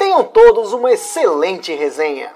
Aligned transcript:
Tenham 0.00 0.24
todos 0.24 0.72
uma 0.72 0.90
excelente 0.90 1.74
resenha. 1.74 2.30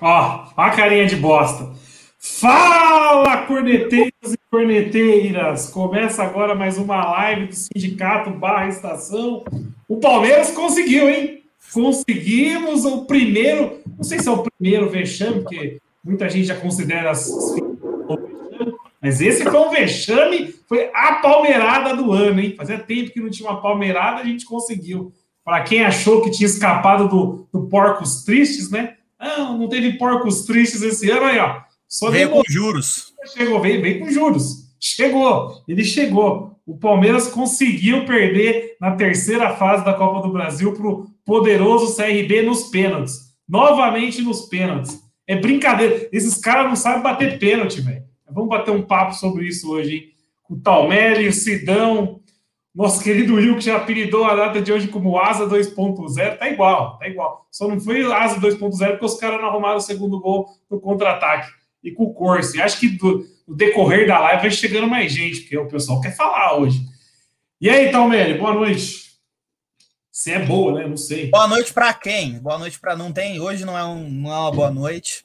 Ó, 0.00 0.44
a 0.56 0.70
carinha 0.70 1.06
de 1.06 1.16
bosta. 1.16 1.72
Fala, 2.20 3.46
corneteiros 3.48 4.32
e 4.32 4.38
corneteiras! 4.48 5.70
Começa 5.70 6.22
agora 6.22 6.54
mais 6.54 6.78
uma 6.78 7.04
live 7.04 7.48
do 7.48 7.54
Sindicato 7.56 8.30
Barra 8.30 8.68
Estação. 8.68 9.42
O 9.88 9.96
Palmeiras 9.96 10.52
conseguiu, 10.52 11.08
hein? 11.08 11.42
Conseguimos 11.74 12.84
o 12.84 13.06
primeiro, 13.06 13.80
não 13.96 14.04
sei 14.04 14.20
se 14.20 14.28
é 14.28 14.30
o 14.30 14.44
primeiro 14.44 14.88
vexame, 14.88 15.40
porque 15.40 15.78
muita 16.04 16.30
gente 16.30 16.46
já 16.46 16.54
considera 16.54 17.10
as 17.10 17.28
mas 19.00 19.20
esse 19.20 19.42
foi 19.42 19.58
um 19.58 19.70
vexame, 19.70 20.54
foi 20.68 20.90
a 20.94 21.14
palmeirada 21.14 21.96
do 21.96 22.12
ano, 22.12 22.40
hein? 22.40 22.54
Fazia 22.56 22.78
tempo 22.78 23.10
que 23.10 23.20
não 23.20 23.30
tinha 23.30 23.48
uma 23.48 23.60
palmeirada, 23.60 24.20
a 24.20 24.24
gente 24.24 24.44
conseguiu. 24.44 25.12
Para 25.42 25.62
quem 25.62 25.82
achou 25.82 26.22
que 26.22 26.30
tinha 26.30 26.46
escapado 26.46 27.08
do, 27.08 27.48
do 27.52 27.66
Porcos 27.66 28.24
Tristes, 28.24 28.70
né? 28.70 28.96
Não, 29.18 29.56
não 29.56 29.68
teve 29.68 29.94
Porcos 29.94 30.44
Tristes 30.44 30.82
esse 30.82 31.10
ano, 31.10 31.26
aí, 31.26 31.38
ó. 31.38 31.60
Só 31.88 32.10
veio 32.10 32.30
com 32.30 32.42
juros. 32.46 33.12
Chegou, 33.34 33.60
veio, 33.60 33.80
veio 33.80 34.00
com 34.00 34.10
juros. 34.10 34.70
Chegou, 34.78 35.62
ele 35.66 35.82
chegou. 35.82 36.56
O 36.66 36.78
Palmeiras 36.78 37.26
conseguiu 37.26 38.04
perder 38.04 38.76
na 38.80 38.94
terceira 38.94 39.56
fase 39.56 39.84
da 39.84 39.94
Copa 39.94 40.26
do 40.26 40.32
Brasil 40.32 40.72
para 40.72 40.86
o 40.86 41.06
poderoso 41.24 41.96
CRB 41.96 42.42
nos 42.42 42.64
pênaltis. 42.64 43.30
Novamente 43.48 44.22
nos 44.22 44.42
pênaltis. 44.42 45.00
É 45.26 45.34
brincadeira. 45.34 46.08
Esses 46.12 46.36
caras 46.36 46.68
não 46.68 46.76
sabem 46.76 47.02
bater 47.02 47.38
pênalti, 47.38 47.80
velho. 47.80 48.04
Vamos 48.32 48.48
bater 48.48 48.70
um 48.70 48.82
papo 48.82 49.14
sobre 49.14 49.46
isso 49.46 49.70
hoje, 49.70 49.94
hein? 49.96 50.10
Com 50.42 50.54
o 50.54 50.60
Talmelli, 50.60 51.28
o 51.28 51.32
Sidão, 51.32 52.20
nosso 52.74 53.02
querido 53.02 53.34
Will, 53.34 53.56
que 53.56 53.64
já 53.64 53.76
apelidou 53.76 54.24
a 54.24 54.34
data 54.34 54.60
de 54.60 54.72
hoje 54.72 54.88
como 54.88 55.18
Asa 55.18 55.46
2.0, 55.46 56.38
tá 56.38 56.48
igual, 56.48 56.98
tá 56.98 57.08
igual. 57.08 57.46
Só 57.50 57.68
não 57.68 57.80
foi 57.80 58.02
Asa 58.12 58.40
2.0 58.40 58.90
porque 58.92 59.04
os 59.04 59.18
caras 59.18 59.40
não 59.40 59.48
arrumaram 59.48 59.76
o 59.76 59.80
segundo 59.80 60.20
gol 60.20 60.48
no 60.70 60.80
contra-ataque. 60.80 61.50
E 61.82 61.90
com 61.90 62.04
o 62.04 62.14
Corse. 62.14 62.60
Acho 62.60 62.78
que 62.78 62.88
do, 62.90 63.24
no 63.46 63.56
decorrer 63.56 64.06
da 64.06 64.18
live 64.18 64.42
vai 64.42 64.50
chegando 64.50 64.86
mais 64.86 65.12
gente, 65.12 65.40
porque 65.40 65.56
o 65.56 65.68
pessoal 65.68 66.00
quer 66.00 66.14
falar 66.14 66.56
hoje. 66.58 66.80
E 67.60 67.68
aí, 67.68 67.90
Talmelli, 67.90 68.38
boa 68.38 68.54
noite. 68.54 69.10
Se 70.10 70.32
é 70.32 70.38
boa, 70.38 70.78
né? 70.78 70.86
Não 70.86 70.96
sei. 70.96 71.30
Boa 71.30 71.48
noite 71.48 71.72
para 71.72 71.94
quem? 71.94 72.38
Boa 72.38 72.58
noite 72.58 72.78
para 72.78 72.94
não 72.94 73.10
tem. 73.12 73.40
Hoje 73.40 73.64
não 73.64 73.76
é, 73.76 73.84
um, 73.84 74.08
não 74.08 74.30
é 74.32 74.38
uma 74.38 74.52
boa 74.52 74.70
noite. 74.70 75.24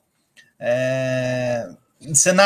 É... 0.59 1.67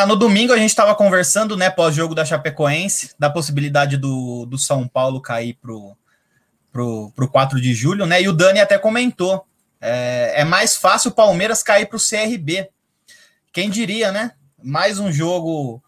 No 0.07 0.15
domingo 0.15 0.53
a 0.53 0.57
gente 0.57 0.69
estava 0.69 0.95
conversando, 0.95 1.57
né, 1.57 1.69
pós-jogo 1.69 2.15
da 2.15 2.25
Chapecoense, 2.25 3.11
da 3.19 3.29
possibilidade 3.29 3.97
do, 3.97 4.45
do 4.45 4.57
São 4.57 4.87
Paulo 4.87 5.21
cair 5.21 5.55
pro, 5.61 5.97
pro, 6.71 7.11
pro 7.15 7.29
4 7.29 7.59
de 7.59 7.73
julho, 7.73 8.05
né? 8.05 8.21
E 8.21 8.27
o 8.27 8.33
Dani 8.33 8.59
até 8.59 8.77
comentou. 8.77 9.45
É, 9.81 10.41
é 10.41 10.43
mais 10.43 10.75
fácil 10.75 11.11
o 11.11 11.13
Palmeiras 11.13 11.63
cair 11.63 11.85
para 11.85 11.97
o 11.97 11.99
CRB. 11.99 12.69
Quem 13.51 13.69
diria, 13.69 14.11
né? 14.11 14.31
Mais 14.61 14.99
um 14.99 15.11
jogo 15.11 15.81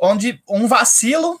onde 0.00 0.42
um 0.48 0.66
vacilo. 0.66 1.40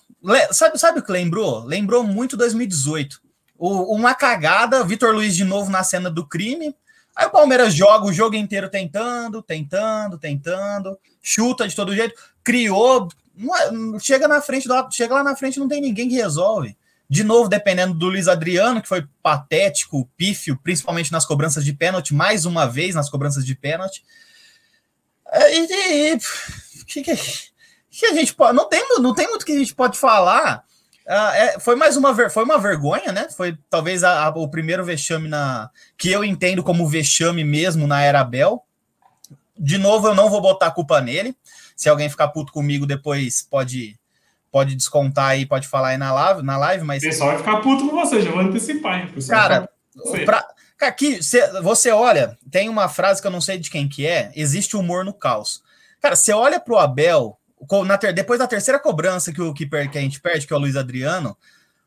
Sabe, 0.52 0.78
sabe 0.78 1.00
o 1.00 1.02
que 1.02 1.12
lembrou? 1.12 1.64
Lembrou 1.64 2.04
muito 2.04 2.36
2018. 2.36 3.20
O, 3.58 3.94
uma 3.94 4.14
cagada, 4.14 4.84
Vitor 4.84 5.14
Luiz 5.14 5.34
de 5.34 5.44
novo 5.44 5.70
na 5.70 5.82
cena 5.82 6.10
do 6.10 6.26
crime. 6.26 6.74
Aí 7.16 7.26
o 7.26 7.30
Palmeiras 7.30 7.74
joga 7.74 8.06
o 8.06 8.12
jogo 8.12 8.36
inteiro 8.36 8.68
tentando, 8.68 9.42
tentando, 9.42 10.18
tentando, 10.18 10.98
chuta 11.22 11.68
de 11.68 11.76
todo 11.76 11.94
jeito, 11.94 12.14
criou, 12.42 13.08
é, 13.38 13.98
chega 13.98 14.26
na 14.26 14.40
frente, 14.40 14.68
chega 14.92 15.14
lá 15.14 15.24
na 15.24 15.36
frente 15.36 15.58
não 15.58 15.68
tem 15.68 15.80
ninguém 15.80 16.08
que 16.08 16.16
resolve. 16.16 16.76
De 17.08 17.24
novo, 17.24 17.48
dependendo 17.48 17.92
do 17.92 18.06
Luiz 18.06 18.28
Adriano, 18.28 18.80
que 18.80 18.86
foi 18.86 19.04
patético, 19.20 20.08
pífio, 20.16 20.56
principalmente 20.62 21.10
nas 21.10 21.26
cobranças 21.26 21.64
de 21.64 21.72
pênalti, 21.72 22.14
mais 22.14 22.44
uma 22.44 22.66
vez 22.66 22.94
nas 22.94 23.10
cobranças 23.10 23.44
de 23.44 23.54
pênalti. 23.56 24.04
É, 25.32 25.56
e, 25.56 26.12
e, 26.14 26.18
que, 26.86 27.02
que, 27.02 27.16
que, 27.90 28.06
a 28.06 28.14
gente 28.14 28.32
pode. 28.32 28.56
Não 28.56 28.68
tem, 28.68 28.84
não 29.00 29.12
tem 29.12 29.28
muito 29.28 29.44
que 29.44 29.52
a 29.52 29.58
gente 29.58 29.74
pode 29.74 29.98
falar. 29.98 30.64
Uh, 31.04 31.34
é, 31.34 31.58
foi 31.58 31.74
mais 31.74 31.96
uma, 31.96 32.14
foi 32.30 32.44
uma 32.44 32.58
vergonha, 32.58 33.10
né? 33.10 33.28
Foi 33.28 33.58
talvez 33.68 34.04
a, 34.04 34.26
a, 34.26 34.28
o 34.28 34.48
primeiro 34.48 34.84
vexame 34.84 35.26
na 35.26 35.68
que 35.98 36.12
eu 36.12 36.22
entendo 36.22 36.62
como 36.62 36.86
vexame 36.86 37.42
mesmo 37.42 37.88
na 37.88 38.00
era 38.02 38.22
Bel. 38.22 38.64
De 39.60 39.76
novo, 39.76 40.08
eu 40.08 40.14
não 40.14 40.30
vou 40.30 40.40
botar 40.40 40.68
a 40.68 40.70
culpa 40.70 41.00
nele. 41.00 41.36
Se 41.76 41.88
alguém 41.88 42.08
ficar 42.08 42.28
puto 42.28 42.52
comigo, 42.52 42.86
depois 42.86 43.42
pode 43.42 43.98
pode 44.50 44.74
descontar 44.74 45.26
aí, 45.26 45.46
pode 45.46 45.68
falar 45.68 45.88
aí 45.88 45.96
na 45.96 46.12
live, 46.12 46.42
na 46.42 46.56
live 46.56 46.84
mas. 46.84 47.02
O 47.02 47.06
pessoal 47.06 47.30
vai 47.30 47.38
ficar 47.38 47.56
puto 47.58 47.88
com 47.88 47.94
você, 47.94 48.22
já 48.22 48.30
vou 48.30 48.40
antecipar, 48.40 49.00
hein? 49.00 49.14
Cara, 49.28 49.68
pra, 50.24 50.48
aqui, 50.80 51.20
você 51.62 51.90
olha, 51.90 52.36
tem 52.50 52.68
uma 52.68 52.88
frase 52.88 53.20
que 53.20 53.26
eu 53.26 53.30
não 53.30 53.40
sei 53.40 53.58
de 53.58 53.70
quem 53.70 53.88
que 53.88 54.06
é, 54.06 54.32
existe 54.34 54.76
humor 54.76 55.04
no 55.04 55.12
caos. 55.12 55.62
Cara, 56.00 56.16
você 56.16 56.32
olha 56.32 56.58
pro 56.58 56.78
Abel, 56.78 57.38
na 57.86 57.98
ter, 57.98 58.12
depois 58.12 58.38
da 58.38 58.46
terceira 58.46 58.78
cobrança 58.78 59.32
que, 59.32 59.42
o, 59.42 59.52
que, 59.52 59.66
que 59.66 59.98
a 59.98 60.00
gente 60.00 60.20
perde, 60.20 60.46
que 60.46 60.52
é 60.52 60.56
o 60.56 60.60
Luiz 60.60 60.76
Adriano, 60.76 61.36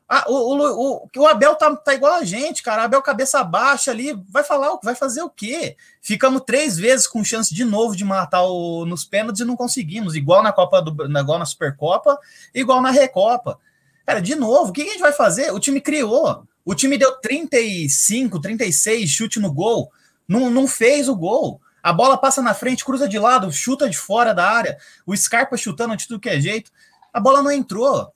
ah, 0.06 0.26
o, 0.28 0.34
o, 0.34 1.04
o, 1.04 1.10
o, 1.16 1.26
Abel 1.26 1.54
tá, 1.54 1.74
tá 1.74 1.94
igual 1.94 2.14
a 2.14 2.24
gente, 2.24 2.62
cara. 2.62 2.84
Abel 2.84 3.00
cabeça 3.00 3.42
baixa 3.42 3.90
ali, 3.90 4.12
vai 4.28 4.44
falar, 4.44 4.78
vai 4.82 4.94
fazer 4.94 5.22
o 5.22 5.30
quê? 5.30 5.76
Ficamos 6.02 6.42
três 6.46 6.76
vezes 6.76 7.06
com 7.06 7.24
chance 7.24 7.54
de 7.54 7.64
novo 7.64 7.96
de 7.96 8.04
matar 8.04 8.42
o, 8.42 8.84
nos 8.84 9.04
pênaltis 9.04 9.40
e 9.40 9.44
não 9.44 9.56
conseguimos, 9.56 10.14
igual 10.14 10.42
na 10.42 10.52
Copa 10.52 10.82
do, 10.82 10.90
igual 11.18 11.38
na 11.38 11.46
Supercopa, 11.46 12.18
igual 12.54 12.82
na 12.82 12.90
Recopa. 12.90 13.58
Cara, 14.04 14.20
de 14.20 14.34
novo, 14.34 14.70
o 14.70 14.72
que 14.72 14.82
a 14.82 14.84
gente 14.84 15.00
vai 15.00 15.12
fazer? 15.12 15.50
O 15.52 15.58
time 15.58 15.80
criou. 15.80 16.46
O 16.64 16.74
time 16.74 16.98
deu 16.98 17.18
35, 17.20 18.40
36 18.40 19.08
chute 19.08 19.40
no 19.40 19.52
gol, 19.52 19.90
não, 20.28 20.50
não 20.50 20.66
fez 20.66 21.08
o 21.08 21.16
gol. 21.16 21.60
A 21.82 21.92
bola 21.92 22.16
passa 22.16 22.40
na 22.40 22.54
frente, 22.54 22.84
cruza 22.84 23.08
de 23.08 23.18
lado, 23.18 23.52
chuta 23.52 23.88
de 23.88 23.98
fora 23.98 24.34
da 24.34 24.50
área. 24.50 24.78
O 25.06 25.16
Scarpa 25.16 25.56
chutando 25.56 25.96
de 25.96 26.06
tudo 26.06 26.20
que 26.20 26.30
é 26.30 26.40
jeito. 26.40 26.70
A 27.12 27.20
bola 27.20 27.42
não 27.42 27.50
entrou. 27.50 28.13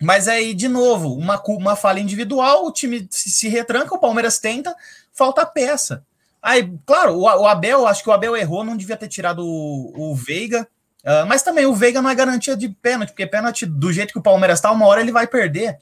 Mas 0.00 0.28
aí, 0.28 0.54
de 0.54 0.66
novo, 0.66 1.14
uma, 1.14 1.40
uma 1.46 1.76
falha 1.76 2.00
individual, 2.00 2.64
o 2.64 2.72
time 2.72 3.06
se, 3.10 3.30
se 3.30 3.48
retranca, 3.48 3.94
o 3.94 4.00
Palmeiras 4.00 4.38
tenta, 4.38 4.74
falta 5.12 5.44
peça. 5.44 6.02
Aí, 6.42 6.72
claro, 6.86 7.16
o, 7.16 7.22
o, 7.24 7.46
Abel, 7.46 7.86
acho 7.86 8.02
que 8.02 8.08
o 8.08 8.12
Abel 8.12 8.34
errou, 8.34 8.64
não 8.64 8.78
devia 8.78 8.96
ter 8.96 9.08
tirado 9.08 9.44
o, 9.44 10.12
o 10.12 10.14
Veiga. 10.14 10.66
Uh, 11.04 11.26
mas 11.26 11.42
também 11.42 11.66
o 11.66 11.74
Veiga 11.74 12.00
não 12.00 12.08
é 12.08 12.14
garantia 12.14 12.56
de 12.56 12.68
pênalti, 12.68 13.10
porque 13.10 13.26
pênalti, 13.26 13.66
do 13.66 13.92
jeito 13.92 14.12
que 14.12 14.18
o 14.18 14.22
Palmeiras 14.22 14.58
está, 14.58 14.70
uma 14.70 14.86
hora 14.86 15.02
ele 15.02 15.12
vai 15.12 15.26
perder. 15.26 15.78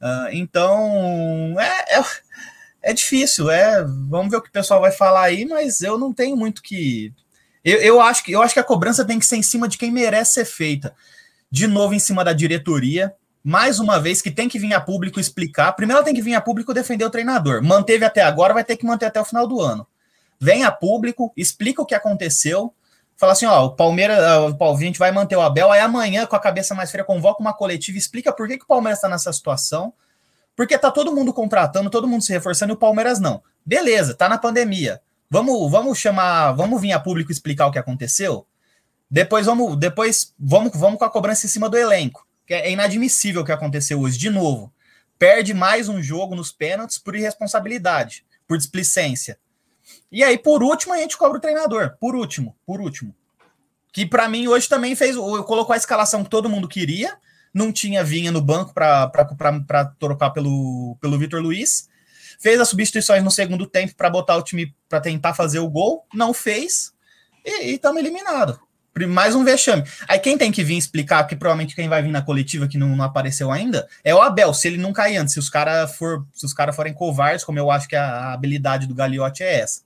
Uh, 0.00 0.30
então, 0.32 1.56
é, 1.58 1.98
é, 1.98 2.04
é, 2.82 2.92
difícil, 2.92 3.50
é. 3.50 3.84
Vamos 4.08 4.30
ver 4.30 4.36
o 4.36 4.42
que 4.42 4.48
o 4.48 4.52
pessoal 4.52 4.80
vai 4.80 4.92
falar 4.92 5.22
aí, 5.22 5.44
mas 5.44 5.80
eu 5.82 5.98
não 5.98 6.12
tenho 6.12 6.36
muito 6.36 6.62
que. 6.62 7.12
Eu, 7.64 7.78
eu, 7.78 8.00
acho 8.00 8.24
que 8.24 8.32
eu 8.32 8.42
acho 8.42 8.54
que 8.54 8.60
a 8.60 8.64
cobrança 8.64 9.04
tem 9.04 9.18
que 9.18 9.26
ser 9.26 9.36
em 9.36 9.42
cima 9.42 9.66
de 9.68 9.76
quem 9.76 9.90
merece 9.90 10.34
ser 10.34 10.44
feita. 10.44 10.94
De 11.50 11.66
novo, 11.66 11.94
em 11.94 11.98
cima 11.98 12.24
da 12.24 12.32
diretoria 12.32 13.12
mais 13.42 13.80
uma 13.80 13.98
vez, 13.98 14.20
que 14.20 14.30
tem 14.30 14.48
que 14.48 14.58
vir 14.58 14.74
a 14.74 14.80
público 14.80 15.18
explicar. 15.18 15.72
Primeiro 15.72 16.04
tem 16.04 16.14
que 16.14 16.20
vir 16.20 16.34
a 16.34 16.40
público 16.40 16.74
defender 16.74 17.04
o 17.04 17.10
treinador. 17.10 17.62
Manteve 17.62 18.04
até 18.04 18.22
agora, 18.22 18.52
vai 18.52 18.64
ter 18.64 18.76
que 18.76 18.84
manter 18.84 19.06
até 19.06 19.20
o 19.20 19.24
final 19.24 19.46
do 19.46 19.60
ano. 19.60 19.86
Vem 20.38 20.64
a 20.64 20.70
público, 20.70 21.32
explica 21.36 21.80
o 21.80 21.86
que 21.86 21.94
aconteceu. 21.94 22.74
Fala 23.16 23.32
assim: 23.32 23.46
ó, 23.46 23.64
o 23.64 23.70
Palmeiras, 23.70 24.18
o 24.18 24.64
a 24.64 24.76
gente 24.76 24.98
vai 24.98 25.10
manter 25.10 25.36
o 25.36 25.40
Abel. 25.40 25.72
Aí 25.72 25.80
amanhã, 25.80 26.26
com 26.26 26.36
a 26.36 26.40
cabeça 26.40 26.74
mais 26.74 26.90
fria, 26.90 27.04
convoca 27.04 27.40
uma 27.40 27.52
coletiva, 27.52 27.96
explica 27.96 28.32
por 28.32 28.46
que, 28.46 28.58
que 28.58 28.64
o 28.64 28.68
Palmeiras 28.68 28.98
está 28.98 29.08
nessa 29.08 29.32
situação. 29.32 29.92
Porque 30.54 30.76
tá 30.76 30.90
todo 30.90 31.14
mundo 31.14 31.32
contratando, 31.32 31.88
todo 31.88 32.08
mundo 32.08 32.22
se 32.22 32.32
reforçando 32.32 32.72
e 32.72 32.74
o 32.74 32.78
Palmeiras 32.78 33.18
não. 33.18 33.42
Beleza, 33.64 34.14
tá 34.14 34.28
na 34.28 34.36
pandemia. 34.36 35.00
Vamos, 35.30 35.70
vamos 35.70 35.98
chamar, 35.98 36.52
vamos 36.52 36.80
vir 36.80 36.92
a 36.92 37.00
público 37.00 37.32
explicar 37.32 37.66
o 37.66 37.70
que 37.70 37.78
aconteceu. 37.78 38.46
Depois 39.10 39.46
vamos, 39.46 39.76
depois 39.78 40.34
vamos, 40.38 40.72
vamos 40.74 40.98
com 40.98 41.04
a 41.04 41.10
cobrança 41.10 41.46
em 41.46 41.48
cima 41.48 41.68
do 41.68 41.78
elenco 41.78 42.26
que 42.50 42.54
é 42.54 42.72
inadmissível 42.72 43.42
o 43.42 43.44
que 43.44 43.52
aconteceu 43.52 44.00
hoje. 44.00 44.18
De 44.18 44.28
novo, 44.28 44.74
perde 45.16 45.54
mais 45.54 45.88
um 45.88 46.02
jogo 46.02 46.34
nos 46.34 46.50
pênaltis 46.50 46.98
por 46.98 47.14
irresponsabilidade, 47.14 48.26
por 48.48 48.58
displicência. 48.58 49.38
E 50.10 50.24
aí, 50.24 50.36
por 50.36 50.60
último, 50.60 50.92
a 50.92 50.96
gente 50.96 51.16
cobra 51.16 51.38
o 51.38 51.40
treinador. 51.40 51.96
Por 52.00 52.16
último, 52.16 52.56
por 52.66 52.80
último. 52.80 53.14
Que 53.92 54.04
para 54.04 54.28
mim 54.28 54.48
hoje 54.48 54.68
também 54.68 54.96
fez. 54.96 55.14
Colocou 55.14 55.72
a 55.72 55.76
escalação 55.76 56.24
que 56.24 56.30
todo 56.30 56.48
mundo 56.48 56.66
queria. 56.66 57.16
Não 57.54 57.70
tinha 57.70 58.02
vinha 58.02 58.32
no 58.32 58.42
banco 58.42 58.74
para 58.74 59.06
trocar 60.00 60.30
pelo, 60.30 60.96
pelo 61.00 61.18
Vitor 61.20 61.40
Luiz. 61.40 61.88
fez 62.40 62.60
as 62.60 62.68
substituições 62.68 63.22
no 63.22 63.30
segundo 63.30 63.64
tempo 63.64 63.94
para 63.94 64.10
botar 64.10 64.36
o 64.36 64.42
time 64.42 64.74
para 64.88 65.00
tentar 65.00 65.34
fazer 65.34 65.60
o 65.60 65.70
gol, 65.70 66.04
não 66.12 66.34
fez 66.34 66.92
e 67.44 67.74
estamos 67.74 68.00
eliminados. 68.00 68.58
Mais 69.08 69.34
um 69.34 69.44
vexame. 69.44 69.84
Aí 70.08 70.18
quem 70.18 70.36
tem 70.36 70.50
que 70.50 70.64
vir 70.64 70.76
explicar, 70.76 71.24
que 71.24 71.36
provavelmente 71.36 71.76
quem 71.76 71.88
vai 71.88 72.02
vir 72.02 72.10
na 72.10 72.22
coletiva 72.22 72.66
que 72.66 72.76
não, 72.76 72.96
não 72.96 73.04
apareceu 73.04 73.50
ainda, 73.50 73.88
é 74.04 74.14
o 74.14 74.20
Abel, 74.20 74.52
se 74.52 74.68
ele 74.68 74.76
não 74.76 74.92
cair 74.92 75.16
antes, 75.16 75.34
se 75.34 75.38
os 75.38 75.48
caras 75.48 75.96
for, 75.96 76.26
se 76.34 76.44
os 76.44 76.52
caras 76.52 76.74
forem 76.74 76.92
covardes, 76.92 77.44
como 77.44 77.58
eu 77.58 77.70
acho 77.70 77.88
que 77.88 77.96
a, 77.96 78.32
habilidade 78.32 78.86
do 78.86 78.94
Gagliotti 78.94 79.42
é 79.42 79.60
essa. 79.60 79.82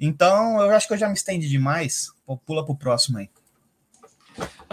Então, 0.00 0.60
eu 0.60 0.70
acho 0.70 0.88
que 0.88 0.94
eu 0.94 0.98
já 0.98 1.08
me 1.08 1.14
estendi 1.14 1.48
demais. 1.48 2.12
Pula 2.46 2.64
pro 2.64 2.74
próximo 2.74 3.18
aí. 3.18 3.28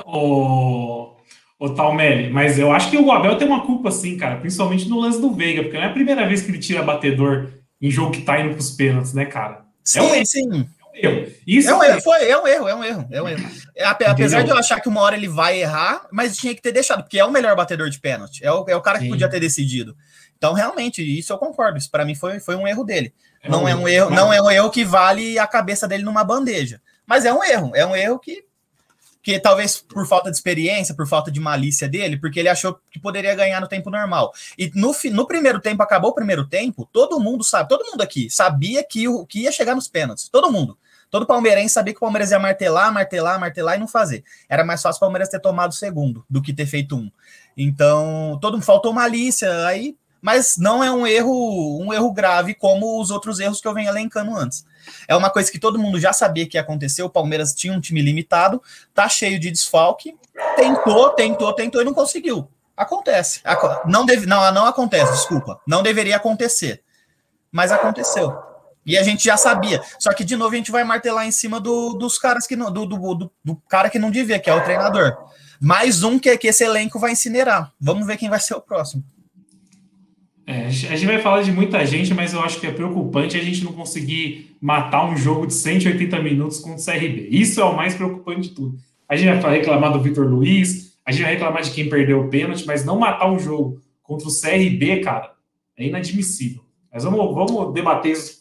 O, 0.05 1.15
o 1.59 1.69
Talmelli, 1.69 2.31
mas 2.31 2.57
eu 2.57 2.71
acho 2.71 2.89
que 2.89 2.97
o 2.97 3.11
Abel 3.11 3.37
tem 3.37 3.47
uma 3.47 3.65
culpa, 3.65 3.91
sim, 3.91 4.17
cara, 4.17 4.37
principalmente 4.37 4.89
no 4.89 4.99
lance 4.99 5.21
do 5.21 5.31
Veiga, 5.31 5.61
porque 5.61 5.77
não 5.77 5.83
é 5.83 5.87
a 5.87 5.93
primeira 5.93 6.27
vez 6.27 6.41
que 6.41 6.49
ele 6.49 6.57
tira 6.57 6.81
batedor 6.81 7.49
em 7.79 7.91
jogo 7.91 8.11
que 8.11 8.21
tá 8.21 8.39
indo 8.39 8.53
pros 8.53 8.71
pênaltis, 8.71 9.13
né, 9.13 9.25
cara? 9.25 9.65
Sim, 9.83 9.99
é 9.99 10.21
um 10.21 10.25
sim. 10.25 10.67
É 11.01 11.09
um 11.09 11.13
erro. 11.13 11.31
Isso 11.47 11.69
é 11.69 11.75
um 11.75 11.83
erro, 11.83 12.01
foi, 12.01 12.29
é 12.29 12.37
um 12.37 12.47
erro, 12.47 12.67
é 12.67 12.75
um 12.75 12.83
erro, 12.83 13.07
é 13.11 13.21
um 13.21 13.27
erro. 13.27 13.49
É, 13.75 13.85
apesar 13.85 14.13
Entendeu? 14.13 14.43
de 14.43 14.49
eu 14.51 14.57
achar 14.57 14.79
que 14.79 14.87
uma 14.87 15.01
hora 15.01 15.15
ele 15.15 15.27
vai 15.27 15.61
errar, 15.61 16.07
mas 16.11 16.37
tinha 16.37 16.53
que 16.53 16.61
ter 16.61 16.71
deixado, 16.71 17.03
porque 17.03 17.19
é 17.19 17.25
o 17.25 17.31
melhor 17.31 17.55
batedor 17.55 17.89
de 17.89 17.99
pênalti, 17.99 18.43
é 18.43 18.51
o, 18.51 18.65
é 18.67 18.75
o 18.75 18.81
cara 18.81 18.99
que 18.99 19.05
sim. 19.05 19.09
podia 19.09 19.29
ter 19.29 19.39
decidido. 19.39 19.95
Então, 20.37 20.53
realmente, 20.53 21.01
isso 21.01 21.31
eu 21.31 21.37
concordo. 21.37 21.77
Isso 21.77 21.91
para 21.91 22.03
mim 22.03 22.15
foi, 22.15 22.39
foi 22.39 22.55
um 22.55 22.67
erro 22.67 22.83
dele. 22.83 23.13
É 23.43 23.49
não 23.49 23.63
um 23.63 23.67
é 23.67 23.75
um 23.75 23.87
erro, 23.87 24.09
não 24.09 24.33
é 24.33 24.41
um 24.41 24.49
erro 24.49 24.71
que 24.71 24.83
vale 24.83 25.37
a 25.37 25.45
cabeça 25.45 25.87
dele 25.87 26.03
numa 26.03 26.23
bandeja. 26.23 26.81
Mas 27.05 27.25
é 27.25 27.33
um 27.33 27.43
erro, 27.43 27.71
é 27.75 27.85
um 27.85 27.95
erro 27.95 28.19
que 28.19 28.43
que 29.23 29.39
talvez 29.39 29.77
por 29.77 30.07
falta 30.07 30.31
de 30.31 30.37
experiência, 30.37 30.95
por 30.95 31.07
falta 31.07 31.31
de 31.31 31.39
malícia 31.39 31.87
dele, 31.87 32.17
porque 32.17 32.39
ele 32.39 32.49
achou 32.49 32.79
que 32.89 32.99
poderia 32.99 33.35
ganhar 33.35 33.61
no 33.61 33.67
tempo 33.67 33.89
normal. 33.89 34.33
E 34.57 34.71
no, 34.73 34.95
no 35.11 35.27
primeiro 35.27 35.59
tempo, 35.59 35.83
acabou 35.83 36.11
o 36.11 36.15
primeiro 36.15 36.47
tempo, 36.47 36.89
todo 36.91 37.19
mundo 37.19 37.43
sabe, 37.43 37.69
todo 37.69 37.85
mundo 37.85 38.01
aqui 38.01 38.29
sabia 38.29 38.83
que, 38.83 39.07
o, 39.07 39.25
que 39.25 39.41
ia 39.41 39.51
chegar 39.51 39.75
nos 39.75 39.87
pênaltis. 39.87 40.27
Todo 40.27 40.51
mundo. 40.51 40.77
Todo 41.11 41.27
palmeirense 41.27 41.73
sabia 41.73 41.93
que 41.93 41.97
o 41.97 42.01
Palmeiras 42.01 42.31
ia 42.31 42.39
martelar, 42.39 42.91
martelar, 42.91 43.39
martelar 43.39 43.75
e 43.75 43.79
não 43.79 43.87
fazer. 43.87 44.23
Era 44.49 44.63
mais 44.63 44.81
fácil 44.81 44.97
o 44.97 45.01
Palmeiras 45.01 45.29
ter 45.29 45.39
tomado 45.39 45.71
o 45.71 45.75
segundo 45.75 46.25
do 46.29 46.41
que 46.41 46.53
ter 46.53 46.65
feito 46.65 46.95
um. 46.95 47.11
Então, 47.55 48.39
todo 48.41 48.53
mundo 48.53 48.63
faltou 48.63 48.93
malícia, 48.93 49.67
aí 49.67 49.95
mas 50.21 50.55
não 50.57 50.83
é 50.83 50.91
um 50.91 51.07
erro, 51.07 51.81
um 51.81 51.91
erro 51.91 52.11
grave 52.13 52.53
como 52.53 53.01
os 53.01 53.09
outros 53.09 53.39
erros 53.39 53.59
que 53.59 53.67
eu 53.67 53.73
venho 53.73 53.89
elencando 53.89 54.35
antes. 54.35 54.63
É 55.07 55.15
uma 55.15 55.31
coisa 55.31 55.51
que 55.51 55.57
todo 55.57 55.79
mundo 55.79 55.99
já 55.99 56.13
sabia 56.13 56.47
que 56.47 56.57
ia 56.57 56.61
acontecer. 56.61 57.01
O 57.01 57.09
Palmeiras 57.09 57.53
tinha 57.55 57.73
um 57.73 57.81
time 57.81 58.01
limitado, 58.01 58.61
tá 58.93 59.09
cheio 59.09 59.39
de 59.39 59.49
desfalque, 59.49 60.15
tentou, 60.55 61.09
tentou, 61.09 61.51
tentou 61.53 61.81
e 61.81 61.85
não 61.85 61.93
conseguiu. 61.93 62.47
Acontece. 62.77 63.41
Não, 63.85 64.05
deve, 64.05 64.25
não, 64.27 64.51
não 64.53 64.65
acontece, 64.65 65.11
desculpa. 65.11 65.59
Não 65.67 65.81
deveria 65.81 66.17
acontecer. 66.17 66.83
Mas 67.51 67.71
aconteceu. 67.71 68.50
E 68.85 68.97
a 68.97 69.03
gente 69.03 69.23
já 69.23 69.37
sabia. 69.37 69.81
Só 69.99 70.13
que, 70.13 70.23
de 70.23 70.35
novo, 70.35 70.53
a 70.53 70.57
gente 70.57 70.71
vai 70.71 70.83
martelar 70.83 71.27
em 71.27 71.31
cima 71.31 71.59
do, 71.59 71.93
dos 71.93 72.17
caras 72.17 72.47
que 72.47 72.55
não. 72.55 72.71
Do, 72.71 72.85
do, 72.85 73.15
do, 73.15 73.31
do, 73.43 73.55
cara 73.69 73.89
que 73.89 73.99
não 73.99 74.09
devia, 74.09 74.39
que 74.39 74.49
é 74.49 74.53
o 74.53 74.63
treinador. 74.63 75.15
Mais 75.59 76.03
um 76.03 76.17
que, 76.17 76.35
que 76.37 76.47
esse 76.47 76.63
elenco 76.63 76.99
vai 76.99 77.11
incinerar. 77.11 77.71
Vamos 77.79 78.07
ver 78.07 78.17
quem 78.17 78.29
vai 78.29 78.39
ser 78.39 78.55
o 78.55 78.61
próximo. 78.61 79.03
É, 80.47 80.65
a 80.65 80.69
gente 80.69 81.05
vai 81.05 81.21
falar 81.21 81.43
de 81.43 81.51
muita 81.51 81.85
gente, 81.85 82.13
mas 82.13 82.33
eu 82.33 82.41
acho 82.41 82.59
que 82.59 82.65
é 82.65 82.71
preocupante 82.71 83.37
a 83.37 83.43
gente 83.43 83.63
não 83.63 83.71
conseguir 83.71 84.57
matar 84.59 85.05
um 85.05 85.15
jogo 85.15 85.45
de 85.45 85.53
180 85.53 86.19
minutos 86.19 86.59
com 86.59 86.73
o 86.73 86.83
CRB. 86.83 87.27
Isso 87.29 87.61
é 87.61 87.63
o 87.63 87.75
mais 87.75 87.93
preocupante 87.93 88.49
de 88.49 88.55
tudo. 88.55 88.77
A 89.07 89.15
gente 89.15 89.39
vai 89.39 89.57
reclamar 89.57 89.93
do 89.93 90.01
Vitor 90.01 90.25
Luiz, 90.25 90.97
a 91.05 91.11
gente 91.11 91.21
vai 91.21 91.33
reclamar 91.33 91.61
de 91.61 91.71
quem 91.71 91.89
perdeu 91.89 92.21
o 92.21 92.29
pênalti, 92.29 92.65
mas 92.65 92.83
não 92.83 92.97
matar 92.97 93.31
um 93.31 93.37
jogo 93.37 93.79
contra 94.01 94.27
o 94.27 94.31
CRB, 94.31 95.01
cara, 95.01 95.31
é 95.77 95.85
inadmissível. 95.85 96.63
Mas 96.91 97.03
vamos, 97.03 97.33
vamos 97.33 97.73
debater 97.73 98.11
isso 98.11 98.39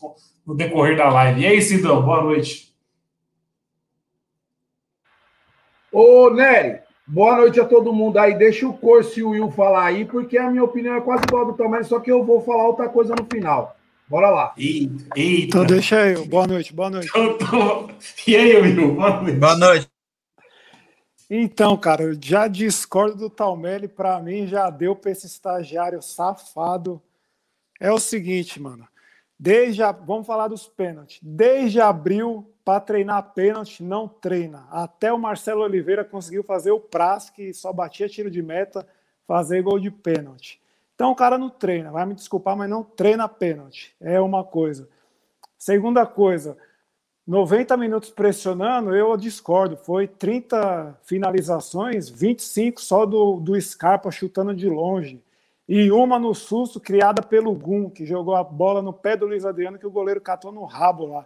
no 0.50 0.56
decorrer 0.56 0.96
da 0.96 1.08
live. 1.08 1.40
E 1.40 1.46
aí, 1.46 1.62
Sidão, 1.62 2.02
boa 2.02 2.22
noite. 2.22 2.74
Ô, 5.92 6.30
Nery, 6.30 6.80
Boa 7.12 7.38
noite 7.38 7.58
a 7.58 7.64
todo 7.64 7.92
mundo 7.92 8.18
aí. 8.18 8.38
Deixa 8.38 8.68
o 8.68 8.72
Corso 8.72 9.18
e 9.18 9.22
o 9.24 9.30
Will 9.30 9.50
falar 9.50 9.86
aí, 9.86 10.04
porque 10.04 10.38
a 10.38 10.48
minha 10.48 10.62
opinião 10.62 10.94
é 10.94 11.00
quase 11.00 11.24
igual 11.26 11.42
a 11.42 11.50
do 11.50 11.56
Tomé, 11.56 11.82
só 11.82 11.98
que 11.98 12.08
eu 12.08 12.24
vou 12.24 12.40
falar 12.40 12.68
outra 12.68 12.88
coisa 12.88 13.16
no 13.16 13.26
final. 13.26 13.76
Bora 14.08 14.30
lá. 14.30 14.54
Eita. 14.56 15.08
Então 15.16 15.64
deixa 15.64 16.06
eu. 16.08 16.24
Boa 16.24 16.46
noite, 16.46 16.72
boa 16.72 16.88
noite. 16.88 17.10
E 18.28 18.36
aí, 18.36 18.56
Will? 18.60 18.94
Boa 18.94 19.22
noite. 19.22 19.38
Boa 19.38 19.56
noite. 19.56 19.90
Então, 21.28 21.76
cara, 21.76 22.04
eu 22.04 22.18
já 22.20 22.46
discordo 22.46 23.16
do 23.16 23.30
Talmelli. 23.30 23.88
Para 23.88 24.20
mim, 24.20 24.46
já 24.46 24.70
deu 24.70 24.94
para 24.94 25.10
esse 25.10 25.26
estagiário 25.26 26.00
safado. 26.00 27.02
É 27.80 27.90
o 27.90 27.98
seguinte, 27.98 28.60
mano. 28.60 28.86
Desde 29.42 29.82
a, 29.82 29.90
vamos 29.90 30.26
falar 30.26 30.48
dos 30.48 30.68
pênaltis. 30.68 31.18
Desde 31.22 31.80
abril, 31.80 32.52
para 32.62 32.78
treinar 32.78 33.32
pênalti, 33.32 33.82
não 33.82 34.06
treina. 34.06 34.66
Até 34.70 35.10
o 35.10 35.18
Marcelo 35.18 35.62
Oliveira 35.62 36.04
conseguiu 36.04 36.44
fazer 36.44 36.72
o 36.72 36.78
Praz, 36.78 37.30
que 37.30 37.54
só 37.54 37.72
batia 37.72 38.06
tiro 38.06 38.30
de 38.30 38.42
meta, 38.42 38.86
fazer 39.26 39.62
gol 39.62 39.80
de 39.80 39.90
pênalti. 39.90 40.60
Então 40.94 41.10
o 41.10 41.16
cara 41.16 41.38
não 41.38 41.48
treina, 41.48 41.90
vai 41.90 42.04
me 42.04 42.14
desculpar, 42.14 42.54
mas 42.54 42.68
não 42.68 42.84
treina 42.84 43.26
pênalti. 43.26 43.96
É 43.98 44.20
uma 44.20 44.44
coisa. 44.44 44.86
Segunda 45.56 46.04
coisa, 46.04 46.58
90 47.26 47.78
minutos 47.78 48.10
pressionando, 48.10 48.94
eu 48.94 49.16
discordo. 49.16 49.74
Foi 49.74 50.06
30 50.06 50.98
finalizações, 51.02 52.10
25 52.10 52.78
só 52.82 53.06
do, 53.06 53.40
do 53.40 53.58
Scarpa 53.58 54.10
chutando 54.10 54.54
de 54.54 54.68
longe 54.68 55.22
e 55.72 55.92
uma 55.92 56.18
no 56.18 56.34
susto 56.34 56.80
criada 56.80 57.22
pelo 57.22 57.54
Gum, 57.54 57.88
que 57.88 58.04
jogou 58.04 58.34
a 58.34 58.42
bola 58.42 58.82
no 58.82 58.92
pé 58.92 59.16
do 59.16 59.24
Luiz 59.24 59.46
Adriano, 59.46 59.78
que 59.78 59.86
o 59.86 59.90
goleiro 59.90 60.20
catou 60.20 60.50
no 60.50 60.64
rabo 60.64 61.06
lá. 61.06 61.24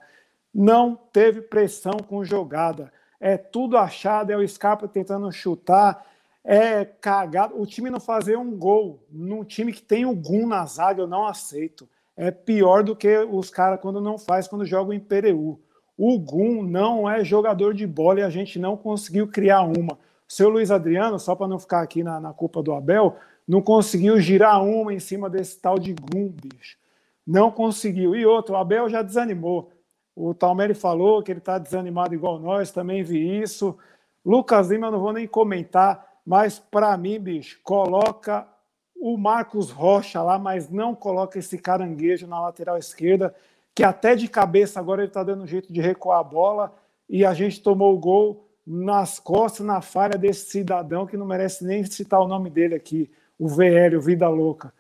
Não 0.55 0.95
teve 0.95 1.41
pressão 1.41 1.95
com 2.07 2.23
jogada. 2.23 2.93
É 3.19 3.39
tudo 3.39 3.79
achado, 3.79 4.31
é 4.31 4.37
o 4.37 4.47
Scarpa 4.47 4.87
tentando 4.87 5.33
chutar, 5.33 6.05
é 6.45 6.85
cagado. 6.85 7.59
O 7.59 7.65
time 7.65 7.89
não 7.89 7.99
fazer 7.99 8.37
um 8.37 8.55
gol 8.55 9.03
num 9.11 9.45
time 9.45 9.73
que 9.73 9.81
tem 9.81 10.05
o 10.05 10.15
Gum 10.15 10.47
na 10.47 10.67
zaga, 10.67 11.01
eu 11.01 11.07
não 11.07 11.27
aceito. 11.27 11.89
É 12.15 12.31
pior 12.31 12.85
do 12.85 12.95
que 12.95 13.17
os 13.17 13.49
caras 13.49 13.81
quando 13.81 13.99
não 13.99 14.19
faz, 14.19 14.47
quando 14.47 14.67
jogam 14.67 14.93
em 14.93 15.01
Pereu. 15.01 15.59
O 15.97 16.19
Gum 16.19 16.63
não 16.63 17.09
é 17.09 17.25
jogador 17.25 17.73
de 17.73 17.87
bola 17.87 18.21
e 18.21 18.23
a 18.23 18.29
gente 18.29 18.59
não 18.59 18.77
conseguiu 18.77 19.27
criar 19.27 19.63
uma. 19.63 19.99
Seu 20.29 20.51
Luiz 20.51 20.71
Adriano, 20.71 21.19
só 21.19 21.35
para 21.35 21.49
não 21.49 21.59
ficar 21.59 21.81
aqui 21.81 22.03
na, 22.03 22.21
na 22.21 22.35
culpa 22.35 22.63
do 22.63 22.75
Abel, 22.75 23.17
não 23.47 23.61
conseguiu 23.61 24.19
girar 24.21 24.63
uma 24.65 24.93
em 24.93 24.99
cima 24.99 25.29
desse 25.29 25.61
tal 25.61 25.79
de 25.79 25.93
Gum, 25.93 26.29
bicho. 26.29 26.79
Não 27.27 27.51
conseguiu. 27.51 28.17
E 28.17 28.25
outro, 28.25 28.55
o 28.55 28.59
Abel 28.59 28.89
já 28.89 29.03
desanimou. 29.03 29.71
O 30.17 30.33
Talmeri 30.33 30.75
falou 30.75 31.23
que 31.23 31.33
ele 31.33 31.41
está 31.41 31.59
desanimado 31.59 32.15
igual 32.15 32.39
nós, 32.39 32.71
também 32.71 33.03
vi 33.03 33.41
isso. 33.41 33.77
Lucas 34.25 34.69
Lima, 34.69 34.87
eu 34.87 34.93
não 34.93 35.01
vou 35.01 35.13
nem 35.13 35.27
comentar, 35.27 36.07
mas 36.25 36.59
para 36.59 36.97
mim, 36.97 37.19
bicho, 37.19 37.61
coloca 37.63 38.47
o 38.95 39.19
Marcos 39.19 39.71
Rocha 39.71 40.23
lá, 40.23 40.39
mas 40.39 40.71
não 40.71 40.95
coloca 40.95 41.39
esse 41.39 41.59
caranguejo 41.59 42.27
na 42.27 42.41
lateral 42.41 42.79
esquerda, 42.79 43.35
que 43.75 43.83
até 43.83 44.15
de 44.15 44.29
cabeça 44.29 44.81
agora 44.81 45.03
ele 45.03 45.09
está 45.09 45.23
dando 45.23 45.47
jeito 45.47 45.71
de 45.73 45.81
recuar 45.81 46.21
a 46.21 46.25
bola 46.25 46.73
e 47.09 47.25
a 47.25 47.35
gente 47.35 47.61
tomou 47.61 47.93
o 47.95 47.99
gol 47.99 48.49
nas 48.67 49.19
costas, 49.19 49.67
na 49.67 49.83
falha 49.83 50.17
desse 50.17 50.49
cidadão 50.49 51.07
que 51.07 51.19
não 51.19 51.27
merece 51.27 51.65
nem 51.67 51.85
citar 51.85 52.21
o 52.21 52.29
nome 52.29 52.49
dele 52.49 52.75
aqui 52.75 53.11
o 53.39 53.49
VL, 53.49 53.97
o 53.97 54.01
Vida 54.01 54.29
Louca. 54.29 54.73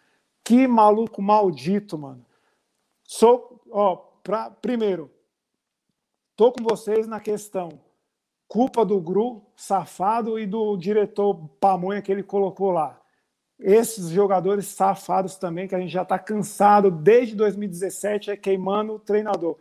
Que 0.42 0.66
maluco 0.66 1.22
maldito, 1.22 1.98
mano. 1.98 2.24
Sou, 3.02 3.60
ó, 3.70 3.96
pra, 4.22 4.50
primeiro, 4.50 5.10
tô 6.36 6.52
com 6.52 6.62
vocês 6.62 7.06
na 7.06 7.20
questão 7.20 7.80
culpa 8.54 8.84
do 8.84 9.00
Gru, 9.00 9.42
safado, 9.56 10.38
e 10.38 10.46
do 10.46 10.76
diretor 10.76 11.34
Pamonha 11.58 12.00
que 12.00 12.12
ele 12.12 12.22
colocou 12.22 12.70
lá. 12.70 13.00
Esses 13.58 14.10
jogadores 14.10 14.66
safados 14.66 15.36
também, 15.36 15.66
que 15.66 15.74
a 15.74 15.80
gente 15.80 15.92
já 15.92 16.02
está 16.02 16.18
cansado 16.18 16.88
desde 16.88 17.34
2017, 17.34 18.30
é 18.30 18.36
queimando 18.36 18.94
o 18.94 18.98
treinador. 18.98 19.56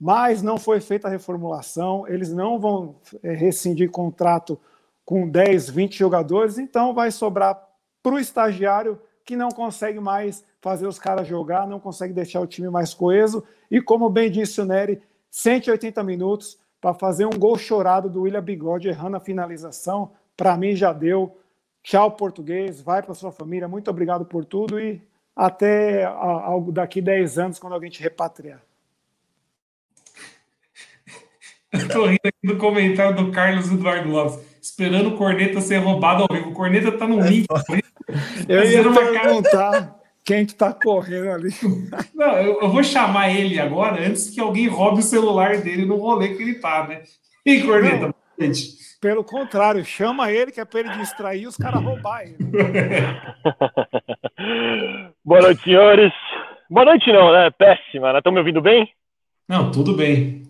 Mas 0.00 0.42
não 0.42 0.58
foi 0.58 0.80
feita 0.80 1.06
a 1.06 1.10
reformulação, 1.10 2.04
eles 2.08 2.32
não 2.32 2.58
vão 2.58 2.96
é, 3.22 3.32
rescindir 3.32 3.90
contrato 3.90 4.58
com 5.04 5.28
10, 5.28 5.70
20 5.70 5.96
jogadores, 5.96 6.58
então 6.58 6.92
vai 6.92 7.12
sobrar 7.12 7.54
para 8.02 8.14
o 8.14 8.18
estagiário 8.18 9.00
que 9.24 9.36
não 9.36 9.50
consegue 9.50 10.00
mais 10.00 10.44
fazer 10.60 10.86
os 10.86 10.98
caras 10.98 11.26
jogar, 11.26 11.66
não 11.66 11.78
consegue 11.78 12.12
deixar 12.12 12.40
o 12.40 12.46
time 12.46 12.68
mais 12.68 12.92
coeso. 12.92 13.44
E 13.70 13.80
como 13.80 14.08
bem 14.08 14.30
disse 14.30 14.60
o 14.60 14.64
Nery, 14.64 15.00
180 15.30 16.02
minutos 16.02 16.58
para 16.80 16.94
fazer 16.94 17.24
um 17.24 17.38
gol 17.38 17.56
chorado 17.56 18.10
do 18.10 18.22
William 18.22 18.42
Bigode 18.42 18.88
errando 18.88 19.16
a 19.16 19.20
finalização. 19.20 20.12
Para 20.36 20.56
mim 20.56 20.74
já 20.74 20.92
deu. 20.92 21.38
Tchau, 21.82 22.10
português. 22.12 22.80
Vai 22.80 23.02
para 23.02 23.14
sua 23.14 23.30
família. 23.30 23.68
Muito 23.68 23.90
obrigado 23.90 24.24
por 24.24 24.44
tudo 24.44 24.80
e 24.80 25.00
até 25.34 26.04
algo 26.04 26.70
daqui 26.72 27.00
10 27.00 27.38
anos, 27.38 27.58
quando 27.58 27.72
alguém 27.72 27.90
te 27.90 28.02
repatriar. 28.02 28.60
Estou 31.72 32.06
rindo 32.06 32.20
aqui 32.24 32.46
do 32.46 32.58
comentário 32.58 33.16
do 33.16 33.32
Carlos 33.32 33.70
Eduardo 33.70 34.10
Lopes 34.10 34.51
esperando 34.62 35.08
o 35.08 35.16
corneta 35.16 35.60
ser 35.60 35.78
roubado 35.78 36.22
ao 36.22 36.28
vivo. 36.32 36.50
O 36.50 36.54
corneta 36.54 36.92
tá 36.92 37.04
no 37.06 37.20
link. 37.20 37.46
Eu 38.48 38.64
ia 38.64 38.82
perguntar. 38.82 40.00
Quem 40.24 40.46
que 40.46 40.54
tá 40.54 40.72
correndo 40.72 41.32
ali? 41.32 41.50
Não, 42.14 42.38
eu, 42.38 42.62
eu, 42.62 42.70
vou 42.70 42.84
chamar 42.84 43.30
ele 43.30 43.58
agora 43.58 44.06
antes 44.06 44.30
que 44.30 44.40
alguém 44.40 44.68
roube 44.68 45.00
o 45.00 45.02
celular 45.02 45.56
dele 45.56 45.84
no 45.84 45.96
rolê 45.96 46.36
que 46.36 46.44
ele 46.44 46.54
tá, 46.54 46.86
né? 46.86 47.02
E 47.44 47.60
Corneta, 47.62 48.14
gente. 48.38 48.80
Pelo 49.00 49.24
contrário, 49.24 49.84
chama 49.84 50.30
ele 50.30 50.52
que 50.52 50.60
é 50.60 50.64
para 50.64 50.78
ele 50.78 50.90
distrair 50.90 51.48
os 51.48 51.56
caras 51.56 51.82
roubar 51.82 52.22
ele. 52.22 52.36
Boa 55.24 55.40
noite, 55.40 55.64
senhores. 55.64 56.12
Boa 56.70 56.86
noite, 56.86 57.12
não, 57.12 57.32
né? 57.32 57.50
Péssima, 57.50 58.12
né? 58.12 58.18
Estão 58.18 58.32
me 58.32 58.38
ouvindo 58.38 58.62
bem? 58.62 58.88
Não, 59.48 59.72
tudo 59.72 59.96
bem. 59.96 60.44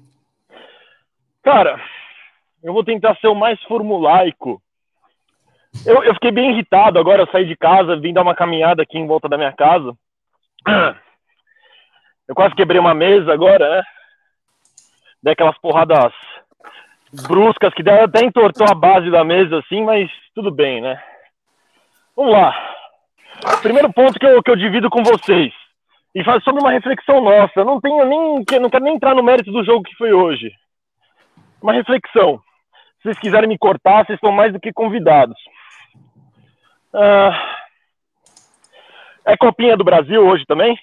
Cara, 1.43 1.81
eu 2.63 2.73
vou 2.73 2.85
tentar 2.85 3.17
ser 3.17 3.29
o 3.29 3.35
mais 3.35 3.61
formulaico. 3.65 4.63
Eu, 5.87 6.05
eu 6.05 6.15
fiquei 6.15 6.31
bem 6.31 6.51
irritado 6.53 6.99
agora, 6.99 7.23
eu 7.23 7.27
saí 7.29 7.47
de 7.47 7.57
casa, 7.57 7.97
vim 7.97 8.13
dar 8.13 8.23
uma 8.23 8.35
caminhada 8.35 8.83
aqui 8.83 8.99
em 8.99 9.07
volta 9.07 9.29
da 9.29 9.39
minha 9.39 9.53
casa. 9.53 9.95
Eu 12.29 12.37
quase 12.37 12.55
quebrei 12.55 12.79
uma 12.81 12.95
mesa 12.95 13.33
agora, 13.33 13.69
né? 13.69 13.83
Dei 15.23 15.33
aquelas 15.33 15.59
porradas 15.59 16.13
bruscas 17.29 17.75
que 17.75 17.83
até 17.89 18.25
entortou 18.25 18.67
a 18.71 18.75
base 18.75 19.11
da 19.11 19.25
mesa, 19.25 19.59
assim, 19.59 19.83
mas 19.83 20.11
tudo 20.35 20.51
bem, 20.51 20.81
né? 20.81 21.03
Vamos 22.17 22.33
lá. 22.33 22.55
Primeiro 23.61 23.93
ponto 23.93 24.19
que 24.19 24.25
eu, 24.25 24.43
que 24.43 24.51
eu 24.51 24.57
divido 24.57 24.89
com 24.89 25.03
vocês. 25.03 25.53
E 26.15 26.23
faz 26.25 26.43
sobre 26.45 26.63
uma 26.63 26.71
reflexão 26.71 27.21
nossa. 27.21 27.53
Eu 27.57 27.65
não 27.65 27.81
tenho 27.81 28.05
nem. 28.05 28.45
Não 28.61 28.71
quero 28.71 28.85
nem 28.85 28.95
entrar 28.95 29.15
no 29.15 29.23
mérito 29.23 29.51
do 29.51 29.65
jogo 29.65 29.83
que 29.83 29.97
foi 29.97 30.13
hoje. 30.13 30.53
Uma 31.61 31.73
reflexão. 31.73 32.41
Se 33.03 33.09
vocês 33.09 33.19
quiserem 33.19 33.49
me 33.49 33.59
cortar, 33.59 34.07
vocês 34.07 34.17
estão 34.17 34.31
mais 34.31 34.53
do 34.53 34.61
que 34.61 34.73
convidados. 34.73 35.37
Ah, 36.95 37.59
é 39.27 39.37
Copinha 39.37 39.77
do 39.77 39.83
Brasil 39.83 40.25
hoje 40.25 40.45
também? 40.47 40.79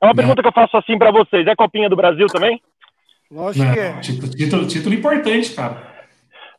É 0.00 0.04
uma 0.04 0.14
pergunta 0.14 0.42
que 0.42 0.48
eu 0.48 0.52
faço 0.52 0.76
assim 0.76 0.98
para 0.98 1.10
vocês. 1.10 1.46
É 1.46 1.56
Copinha 1.56 1.88
do 1.88 1.96
Brasil 1.96 2.26
também? 2.26 2.62
Lógico 3.30 3.72
que 3.72 3.80
é. 3.80 4.00
Título, 4.00 4.66
título, 4.66 4.94
importante, 4.94 5.54
cara. 5.54 5.96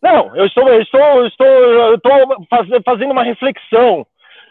Não, 0.01 0.35
eu 0.35 0.45
estou, 0.47 0.67
eu 0.67 0.81
estou, 0.81 0.99
eu 0.99 1.27
estou, 1.27 1.47
eu 1.47 1.95
estou 1.95 2.83
fazendo 2.83 3.11
uma 3.11 3.23
reflexão 3.23 4.05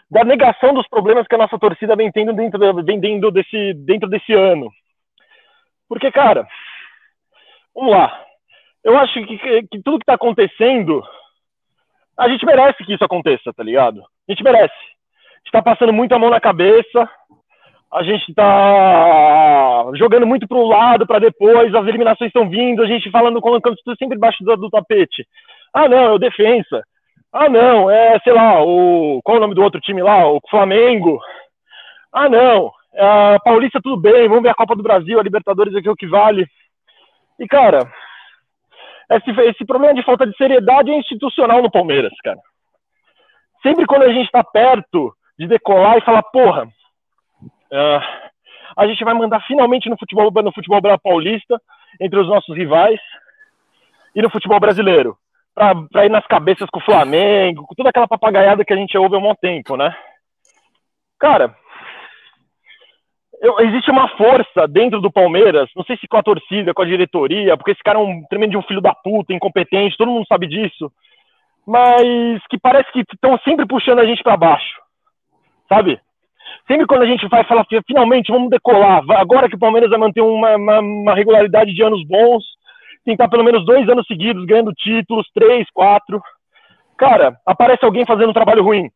da 0.09 0.23
negação 0.23 0.73
dos 0.73 0.87
problemas 0.87 1.27
que 1.27 1.35
a 1.35 1.37
nossa 1.37 1.59
torcida 1.59 1.95
vem 1.95 2.11
tendo 2.11 2.33
dentro, 2.33 2.83
vem 2.83 2.99
dentro 2.99 3.31
desse, 3.31 3.73
dentro 3.73 4.09
desse 4.09 4.33
ano. 4.33 4.71
Porque, 5.87 6.11
cara, 6.11 6.47
vamos 7.75 7.91
lá. 7.91 8.28
Eu 8.83 8.97
acho 8.97 9.13
que, 9.25 9.37
que, 9.37 9.81
tudo 9.83 9.99
que 9.99 10.03
está 10.03 10.13
acontecendo, 10.13 11.03
a 12.17 12.29
gente 12.29 12.45
merece 12.45 12.83
que 12.83 12.93
isso 12.93 13.03
aconteça, 13.03 13.53
tá 13.53 13.63
ligado? 13.63 14.01
A 14.01 14.31
gente 14.31 14.43
merece. 14.43 14.73
A 14.73 15.37
gente 15.39 15.47
está 15.47 15.61
passando 15.61 15.93
muito 15.93 16.13
a 16.13 16.19
mão 16.19 16.29
na 16.29 16.39
cabeça, 16.39 17.09
a 17.91 18.03
gente 18.03 18.33
tá 18.33 19.85
jogando 19.95 20.27
muito 20.27 20.47
pro 20.47 20.67
lado 20.67 21.07
para 21.07 21.19
depois, 21.19 21.73
as 21.73 21.87
eliminações 21.87 22.29
estão 22.29 22.47
vindo, 22.47 22.83
a 22.83 22.87
gente 22.87 23.09
falando, 23.09 23.41
colocando 23.41 23.75
tudo 23.83 23.97
sempre 23.97 24.15
embaixo 24.15 24.43
do, 24.43 24.55
do, 24.55 24.69
tapete. 24.69 25.27
Ah, 25.73 25.87
não, 25.87 25.97
é 25.97 26.11
o 26.11 26.19
defensa. 26.19 26.83
Ah, 27.33 27.49
não, 27.49 27.89
é, 27.89 28.19
sei 28.19 28.33
lá, 28.33 28.63
o. 28.63 29.21
Qual 29.23 29.35
é 29.35 29.39
o 29.39 29.41
nome 29.41 29.55
do 29.55 29.61
outro 29.61 29.79
time 29.81 30.01
lá? 30.01 30.27
O 30.27 30.39
Flamengo. 30.49 31.19
Ah, 32.11 32.27
não, 32.27 32.71
é 32.93 33.37
Paulista 33.43 33.79
tudo 33.81 33.97
bem, 33.97 34.27
vamos 34.27 34.43
ver 34.43 34.49
a 34.49 34.55
Copa 34.55 34.75
do 34.75 34.83
Brasil, 34.83 35.19
a 35.19 35.23
Libertadores 35.23 35.75
aqui 35.75 35.87
é 35.87 35.91
o 35.91 35.95
que 35.95 36.07
vale. 36.07 36.47
E, 37.39 37.47
cara, 37.47 37.89
esse, 39.17 39.31
esse 39.41 39.65
problema 39.65 39.93
de 39.93 40.03
falta 40.03 40.25
de 40.25 40.35
seriedade 40.37 40.91
é 40.91 40.97
institucional 40.97 41.61
no 41.61 41.71
Palmeiras, 41.71 42.13
cara. 42.23 42.39
Sempre 43.63 43.85
quando 43.85 44.03
a 44.03 44.13
gente 44.13 44.29
tá 44.31 44.43
perto 44.43 45.13
de 45.37 45.47
decolar 45.47 45.97
e 45.97 46.01
falar, 46.01 46.23
porra, 46.23 46.69
Uh, 47.71 48.01
a 48.75 48.87
gente 48.87 49.03
vai 49.03 49.13
mandar 49.13 49.41
finalmente 49.41 49.89
no 49.89 49.97
futebol, 49.97 50.31
no 50.31 50.51
futebol 50.51 50.81
paulista, 50.99 51.61
entre 51.99 52.19
os 52.19 52.27
nossos 52.27 52.55
rivais, 52.55 52.99
e 54.15 54.21
no 54.21 54.29
futebol 54.29 54.59
brasileiro, 54.59 55.17
para 55.53 56.05
ir 56.05 56.09
nas 56.09 56.25
cabeças 56.25 56.69
com 56.69 56.79
o 56.79 56.83
Flamengo, 56.83 57.65
com 57.65 57.75
toda 57.75 57.89
aquela 57.89 58.07
papagaiada 58.07 58.65
que 58.65 58.73
a 58.73 58.75
gente 58.75 58.97
ouve 58.97 59.15
há 59.15 59.19
um 59.19 59.21
bom 59.21 59.35
tempo, 59.35 59.77
né? 59.77 59.95
Cara, 61.19 61.55
eu, 63.41 63.59
existe 63.61 63.89
uma 63.89 64.07
força 64.09 64.67
dentro 64.67 64.99
do 64.99 65.11
Palmeiras, 65.11 65.69
não 65.75 65.83
sei 65.83 65.97
se 65.97 66.07
com 66.07 66.17
a 66.17 66.23
torcida, 66.23 66.73
com 66.73 66.81
a 66.81 66.85
diretoria, 66.85 67.55
porque 67.55 67.71
esse 67.71 67.83
cara 67.83 67.97
é 67.97 68.01
um 68.01 68.23
tremendo 68.29 68.57
um 68.57 68.63
filho 68.63 68.81
da 68.81 68.93
puta, 68.93 69.33
incompetente, 69.33 69.97
todo 69.97 70.11
mundo 70.11 70.25
sabe 70.27 70.47
disso, 70.47 70.91
mas 71.65 72.41
que 72.49 72.57
parece 72.59 72.91
que 72.91 73.03
estão 73.13 73.37
sempre 73.39 73.65
puxando 73.65 73.99
a 73.99 74.05
gente 74.05 74.23
para 74.23 74.35
baixo, 74.35 74.79
sabe? 75.67 75.99
Sempre 76.67 76.85
quando 76.87 77.03
a 77.03 77.05
gente 77.05 77.27
vai 77.29 77.43
falar, 77.45 77.65
finalmente 77.87 78.31
vamos 78.31 78.49
decolar, 78.49 79.03
agora 79.11 79.47
que 79.47 79.55
o 79.55 79.59
Palmeiras 79.59 79.89
vai 79.89 79.99
manter 79.99 80.21
uma, 80.21 80.55
uma, 80.55 80.79
uma 80.79 81.15
regularidade 81.15 81.73
de 81.73 81.83
anos 81.83 82.05
bons, 82.05 82.43
tentar 83.05 83.29
pelo 83.29 83.43
menos 83.43 83.65
dois 83.65 83.87
anos 83.87 84.05
seguidos 84.05 84.45
ganhando 84.45 84.73
títulos, 84.73 85.27
três, 85.33 85.67
quatro. 85.73 86.21
Cara, 86.97 87.37
aparece 87.45 87.85
alguém 87.85 88.05
fazendo 88.05 88.29
um 88.29 88.33
trabalho 88.33 88.63
ruim. 88.63 88.89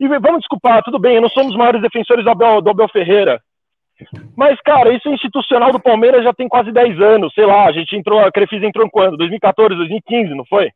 E 0.00 0.06
vamos 0.06 0.40
desculpar, 0.40 0.82
tudo 0.82 0.98
bem, 0.98 1.20
não 1.20 1.28
sou 1.28 1.44
dos 1.44 1.56
maiores 1.56 1.82
defensores 1.82 2.24
do 2.24 2.30
Abel, 2.30 2.60
do 2.62 2.70
Abel 2.70 2.88
Ferreira. 2.88 3.42
Mas, 4.36 4.60
cara, 4.60 4.92
isso 4.92 5.08
é 5.08 5.12
institucional 5.12 5.72
do 5.72 5.80
Palmeiras 5.80 6.22
já 6.22 6.32
tem 6.32 6.48
quase 6.48 6.70
10 6.70 7.00
anos, 7.00 7.34
sei 7.34 7.44
lá, 7.44 7.66
a 7.66 7.72
gente 7.72 7.96
entrou, 7.96 8.20
a 8.20 8.30
Crefisa 8.30 8.64
entrou 8.64 8.86
em 8.86 8.90
quando? 8.90 9.16
2014, 9.16 9.74
2015, 9.74 10.34
não 10.34 10.44
foi? 10.46 10.70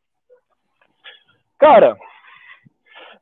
Cara, 1.58 1.96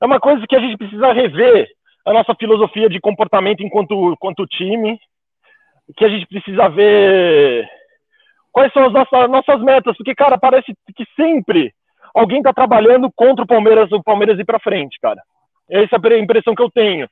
é 0.00 0.07
uma 0.07 0.19
coisa 0.19 0.47
que 0.49 0.57
a 0.57 0.61
gente 0.61 0.78
precisa 0.78 1.12
rever 1.12 1.69
a 2.07 2.12
nossa 2.14 2.35
filosofia 2.35 2.88
de 2.88 2.99
comportamento 2.99 3.62
enquanto, 3.62 4.12
enquanto 4.12 4.47
time, 4.47 4.99
que 5.95 6.04
a 6.04 6.09
gente 6.09 6.26
precisa 6.26 6.69
ver 6.71 7.69
quais 8.50 8.73
são 8.73 8.87
as 8.87 8.92
nossas, 8.92 9.30
nossas 9.30 9.61
metas, 9.61 9.95
porque, 9.97 10.14
cara, 10.14 10.38
parece 10.38 10.73
que 10.97 11.04
sempre 11.14 11.73
alguém 12.14 12.38
está 12.38 12.52
trabalhando 12.52 13.11
contra 13.14 13.45
o 13.45 13.47
Palmeiras, 13.47 13.92
o 13.92 14.02
Palmeiras 14.02 14.38
ir 14.38 14.47
para 14.47 14.59
frente, 14.59 14.99
cara. 15.00 15.21
Essa 15.70 15.96
é 15.96 16.14
a 16.14 16.18
impressão 16.18 16.54
que 16.54 16.62
eu 16.62 16.70
tenho. 16.70 17.08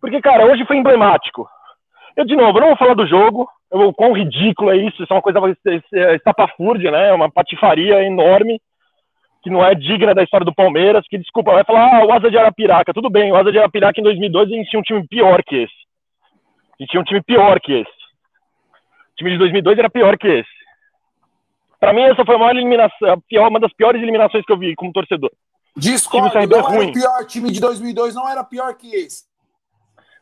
Porque, 0.00 0.20
cara, 0.20 0.46
hoje 0.46 0.64
foi 0.66 0.76
emblemático. 0.76 1.48
Eu, 2.16 2.24
de 2.24 2.36
novo, 2.36 2.60
não 2.60 2.68
vou 2.68 2.76
falar 2.76 2.94
do 2.94 3.06
jogo, 3.06 3.48
o 3.70 3.92
quão 3.92 4.12
ridículo 4.12 4.70
é 4.70 4.76
isso, 4.76 5.02
isso 5.02 5.12
é 5.12 5.16
uma 5.16 5.22
coisa 5.22 5.40
estapafúrdia, 6.14 6.90
né? 6.90 7.08
É 7.08 7.12
uma 7.12 7.30
patifaria 7.30 8.02
enorme 8.02 8.60
que 9.42 9.50
não 9.50 9.64
é 9.64 9.74
digna 9.74 10.14
da 10.14 10.22
história 10.22 10.44
do 10.44 10.54
Palmeiras, 10.54 11.06
que, 11.08 11.16
desculpa, 11.16 11.52
vai 11.52 11.64
falar, 11.64 12.00
ah, 12.00 12.04
o 12.04 12.12
Asa 12.12 12.30
de 12.30 12.36
Arapiraca. 12.36 12.92
Tudo 12.92 13.08
bem, 13.08 13.30
o 13.30 13.36
Asa 13.36 13.52
de 13.52 13.58
Arapiraca 13.58 14.00
em 14.00 14.02
2002 14.02 14.50
a 14.50 14.54
gente 14.54 14.68
tinha 14.68 14.80
um 14.80 14.82
time 14.82 15.06
pior 15.06 15.42
que 15.44 15.56
esse. 15.56 15.74
A 16.72 16.82
gente 16.82 16.90
tinha 16.90 17.00
um 17.00 17.04
time 17.04 17.22
pior 17.22 17.60
que 17.60 17.72
esse. 17.72 17.90
O 17.90 19.16
time 19.16 19.30
de 19.30 19.38
2002 19.38 19.78
era 19.78 19.90
pior 19.90 20.18
que 20.18 20.28
esse. 20.28 20.58
Para 21.78 21.92
mim, 21.92 22.02
essa 22.02 22.24
foi 22.24 22.34
a 22.34 22.38
maior 22.38 22.56
eliminação, 22.56 23.20
pior, 23.28 23.48
uma 23.48 23.60
das 23.60 23.72
piores 23.72 24.02
eliminações 24.02 24.44
que 24.44 24.52
eu 24.52 24.58
vi 24.58 24.74
como 24.74 24.92
torcedor. 24.92 25.30
Discordo, 25.78 26.34
não 26.34 26.58
era 26.58 26.60
ruim. 26.60 26.92
pior. 26.92 27.22
O 27.22 27.26
time 27.26 27.50
de 27.50 27.60
2002 27.60 28.14
não 28.14 28.28
era 28.28 28.44
pior 28.44 28.74
que 28.74 28.94
esse. 28.94 29.24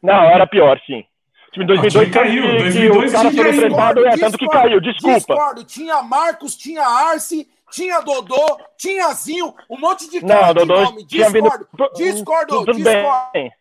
Não, 0.02 0.22
era 0.24 0.46
pior, 0.46 0.78
sim. 0.86 1.04
O 1.48 1.52
time 1.52 1.66
de 1.66 1.74
2002 1.74 2.10
caiu. 2.10 2.42
Que, 2.42 2.58
2002 2.58 3.04
que 3.04 3.08
o 3.08 3.12
cara 3.12 3.30
foi 3.30 3.50
enfrentado, 3.50 4.06
é, 4.06 4.16
tanto 4.16 4.38
que 4.38 4.48
caiu, 4.48 4.80
desculpa. 4.80 5.16
Discordo. 5.16 5.64
Tinha 5.64 6.02
Marcos, 6.02 6.56
tinha 6.56 6.82
Arce, 6.82 7.48
tinha 7.70 8.00
Dodô, 8.00 8.60
tinha 8.76 9.12
Zinho, 9.14 9.54
um 9.70 9.78
monte 9.78 10.10
de 10.10 10.20
cara 10.20 10.48
não, 10.48 10.54
Dodô 10.54 10.82
nome. 10.82 11.04
Discordo, 11.04 11.32
vindo... 11.32 11.90
discordo, 11.94 12.64
Tudo 12.64 12.72
discordo. 12.74 13.30
Bem. 13.32 13.52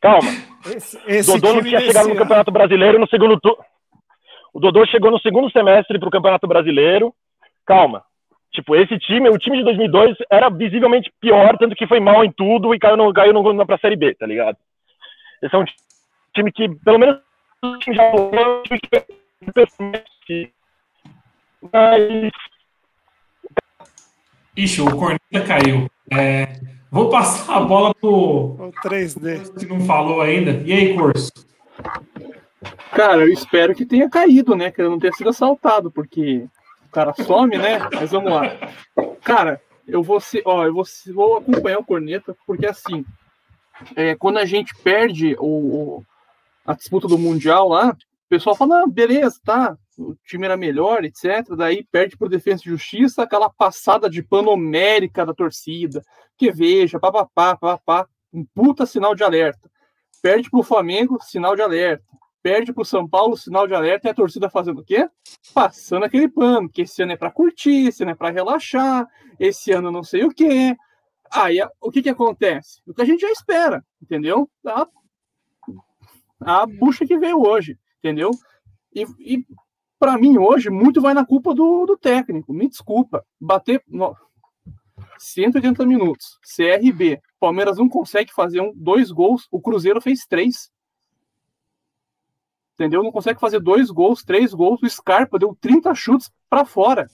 Calma. 0.00 0.30
Esse, 0.66 1.00
esse 1.06 1.32
Dodô 1.32 1.54
não 1.54 1.62
tinha 1.62 1.80
chegado 1.80 2.08
no 2.08 2.16
Campeonato 2.16 2.50
Brasileiro 2.50 2.98
no 2.98 3.08
segundo 3.08 3.38
turno. 3.40 3.64
O 4.52 4.60
Dodô 4.60 4.86
chegou 4.86 5.10
no 5.10 5.20
segundo 5.20 5.50
semestre 5.50 5.98
para 5.98 6.08
o 6.08 6.10
Campeonato 6.10 6.46
Brasileiro. 6.46 7.14
Calma. 7.66 8.04
Tipo, 8.52 8.74
esse 8.74 8.98
time, 8.98 9.28
o 9.28 9.38
time 9.38 9.58
de 9.58 9.64
2002 9.64 10.16
era 10.30 10.50
visivelmente 10.50 11.12
pior, 11.20 11.56
tanto 11.56 11.76
que 11.76 11.86
foi 11.86 12.00
mal 12.00 12.24
em 12.24 12.32
tudo 12.32 12.74
e 12.74 12.78
caiu, 12.78 12.96
no, 12.96 13.12
caiu 13.12 13.32
no, 13.32 13.52
na 13.52 13.64
pra 13.64 13.78
Série 13.78 13.96
B, 13.96 14.14
tá 14.14 14.26
ligado? 14.26 14.56
Esse 15.42 15.54
é 15.54 15.58
um 15.58 15.64
time 16.34 16.50
que, 16.50 16.68
pelo 16.68 16.98
menos, 16.98 17.18
o 17.62 17.78
time 17.78 17.96
já 17.96 18.10
um 18.12 18.62
time 18.62 18.80
que 20.26 20.50
mas. 21.72 22.30
Ixi, 24.56 24.82
o 24.82 24.96
Corneta 24.96 25.46
caiu. 25.46 25.90
É, 26.10 26.60
vou 26.90 27.08
passar 27.10 27.56
a 27.56 27.60
bola 27.60 27.94
pro. 27.94 28.10
O 28.10 28.72
3D. 28.82 29.58
Que 29.58 29.66
não 29.66 29.80
falou 29.82 30.20
ainda. 30.22 30.50
E 30.64 30.72
aí, 30.72 30.94
Corso? 30.94 31.30
Cara, 32.92 33.22
eu 33.22 33.32
espero 33.32 33.74
que 33.74 33.86
tenha 33.86 34.08
caído, 34.08 34.56
né? 34.56 34.70
Que 34.70 34.80
ele 34.80 34.88
não 34.88 34.98
tenha 34.98 35.12
sido 35.12 35.30
assaltado, 35.30 35.90
porque 35.90 36.46
o 36.90 36.92
cara 36.92 37.14
some, 37.14 37.56
né? 37.56 37.78
Mas 37.94 38.10
vamos 38.10 38.32
lá. 38.32 38.42
Cara, 39.22 39.62
eu 39.86 40.02
vou 40.02 40.20
ser, 40.20 40.42
ó, 40.44 40.66
eu 40.66 40.74
vou, 40.74 40.84
vou 41.14 41.36
acompanhar 41.38 41.78
o 41.78 41.84
Corneta, 41.84 42.36
porque 42.44 42.66
assim, 42.66 43.04
é, 43.94 44.16
quando 44.16 44.38
a 44.38 44.44
gente 44.44 44.74
perde 44.82 45.36
o, 45.38 45.46
o, 45.46 46.04
a 46.66 46.74
disputa 46.74 47.06
do 47.06 47.16
Mundial 47.16 47.68
lá, 47.68 47.90
o 47.90 48.28
pessoal 48.28 48.56
fala, 48.56 48.82
ah, 48.82 48.86
beleza, 48.86 49.40
tá, 49.44 49.76
o 49.96 50.16
time 50.24 50.46
era 50.46 50.56
melhor, 50.56 51.04
etc. 51.04 51.46
Daí 51.56 51.84
perde 51.90 52.16
por 52.16 52.28
defesa 52.28 52.62
e 52.64 52.70
justiça, 52.70 53.22
aquela 53.22 53.48
passada 53.48 54.10
de 54.10 54.22
pano 54.22 54.50
homérica 54.50 55.24
da 55.24 55.32
torcida, 55.32 56.02
que 56.36 56.50
veja, 56.50 56.98
papapá, 56.98 57.56
papapá, 57.56 58.08
um 58.32 58.44
puta 58.44 58.84
sinal 58.84 59.14
de 59.14 59.22
alerta. 59.22 59.70
Perde 60.20 60.50
para 60.50 60.60
o 60.60 60.64
Flamengo, 60.64 61.18
sinal 61.22 61.54
de 61.54 61.62
alerta. 61.62 62.04
Perde 62.42 62.72
para 62.72 62.82
o 62.82 62.86
São 62.86 63.08
Paulo, 63.08 63.36
sinal 63.36 63.66
de 63.66 63.74
alerta, 63.74 64.08
e 64.08 64.10
a 64.10 64.14
torcida 64.14 64.48
fazendo 64.48 64.80
o 64.80 64.84
quê? 64.84 65.08
Passando 65.52 66.04
aquele 66.04 66.28
pano, 66.28 66.70
que 66.70 66.82
esse 66.82 67.02
ano 67.02 67.12
é 67.12 67.16
para 67.16 67.30
curtir, 67.30 67.88
esse 67.88 68.02
ano 68.02 68.12
é 68.12 68.14
para 68.14 68.30
relaxar, 68.30 69.06
esse 69.38 69.72
ano 69.72 69.90
não 69.90 70.02
sei 70.02 70.24
o 70.24 70.30
quê. 70.30 70.76
Aí 71.32 71.58
o 71.80 71.90
que, 71.90 72.02
que 72.02 72.08
acontece? 72.08 72.80
O 72.86 72.94
que 72.94 73.02
a 73.02 73.04
gente 73.04 73.20
já 73.20 73.30
espera, 73.30 73.84
entendeu? 74.02 74.50
A, 74.66 74.86
a 76.40 76.66
bucha 76.66 77.06
que 77.06 77.18
veio 77.18 77.40
hoje, 77.40 77.78
entendeu? 77.98 78.30
E, 78.94 79.04
e 79.20 79.46
para 80.00 80.16
mim, 80.16 80.38
hoje, 80.38 80.70
muito 80.70 80.98
vai 81.00 81.12
na 81.12 81.26
culpa 81.26 81.54
do, 81.54 81.84
do 81.84 81.94
técnico. 81.94 82.54
Me 82.54 82.66
desculpa. 82.66 83.22
Bater 83.38 83.82
no, 83.86 84.16
180 85.18 85.84
minutos. 85.84 86.38
CRB. 86.56 87.20
Palmeiras 87.38 87.76
não 87.76 87.86
consegue 87.86 88.32
fazer 88.32 88.62
um, 88.62 88.72
dois 88.74 89.10
gols. 89.10 89.46
O 89.50 89.60
Cruzeiro 89.60 90.00
fez 90.00 90.24
três. 90.26 90.70
Entendeu? 92.80 93.02
Não 93.02 93.12
consegue 93.12 93.38
fazer 93.38 93.60
dois 93.60 93.90
gols, 93.90 94.24
três 94.24 94.54
gols. 94.54 94.82
O 94.82 94.88
Scarpa 94.88 95.38
deu 95.38 95.54
30 95.60 95.94
chutes 95.94 96.32
para 96.48 96.64
fora. 96.64 97.06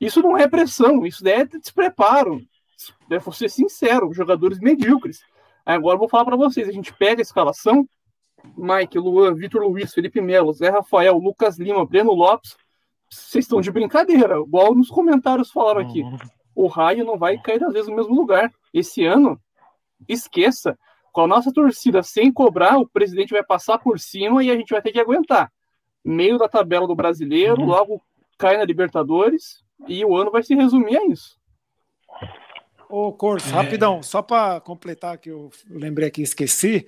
Isso 0.00 0.20
não 0.20 0.36
é 0.36 0.48
pressão, 0.48 1.06
isso 1.06 1.26
é 1.28 1.44
despreparo. 1.44 2.40
Vou 3.22 3.32
ser 3.32 3.48
sincero, 3.48 4.12
jogadores 4.12 4.58
medíocres. 4.58 5.20
Agora 5.64 5.94
eu 5.94 6.00
vou 6.00 6.08
falar 6.08 6.24
para 6.24 6.36
vocês: 6.36 6.68
a 6.68 6.72
gente 6.72 6.92
pega 6.92 7.20
a 7.20 7.22
escalação, 7.22 7.88
Mike, 8.56 8.98
Luan, 8.98 9.34
Vitor 9.34 9.62
Luiz, 9.62 9.94
Felipe 9.94 10.20
Melo, 10.20 10.52
Zé 10.52 10.68
Rafael, 10.68 11.16
Lucas 11.16 11.60
Lima, 11.60 11.86
Breno 11.86 12.12
Lopes, 12.12 12.56
vocês 13.08 13.44
estão 13.44 13.60
de 13.60 13.70
brincadeira, 13.70 14.40
igual 14.40 14.74
nos 14.74 14.88
comentários 14.88 15.52
falaram 15.52 15.80
aqui. 15.80 16.02
Uhum. 16.02 16.18
O 16.56 16.66
raio 16.66 17.04
não 17.04 17.16
vai 17.16 17.38
cair 17.38 17.62
às 17.62 17.72
vezes 17.72 17.88
no 17.88 17.94
mesmo 17.94 18.16
lugar. 18.16 18.50
Esse 18.74 19.04
ano, 19.04 19.40
esqueça, 20.08 20.76
com 21.12 21.22
a 21.22 21.26
nossa 21.26 21.52
torcida 21.52 22.02
sem 22.02 22.32
cobrar, 22.32 22.78
o 22.78 22.88
presidente 22.88 23.32
vai 23.32 23.42
passar 23.42 23.78
por 23.78 23.98
cima 23.98 24.42
e 24.42 24.50
a 24.50 24.56
gente 24.56 24.70
vai 24.70 24.82
ter 24.82 24.92
que 24.92 25.00
aguentar. 25.00 25.50
Meio 26.04 26.38
da 26.38 26.48
tabela 26.48 26.86
do 26.86 26.94
brasileiro, 26.94 27.60
uhum. 27.60 27.66
logo 27.66 28.02
cai 28.36 28.56
na 28.56 28.64
Libertadores 28.64 29.64
e 29.86 30.04
o 30.04 30.16
ano 30.16 30.30
vai 30.30 30.42
se 30.42 30.54
resumir 30.54 30.96
a 30.96 31.06
isso. 31.06 31.38
Ô, 32.88 33.12
Corso, 33.12 33.48
é. 33.50 33.52
rapidão, 33.52 34.02
só 34.02 34.22
para 34.22 34.60
completar 34.60 35.18
que 35.18 35.30
eu 35.30 35.50
lembrei 35.68 36.08
aqui, 36.08 36.22
esqueci. 36.22 36.86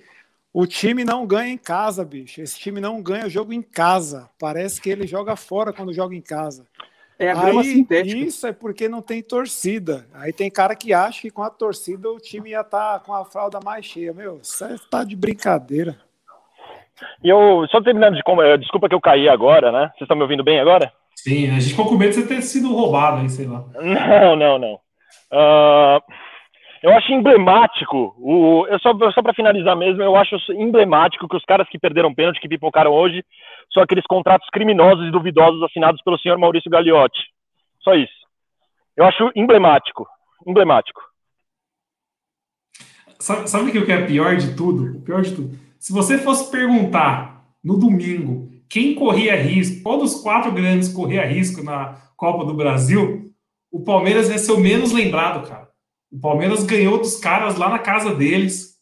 O 0.53 0.67
time 0.67 1.05
não 1.05 1.27
ganha 1.27 1.53
em 1.53 1.59
casa, 1.59 2.05
bicho. 2.05 2.41
Esse 2.41 2.59
time 2.59 2.81
não 2.81 3.03
ganha 3.03 3.29
jogo 3.29 3.53
em 3.53 3.63
casa. 3.63 4.29
Parece 4.39 4.81
que 4.81 4.91
ele 4.91 5.07
joga 5.07 5.37
fora 5.37 5.73
quando 5.73 5.93
joga 5.93 6.15
em 6.15 6.23
casa. 6.23 6.67
É 7.21 7.31
a 7.31 7.35
grama 7.35 7.61
Aí, 7.61 7.67
sintética. 7.67 8.17
Isso 8.17 8.47
é 8.47 8.53
porque 8.53 8.89
não 8.89 9.03
tem 9.03 9.23
torcida. 9.23 10.07
Aí 10.15 10.33
tem 10.33 10.51
cara 10.51 10.75
que 10.75 10.95
acha 10.95 11.21
que 11.21 11.31
com 11.31 11.43
a 11.43 11.51
torcida 11.51 12.11
o 12.11 12.19
time 12.19 12.51
ia 12.51 12.63
estar 12.63 12.99
tá 12.99 12.99
com 12.99 13.13
a 13.13 13.27
fralda 13.27 13.61
mais 13.63 13.85
cheia. 13.85 14.15
Meu, 14.15 14.41
você 14.43 14.75
tá 14.91 15.05
de 15.05 15.15
brincadeira. 15.15 16.01
E 17.23 17.29
eu, 17.29 17.67
só 17.71 17.83
terminando 17.83 18.15
de. 18.15 18.23
Eh, 18.25 18.57
desculpa 18.57 18.89
que 18.89 18.95
eu 18.95 19.01
caí 19.03 19.29
agora, 19.29 19.71
né? 19.71 19.89
Vocês 19.89 20.03
estão 20.03 20.17
me 20.17 20.23
ouvindo 20.23 20.43
bem 20.43 20.59
agora? 20.61 20.91
Sim, 21.15 21.51
a 21.51 21.61
gente 21.61 21.69
ficou 21.69 21.87
com 21.87 21.99
medo 21.99 22.09
de 22.09 22.23
você 22.23 22.27
ter 22.27 22.41
sido 22.41 22.75
roubado 22.75 23.21
aí, 23.21 23.29
sei 23.29 23.47
lá. 23.47 23.67
Não, 23.79 24.37
não, 24.37 24.59
não. 24.59 24.75
Uh, 25.31 26.03
eu 26.83 26.91
acho 26.93 27.13
emblemático, 27.13 28.15
o, 28.19 28.67
eu 28.69 28.79
só, 28.79 28.93
só 29.13 29.23
para 29.23 29.35
finalizar 29.35 29.77
mesmo, 29.77 30.03
eu 30.03 30.17
acho 30.17 30.37
emblemático 30.53 31.29
que 31.29 31.37
os 31.37 31.45
caras 31.45 31.69
que 31.69 31.79
perderam 31.79 32.15
pênalti, 32.15 32.41
que 32.41 32.49
pipocaram 32.49 32.91
hoje, 32.91 33.25
são 33.73 33.83
aqueles 33.83 34.05
contratos 34.07 34.49
criminosos 34.51 35.07
e 35.07 35.11
duvidosos 35.11 35.63
assinados 35.63 36.03
pelo 36.03 36.19
senhor 36.19 36.39
Maurício 36.39 36.71
Gagliotti. 36.71 37.21
Só 37.83 37.95
isso. 37.95 38.21
Eu 38.97 39.05
acho 39.05 39.31
emblemático. 39.37 40.07
Emblemático. 40.47 41.01
Sabe, 43.19 43.51
sabe 43.51 43.71
o 43.71 43.85
que 43.85 43.93
é 43.93 44.07
pior 44.07 44.37
de 44.37 44.57
tudo? 44.57 44.99
O 44.99 45.03
pior 45.03 45.23
de 45.23 45.35
tudo. 45.35 45.59
Se 45.79 45.93
você 45.93 46.19
fosse 46.19 46.51
perguntar 46.51 47.45
no 47.63 47.79
domingo 47.79 48.49
quem 48.69 48.95
corria 48.95 49.37
risco, 49.37 49.83
qual 49.83 49.99
dos 49.99 50.23
quatro 50.23 50.53
grandes 50.53 50.93
corria 50.93 51.27
risco 51.27 51.63
na 51.63 51.99
Copa 52.17 52.45
do 52.45 52.55
Brasil, 52.55 53.31
o 53.71 53.85
Palmeiras 53.85 54.31
ia 54.31 54.39
ser 54.39 54.53
o 54.53 54.61
menos 54.61 54.93
lembrado, 54.93 55.47
cara. 55.47 55.70
O 56.13 56.19
Palmeiras 56.19 56.65
ganhou 56.65 56.99
dos 56.99 57.17
caras 57.17 57.57
lá 57.57 57.69
na 57.69 57.79
casa 57.79 58.15
deles. 58.15 58.79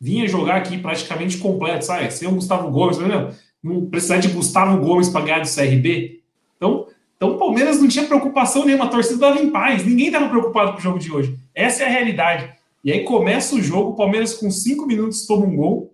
Vinha 0.00 0.28
jogar 0.28 0.56
aqui 0.56 0.78
praticamente 0.78 1.38
completo, 1.38 1.84
sabe? 1.84 2.10
Sem 2.12 2.28
o 2.28 2.32
Gustavo 2.32 2.70
Gomes, 2.70 2.98
não, 2.98 3.30
não 3.62 3.86
precisar 3.86 4.18
de 4.18 4.28
Gustavo 4.28 4.78
Gomes 4.78 5.08
para 5.08 5.24
ganhar 5.24 5.40
do 5.40 5.48
CRB. 5.48 6.20
Então, 6.56 6.86
então 7.16 7.30
o 7.30 7.38
Palmeiras 7.38 7.80
não 7.80 7.88
tinha 7.88 8.06
preocupação 8.06 8.64
nenhuma, 8.64 8.84
a 8.84 8.88
torcida 8.88 9.14
estava 9.14 9.40
em 9.40 9.50
paz, 9.50 9.84
ninguém 9.84 10.06
estava 10.06 10.28
preocupado 10.28 10.72
com 10.72 10.78
o 10.78 10.82
jogo 10.82 10.98
de 10.98 11.12
hoje. 11.12 11.36
Essa 11.54 11.82
é 11.82 11.86
a 11.86 11.90
realidade. 11.90 12.48
E 12.84 12.92
aí 12.92 13.02
começa 13.02 13.56
o 13.56 13.62
jogo, 13.62 13.90
o 13.90 13.96
Palmeiras 13.96 14.34
com 14.34 14.50
cinco 14.50 14.86
minutos 14.86 15.26
toma 15.26 15.46
um 15.46 15.56
gol. 15.56 15.92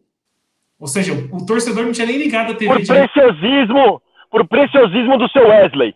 Ou 0.79 0.87
seja, 0.87 1.15
o 1.33 1.47
torcedor 1.47 1.85
não 1.85 1.93
tinha 1.93 2.07
nem 2.07 2.19
ligado 2.19 2.53
a 2.53 2.55
TV. 2.55 2.75
Por 2.75 2.87
preciosismo, 2.87 4.03
por 4.31 4.47
preciosismo 4.47 5.17
do 5.17 5.29
seu 5.31 5.49
Wesley, 5.49 5.95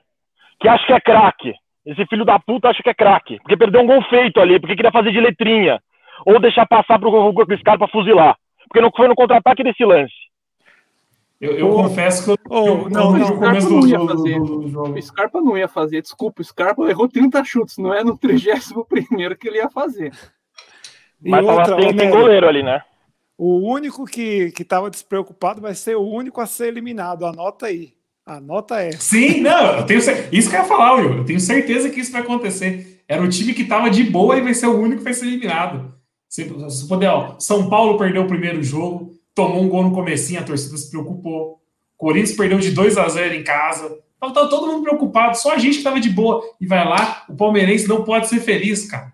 que 0.60 0.68
acha 0.68 0.86
que 0.86 0.92
é 0.92 1.00
craque. 1.00 1.52
Esse 1.88 2.04
filho 2.06 2.22
da 2.22 2.38
puta 2.38 2.68
acha 2.68 2.82
que 2.82 2.90
é 2.90 2.94
craque, 2.94 3.38
porque 3.38 3.56
perdeu 3.56 3.80
um 3.80 3.86
gol 3.86 4.02
feito 4.10 4.38
ali, 4.40 4.60
porque 4.60 4.76
queria 4.76 4.92
fazer 4.92 5.10
de 5.10 5.20
letrinha. 5.20 5.80
Ou 6.26 6.38
deixar 6.38 6.66
passar 6.66 6.98
pro, 6.98 7.32
pro 7.32 7.58
Scarpa 7.58 7.88
fuzilar. 7.88 8.36
Porque 8.68 8.82
não 8.82 8.90
foi 8.94 9.08
no 9.08 9.14
contra-ataque 9.14 9.64
desse 9.64 9.82
lance. 9.86 10.12
Eu, 11.40 11.52
eu 11.52 11.70
oh, 11.70 11.82
confesso 11.84 12.24
que 12.24 12.30
eu, 12.30 12.36
oh, 12.50 12.66
eu, 12.66 12.90
não, 12.90 13.12
não, 13.12 13.38
começo 13.38 13.68
do, 13.68 13.88
ia 13.88 14.00
fazer. 14.00 14.38
Do, 14.38 14.44
do, 14.44 14.68
do, 14.68 14.82
O 14.82 15.02
Scarpa 15.02 15.40
não 15.40 15.56
ia 15.56 15.68
fazer, 15.68 16.02
desculpa, 16.02 16.42
o 16.42 16.44
Scarpa 16.44 16.82
errou 16.90 17.08
30 17.08 17.42
chutes, 17.44 17.78
não 17.78 17.94
é 17.94 18.04
no 18.04 18.18
31 18.18 18.84
que 19.40 19.48
ele 19.48 19.56
ia 19.58 19.70
fazer. 19.70 20.12
E 21.24 21.30
Mas 21.30 21.46
outra, 21.46 21.76
tem, 21.76 21.96
tem 21.96 22.10
goleiro 22.10 22.46
ali, 22.46 22.62
né? 22.62 22.82
O 23.38 23.72
único 23.72 24.04
que 24.04 24.52
estava 24.58 24.90
despreocupado 24.90 25.60
vai 25.60 25.74
ser 25.74 25.96
o 25.96 26.02
único 26.02 26.40
a 26.40 26.46
ser 26.46 26.68
eliminado, 26.68 27.24
anota 27.24 27.66
aí. 27.66 27.97
A 28.28 28.42
nota 28.42 28.78
é. 28.78 28.92
Sim, 28.92 29.40
não, 29.40 29.78
eu 29.78 29.86
tenho 29.86 30.00
isso 30.30 30.50
que 30.50 30.54
eu 30.54 30.60
ia 30.60 30.66
falar, 30.66 30.96
Will. 30.96 31.16
Eu 31.16 31.24
tenho 31.24 31.40
certeza 31.40 31.88
que 31.88 31.98
isso 31.98 32.12
vai 32.12 32.20
acontecer. 32.20 33.02
Era 33.08 33.22
o 33.22 33.28
time 33.28 33.54
que 33.54 33.62
estava 33.62 33.88
de 33.88 34.04
boa 34.04 34.36
e 34.36 34.42
vai 34.42 34.52
ser 34.52 34.66
o 34.66 34.78
único 34.78 34.98
que 34.98 35.04
vai 35.04 35.14
ser 35.14 35.28
eliminado. 35.28 35.94
Se, 36.28 36.44
se 36.68 36.86
puder, 36.86 37.08
ó, 37.08 37.36
São 37.38 37.70
Paulo 37.70 37.96
perdeu 37.96 38.24
o 38.24 38.28
primeiro 38.28 38.62
jogo, 38.62 39.14
tomou 39.34 39.62
um 39.62 39.68
gol 39.70 39.82
no 39.82 39.92
comecinho, 39.92 40.40
a 40.40 40.42
torcida 40.42 40.76
se 40.76 40.90
preocupou. 40.90 41.62
Corinthians 41.96 42.36
perdeu 42.36 42.58
de 42.58 42.70
2 42.70 42.98
a 42.98 43.08
0 43.08 43.34
em 43.34 43.42
casa. 43.42 43.98
Tava, 44.20 44.34
tava 44.34 44.50
todo 44.50 44.66
mundo 44.66 44.82
preocupado, 44.82 45.38
só 45.38 45.54
a 45.54 45.58
gente 45.58 45.72
que 45.72 45.78
estava 45.78 45.98
de 45.98 46.10
boa. 46.10 46.42
E 46.60 46.66
vai 46.66 46.86
lá, 46.86 47.24
o 47.30 47.34
palmeirense 47.34 47.88
não 47.88 48.04
pode 48.04 48.28
ser 48.28 48.40
feliz, 48.40 48.84
cara. 48.90 49.10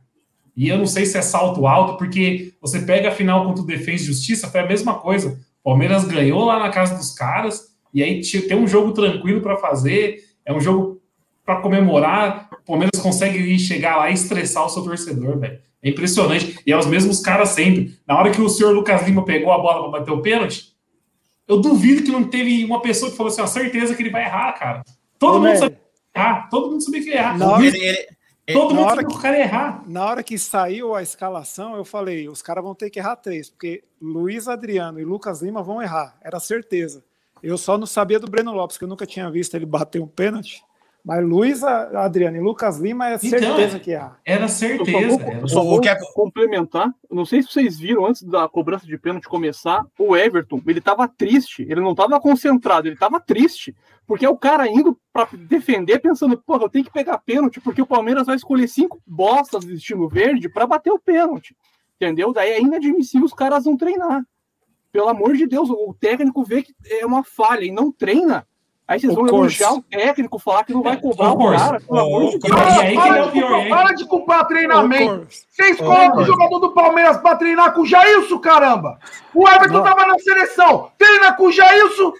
E 0.56 0.68
eu 0.68 0.76
não 0.76 0.86
sei 0.86 1.06
se 1.06 1.16
é 1.16 1.22
salto 1.22 1.68
alto, 1.68 1.96
porque 1.98 2.52
você 2.60 2.80
pega 2.80 3.10
a 3.10 3.12
final 3.12 3.46
contra 3.46 3.62
o 3.62 3.66
Defesa 3.66 4.02
e 4.02 4.06
Justiça, 4.06 4.50
foi 4.50 4.58
a 4.58 4.66
mesma 4.66 4.94
coisa. 4.94 5.38
O 5.60 5.70
Palmeiras 5.70 6.04
ganhou 6.04 6.44
lá 6.44 6.58
na 6.58 6.70
casa 6.70 6.96
dos 6.96 7.12
caras, 7.14 7.73
e 7.94 8.02
aí 8.02 8.20
tem 8.20 8.56
um 8.56 8.66
jogo 8.66 8.92
tranquilo 8.92 9.40
para 9.40 9.56
fazer, 9.56 10.18
é 10.44 10.52
um 10.52 10.60
jogo 10.60 11.00
para 11.44 11.60
comemorar. 11.60 12.50
O 12.62 12.66
Palmeiras 12.66 13.00
consegue 13.00 13.56
chegar 13.58 13.96
lá 13.96 14.10
e 14.10 14.14
estressar 14.14 14.66
o 14.66 14.68
seu 14.68 14.82
torcedor, 14.82 15.38
velho. 15.38 15.60
É 15.80 15.90
impressionante. 15.90 16.58
E 16.66 16.72
é 16.72 16.76
os 16.76 16.86
mesmos 16.86 17.20
caras 17.20 17.50
sempre. 17.50 17.96
Na 18.06 18.18
hora 18.18 18.30
que 18.30 18.40
o 18.40 18.48
senhor 18.48 18.72
Lucas 18.72 19.06
Lima 19.06 19.24
pegou 19.24 19.52
a 19.52 19.58
bola 19.58 19.82
para 19.82 20.00
bater 20.00 20.10
o 20.10 20.22
pênalti, 20.22 20.74
eu 21.46 21.60
duvido 21.60 22.02
que 22.02 22.10
não 22.10 22.24
teve 22.24 22.64
uma 22.64 22.80
pessoa 22.80 23.10
que 23.10 23.16
falou 23.16 23.30
assim: 23.30 23.42
a 23.42 23.46
certeza 23.46 23.94
que 23.94 24.02
ele 24.02 24.10
vai 24.10 24.24
errar, 24.24 24.52
cara. 24.54 24.82
Todo 25.18 25.36
Ô, 25.36 25.40
mundo 25.40 25.56
sabia 25.56 25.80
errar. 26.16 26.48
Todo 26.48 26.70
mundo 26.70 26.82
sabia 26.82 27.02
que 27.02 27.08
ia 27.10 27.16
errar. 27.16 27.42
Hora, 27.42 27.66
ele, 27.66 27.78
ele, 27.78 28.06
todo 28.52 28.74
mundo 28.74 28.88
sabia 28.88 29.06
que 29.06 29.14
o 29.14 29.18
cara 29.18 29.36
ia 29.36 29.44
errar. 29.44 29.84
Na 29.86 30.06
hora 30.06 30.22
que 30.22 30.38
saiu 30.38 30.94
a 30.94 31.02
escalação, 31.02 31.76
eu 31.76 31.84
falei: 31.84 32.28
os 32.28 32.40
caras 32.40 32.64
vão 32.64 32.74
ter 32.74 32.88
que 32.88 32.98
errar 32.98 33.16
três, 33.16 33.50
porque 33.50 33.84
Luiz 34.00 34.48
Adriano 34.48 34.98
e 34.98 35.04
Lucas 35.04 35.42
Lima 35.42 35.62
vão 35.62 35.82
errar. 35.82 36.18
Era 36.22 36.40
certeza. 36.40 37.04
Eu 37.44 37.58
só 37.58 37.76
não 37.76 37.86
sabia 37.86 38.18
do 38.18 38.30
Breno 38.30 38.52
Lopes, 38.52 38.78
que 38.78 38.84
eu 38.84 38.88
nunca 38.88 39.04
tinha 39.04 39.30
visto 39.30 39.54
ele 39.54 39.66
bater 39.66 40.00
um 40.00 40.06
pênalti. 40.06 40.64
Mas 41.04 41.22
Luiz, 41.22 41.62
Adriano 41.62 42.38
e 42.38 42.40
Lucas 42.40 42.78
Lima 42.78 43.10
é 43.10 43.16
então, 43.16 43.38
certeza 43.38 43.78
que 43.78 43.94
há. 43.94 44.16
Era 44.24 44.48
certeza. 44.48 44.98
Eu 44.98 45.10
só 45.10 45.18
vou, 45.18 45.32
eu 45.34 45.48
só 45.48 45.62
vou 45.62 45.80
complementar. 46.14 46.90
Não 47.10 47.26
sei 47.26 47.42
se 47.42 47.52
vocês 47.52 47.78
viram 47.78 48.06
antes 48.06 48.22
da 48.22 48.48
cobrança 48.48 48.86
de 48.86 48.96
pênalti 48.96 49.28
começar, 49.28 49.84
o 49.98 50.16
Everton, 50.16 50.62
ele 50.66 50.78
estava 50.78 51.06
triste, 51.06 51.66
ele 51.68 51.82
não 51.82 51.90
estava 51.90 52.18
concentrado, 52.18 52.88
ele 52.88 52.94
estava 52.94 53.20
triste, 53.20 53.76
porque 54.06 54.24
é 54.24 54.30
o 54.30 54.38
cara 54.38 54.66
indo 54.66 54.98
para 55.12 55.28
defender 55.36 55.98
pensando, 55.98 56.38
porra, 56.38 56.62
eu 56.62 56.70
tenho 56.70 56.86
que 56.86 56.92
pegar 56.92 57.18
pênalti, 57.18 57.60
porque 57.60 57.82
o 57.82 57.86
Palmeiras 57.86 58.26
vai 58.26 58.36
escolher 58.36 58.66
cinco 58.66 58.98
bostas 59.06 59.66
de 59.66 59.74
estilo 59.74 60.08
verde 60.08 60.48
para 60.48 60.66
bater 60.66 60.90
o 60.90 60.98
pênalti. 60.98 61.54
Entendeu? 61.96 62.32
Daí 62.32 62.52
é 62.52 62.62
inadmissível 62.62 63.26
os 63.26 63.34
caras 63.34 63.66
não 63.66 63.76
treinar. 63.76 64.24
Pelo 64.94 65.08
amor 65.08 65.34
de 65.34 65.44
Deus, 65.44 65.68
o 65.68 65.92
técnico 66.00 66.44
vê 66.44 66.62
que 66.62 66.72
é 66.88 67.04
uma 67.04 67.24
falha 67.24 67.64
e 67.64 67.72
não 67.72 67.90
treina. 67.90 68.46
Aí 68.86 69.00
vocês 69.00 69.12
vão 69.12 69.26
elogiar 69.26 69.72
o 69.72 69.82
técnico, 69.82 70.38
falar 70.38 70.62
que 70.62 70.72
não 70.72 70.84
vai 70.84 70.96
cobrar 70.96 71.32
o, 71.32 71.50
cara, 71.50 71.80
pelo 71.80 71.98
amor 71.98 72.30
de 72.30 72.38
Deus. 72.38 72.54
Para, 72.54 72.94
para, 72.94 73.26
de, 73.26 73.68
para 73.68 73.92
de 73.96 74.06
culpar 74.06 74.46
treinamento. 74.46 75.26
Vocês 75.50 75.78
colocam 75.78 76.18
o 76.18 76.24
jogador 76.24 76.60
do 76.60 76.72
Palmeiras 76.72 77.16
para 77.16 77.34
treinar 77.34 77.74
com 77.74 77.80
o 77.80 77.86
Jailson, 77.86 78.38
caramba. 78.38 79.00
O 79.34 79.48
Everton 79.48 79.82
tava 79.82 80.06
na 80.06 80.16
seleção. 80.20 80.92
Treina 80.96 81.32
com 81.32 81.46
o 81.46 81.52
Jailson. 81.52 82.12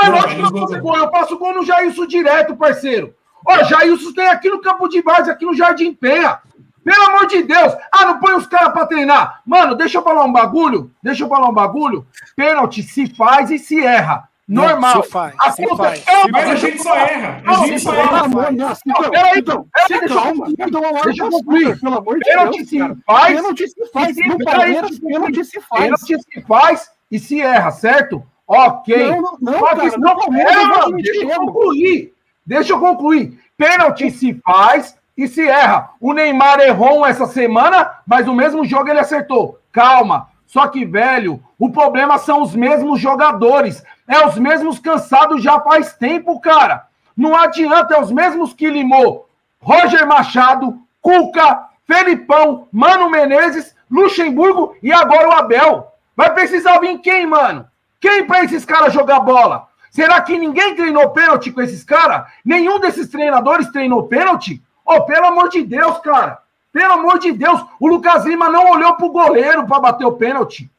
É 0.00 0.08
lógico 0.08 0.36
que 0.36 0.40
eu 0.40 0.60
faço 0.60 0.80
gol. 0.80 0.96
Eu 0.96 1.10
faço 1.10 1.36
gol 1.36 1.54
no 1.54 1.64
Jailson 1.64 2.06
direto, 2.06 2.54
parceiro. 2.54 3.12
Ó, 3.44 3.64
Jailson 3.64 4.12
tem 4.12 4.28
aqui 4.28 4.48
no 4.48 4.60
campo 4.60 4.86
de 4.86 5.02
base, 5.02 5.28
aqui 5.32 5.44
no 5.44 5.54
Jardim 5.54 5.92
Penha. 5.92 6.38
Pelo 6.84 7.04
amor 7.08 7.26
de 7.26 7.42
Deus! 7.42 7.72
Ah, 7.92 8.06
não 8.06 8.18
põe 8.20 8.34
os 8.34 8.46
caras 8.46 8.72
pra 8.72 8.86
treinar. 8.86 9.40
Mano, 9.46 9.74
deixa 9.74 9.98
eu 9.98 10.02
falar 10.02 10.24
um 10.24 10.32
bagulho. 10.32 10.90
Deixa 11.02 11.24
eu 11.24 11.28
falar 11.28 11.48
um 11.48 11.52
bagulho. 11.54 12.06
Pênalti 12.34 12.82
se 12.82 13.06
faz 13.14 13.50
e 13.50 13.58
se 13.58 13.84
erra. 13.84 14.28
Normal. 14.48 14.96
Não, 14.96 15.02
se 15.04 15.10
faz, 15.10 15.34
a 15.38 15.50
se 15.52 15.64
faz. 15.76 16.04
calma, 16.04 16.28
Mas 16.32 16.48
a 16.50 16.54
gente 16.56 16.82
só 16.82 16.96
erra. 16.96 17.40
A 17.46 17.52
Não, 17.52 17.66
gente 17.68 17.80
só 17.80 17.94
erra. 17.94 18.10
Não, 18.28 18.50
não, 18.50 18.76
Não, 18.84 19.10
peraí, 19.10 19.38
então. 19.38 19.66
Peraí, 19.72 20.00
deixa 20.00 20.14
eu 20.14 20.22
Calma, 20.22 20.46
concluir. 20.46 20.56
calma, 20.56 21.02
Deixa 21.04 21.08
eu 21.10 21.16
calma, 21.30 21.30
concluir. 21.38 21.80
Pelo 21.80 21.98
amor 21.98 22.14
de 22.18 22.24
Pênalti 22.24 22.56
Deus, 22.56 22.68
se 22.68 23.02
faz. 23.06 23.34
Pênalti 23.36 23.68
se 23.68 23.86
faz. 23.92 24.08
e 24.10 24.14
se- 24.14 24.28
No 24.28 24.38
Palmeiras, 24.44 24.90
eu 24.90 25.08
pênalti 25.08 25.44
se 25.44 25.60
faz. 25.60 25.82
Pênalti 25.84 26.16
se 26.18 26.40
faz 26.48 26.90
e 27.12 27.18
se 27.20 27.40
erra, 27.40 27.70
certo? 27.70 28.24
Ok. 28.48 28.96
Não, 29.10 29.22
não, 29.40 29.60
não, 29.60 29.60
não 29.60 30.96
Deixa 30.96 31.22
eu 31.22 31.28
concluir. 31.36 32.12
Deixa 32.44 32.72
eu 32.72 32.80
concluir. 32.80 33.38
Pênalti 33.56 34.10
se 34.10 34.34
faz 34.44 34.96
e 35.20 35.28
se 35.28 35.46
erra. 35.46 35.90
O 36.00 36.14
Neymar 36.14 36.60
errou 36.60 37.04
essa 37.04 37.26
semana, 37.26 37.90
mas 38.06 38.24
no 38.24 38.34
mesmo 38.34 38.64
jogo 38.64 38.88
ele 38.88 39.00
acertou. 39.00 39.58
Calma. 39.70 40.28
Só 40.46 40.66
que, 40.66 40.86
velho, 40.86 41.42
o 41.58 41.70
problema 41.70 42.16
são 42.16 42.40
os 42.40 42.56
mesmos 42.56 42.98
jogadores. 42.98 43.84
É 44.08 44.26
os 44.26 44.38
mesmos 44.38 44.78
cansados 44.78 45.42
já 45.42 45.60
faz 45.60 45.92
tempo, 45.92 46.40
cara. 46.40 46.86
Não 47.14 47.36
adianta, 47.36 47.94
é 47.96 48.00
os 48.00 48.10
mesmos 48.10 48.54
que 48.54 48.70
limou 48.70 49.28
Roger 49.60 50.06
Machado, 50.06 50.78
Cuca, 51.02 51.66
Felipão, 51.86 52.66
Mano 52.72 53.10
Menezes, 53.10 53.76
Luxemburgo 53.90 54.74
e 54.82 54.90
agora 54.90 55.28
o 55.28 55.32
Abel. 55.32 55.92
Vai 56.16 56.32
precisar 56.32 56.78
vir 56.78 56.98
quem, 57.00 57.26
mano? 57.26 57.66
Quem 58.00 58.26
pra 58.26 58.42
esses 58.42 58.64
caras 58.64 58.94
jogar 58.94 59.20
bola? 59.20 59.68
Será 59.90 60.18
que 60.22 60.38
ninguém 60.38 60.74
treinou 60.74 61.10
pênalti 61.10 61.52
com 61.52 61.60
esses 61.60 61.84
caras? 61.84 62.26
Nenhum 62.42 62.80
desses 62.80 63.08
treinadores 63.08 63.70
treinou 63.70 64.04
pênalti? 64.04 64.62
Oh, 64.92 65.02
pelo 65.02 65.26
amor 65.26 65.48
de 65.48 65.62
Deus, 65.62 65.98
cara. 65.98 66.38
Pelo 66.72 66.92
amor 66.94 67.18
de 67.18 67.32
Deus, 67.32 67.60
o 67.80 67.86
Lucas 67.88 68.24
Lima 68.24 68.48
não 68.48 68.70
olhou 68.72 68.94
pro 68.96 69.10
goleiro 69.10 69.66
para 69.66 69.80
bater 69.80 70.04
o 70.04 70.12
pênalti. 70.12 70.70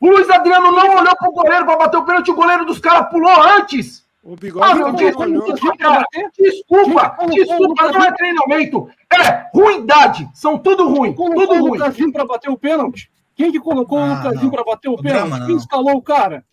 O 0.00 0.10
Luiz 0.10 0.28
Adriano 0.30 0.72
não 0.72 0.96
olhou 0.96 1.16
pro 1.16 1.32
goleiro 1.32 1.64
para 1.64 1.76
bater 1.76 1.96
o 1.98 2.04
pênalti, 2.04 2.30
o 2.30 2.34
goleiro 2.34 2.64
dos 2.64 2.78
caras 2.78 3.08
pulou 3.10 3.30
antes. 3.58 4.04
O 4.22 4.32
Ah, 4.32 4.36
bigode 4.40 4.74
meu, 4.74 4.86
também 4.86 5.06
desculpa, 5.06 5.52
desculpa. 5.52 6.04
Desculpa, 6.38 7.16
desculpa, 7.30 7.92
não 7.92 8.04
é 8.04 8.12
treinamento. 8.12 8.88
É 9.12 9.46
ruindade. 9.54 10.28
São 10.34 10.58
tudo 10.58 10.88
ruim, 10.88 11.12
colocou 11.12 11.46
tudo 11.46 11.54
o 11.58 11.68
ruim. 11.68 11.78
Lucasinho 11.78 12.12
pra 12.12 12.24
bater 12.24 12.50
o 12.50 12.56
pênalti? 12.58 13.10
Quem 13.36 13.52
que 13.52 13.60
colocou 13.60 13.98
Ah, 13.98 14.04
o 14.04 14.14
Lucasinho 14.14 14.50
pra 14.50 14.64
bater 14.64 14.88
o 14.88 14.94
O 14.94 15.02
drama, 15.02 15.20
pênalti? 15.22 15.40
não. 15.40 15.46
Quem 15.46 15.56
escalou 15.56 15.96
o 15.96 16.02
cara? 16.02 16.44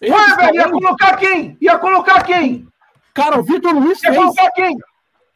Ele 0.00 0.12
Ué, 0.12 0.36
velho, 0.36 0.54
ia 0.56 0.68
colocar 0.70 1.16
quem? 1.16 1.56
Ia 1.60 1.78
colocar 1.78 2.22
quem? 2.22 2.68
Cara, 3.14 3.40
o 3.40 3.42
Vitor 3.42 3.72
Luiz 3.74 4.02
Ia 4.02 4.10
fez. 4.12 4.22
colocar 4.22 4.50
quem? 4.52 4.76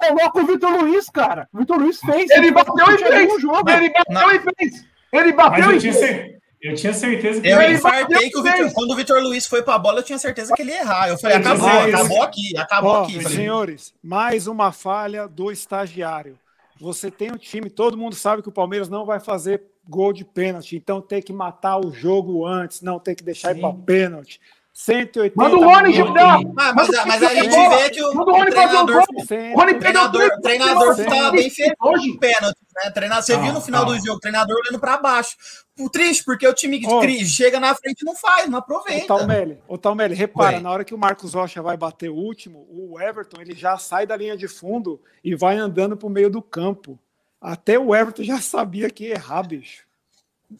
Coloca 0.08 0.40
o 0.40 0.46
Vitor 0.46 0.70
Luiz, 0.82 1.08
cara. 1.10 1.48
O 1.52 1.58
Vitor 1.58 1.78
Luiz 1.78 2.00
fez. 2.00 2.30
Ele 2.30 2.50
bateu 2.50 2.74
e 2.94 2.98
fez. 2.98 3.32
um 3.32 3.38
jogo. 3.38 3.70
Ele 3.70 3.90
bateu 3.90 4.14
Não. 4.14 4.32
e 4.32 4.40
fez. 4.40 4.84
Ele 5.12 5.32
Mas 5.32 5.36
bateu 5.36 5.70
eu 5.70 5.76
e 5.76 5.80
tinha, 5.80 5.92
fez. 5.92 6.36
eu 6.62 6.74
tinha 6.74 6.92
certeza 6.94 7.40
que 7.40 7.48
Eu 7.48 7.60
Ele 7.60 7.74
infartei 7.74 8.02
bateu 8.14 8.30
que 8.30 8.38
o 8.38 8.42
três. 8.42 8.72
quando 8.72 8.90
o 8.92 8.96
Vitor 8.96 9.20
Luiz 9.22 9.46
foi 9.46 9.62
pra 9.62 9.78
bola, 9.78 9.98
eu 9.98 10.02
tinha 10.04 10.18
certeza 10.18 10.54
que 10.54 10.62
ele 10.62 10.70
ia 10.70 10.80
errar. 10.80 11.08
Eu 11.08 11.18
falei, 11.18 11.36
acabou, 11.36 11.68
acabou 11.68 12.22
aqui, 12.22 12.56
acabou 12.56 12.90
Ó, 12.92 13.02
aqui. 13.02 13.20
Falei, 13.20 13.36
senhores, 13.38 13.92
mais 14.02 14.46
uma 14.46 14.70
falha 14.72 15.26
do 15.28 15.50
estagiário. 15.50 16.38
Você 16.80 17.10
tem 17.10 17.30
um 17.30 17.36
time, 17.36 17.68
todo 17.68 17.96
mundo 17.96 18.14
sabe 18.14 18.40
que 18.42 18.48
o 18.48 18.52
Palmeiras 18.52 18.88
não 18.88 19.04
vai 19.04 19.20
fazer 19.20 19.62
gol 19.86 20.12
de 20.12 20.24
pênalti, 20.24 20.76
então 20.76 21.00
tem 21.00 21.20
que 21.20 21.32
matar 21.32 21.78
o 21.78 21.92
jogo 21.92 22.46
antes, 22.46 22.80
não 22.80 22.98
tem 22.98 23.14
que 23.14 23.24
deixar 23.24 23.54
ir 23.56 23.60
para 23.60 23.72
pênalti. 23.74 24.40
180 24.84 25.34
Manda 25.36 25.56
o 25.56 25.64
Rony 25.64 25.92
jogar. 25.92 26.38
Ah, 26.56 26.72
mas, 26.74 26.88
a- 26.94 27.04
mas 27.06 27.22
a 27.22 27.34
gente 27.34 27.50
bola. 27.50 27.76
vê 27.76 27.90
que 27.90 28.02
o, 28.02 28.14
Manda 28.14 28.30
o 28.30 28.34
o 28.34 28.38
Rony 28.38 28.50
o 28.50 28.54
treinador, 28.54 28.96
Rony 28.96 29.22
o 29.22 29.26
perdeu 29.26 29.78
treinador, 29.78 30.30
o 30.38 30.40
treinador 30.40 30.96
tá 31.04 31.30
bem 31.32 31.50
feito 31.50 31.76
hoje. 31.82 32.16
pênalti, 32.18 32.56
né? 32.82 32.90
Treinador, 32.90 33.22
você 33.24 33.36
Não, 33.36 33.42
viu 33.42 33.52
no 33.52 33.60
final 33.60 33.84
não. 33.84 33.92
do 33.92 33.98
jogo, 33.98 34.16
o 34.16 34.20
treinador 34.20 34.56
olhando 34.56 34.80
pra 34.80 34.96
baixo. 34.96 35.36
O 35.78 35.90
triste, 35.90 36.24
porque 36.24 36.46
o 36.48 36.54
time 36.54 36.80
cri- 36.80 37.24
chega 37.26 37.60
na 37.60 37.74
frente 37.74 38.00
e 38.02 38.04
não 38.04 38.14
faz, 38.16 38.48
não 38.48 38.58
aproveita. 38.58 39.06
Talmelli, 39.06 39.58
ô, 39.68 39.76
Talmelli, 39.76 40.14
repara, 40.14 40.56
Oi. 40.56 40.62
na 40.62 40.70
hora 40.70 40.84
que 40.84 40.94
o 40.94 40.98
Marcos 40.98 41.34
Rocha 41.34 41.60
vai 41.62 41.76
bater 41.76 42.08
o 42.10 42.14
último, 42.14 42.66
o 42.70 42.98
Everton 43.00 43.40
ele 43.40 43.54
já 43.54 43.76
sai 43.76 44.06
da 44.06 44.16
linha 44.16 44.36
de 44.36 44.48
fundo 44.48 45.00
e 45.22 45.34
vai 45.34 45.56
andando 45.56 45.96
pro 45.96 46.08
meio 46.08 46.30
do 46.30 46.40
campo. 46.40 46.98
Até 47.40 47.78
o 47.78 47.94
Everton 47.94 48.22
já 48.22 48.40
sabia 48.40 48.88
que 48.90 49.04
ia 49.08 49.14
errar, 49.14 49.42
bicho. 49.42 49.84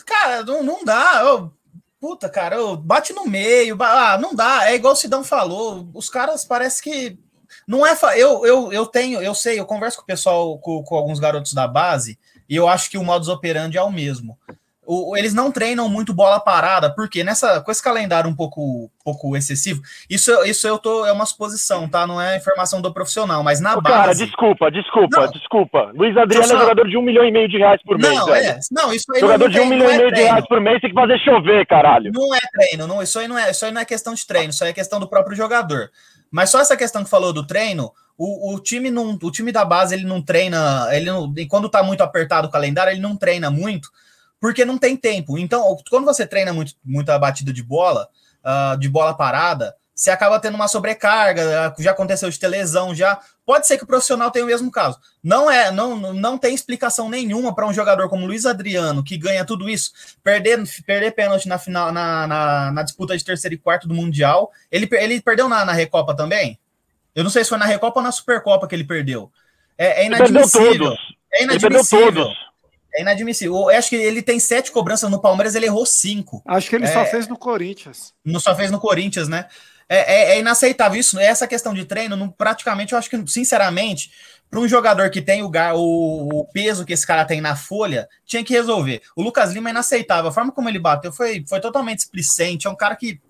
Cara, 0.07 0.43
não, 0.45 0.63
não 0.63 0.85
dá. 0.85 1.35
ô, 1.35 1.51
puta, 2.01 2.29
cara, 2.29 2.57
bate 2.77 3.13
no 3.13 3.27
meio. 3.27 3.77
Ah, 3.81 4.19
não 4.19 4.35
dá. 4.35 4.69
É 4.69 4.75
igual 4.75 4.95
o 4.95 4.97
Sidão 4.97 5.23
falou. 5.23 5.89
Os 5.93 6.09
caras 6.09 6.45
parece 6.45 6.83
que. 6.83 7.19
Não 7.67 7.87
é. 7.87 7.97
Eu, 8.17 8.47
eu, 8.47 8.73
eu 8.73 8.87
tenho, 8.87 9.21
eu 9.21 9.35
sei, 9.35 9.61
eu 9.61 9.67
converso 9.67 9.99
com 9.99 10.05
o 10.05 10.07
pessoal, 10.07 10.59
com, 10.59 10.83
com 10.83 10.97
alguns 10.97 11.19
garotos 11.21 11.53
da 11.53 11.69
base, 11.69 12.19
e 12.49 12.57
eu 12.57 12.69
acho 12.69 12.91
que 12.91 12.97
o 12.97 13.05
modus 13.05 13.29
operandi 13.29 13.77
é 13.77 13.83
o 13.83 13.93
mesmo. 13.93 14.39
O- 14.93 15.17
eles 15.17 15.33
não 15.33 15.53
treinam 15.53 15.89
muito 15.89 16.13
bola 16.13 16.41
parada, 16.41 16.93
porque 16.93 17.23
nessa, 17.23 17.61
com 17.61 17.71
esse 17.71 17.81
calendário 17.83 18.29
um 18.29 18.35
pouco, 18.35 18.91
pouco 19.05 19.37
excessivo, 19.37 19.81
isso, 20.09 20.33
isso 20.45 20.67
eu 20.67 20.79
tô, 20.79 21.07
é 21.07 21.13
uma 21.13 21.25
suposição, 21.27 21.89
tá? 21.89 22.07
Não 22.09 22.21
é 22.21 22.37
informação 22.37 22.83
do 22.83 22.93
profissional, 22.93 23.43
mas 23.45 23.61
na 23.61 23.77
Ô, 23.77 23.83
Cara, 23.83 24.09
base. 24.09 24.25
desculpa, 24.25 24.69
desculpa, 24.71 25.21
Não. 25.21 25.31
desculpa. 25.31 25.93
Luiz 25.95 26.17
Adriano 26.17 26.45
é 26.45 26.49
só- 26.49 26.59
jogador 26.59 26.89
de 26.89 26.97
um 26.97 27.03
milhão 27.03 27.25
e 27.25 27.31
meio 27.31 27.49
de 27.49 27.57
reais 27.59 27.81
por 27.85 27.97
mês, 27.99 28.15
Não, 28.19 28.35
é, 28.35 28.59
não, 28.73 28.93
isso 28.93 29.05
aí 29.15 29.21
Jogador 29.21 29.45
não, 29.45 29.51
de 29.53 29.61
um 29.61 29.67
milhão 29.67 29.89
e 29.91 29.95
é 29.95 29.97
meio 29.99 30.09
de 30.09 30.15
treino. 30.15 30.31
reais 30.33 30.47
por 30.49 30.61
mês 30.61 30.81
tem 30.81 30.91
que 30.91 31.01
fazer 31.01 31.19
chover, 31.21 31.67
caralho. 31.67 32.11
Não 32.13 32.35
é 32.35 32.41
treino, 32.53 32.87
não, 32.89 33.01
isso, 33.01 33.17
aí 33.21 33.29
não 33.29 33.39
é, 33.39 33.51
isso 33.51 33.65
aí 33.65 33.71
não 33.71 33.81
é 33.81 33.85
questão 33.85 34.13
de 34.13 34.27
treino, 34.27 34.51
isso 34.51 34.65
aí 34.65 34.71
é 34.71 34.73
questão 34.73 34.99
do 34.99 35.09
próprio 35.09 35.37
jogador. 35.37 35.89
Mas 36.33 36.51
só 36.51 36.61
essa 36.61 36.77
questão 36.77 37.05
que 37.05 37.11
falou 37.11 37.33
do 37.33 37.47
treino, 37.47 37.93
o, 38.19 38.55
o 38.55 38.59
time 38.61 38.91
não, 38.91 39.17
o 39.23 39.31
time 39.31 39.53
da 39.53 39.65
base 39.65 39.95
ele 39.95 40.05
não 40.05 40.21
treina, 40.21 40.89
ele 40.91 41.07
não, 41.07 41.33
quando 41.49 41.69
tá 41.69 41.81
muito 41.83 42.03
apertado 42.03 42.49
o 42.49 42.51
calendário, 42.51 42.93
ele 42.93 43.01
não 43.01 43.15
treina 43.17 43.51
muito, 43.53 43.89
porque 44.41 44.65
não 44.65 44.79
tem 44.79 44.97
tempo. 44.97 45.39
Então, 45.39 45.77
quando 45.89 46.05
você 46.05 46.27
treina 46.27 46.53
muito, 46.53 46.75
muita 46.85 47.19
batida 47.19 47.53
de 47.53 47.63
bola, 47.63 48.09
ah, 48.43 48.77
de 48.79 48.89
bola 48.89 49.15
parada, 49.15 49.77
você 49.95 50.11
acaba 50.11 50.41
tendo 50.41 50.55
uma 50.55 50.67
sobrecarga, 50.67 51.67
ah, 51.67 51.75
já 51.79 51.91
aconteceu 51.91 52.31
de 52.31 52.39
ter 52.39 52.49
lesão, 52.49 52.95
já. 52.95 53.21
Pode 53.45 53.67
ser 53.67 53.77
que 53.77 53.85
o 53.85 53.87
profissional 53.87 54.31
tenha 54.31 54.45
o 54.45 54.49
mesmo 54.49 54.71
caso. 54.71 54.99
Não 55.23 55.51
é, 55.51 55.71
não, 55.71 56.15
não 56.15 56.39
tem 56.39 56.55
explicação 56.55 57.11
nenhuma 57.11 57.55
para 57.55 57.67
um 57.67 57.75
jogador 57.75 58.09
como 58.09 58.25
Luiz 58.27 58.47
Adriano, 58.47 59.05
que 59.05 59.19
ganha 59.19 59.45
tudo 59.45 59.69
isso, 59.69 59.93
perder, 60.23 60.63
perder 60.87 61.11
pênalti 61.11 61.47
na 61.49 61.59
final, 61.59 61.93
na, 61.93 62.27
na, 62.27 62.71
na 62.71 62.83
disputa 62.83 63.17
de 63.17 63.25
terceiro 63.25 63.55
e 63.55 63.59
quarto 63.59 63.87
do 63.87 63.95
Mundial. 63.95 64.51
Ele, 64.71 64.89
ele 64.93 65.21
perdeu 65.21 65.49
na, 65.49 65.65
na 65.65 65.73
Recopa 65.73 66.15
também? 66.15 66.59
Eu 67.15 67.25
não 67.25 67.31
sei 67.31 67.43
se 67.45 67.51
foi 67.51 67.59
na 67.59 67.67
Recopa 67.67 67.99
ou 67.99 68.05
na 68.05 68.13
Supercopa 68.13 68.67
que 68.67 68.75
ele 68.75 68.85
perdeu. 68.85 69.31
É, 69.77 70.03
é 70.03 70.07
Ele 70.07 70.17
perdeu 70.17 70.43
inadmissível. 70.43 70.91
todos. 70.91 70.99
É 71.33 71.43
Ele 71.43 71.49
perdeu 71.53 71.69
inadmissível. 71.69 72.13
todos. 72.13 72.50
É 72.95 73.03
inadmissível. 73.03 73.55
Eu 73.55 73.79
acho 73.79 73.89
que 73.91 73.97
ele 73.97 74.23
tem 74.23 74.41
sete 74.41 74.71
cobranças 74.71 75.11
no 75.11 75.21
Palmeiras, 75.21 75.55
ele 75.55 75.67
errou 75.67 75.87
cinco. 75.87 76.43
Acho 76.47 76.69
que 76.69 76.77
ele 76.77 76.87
só 76.87 77.01
É. 77.01 77.07
fez 77.07 77.29
no 77.29 77.37
Corinthians. 77.39 78.13
Não 78.25 78.41
só 78.41 78.55
fez 78.55 78.71
no 78.71 78.81
Corinthians, 78.81 79.29
né? 79.29 79.47
É, 79.89 79.97
é- 79.99 80.31
é 80.37 80.39
inaceitável 80.41 80.99
isso. 80.99 81.19
Essa 81.19 81.47
questão 81.47 81.75
de 81.75 81.85
treino, 81.85 82.17
não- 82.17 82.31
praticamente, 82.31 82.93
eu 82.93 82.99
acho 82.99 83.11
que, 83.11 83.23
sinceramente, 83.29 84.11
para 84.51 84.61
um 84.61 84.67
jogador 84.69 85.11
que 85.11 85.23
tem 85.23 85.43
o, 85.43 85.51
o, 85.77 86.45
peso 86.53 86.85
que 86.85 86.93
esse 86.93 87.07
cara 87.07 87.25
tem 87.25 87.41
na 87.41 87.55
folha, 87.57 88.09
tinha 88.27 88.43
que 88.43 88.53
resolver. 88.53 89.01
O 89.17 89.23
Lucas 89.23 89.53
Lima 89.53 89.69
é 89.69 89.73
inaceitável. 89.73 90.31
A 90.31 90.33
forma 90.33 90.53
como 90.53 90.69
ele 90.69 90.79
bateu 90.79 91.13
foi, 91.13 91.45
foi 91.49 91.61
totalmente 91.61 91.99
displicente. 91.99 92.67
É 92.67 92.71
um 92.71 92.77
cara 92.77 92.97
que 92.97 93.21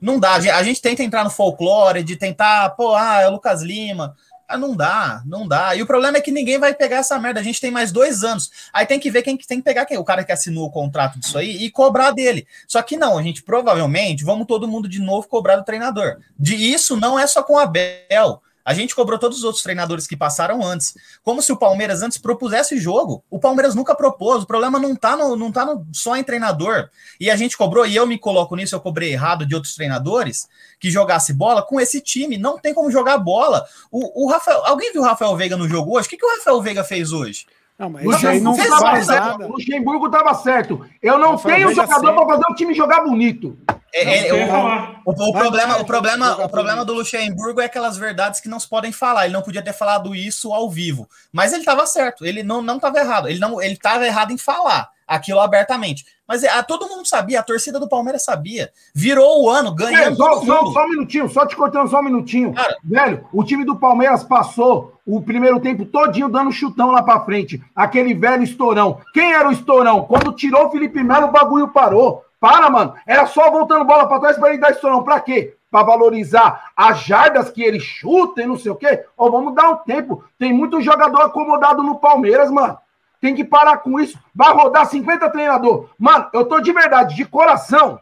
não 0.00 0.18
dá. 0.18 0.34
A 0.34 0.40
gente, 0.40 0.50
a 0.50 0.62
gente 0.62 0.80
tenta 0.82 1.02
entrar 1.02 1.24
no 1.24 1.30
folclore, 1.30 2.02
de 2.02 2.16
tentar, 2.16 2.70
pô, 2.70 2.94
ah, 2.94 3.20
é 3.20 3.28
o 3.28 3.32
Lucas 3.32 3.62
Lima. 3.62 4.14
Ah, 4.52 4.58
não 4.58 4.76
dá, 4.76 5.22
não 5.24 5.48
dá. 5.48 5.74
E 5.74 5.82
o 5.82 5.86
problema 5.86 6.18
é 6.18 6.20
que 6.20 6.30
ninguém 6.30 6.58
vai 6.58 6.74
pegar 6.74 6.98
essa 6.98 7.18
merda. 7.18 7.40
A 7.40 7.42
gente 7.42 7.60
tem 7.60 7.70
mais 7.70 7.90
dois 7.90 8.22
anos. 8.22 8.50
Aí 8.72 8.84
tem 8.84 9.00
que 9.00 9.10
ver 9.10 9.22
quem 9.22 9.36
que 9.36 9.46
tem 9.46 9.58
que 9.58 9.64
pegar 9.64 9.86
quem. 9.86 9.96
O 9.96 10.04
cara 10.04 10.24
que 10.24 10.32
assinou 10.32 10.66
o 10.66 10.70
contrato 10.70 11.18
disso 11.18 11.38
aí 11.38 11.64
e 11.64 11.70
cobrar 11.70 12.10
dele. 12.10 12.46
Só 12.68 12.82
que 12.82 12.96
não, 12.96 13.16
a 13.16 13.22
gente 13.22 13.42
provavelmente 13.42 14.24
vamos 14.24 14.46
todo 14.46 14.68
mundo 14.68 14.88
de 14.88 15.00
novo 15.00 15.26
cobrar 15.26 15.56
do 15.56 15.64
treinador. 15.64 16.18
De 16.38 16.54
isso 16.54 16.96
não 16.96 17.18
é 17.18 17.26
só 17.26 17.42
com 17.42 17.54
o 17.54 17.58
Abel. 17.58 18.42
A 18.64 18.74
gente 18.74 18.94
cobrou 18.94 19.18
todos 19.18 19.38
os 19.38 19.44
outros 19.44 19.62
treinadores 19.62 20.06
que 20.06 20.16
passaram 20.16 20.62
antes. 20.64 20.94
Como 21.22 21.42
se 21.42 21.52
o 21.52 21.56
Palmeiras 21.56 22.02
antes 22.02 22.18
propusesse 22.18 22.78
jogo. 22.78 23.24
O 23.30 23.38
Palmeiras 23.38 23.74
nunca 23.74 23.94
propôs. 23.94 24.42
O 24.42 24.46
problema 24.46 24.78
não 24.78 24.94
tá, 24.94 25.16
no, 25.16 25.36
não 25.36 25.50
tá 25.50 25.64
no, 25.64 25.86
só 25.92 26.16
em 26.16 26.24
treinador. 26.24 26.88
E 27.18 27.30
a 27.30 27.36
gente 27.36 27.56
cobrou, 27.56 27.86
e 27.86 27.96
eu 27.96 28.06
me 28.06 28.18
coloco 28.18 28.54
nisso, 28.56 28.74
eu 28.74 28.80
cobrei 28.80 29.12
errado 29.12 29.46
de 29.46 29.54
outros 29.54 29.74
treinadores 29.74 30.48
que 30.78 30.90
jogasse 30.90 31.32
bola 31.32 31.62
com 31.62 31.80
esse 31.80 32.00
time. 32.00 32.38
Não 32.38 32.58
tem 32.58 32.72
como 32.72 32.90
jogar 32.90 33.18
bola. 33.18 33.66
O, 33.90 34.24
o 34.24 34.30
Rafael, 34.30 34.64
alguém 34.64 34.92
viu 34.92 35.02
o 35.02 35.04
Rafael 35.04 35.36
Veiga 35.36 35.56
no 35.56 35.68
jogo 35.68 35.96
hoje? 35.96 36.06
O 36.06 36.10
que, 36.10 36.16
que 36.16 36.26
o 36.26 36.36
Rafael 36.36 36.62
Veiga 36.62 36.84
fez 36.84 37.12
hoje? 37.12 37.46
Não, 37.82 37.90
mas 37.90 38.04
isso 38.04 38.28
aí 38.28 38.40
não 38.40 38.54
faz 38.54 39.08
nada. 39.08 39.44
O 39.48 39.52
Luxemburgo 39.54 40.08
tava 40.08 40.32
certo. 40.34 40.86
Eu 41.02 41.18
não 41.18 41.32
Rafael 41.32 41.56
tenho 41.56 41.74
jogador 41.74 41.94
sempre. 41.94 42.14
para 42.14 42.26
fazer 42.26 42.44
o 42.48 42.54
time 42.54 42.74
jogar 42.74 43.00
bonito. 43.02 43.58
É, 43.92 44.28
é, 44.28 44.32
o, 44.32 45.10
o, 45.10 45.10
o, 45.10 45.32
problema, 45.32 45.78
o 45.78 45.84
problema, 45.84 46.44
o 46.44 46.48
problema 46.48 46.84
do 46.84 46.94
Luxemburgo 46.94 47.60
é 47.60 47.64
aquelas 47.64 47.96
verdades 47.96 48.40
que 48.40 48.48
não 48.48 48.60
se 48.60 48.68
podem 48.68 48.92
falar. 48.92 49.24
Ele 49.24 49.34
não 49.34 49.42
podia 49.42 49.62
ter 49.62 49.72
falado 49.72 50.14
isso 50.14 50.52
ao 50.52 50.70
vivo, 50.70 51.08
mas 51.32 51.52
ele 51.52 51.62
estava 51.62 51.84
certo. 51.84 52.24
Ele 52.24 52.44
não 52.44 52.62
não 52.62 52.76
estava 52.76 53.00
errado. 53.00 53.28
Ele 53.28 53.40
não 53.40 53.60
ele 53.60 53.74
estava 53.74 54.06
errado 54.06 54.30
em 54.30 54.38
falar 54.38 54.88
aquilo 55.04 55.40
abertamente. 55.40 56.06
Mas 56.32 56.44
a, 56.44 56.62
todo 56.62 56.88
mundo 56.88 57.06
sabia, 57.06 57.40
a 57.40 57.42
torcida 57.42 57.78
do 57.78 57.86
Palmeiras 57.86 58.24
sabia. 58.24 58.70
Virou 58.94 59.44
o 59.44 59.50
ano, 59.50 59.74
ganhando. 59.74 60.14
É, 60.14 60.14
só, 60.14 60.40
só, 60.42 60.64
só, 60.64 60.84
um 60.86 60.88
minutinho, 60.88 61.28
só 61.28 61.44
te 61.44 61.54
cortando 61.54 61.90
só 61.90 62.00
um 62.00 62.04
minutinho. 62.04 62.54
Cara, 62.54 62.74
Velho, 62.82 63.26
o 63.30 63.44
time 63.44 63.66
do 63.66 63.76
Palmeiras 63.76 64.24
passou 64.24 64.98
o 65.06 65.20
primeiro 65.20 65.60
tempo 65.60 65.84
todinho 65.84 66.30
dando 66.30 66.50
chutão 66.50 66.90
lá 66.90 67.02
pra 67.02 67.20
frente. 67.20 67.62
Aquele 67.76 68.14
velho 68.14 68.42
estourão. 68.42 68.98
Quem 69.12 69.30
era 69.30 69.46
o 69.46 69.52
estourão? 69.52 70.06
Quando 70.06 70.32
tirou 70.32 70.68
o 70.68 70.70
Felipe 70.70 71.04
Melo, 71.04 71.26
o 71.26 71.32
bagulho 71.32 71.68
parou. 71.68 72.24
Para, 72.40 72.70
mano. 72.70 72.94
Era 73.06 73.26
só 73.26 73.50
voltando 73.50 73.84
bola 73.84 74.08
pra 74.08 74.18
trás 74.18 74.38
pra 74.38 74.48
ele 74.48 74.58
dar 74.58 74.70
estourão. 74.70 75.02
Pra 75.02 75.20
quê? 75.20 75.54
Pra 75.70 75.82
valorizar 75.82 76.72
as 76.74 77.00
jardas 77.00 77.50
que 77.50 77.62
ele 77.62 77.78
chuta 77.78 78.40
e 78.40 78.46
não 78.46 78.56
sei 78.56 78.72
o 78.72 78.76
quê. 78.76 79.04
Ou 79.18 79.30
vamos 79.30 79.54
dar 79.54 79.68
um 79.68 79.76
tempo. 79.76 80.24
Tem 80.38 80.50
muito 80.50 80.80
jogador 80.80 81.20
acomodado 81.20 81.82
no 81.82 81.96
Palmeiras, 81.96 82.50
mano. 82.50 82.78
Tem 83.22 83.36
que 83.36 83.44
parar 83.44 83.76
com 83.76 84.00
isso. 84.00 84.18
Vai 84.34 84.52
rodar 84.52 84.84
50 84.84 85.30
treinador. 85.30 85.88
Mano, 85.96 86.28
eu 86.32 86.44
tô 86.44 86.58
de 86.58 86.72
verdade, 86.72 87.14
de 87.14 87.24
coração, 87.24 88.00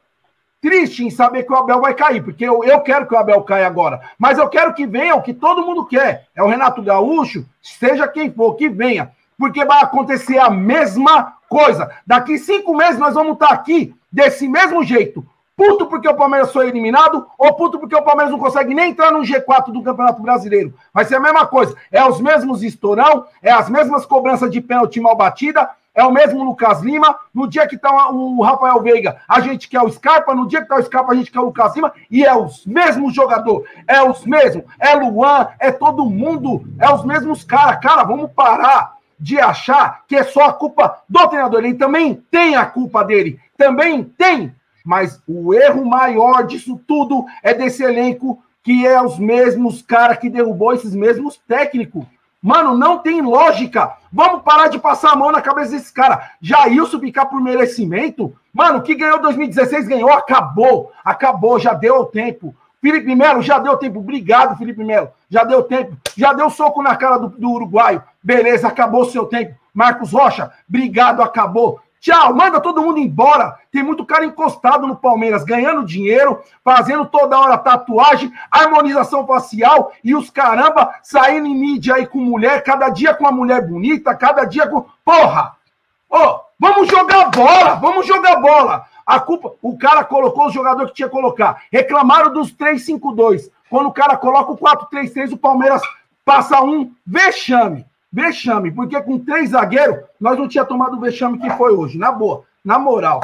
triste 0.62 1.04
em 1.04 1.10
saber 1.10 1.42
que 1.42 1.52
o 1.52 1.56
Abel 1.56 1.78
vai 1.78 1.92
cair, 1.92 2.24
porque 2.24 2.42
eu, 2.42 2.64
eu 2.64 2.80
quero 2.80 3.06
que 3.06 3.14
o 3.14 3.18
Abel 3.18 3.42
caia 3.42 3.66
agora. 3.66 4.00
Mas 4.18 4.38
eu 4.38 4.48
quero 4.48 4.72
que 4.72 4.86
venha 4.86 5.14
o 5.14 5.20
que 5.20 5.34
todo 5.34 5.64
mundo 5.64 5.84
quer. 5.84 6.26
É 6.34 6.42
o 6.42 6.48
Renato 6.48 6.82
Gaúcho, 6.82 7.44
seja 7.60 8.08
quem 8.08 8.32
for, 8.32 8.54
que 8.54 8.70
venha. 8.70 9.12
Porque 9.36 9.62
vai 9.62 9.82
acontecer 9.82 10.38
a 10.38 10.48
mesma 10.48 11.34
coisa. 11.50 11.90
Daqui 12.06 12.38
cinco 12.38 12.74
meses 12.74 12.98
nós 12.98 13.12
vamos 13.12 13.34
estar 13.34 13.50
aqui 13.50 13.94
desse 14.10 14.48
mesmo 14.48 14.82
jeito 14.82 15.22
puto 15.60 15.86
porque 15.86 16.08
o 16.08 16.14
Palmeiras 16.14 16.50
foi 16.50 16.68
eliminado 16.68 17.26
ou 17.36 17.52
puto 17.52 17.78
porque 17.78 17.94
o 17.94 18.02
Palmeiras 18.02 18.32
não 18.32 18.38
consegue 18.38 18.74
nem 18.74 18.90
entrar 18.90 19.12
no 19.12 19.20
G4 19.20 19.70
do 19.70 19.82
Campeonato 19.82 20.22
Brasileiro. 20.22 20.72
Vai 20.92 21.04
ser 21.04 21.16
a 21.16 21.20
mesma 21.20 21.46
coisa. 21.46 21.76
É 21.92 22.02
os 22.02 22.18
mesmos 22.18 22.62
estourão, 22.62 23.26
é 23.42 23.50
as 23.50 23.68
mesmas 23.68 24.06
cobranças 24.06 24.50
de 24.50 24.58
pênalti 24.62 24.98
mal 24.98 25.14
batida, 25.14 25.68
é 25.94 26.02
o 26.02 26.10
mesmo 26.10 26.42
Lucas 26.42 26.80
Lima. 26.80 27.14
No 27.34 27.46
dia 27.46 27.66
que 27.66 27.76
tá 27.76 28.10
o 28.10 28.40
Rafael 28.40 28.80
Veiga, 28.80 29.20
a 29.28 29.40
gente 29.40 29.68
quer 29.68 29.82
o 29.82 29.90
Scarpa. 29.90 30.34
No 30.34 30.48
dia 30.48 30.62
que 30.62 30.68
tá 30.68 30.76
o 30.76 30.82
Scarpa, 30.82 31.12
a 31.12 31.14
gente 31.14 31.30
quer 31.30 31.40
o 31.40 31.44
Lucas 31.44 31.76
Lima. 31.76 31.92
E 32.10 32.24
é 32.24 32.34
os 32.34 32.64
mesmos 32.64 33.12
jogadores. 33.12 33.68
É 33.86 34.02
os 34.02 34.24
mesmos. 34.24 34.64
É 34.78 34.94
Luan, 34.94 35.48
é 35.58 35.70
todo 35.70 36.08
mundo. 36.08 36.64
É 36.78 36.90
os 36.90 37.04
mesmos 37.04 37.44
caras. 37.44 37.80
Cara, 37.80 38.02
vamos 38.04 38.30
parar 38.32 38.94
de 39.18 39.38
achar 39.38 40.04
que 40.08 40.16
é 40.16 40.24
só 40.24 40.46
a 40.46 40.52
culpa 40.54 41.02
do 41.06 41.28
treinador. 41.28 41.62
Ele 41.62 41.74
também 41.74 42.14
tem 42.30 42.56
a 42.56 42.64
culpa 42.64 43.04
dele. 43.04 43.38
Também 43.58 44.02
tem 44.04 44.54
mas 44.84 45.22
o 45.26 45.54
erro 45.54 45.84
maior 45.84 46.46
disso 46.46 46.80
tudo 46.86 47.24
é 47.42 47.54
desse 47.54 47.82
elenco 47.82 48.42
que 48.62 48.86
é 48.86 49.00
os 49.02 49.18
mesmos 49.18 49.82
caras 49.82 50.18
que 50.18 50.28
derrubou 50.28 50.72
esses 50.72 50.94
mesmos 50.94 51.36
técnicos. 51.48 52.04
Mano, 52.42 52.76
não 52.76 52.98
tem 52.98 53.20
lógica. 53.20 53.92
Vamos 54.10 54.42
parar 54.42 54.68
de 54.68 54.78
passar 54.78 55.12
a 55.12 55.16
mão 55.16 55.30
na 55.30 55.42
cabeça 55.42 55.72
desses 55.72 55.90
caras. 55.90 56.24
Jailson 56.40 56.98
ficar 56.98 57.26
por 57.26 57.40
merecimento? 57.40 58.34
Mano, 58.52 58.82
que 58.82 58.94
ganhou 58.94 59.20
2016, 59.20 59.86
ganhou, 59.86 60.10
acabou. 60.10 60.90
Acabou, 61.04 61.58
já 61.58 61.74
deu 61.74 61.96
o 61.96 62.06
tempo. 62.06 62.54
Felipe 62.80 63.14
Melo, 63.14 63.42
já 63.42 63.58
deu 63.58 63.76
tempo. 63.76 63.98
Obrigado, 63.98 64.56
Felipe 64.56 64.82
Melo. 64.82 65.10
Já 65.28 65.44
deu 65.44 65.62
tempo. 65.62 65.96
Já 66.16 66.32
deu 66.32 66.48
soco 66.48 66.82
na 66.82 66.96
cara 66.96 67.18
do, 67.18 67.28
do 67.28 67.50
uruguaio. 67.50 68.02
Beleza, 68.22 68.68
acabou 68.68 69.02
o 69.02 69.10
seu 69.10 69.26
tempo. 69.26 69.54
Marcos 69.72 70.12
Rocha, 70.12 70.50
obrigado, 70.68 71.22
acabou. 71.22 71.80
Tchau, 72.00 72.34
manda 72.34 72.58
todo 72.60 72.80
mundo 72.80 72.98
embora. 72.98 73.58
Tem 73.70 73.82
muito 73.82 74.06
cara 74.06 74.24
encostado 74.24 74.86
no 74.86 74.96
Palmeiras, 74.96 75.44
ganhando 75.44 75.84
dinheiro, 75.84 76.42
fazendo 76.64 77.04
toda 77.04 77.38
hora 77.38 77.58
tatuagem, 77.58 78.32
harmonização 78.50 79.26
facial 79.26 79.92
e 80.02 80.14
os 80.14 80.30
caramba 80.30 80.94
saindo 81.02 81.46
em 81.46 81.54
mídia 81.54 81.96
aí 81.96 82.06
com 82.06 82.18
mulher, 82.18 82.64
cada 82.64 82.88
dia 82.88 83.12
com 83.12 83.24
uma 83.24 83.32
mulher 83.32 83.66
bonita, 83.66 84.14
cada 84.14 84.44
dia 84.44 84.66
com. 84.66 84.86
Porra! 85.04 85.54
Ô, 86.08 86.16
oh, 86.16 86.40
vamos 86.58 86.88
jogar 86.88 87.30
bola, 87.30 87.74
vamos 87.74 88.06
jogar 88.06 88.36
bola. 88.40 88.86
A 89.06 89.20
culpa, 89.20 89.52
o 89.60 89.76
cara 89.76 90.02
colocou 90.02 90.46
o 90.46 90.50
jogador 90.50 90.86
que 90.86 90.94
tinha 90.94 91.08
que 91.08 91.14
colocar. 91.14 91.64
Reclamaram 91.70 92.32
dos 92.32 92.50
3-5-2. 92.52 93.50
Quando 93.68 93.88
o 93.88 93.92
cara 93.92 94.16
coloca 94.16 94.52
o 94.52 94.58
4-3-3, 94.58 95.32
o 95.32 95.36
Palmeiras 95.36 95.82
passa 96.24 96.62
um 96.62 96.92
vexame. 97.06 97.84
Vexame, 98.12 98.72
porque 98.72 99.00
com 99.02 99.18
três 99.18 99.50
zagueiros, 99.50 100.04
nós 100.20 100.36
não 100.36 100.48
tinha 100.48 100.64
tomado 100.64 100.96
o 100.96 101.00
vexame 101.00 101.38
que 101.38 101.50
foi 101.50 101.72
hoje, 101.72 101.96
na 101.96 102.10
boa, 102.10 102.44
na 102.64 102.78
moral. 102.78 103.22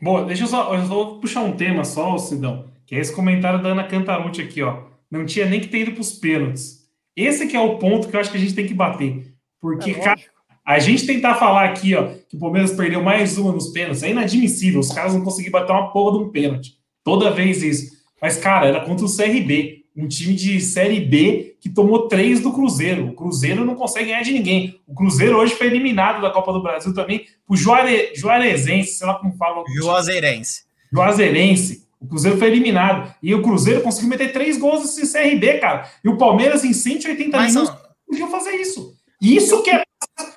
Bom, 0.00 0.24
deixa 0.24 0.44
eu 0.44 0.48
só, 0.48 0.74
eu 0.74 0.82
só 0.82 0.86
vou 0.86 1.20
puxar 1.20 1.40
um 1.40 1.56
tema 1.56 1.84
só, 1.84 2.16
Sidão, 2.18 2.66
que 2.86 2.94
é 2.94 3.00
esse 3.00 3.14
comentário 3.14 3.62
da 3.62 3.70
Ana 3.70 3.84
Cantarucci 3.84 4.42
aqui, 4.42 4.62
ó. 4.62 4.84
Não 5.10 5.26
tinha 5.26 5.46
nem 5.46 5.60
que 5.60 5.68
ter 5.68 5.80
ido 5.80 5.92
para 5.92 6.00
os 6.00 6.12
pênaltis. 6.12 6.84
Esse 7.16 7.46
que 7.46 7.56
é 7.56 7.60
o 7.60 7.78
ponto 7.78 8.08
que 8.08 8.16
eu 8.16 8.20
acho 8.20 8.30
que 8.30 8.36
a 8.36 8.40
gente 8.40 8.54
tem 8.54 8.66
que 8.66 8.74
bater. 8.74 9.32
Porque, 9.60 9.92
é 9.92 9.94
cara, 9.94 10.20
a 10.64 10.78
gente 10.78 11.06
tentar 11.06 11.34
falar 11.34 11.64
aqui, 11.64 11.94
ó, 11.94 12.08
que 12.28 12.36
o 12.36 12.38
Palmeiras 12.38 12.72
perdeu 12.72 13.02
mais 13.02 13.38
uma 13.38 13.52
nos 13.52 13.68
pênaltis, 13.68 14.02
é 14.02 14.10
inadmissível. 14.10 14.80
Os 14.80 14.92
caras 14.92 15.14
não 15.14 15.22
conseguiram 15.22 15.58
bater 15.58 15.72
uma 15.72 15.92
porra 15.92 16.18
de 16.18 16.24
um 16.24 16.30
pênalti. 16.30 16.78
Toda 17.02 17.30
vez 17.30 17.62
isso. 17.62 17.94
Mas, 18.20 18.36
cara, 18.36 18.66
era 18.66 18.84
contra 18.84 19.04
o 19.04 19.16
CRB 19.16 19.83
um 19.96 20.08
time 20.08 20.34
de 20.34 20.60
Série 20.60 21.00
B 21.00 21.56
que 21.60 21.68
tomou 21.68 22.08
três 22.08 22.40
do 22.40 22.52
Cruzeiro. 22.52 23.08
O 23.08 23.14
Cruzeiro 23.14 23.64
não 23.64 23.74
consegue 23.74 24.06
ganhar 24.06 24.22
de 24.22 24.32
ninguém. 24.32 24.80
O 24.86 24.94
Cruzeiro 24.94 25.36
hoje 25.36 25.54
foi 25.54 25.68
eliminado 25.68 26.20
da 26.20 26.30
Copa 26.30 26.52
do 26.52 26.62
Brasil 26.62 26.92
também 26.92 27.26
por 27.46 27.56
Juare, 27.56 28.12
Juarezense, 28.14 28.94
sei 28.94 29.06
lá 29.06 29.14
como 29.14 29.36
fala. 29.36 29.62
Juazeirense. 29.76 30.64
Juazeirense. 30.92 31.84
O 32.00 32.06
Cruzeiro 32.06 32.36
foi 32.36 32.48
eliminado. 32.48 33.14
E 33.22 33.34
o 33.34 33.42
Cruzeiro 33.42 33.80
conseguiu 33.80 34.10
meter 34.10 34.32
três 34.32 34.58
gols 34.58 34.80
nesse 34.80 35.12
CRB, 35.12 35.58
cara. 35.58 35.88
E 36.04 36.08
o 36.08 36.18
Palmeiras, 36.18 36.64
em 36.64 36.72
180 36.72 37.36
Mas 37.36 37.54
minutos, 37.54 37.74
não 37.74 37.88
conseguiu 38.06 38.28
fazer 38.28 38.56
isso. 38.56 38.94
Isso 39.20 39.62
que 39.62 39.70
é 39.70 39.82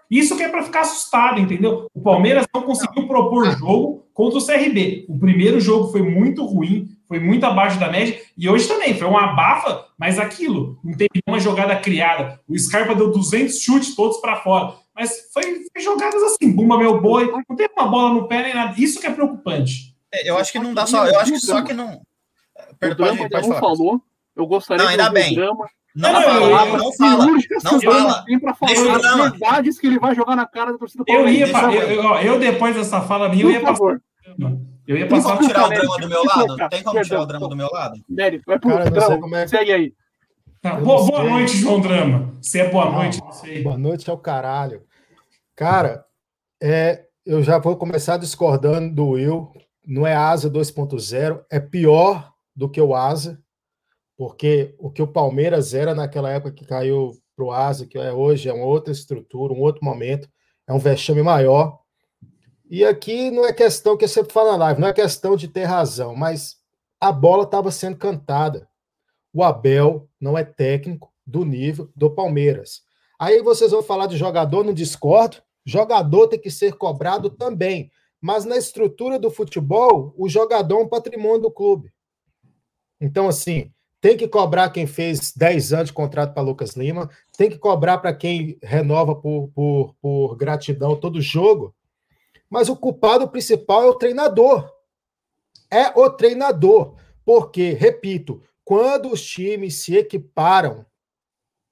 isso 0.10 0.38
que 0.38 0.44
é 0.44 0.48
para 0.48 0.64
ficar 0.64 0.82
assustado, 0.82 1.40
entendeu? 1.40 1.88
O 1.94 2.02
Palmeiras 2.02 2.46
não 2.54 2.62
conseguiu 2.62 3.08
propor 3.08 3.52
jogo 3.58 4.07
contra 4.18 4.40
o 4.40 4.44
CRB. 4.44 5.06
O 5.08 5.20
primeiro 5.20 5.60
jogo 5.62 5.92
foi 5.92 6.02
muito 6.02 6.44
ruim, 6.44 6.90
foi 7.08 7.20
muito 7.20 7.46
abaixo 7.46 7.80
da 7.80 7.88
média, 7.88 8.20
e 8.36 8.50
hoje 8.50 8.68
também 8.68 8.98
foi 8.98 9.08
uma 9.08 9.26
abafa, 9.26 9.86
mas 9.96 10.18
aquilo, 10.18 10.80
não 10.84 10.98
teve 10.98 11.22
uma 11.28 11.40
jogada 11.40 11.76
criada. 11.76 12.42
O 12.50 12.58
Scarpa 12.58 12.96
deu 12.96 13.12
200 13.12 13.60
chutes 13.60 13.96
todos 13.96 14.18
para 14.18 14.38
fora, 14.38 14.74
mas 14.96 15.30
foi, 15.32 15.44
foi, 15.72 15.84
jogadas 15.84 16.24
assim, 16.24 16.52
bumba 16.52 16.80
meu 16.80 17.00
boi, 17.00 17.32
não 17.48 17.56
teve 17.56 17.72
uma 17.78 17.88
bola 17.88 18.16
no 18.16 18.28
pé 18.28 18.42
nem 18.42 18.56
nada. 18.56 18.74
Isso 18.76 19.00
que 19.00 19.06
é 19.06 19.12
preocupante. 19.12 19.96
É, 20.12 20.28
eu 20.28 20.36
acho 20.36 20.52
que 20.52 20.58
não 20.58 20.74
dá 20.74 20.88
só, 20.88 21.06
eu 21.06 21.20
acho 21.20 21.34
que 21.34 21.40
só 21.40 21.62
que 21.62 21.74
não. 21.74 22.02
Perdão, 22.80 23.16
pode, 23.16 23.30
pode 23.30 23.50
não 23.50 23.60
falou. 23.60 24.02
Eu 24.36 24.48
gostaria 24.48 24.84
não, 24.84 24.92
ainda 24.92 25.12
bem. 25.12 25.36
Drama. 25.36 25.68
Não, 25.96 26.14
não, 26.14 26.22
fala, 26.22 26.40
não, 26.40 26.78
não 26.78 26.94
fala, 26.94 27.26
não 27.26 27.82
fala. 27.82 28.26
Para 28.40 28.54
falar 28.54 28.72
as 28.72 29.32
verdades 29.32 29.80
que 29.80 29.88
ele 29.88 30.00
vai 30.00 30.14
jogar 30.16 30.36
na 30.36 30.46
cara 30.46 30.72
da 30.72 30.78
torcida 30.78 31.04
eu 31.08 31.28
ia, 31.28 31.48
eu, 31.48 32.04
eu, 32.04 32.16
eu, 32.20 32.40
depois 32.40 32.76
dessa 32.76 33.02
fala 33.02 33.30
minha, 33.30 33.44
eu 33.44 33.52
ia 33.52 33.62
passar. 33.62 34.00
Eu 34.88 34.98
ia 34.98 35.08
passar 35.08 35.38
Tem 35.38 35.38
como 35.38 35.48
tirar 35.48 35.66
o 35.66 35.70
drama 35.70 35.98
do 35.98 36.10
meu 36.10 36.24
lado? 36.24 36.70
Tem 36.70 36.84
como 36.84 37.02
tirar 37.02 37.22
o 37.22 37.26
drama 37.26 37.50
do 37.50 37.56
meu 37.56 37.70
lado? 37.72 38.02
Nery, 38.10 38.42
vai 38.46 38.60
pro 38.60 38.70
Cara, 38.70 38.90
drama. 38.90 39.20
Como 39.20 39.36
é... 39.36 39.48
Segue 39.48 39.72
aí. 39.72 39.94
Tá, 40.62 40.76
boa, 40.76 41.06
boa 41.06 41.24
noite, 41.24 41.58
João 41.58 41.80
Drama. 41.80 42.34
Se 42.42 42.60
é 42.60 42.70
boa 42.70 42.86
não, 42.86 42.94
noite, 42.94 43.20
não 43.20 43.32
sei. 43.32 43.64
Boa 43.64 43.78
noite 43.78 44.10
é 44.10 44.14
o 44.14 44.18
caralho. 44.18 44.82
Cara, 45.56 46.06
é, 46.62 47.06
eu 47.26 47.44
já 47.44 47.58
vou 47.58 47.76
começar 47.76 48.18
discordando 48.18 48.94
do 48.94 49.10
Will. 49.10 49.52
Não 49.86 50.06
é 50.06 50.16
Asa 50.16 50.50
2.0, 50.50 51.46
é 51.50 51.60
pior 51.60 52.34
do 52.56 52.70
que 52.70 52.82
o 52.82 52.96
Asa, 52.96 53.40
porque 54.18 54.76
o 54.80 54.90
que 54.90 55.02
o 55.02 55.08
Palmeiras 55.08 55.74
era 55.74 55.96
naquela 55.96 56.30
época 56.30 56.52
que 56.52 56.66
caiu 56.66 57.12
para 57.36 57.46
o 57.46 57.52
Asa, 57.52 57.86
que 57.86 57.98
é 57.98 58.12
hoje, 58.12 58.50
é 58.50 58.54
uma 58.54 58.66
outra 58.66 58.92
estrutura, 58.92 59.54
um 59.54 59.62
outro 59.62 59.86
momento, 59.86 60.28
é 60.68 60.74
um 60.74 60.80
vexame 60.80 61.22
maior. 61.22 61.80
E 62.70 62.84
aqui 62.84 63.32
não 63.32 63.46
é 63.46 63.54
questão 63.54 63.96
que 63.96 64.08
sempre 64.08 64.34
falo 64.34 64.52
na 64.52 64.58
live, 64.58 64.82
não 64.82 64.88
é 64.88 64.94
questão 64.94 65.36
de 65.36 65.48
ter 65.48 65.64
razão, 65.64 66.16
mas 66.16 66.58
a 67.00 67.12
bola 67.12 67.44
estava 67.44 67.72
sendo 67.72 67.98
cantada. 67.98 68.68
O 69.34 69.44
Abel 69.44 70.10
não 70.20 70.38
é 70.38 70.44
técnico 70.44 71.14
do 71.26 71.46
nível 71.46 71.90
do 71.96 72.10
Palmeiras. 72.10 72.82
Aí 73.20 73.42
vocês 73.42 73.72
vão 73.72 73.82
falar 73.82 74.08
de 74.08 74.18
jogador, 74.18 74.64
não 74.64 74.74
discordo. 74.74 75.38
Jogador 75.66 76.28
tem 76.28 76.40
que 76.40 76.52
ser 76.52 76.74
cobrado 76.74 77.30
também. 77.30 77.92
Mas 78.22 78.46
na 78.46 78.58
estrutura 78.58 79.20
do 79.20 79.30
futebol, 79.30 80.14
o 80.18 80.28
jogador 80.28 80.80
é 80.80 80.84
um 80.84 80.88
patrimônio 80.88 81.42
do 81.42 81.52
clube. 81.52 81.92
Então, 83.00 83.28
assim, 83.28 83.72
tem 84.02 84.18
que 84.18 84.28
cobrar 84.28 84.70
quem 84.70 84.88
fez 84.88 85.34
10 85.36 85.74
anos 85.74 85.88
de 85.88 85.94
contrato 85.94 86.34
para 86.34 86.44
Lucas 86.44 86.76
Lima, 86.76 87.10
tem 87.38 87.50
que 87.50 87.58
cobrar 87.58 87.98
para 88.00 88.14
quem 88.14 88.58
renova 88.62 89.16
por, 89.16 89.50
por, 89.50 89.96
por 90.02 90.36
gratidão 90.36 90.96
todo 90.96 91.22
jogo, 91.22 91.76
mas 92.50 92.70
o 92.70 92.76
culpado 92.76 93.28
principal 93.28 93.84
é 93.84 93.88
o 93.88 93.96
treinador. 93.96 94.72
É 95.70 95.88
o 96.00 96.10
treinador. 96.10 96.96
Porque, 97.26 97.72
repito, 97.72 98.42
quando 98.64 99.12
os 99.12 99.26
times 99.26 99.76
se 99.76 99.96
equiparam 99.96 100.86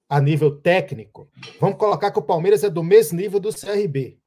a 0.08 0.20
nível 0.20 0.60
técnico, 0.60 1.30
vamos 1.60 1.78
colocar 1.78 2.12
que 2.12 2.20
o 2.20 2.24
Palmeiras 2.24 2.64
é 2.64 2.70
do 2.70 2.84
mesmo 2.84 3.18
nível 3.18 3.40
do 3.40 3.54
CRB. 3.54 4.20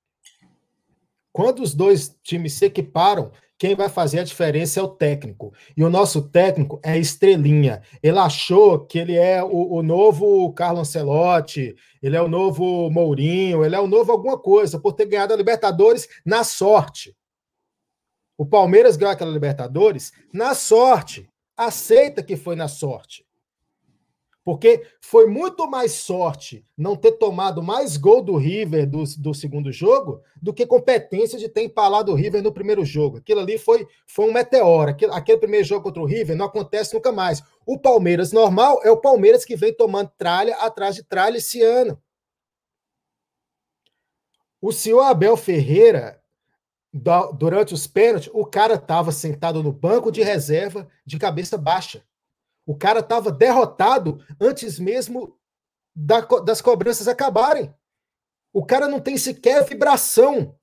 quando 1.32 1.62
os 1.62 1.72
dois 1.72 2.16
times 2.22 2.54
se 2.54 2.64
equiparam, 2.64 3.30
quem 3.58 3.74
vai 3.74 3.88
fazer 3.88 4.20
a 4.20 4.24
diferença 4.24 4.78
é 4.78 4.82
o 4.82 4.88
técnico. 4.88 5.52
E 5.76 5.82
o 5.82 5.90
nosso 5.90 6.28
técnico 6.28 6.80
é 6.82 6.96
estrelinha. 6.96 7.82
Ele 8.00 8.18
achou 8.18 8.86
que 8.86 8.98
ele 8.98 9.16
é 9.16 9.42
o, 9.42 9.74
o 9.74 9.82
novo 9.82 10.52
Carlo 10.52 10.80
Ancelotti, 10.80 11.74
ele 12.00 12.16
é 12.16 12.22
o 12.22 12.28
novo 12.28 12.88
Mourinho, 12.88 13.64
ele 13.64 13.74
é 13.74 13.80
o 13.80 13.88
novo 13.88 14.12
alguma 14.12 14.38
coisa, 14.38 14.78
por 14.78 14.92
ter 14.92 15.06
ganhado 15.06 15.34
a 15.34 15.36
Libertadores 15.36 16.08
na 16.24 16.44
sorte. 16.44 17.16
O 18.38 18.46
Palmeiras 18.46 18.96
ganhou 18.96 19.12
aquela 19.12 19.32
Libertadores 19.32 20.12
na 20.32 20.54
sorte. 20.54 21.28
Aceita 21.56 22.22
que 22.22 22.36
foi 22.36 22.54
na 22.54 22.68
sorte. 22.68 23.27
Porque 24.48 24.82
foi 24.98 25.26
muito 25.26 25.68
mais 25.68 25.92
sorte 25.92 26.64
não 26.74 26.96
ter 26.96 27.12
tomado 27.12 27.62
mais 27.62 27.98
gol 27.98 28.22
do 28.22 28.34
River 28.38 28.88
do, 28.88 29.04
do 29.18 29.34
segundo 29.34 29.70
jogo 29.70 30.22
do 30.40 30.54
que 30.54 30.64
competência 30.64 31.38
de 31.38 31.50
ter 31.50 31.64
empalado 31.64 32.10
o 32.10 32.14
River 32.14 32.42
no 32.42 32.50
primeiro 32.50 32.82
jogo. 32.82 33.18
Aquilo 33.18 33.40
ali 33.40 33.58
foi, 33.58 33.86
foi 34.06 34.24
um 34.24 34.32
meteoro. 34.32 34.90
Aquele, 34.90 35.12
aquele 35.12 35.36
primeiro 35.36 35.66
jogo 35.66 35.82
contra 35.82 36.00
o 36.00 36.06
River 36.06 36.34
não 36.34 36.46
acontece 36.46 36.94
nunca 36.94 37.12
mais. 37.12 37.42
O 37.66 37.78
Palmeiras 37.78 38.32
normal 38.32 38.80
é 38.82 38.90
o 38.90 38.96
Palmeiras 38.96 39.44
que 39.44 39.54
vem 39.54 39.74
tomando 39.74 40.10
tralha 40.16 40.56
atrás 40.56 40.94
de 40.94 41.02
tralha 41.02 41.36
esse 41.36 41.60
ano. 41.60 42.00
O 44.62 44.72
senhor 44.72 45.02
Abel 45.02 45.36
Ferreira, 45.36 46.22
durante 47.36 47.74
os 47.74 47.86
pênaltis, 47.86 48.30
o 48.32 48.46
cara 48.46 48.76
estava 48.76 49.12
sentado 49.12 49.62
no 49.62 49.72
banco 49.72 50.10
de 50.10 50.22
reserva 50.22 50.88
de 51.04 51.18
cabeça 51.18 51.58
baixa. 51.58 52.02
O 52.68 52.76
cara 52.76 53.00
estava 53.00 53.32
derrotado 53.32 54.20
antes 54.38 54.78
mesmo 54.78 55.34
da, 55.96 56.20
das 56.20 56.60
cobranças 56.60 57.08
acabarem. 57.08 57.72
O 58.52 58.62
cara 58.62 58.86
não 58.86 59.00
tem 59.00 59.16
sequer 59.16 59.64
vibração. 59.64 60.54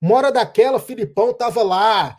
Uma 0.00 0.16
hora 0.16 0.32
daquela, 0.32 0.80
Filipão 0.80 1.32
estava 1.32 1.62
lá, 1.62 2.16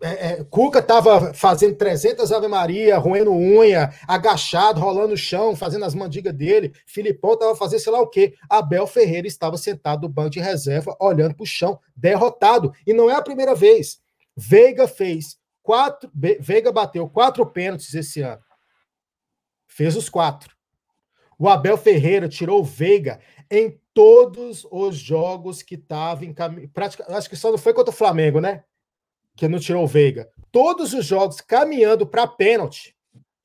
é, 0.00 0.28
é, 0.28 0.44
Cuca 0.44 0.78
estava 0.78 1.34
fazendo 1.34 1.74
300 1.74 2.30
Ave 2.30 2.46
Maria, 2.46 2.96
roendo 2.98 3.32
unha, 3.32 3.92
agachado, 4.06 4.80
rolando 4.80 5.08
no 5.08 5.16
chão, 5.16 5.56
fazendo 5.56 5.84
as 5.84 5.92
mandigas 5.92 6.32
dele. 6.32 6.72
Filipão 6.86 7.32
estava 7.32 7.56
fazendo 7.56 7.80
sei 7.80 7.92
lá 7.92 8.00
o 8.00 8.06
quê. 8.06 8.34
Abel 8.48 8.86
Ferreira 8.86 9.26
estava 9.26 9.56
sentado 9.56 10.02
no 10.02 10.08
banco 10.08 10.30
de 10.30 10.38
reserva, 10.38 10.96
olhando 11.00 11.34
para 11.34 11.42
o 11.42 11.46
chão, 11.46 11.80
derrotado. 11.96 12.72
E 12.86 12.92
não 12.92 13.10
é 13.10 13.16
a 13.16 13.22
primeira 13.22 13.56
vez. 13.56 13.98
Veiga 14.36 14.86
fez 14.86 15.36
quatro. 15.66 16.08
Veiga 16.14 16.70
bateu 16.70 17.08
quatro 17.08 17.44
pênaltis 17.44 17.92
esse 17.92 18.20
ano. 18.20 18.40
Fez 19.66 19.96
os 19.96 20.08
quatro. 20.08 20.54
O 21.36 21.48
Abel 21.48 21.76
Ferreira 21.76 22.28
tirou 22.28 22.60
o 22.60 22.64
Veiga 22.64 23.20
em 23.50 23.78
todos 23.92 24.64
os 24.70 24.96
jogos 24.96 25.62
que 25.62 25.74
estava 25.74 26.24
em 26.24 26.32
caminho. 26.32 26.70
Acho 27.08 27.28
que 27.28 27.36
só 27.36 27.50
não 27.50 27.58
foi 27.58 27.74
contra 27.74 27.92
o 27.92 27.96
Flamengo, 27.96 28.40
né? 28.40 28.64
Que 29.36 29.48
não 29.48 29.58
tirou 29.58 29.82
o 29.82 29.88
Veiga. 29.88 30.30
Todos 30.52 30.94
os 30.94 31.04
jogos 31.04 31.40
caminhando 31.40 32.06
para 32.06 32.26
pênalti, 32.26 32.96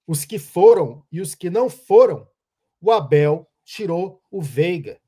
os 0.08 0.24
que 0.24 0.38
foram 0.38 1.04
e 1.12 1.20
os 1.20 1.34
que 1.34 1.50
não 1.50 1.70
foram, 1.70 2.28
o 2.80 2.92
Abel 2.92 3.50
tirou 3.66 4.22
o 4.30 4.42
Veiga. 4.42 5.01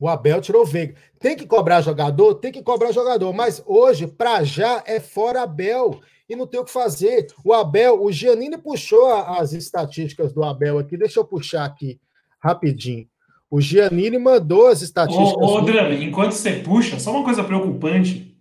O 0.00 0.08
Abel 0.08 0.40
tirou 0.40 0.62
o 0.62 0.66
Veiga. 0.66 0.94
Tem 1.18 1.36
que 1.36 1.46
cobrar 1.46 1.82
jogador? 1.82 2.36
Tem 2.36 2.50
que 2.50 2.62
cobrar 2.62 2.90
jogador. 2.90 3.34
Mas 3.34 3.62
hoje, 3.66 4.06
para 4.06 4.42
já, 4.42 4.82
é 4.86 4.98
fora 4.98 5.42
Abel. 5.42 6.00
E 6.26 6.34
não 6.34 6.46
tem 6.46 6.58
o 6.58 6.64
que 6.64 6.70
fazer. 6.70 7.26
O 7.44 7.52
Abel, 7.52 8.02
o 8.02 8.10
Giannini 8.10 8.56
puxou 8.56 9.12
as 9.12 9.52
estatísticas 9.52 10.32
do 10.32 10.42
Abel 10.42 10.78
aqui. 10.78 10.96
Deixa 10.96 11.20
eu 11.20 11.24
puxar 11.24 11.66
aqui 11.66 12.00
rapidinho. 12.42 13.06
O 13.50 13.60
Giannini 13.60 14.18
mandou 14.18 14.68
as 14.68 14.80
estatísticas. 14.80 15.34
Ô, 15.34 15.58
ô 15.58 15.60
Drame, 15.60 16.02
enquanto 16.02 16.32
você 16.32 16.52
puxa, 16.52 16.98
só 16.98 17.10
uma 17.10 17.24
coisa 17.24 17.44
preocupante. 17.44 18.34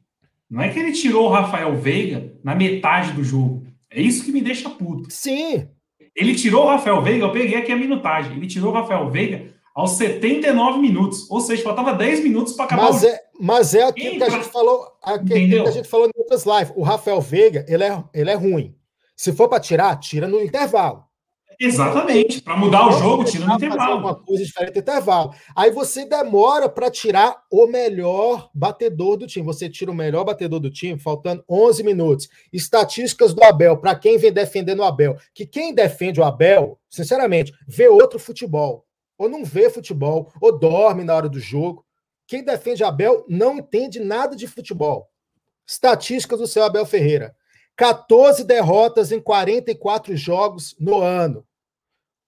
Não 0.50 0.62
é 0.62 0.70
que 0.70 0.80
ele 0.80 0.94
tirou 0.94 1.26
o 1.26 1.32
Rafael 1.32 1.76
Veiga 1.76 2.32
na 2.42 2.56
metade 2.56 3.12
do 3.12 3.24
jogo. 3.24 3.66
É 3.92 4.02
isso 4.02 4.24
que 4.24 4.32
me 4.32 4.40
deixa 4.40 4.70
puto. 4.70 5.12
Sim. 5.12 5.68
Ele 6.16 6.36
tirou 6.36 6.64
o 6.64 6.68
Rafael 6.68 7.02
Veiga, 7.02 7.26
eu 7.26 7.32
peguei 7.32 7.58
aqui 7.58 7.72
a 7.72 7.78
minutagem. 7.78 8.38
Ele 8.38 8.48
tirou 8.48 8.72
o 8.72 8.74
Rafael 8.74 9.10
Veiga 9.10 9.59
aos 9.80 9.92
79 9.92 10.80
minutos. 10.80 11.30
Ou 11.30 11.40
seja, 11.40 11.64
faltava 11.64 11.94
10 11.94 12.24
minutos 12.24 12.54
para 12.54 12.66
acabar 12.66 12.84
mas 12.84 13.04
o 13.04 13.08
é, 13.08 13.20
Mas 13.40 13.74
é 13.74 13.84
aquilo 13.84 14.18
que 14.18 14.24
a 14.24 14.30
gente 14.30 14.50
falou, 14.50 14.88
aquilo 15.02 15.64
que 15.64 15.68
a 15.68 15.72
gente 15.72 15.88
falou 15.88 16.08
em 16.08 16.20
outras 16.20 16.46
lives. 16.46 16.74
O 16.76 16.84
Rafael 16.84 17.22
Veiga, 17.22 17.66
ele 17.68 17.84
é, 17.84 18.04
ele 18.14 18.30
é 18.30 18.36
ruim. 18.36 18.76
Se 19.16 19.32
for 19.32 19.48
para 19.48 19.60
tirar, 19.60 19.96
tira 19.98 20.28
no 20.28 20.42
intervalo. 20.42 21.04
Exatamente. 21.60 22.42
Para 22.42 22.56
mudar 22.56 22.88
o 22.88 22.92
jogo, 22.94 23.26
tira 23.26 23.46
no 23.46 23.54
intervalo. 23.56 24.00
Uma 24.00 24.16
coisa 24.16 24.46
diferente 24.46 24.76
no 24.76 24.80
intervalo. 24.80 25.34
Aí 25.54 25.72
você 25.72 26.06
demora 26.06 26.70
para 26.70 26.90
tirar 26.90 27.44
o 27.52 27.68
melhor 27.68 28.50
batedor 28.54 29.18
do 29.18 29.28
time. 29.28 29.46
Você 29.46 29.70
tira 29.70 29.92
o 29.92 29.96
melhor 29.96 30.24
batedor 30.24 30.60
do 30.62 30.72
time, 30.72 30.98
faltando 30.98 31.44
11 31.50 31.84
minutos. 31.84 32.30
Estatísticas 32.52 33.34
do 33.34 33.44
Abel, 33.44 33.76
para 33.78 33.94
quem 33.96 34.18
vem 34.18 34.32
defendendo 34.32 34.80
o 34.80 34.86
Abel. 34.86 35.18
Que 35.34 35.46
quem 35.46 35.74
defende 35.74 36.22
o 36.22 36.24
Abel, 36.24 36.80
sinceramente, 36.90 37.54
vê 37.68 37.90
outro 37.90 38.20
futebol 38.20 38.86
ou 39.20 39.28
não 39.28 39.44
vê 39.44 39.70
futebol, 39.70 40.32
ou 40.42 40.58
dorme 40.58 41.04
na 41.04 41.14
hora 41.14 41.28
do 41.28 41.40
jogo. 41.40 41.86
Quem 42.26 42.44
defende 42.44 42.84
Abel 42.84 43.26
não 43.28 43.58
entende 43.58 44.00
nada 44.00 44.36
de 44.36 44.48
futebol. 44.48 45.10
Estatísticas 45.68 46.40
do 46.40 46.48
seu 46.48 46.64
Abel 46.64 46.86
Ferreira: 46.86 47.36
14 47.76 48.46
derrotas 48.46 49.12
em 49.12 49.20
44 49.20 50.16
jogos 50.16 50.76
no 50.80 51.02
ano. 51.02 51.46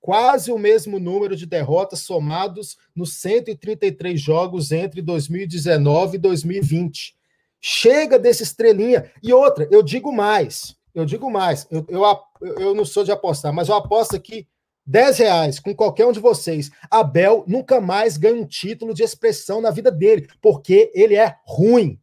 Quase 0.01 0.51
o 0.51 0.57
mesmo 0.57 0.99
número 0.99 1.35
de 1.35 1.45
derrotas 1.45 1.99
somados 1.99 2.75
nos 2.95 3.17
133 3.17 4.19
jogos 4.19 4.71
entre 4.71 5.01
2019 5.01 6.15
e 6.15 6.19
2020. 6.19 7.15
Chega 7.59 8.17
desse 8.17 8.41
estrelinha. 8.41 9.11
E 9.21 9.31
outra, 9.31 9.67
eu 9.71 9.83
digo 9.83 10.11
mais. 10.11 10.75
Eu 10.93 11.05
digo 11.05 11.29
mais. 11.29 11.67
Eu, 11.69 11.85
eu, 11.87 12.55
eu 12.59 12.75
não 12.75 12.83
sou 12.83 13.03
de 13.03 13.11
apostar, 13.11 13.53
mas 13.53 13.69
eu 13.69 13.75
aposto 13.75 14.15
aqui 14.15 14.47
10 14.91 15.17
reais 15.19 15.59
com 15.59 15.73
qualquer 15.73 16.05
um 16.05 16.11
de 16.11 16.19
vocês. 16.19 16.69
Abel 16.89 17.45
nunca 17.47 17.79
mais 17.79 18.17
ganha 18.17 18.35
um 18.35 18.45
título 18.45 18.93
de 18.93 19.01
expressão 19.01 19.61
na 19.61 19.71
vida 19.71 19.89
dele, 19.89 20.27
porque 20.41 20.91
ele 20.93 21.15
é 21.15 21.37
ruim. 21.45 21.97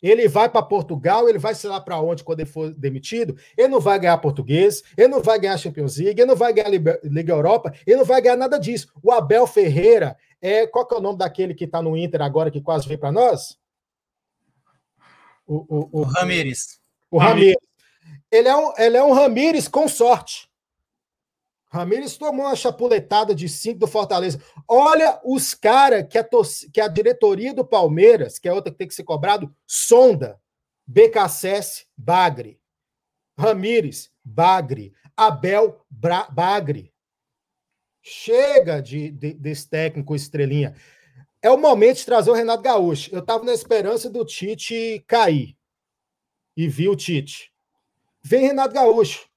Ele 0.00 0.26
vai 0.26 0.48
para 0.48 0.62
Portugal, 0.62 1.28
ele 1.28 1.38
vai 1.38 1.54
sei 1.54 1.70
lá 1.70 1.80
para 1.80 2.00
onde 2.00 2.24
quando 2.24 2.40
ele 2.40 2.48
for 2.48 2.72
demitido. 2.74 3.36
Ele 3.56 3.68
não 3.68 3.80
vai 3.80 4.00
ganhar 4.00 4.18
português, 4.18 4.82
ele 4.96 5.08
não 5.08 5.22
vai 5.22 5.38
ganhar 5.38 5.56
Champions 5.58 5.96
League, 5.98 6.20
ele 6.20 6.28
não 6.28 6.34
vai 6.34 6.52
ganhar 6.52 6.70
Liga 7.04 7.32
Europa, 7.32 7.72
ele 7.86 7.98
não 7.98 8.04
vai 8.04 8.20
ganhar 8.20 8.36
nada 8.36 8.58
disso. 8.58 8.88
O 9.00 9.12
Abel 9.12 9.46
Ferreira 9.46 10.16
é. 10.40 10.66
Qual 10.66 10.86
que 10.86 10.94
é 10.94 10.98
o 10.98 11.00
nome 11.00 11.18
daquele 11.18 11.54
que 11.54 11.64
está 11.64 11.80
no 11.80 11.96
Inter 11.96 12.22
agora 12.22 12.50
que 12.50 12.60
quase 12.60 12.88
veio 12.88 12.98
para 12.98 13.12
nós? 13.12 13.56
O, 15.46 15.56
o, 15.56 15.90
o, 15.92 16.00
o 16.00 16.02
Ramires. 16.02 16.80
O 17.10 17.18
Ramires. 17.18 17.56
Ele 18.28 18.48
é 18.48 18.56
um, 18.56 18.72
ele 18.76 18.96
é 18.96 19.04
um 19.04 19.12
Ramires 19.12 19.68
com 19.68 19.86
sorte. 19.86 20.50
Ramires 21.72 22.18
tomou 22.18 22.44
uma 22.44 22.54
chapuletada 22.54 23.34
de 23.34 23.48
cinco 23.48 23.78
do 23.78 23.86
Fortaleza. 23.86 24.38
Olha 24.68 25.18
os 25.24 25.54
caras 25.54 26.06
que, 26.06 26.70
que 26.70 26.80
a 26.82 26.86
diretoria 26.86 27.54
do 27.54 27.64
Palmeiras, 27.64 28.38
que 28.38 28.46
é 28.46 28.52
outra 28.52 28.70
que 28.70 28.76
tem 28.76 28.86
que 28.86 28.94
ser 28.94 29.04
cobrado, 29.04 29.50
sonda. 29.66 30.38
BKSS, 30.86 31.86
Bagre. 31.96 32.60
Ramires, 33.38 34.12
Bagre. 34.22 34.92
Abel, 35.16 35.82
Bra 35.88 36.28
Bagre. 36.30 36.92
Chega 38.02 38.82
de, 38.82 39.10
de, 39.10 39.32
desse 39.32 39.66
técnico 39.66 40.14
estrelinha. 40.14 40.76
É 41.40 41.50
o 41.50 41.56
momento 41.56 41.96
de 41.96 42.04
trazer 42.04 42.30
o 42.30 42.34
Renato 42.34 42.62
Gaúcho. 42.62 43.08
Eu 43.14 43.20
estava 43.20 43.44
na 43.44 43.54
esperança 43.54 44.10
do 44.10 44.26
Tite 44.26 45.02
cair. 45.06 45.56
E 46.54 46.68
vi 46.68 46.86
o 46.86 46.94
Tite. 46.94 47.50
Vem 48.22 48.46
Renato 48.46 48.74
Gaúcho. 48.74 49.31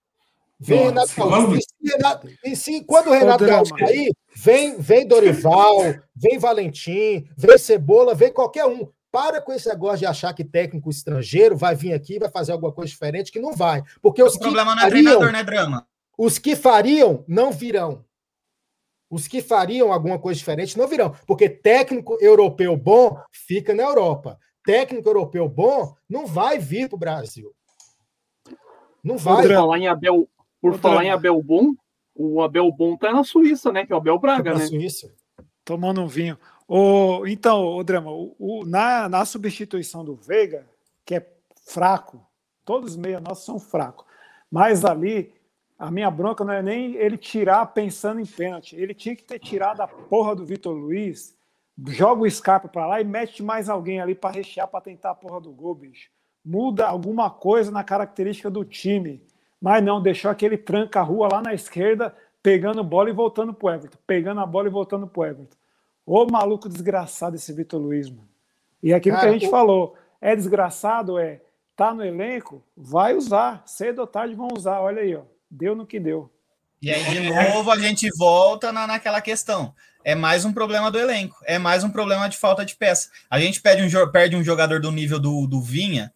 Vem 0.66 0.86
Renato 0.86 1.16
Gaúcho. 1.16 1.60
E, 1.82 1.90
Renato, 1.90 2.28
e 2.44 2.56
se 2.56 2.84
quando 2.84 3.08
o 3.08 3.14
Renato 3.14 3.46
Gaúcho 3.46 3.76
cair, 3.76 4.12
vem, 4.36 4.78
vem 4.80 5.08
Dorival, 5.08 5.78
vem 6.16 6.40
Valentim, 6.40 7.28
vem 7.38 7.58
Cebola, 7.58 8.16
vem 8.16 8.34
qualquer 8.34 8.66
um. 8.66 8.90
Para 9.12 9.40
com 9.42 9.54
esse 9.54 9.70
negócio 9.70 10.00
de 10.00 10.06
achar 10.08 10.34
que 10.34 10.44
técnico 10.44 10.90
estrangeiro 10.90 11.56
vai 11.56 11.76
vir 11.76 11.94
aqui 11.94 12.16
e 12.16 12.20
vai 12.20 12.30
fazer 12.30 12.52
alguma 12.52 12.72
coisa 12.72 12.90
diferente, 12.90 13.32
que 13.32 13.40
não 13.40 13.54
vai. 13.54 13.82
Porque 14.02 14.22
os 14.22 14.36
o 14.36 14.40
problema 14.40 14.76
não 14.76 14.84
é 14.84 14.90
treinador, 14.90 15.32
né, 15.32 15.44
Drama? 15.44 15.88
Os 16.18 16.38
que 16.38 16.56
fariam, 16.56 17.24
não 17.28 17.52
virão. 17.52 18.04
Os 19.10 19.28
que 19.28 19.42
fariam 19.42 19.94
alguma 19.94 20.20
coisa 20.20 20.38
diferente 20.38 20.78
não 20.78 20.88
virão. 20.88 21.16
Porque 21.28 21.48
técnico 21.48 22.18
europeu 22.20 22.76
bom 22.76 23.18
fica 23.32 23.74
na 23.74 23.84
Europa. 23.84 24.38
Técnico 24.66 25.08
europeu 25.08 25.48
bom 25.48 25.94
não 26.10 26.26
vai 26.26 26.58
vir 26.58 26.90
para 26.90 26.96
o 26.96 27.00
Brasil. 27.00 27.54
Não 29.04 29.18
vai. 29.18 29.48
Falar 29.48 29.78
em 29.78 29.88
Abel, 29.88 30.28
por 30.66 30.74
Outra... 30.74 30.90
falar 30.90 31.06
em 31.06 31.12
Abel 31.12 31.42
Bom, 31.42 31.74
o 32.16 32.42
Abel 32.42 32.72
Bom 32.72 32.98
tá 32.98 33.12
na 33.12 33.24
Suíça, 33.24 33.72
né? 33.72 33.86
Que 33.86 33.94
é 33.94 33.96
o 33.96 34.00
Abel 34.00 34.20
Braga, 34.20 34.52
tá 34.52 34.58
na 34.58 34.64
né? 34.64 34.68
Suíça. 34.68 35.14
Tomando 35.64 36.02
um 36.02 36.08
vinho. 36.08 36.38
O, 36.68 37.26
então, 37.28 37.64
o 37.64 37.84
Drama, 37.84 38.12
o, 38.12 38.36
o, 38.40 38.66
na, 38.66 39.08
na 39.08 39.26
substituição 39.26 40.04
do 40.04 40.16
Veiga, 40.16 40.66
que 41.06 41.16
é 41.16 41.28
fraco, 41.68 42.26
todos 42.64 42.92
os 42.92 42.98
meios 42.98 43.22
nossos 43.22 43.46
são 43.46 43.60
fracos, 43.60 44.06
mas 44.50 44.84
ali 44.84 45.34
a 45.78 45.92
minha 45.92 46.10
bronca 46.10 46.44
não 46.44 46.54
é 46.54 46.62
nem 46.62 46.96
ele 46.96 47.18
tirar 47.18 47.66
pensando 47.68 48.20
em 48.20 48.26
pênalti, 48.26 48.76
ele 48.76 48.94
tinha 48.94 49.16
que 49.16 49.24
ter 49.24 49.40
tirado 49.40 49.82
a 49.82 49.88
porra 49.88 50.36
do 50.36 50.46
Vitor 50.46 50.74
Luiz 50.74 51.36
joga 51.88 52.22
o 52.22 52.30
Scarpa 52.30 52.68
para 52.68 52.88
lá 52.88 53.02
e 53.02 53.04
mete 53.04 53.44
mais 53.44 53.70
alguém 53.70 54.00
ali 54.00 54.16
para 54.16 54.36
rechear, 54.36 54.68
para 54.68 54.82
tentar 54.82 55.12
a 55.12 55.16
porra 55.16 55.42
do 55.42 55.52
gol, 55.52 55.76
bicho. 55.76 56.10
Muda 56.44 56.88
alguma 56.88 57.30
coisa 57.30 57.72
na 57.72 57.84
característica 57.84 58.50
do 58.50 58.64
time. 58.64 59.22
Mas 59.66 59.84
não, 59.84 60.00
deixou 60.00 60.30
aquele 60.30 60.60
tranca-rua 60.60 61.28
lá 61.28 61.42
na 61.42 61.52
esquerda, 61.52 62.16
pegando 62.44 62.84
bola 62.84 63.10
e 63.10 63.14
voltando 63.14 63.52
pro 63.52 63.72
Everton. 63.72 63.98
Pegando 64.06 64.40
a 64.40 64.46
bola 64.46 64.68
e 64.68 64.72
voltando 64.72 65.08
pro 65.08 65.26
Everton. 65.26 65.58
Ô 66.06 66.24
maluco 66.28 66.70
desgraçado 66.70 67.36
esse 67.36 67.52
Vitor 67.52 67.82
Luiz, 67.82 68.08
mano. 68.08 68.30
E 68.84 68.94
aquilo 68.94 69.16
Cara, 69.16 69.28
que 69.28 69.36
a 69.36 69.40
gente 69.40 69.48
o... 69.48 69.50
falou, 69.50 69.98
é 70.22 70.36
desgraçado, 70.36 71.18
é, 71.18 71.42
tá 71.76 71.96
no 71.96 72.06
elenco, 72.06 72.64
vai 72.78 73.16
usar. 73.16 73.64
Cedo 73.66 74.02
ou 74.02 74.06
tarde 74.06 74.36
vão 74.36 74.50
usar, 74.56 74.82
olha 74.82 75.02
aí, 75.02 75.16
ó. 75.16 75.24
Deu 75.50 75.76
no 75.76 75.88
que 75.88 76.00
deu. 76.00 76.30
E 76.80 76.92
aí, 76.92 77.04
de 77.04 77.22
novo, 77.28 77.72
a 77.72 77.80
gente 77.80 78.08
volta 78.16 78.72
na, 78.72 78.86
naquela 78.86 79.20
questão. 79.20 79.74
É 80.04 80.14
mais 80.14 80.46
um 80.46 80.54
problema 80.54 80.92
do 80.92 81.00
elenco, 81.00 81.38
é 81.44 81.58
mais 81.58 81.84
um 81.84 81.90
problema 81.90 82.30
de 82.30 82.38
falta 82.38 82.64
de 82.64 82.76
peça. 82.76 83.10
A 83.28 83.40
gente 83.40 83.60
perde 83.64 83.82
um, 83.82 84.12
perde 84.12 84.36
um 84.36 84.44
jogador 84.44 84.80
do 84.80 84.92
nível 84.92 85.20
do, 85.20 85.48
do 85.48 85.60
Vinha, 85.60 86.14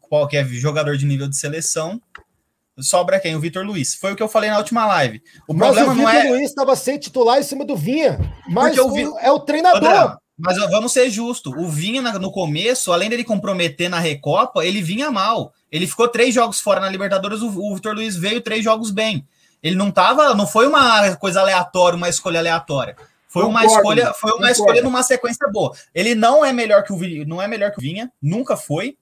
qualquer 0.00 0.46
jogador 0.46 0.96
de 0.96 1.04
nível 1.04 1.28
de 1.28 1.36
seleção, 1.36 2.00
sobra 2.80 3.20
quem? 3.20 3.36
O 3.36 3.40
Vitor 3.40 3.64
Luiz. 3.64 3.94
Foi 3.94 4.12
o 4.12 4.16
que 4.16 4.22
eu 4.22 4.28
falei 4.28 4.50
na 4.50 4.58
última 4.58 4.86
live. 4.86 5.22
O 5.46 5.54
mas 5.54 5.74
problema 5.74 5.92
o 5.92 5.96
não 5.96 6.08
é. 6.08 6.26
O 6.26 6.30
Luiz 6.30 6.50
estava 6.50 6.74
sem 6.76 6.98
titular 6.98 7.38
em 7.38 7.42
cima 7.42 7.64
do 7.64 7.76
Vinha. 7.76 8.18
Mas 8.48 8.78
o, 8.78 8.90
Vi... 8.90 9.10
é 9.20 9.30
o 9.30 9.40
treinador. 9.40 10.18
mas 10.38 10.56
vamos 10.70 10.92
ser 10.92 11.10
justos. 11.10 11.52
O 11.56 11.68
Vinha, 11.68 12.00
no 12.00 12.30
começo, 12.30 12.92
além 12.92 13.10
dele 13.10 13.24
comprometer 13.24 13.88
na 13.88 13.98
Recopa, 13.98 14.64
ele 14.64 14.82
vinha 14.82 15.10
mal. 15.10 15.52
Ele 15.70 15.86
ficou 15.86 16.08
três 16.08 16.34
jogos 16.34 16.60
fora 16.60 16.80
na 16.80 16.88
Libertadores. 16.88 17.42
O, 17.42 17.48
o 17.48 17.74
Vitor 17.74 17.94
Luiz 17.94 18.16
veio 18.16 18.40
três 18.40 18.62
jogos 18.64 18.90
bem. 18.90 19.26
Ele 19.62 19.74
não 19.74 19.90
tava, 19.90 20.34
não 20.34 20.46
foi 20.46 20.66
uma 20.66 21.16
coisa 21.16 21.40
aleatória, 21.40 21.96
uma 21.96 22.08
escolha 22.08 22.38
aleatória. 22.38 22.96
Foi 23.28 23.42
concordo, 23.42 23.66
uma 23.66 23.76
escolha, 23.76 24.14
foi 24.14 24.30
uma 24.30 24.36
concordo. 24.38 24.52
escolha 24.52 24.82
numa 24.82 25.02
sequência 25.02 25.46
boa. 25.52 25.72
Ele 25.94 26.14
não 26.14 26.44
é 26.44 26.52
melhor 26.52 26.82
que 26.82 26.92
o 26.92 27.26
não 27.26 27.42
é 27.42 27.46
melhor 27.46 27.70
que 27.72 27.78
o 27.78 27.82
Vinha, 27.82 28.10
nunca 28.22 28.56
foi. 28.56 28.96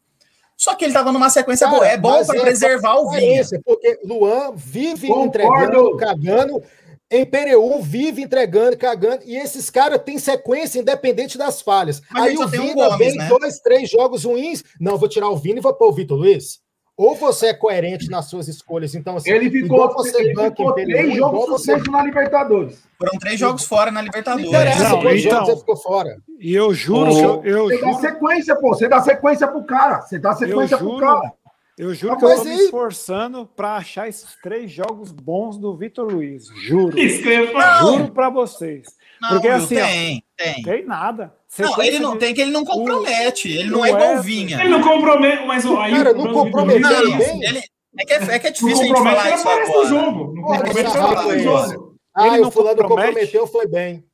Só 0.57 0.75
que 0.75 0.85
ele 0.85 0.91
estava 0.91 1.13
numa 1.13 1.29
sequência 1.29 1.67
Cara, 1.67 1.79
boa. 1.79 1.89
É 1.89 1.97
bom 1.97 2.25
para 2.25 2.39
é 2.39 2.41
preservar 2.41 2.95
o 2.97 3.11
Vinha. 3.11 3.45
Porque 3.65 4.01
Luan 4.05 4.53
vive 4.55 5.09
Concordo. 5.09 5.27
entregando, 5.29 5.97
cagando. 5.97 6.63
Em 7.09 7.25
Pereu 7.25 7.81
vive 7.81 8.23
entregando, 8.23 8.77
cagando, 8.77 9.23
e 9.25 9.37
esses 9.37 9.71
caras 9.71 10.03
têm 10.05 10.19
sequência 10.19 10.81
independente 10.81 11.39
das 11.39 11.63
falhas. 11.63 12.03
Mas 12.11 12.25
Aí 12.25 12.37
o 12.37 12.49
Vina 12.49 12.65
um 12.65 12.75
Gomes, 12.75 12.99
vem 12.99 13.15
né? 13.15 13.29
dois, 13.29 13.61
três 13.61 13.89
jogos 13.89 14.25
ruins. 14.25 14.65
Não, 14.81 14.99
vou 14.99 15.09
tirar 15.09 15.29
o 15.29 15.37
Vina 15.37 15.61
e 15.61 15.63
vou 15.63 15.73
pôr 15.73 15.89
o 15.89 15.93
Vitor 15.93 16.19
Luiz. 16.19 16.59
Ou 16.97 17.15
você 17.15 17.49
é 17.49 17.55
coerente 17.55 18.09
nas 18.09 18.25
suas 18.25 18.49
escolhas, 18.49 18.95
então 18.95 19.17
assim, 19.17 19.31
ele 19.31 19.51
ficou, 19.51 19.93
você 19.93 20.19
ele 20.19 20.35
ficou 20.35 20.73
três 20.73 21.15
jogos 21.15 21.49
você... 21.49 21.77
na 21.91 22.03
Libertadores. 22.03 22.83
Foram 22.99 23.19
três 23.19 23.39
jogos 23.39 23.65
fora 23.65 23.91
na 23.91 24.01
Libertadores. 24.01 24.51
Não, 24.51 25.03
não 25.03 25.15
então, 25.15 25.45
você 25.45 25.57
ficou 25.59 25.77
fora. 25.77 26.17
E 26.41 26.55
eu 26.55 26.73
juro, 26.73 27.13
oh. 27.13 27.45
eu, 27.45 27.65
você 27.65 27.77
juro... 27.77 27.93
dá 27.93 27.99
sequência, 28.01 28.57
pô, 28.57 28.69
você 28.69 28.89
dá 28.89 29.03
sequência 29.03 29.47
pro 29.47 29.63
cara, 29.65 30.01
você 30.01 30.19
dá 30.19 30.33
sequência 30.35 30.79
pro 30.79 30.97
cara. 30.97 31.33
Eu 31.77 31.93
juro 31.93 32.17
que 32.17 32.25
eu 32.25 32.37
tô 32.37 32.45
me 32.45 32.55
esforçando 32.55 33.45
para 33.45 33.77
achar 33.77 34.09
esses 34.09 34.35
três 34.43 34.71
jogos 34.71 35.13
bons 35.13 35.59
do 35.59 35.77
Vitor 35.77 36.11
Luiz. 36.11 36.47
Juro. 36.63 36.97
Juro 36.97 38.11
para 38.13 38.31
vocês. 38.31 38.87
Não, 39.21 39.29
Porque 39.29 39.49
assim, 39.49 39.75
tem, 39.75 40.25
ó, 40.41 40.43
tem. 40.43 40.63
Tem 40.63 40.87
nada. 40.87 41.35
Não, 41.59 41.83
ele 41.83 41.99
não 41.99 42.13
de... 42.13 42.19
tem 42.19 42.35
que 42.35 42.41
ele 42.41 42.51
não 42.51 42.65
compromete. 42.65 43.49
Ele 43.49 43.71
não, 43.71 43.85
é 43.85 43.91
igual 43.91 44.23
Vinha. 44.23 44.61
Ele 44.61 44.69
não 44.69 44.83
compromete, 44.83 45.47
mas 45.47 45.65
aí 45.65 45.93
Cara, 45.93 46.13
não 46.13 46.33
compromete. 46.33 46.81
Não, 46.81 46.91
ele, 46.91 47.63
é, 47.99 48.05
que 48.05 48.13
é, 48.13 48.17
é 48.17 48.39
que 48.39 48.47
é 48.47 48.51
difícil 48.51 48.83
a 48.83 48.87
gente 48.87 49.03
falar 49.03 49.35
isso 49.35 49.49
agora. 49.49 49.89
Jogo. 49.89 50.35
Não 50.35 50.43
compromete 50.43 51.37
no 51.37 51.39
jogo. 51.39 51.97
Ah, 52.15 52.27
ele 52.29 52.39
não 52.39 52.49
o 52.49 52.51
fulano 52.51 52.77
compromete. 52.77 53.09
comprometeu, 53.09 53.47
foi 53.47 53.67
bem. 53.67 54.05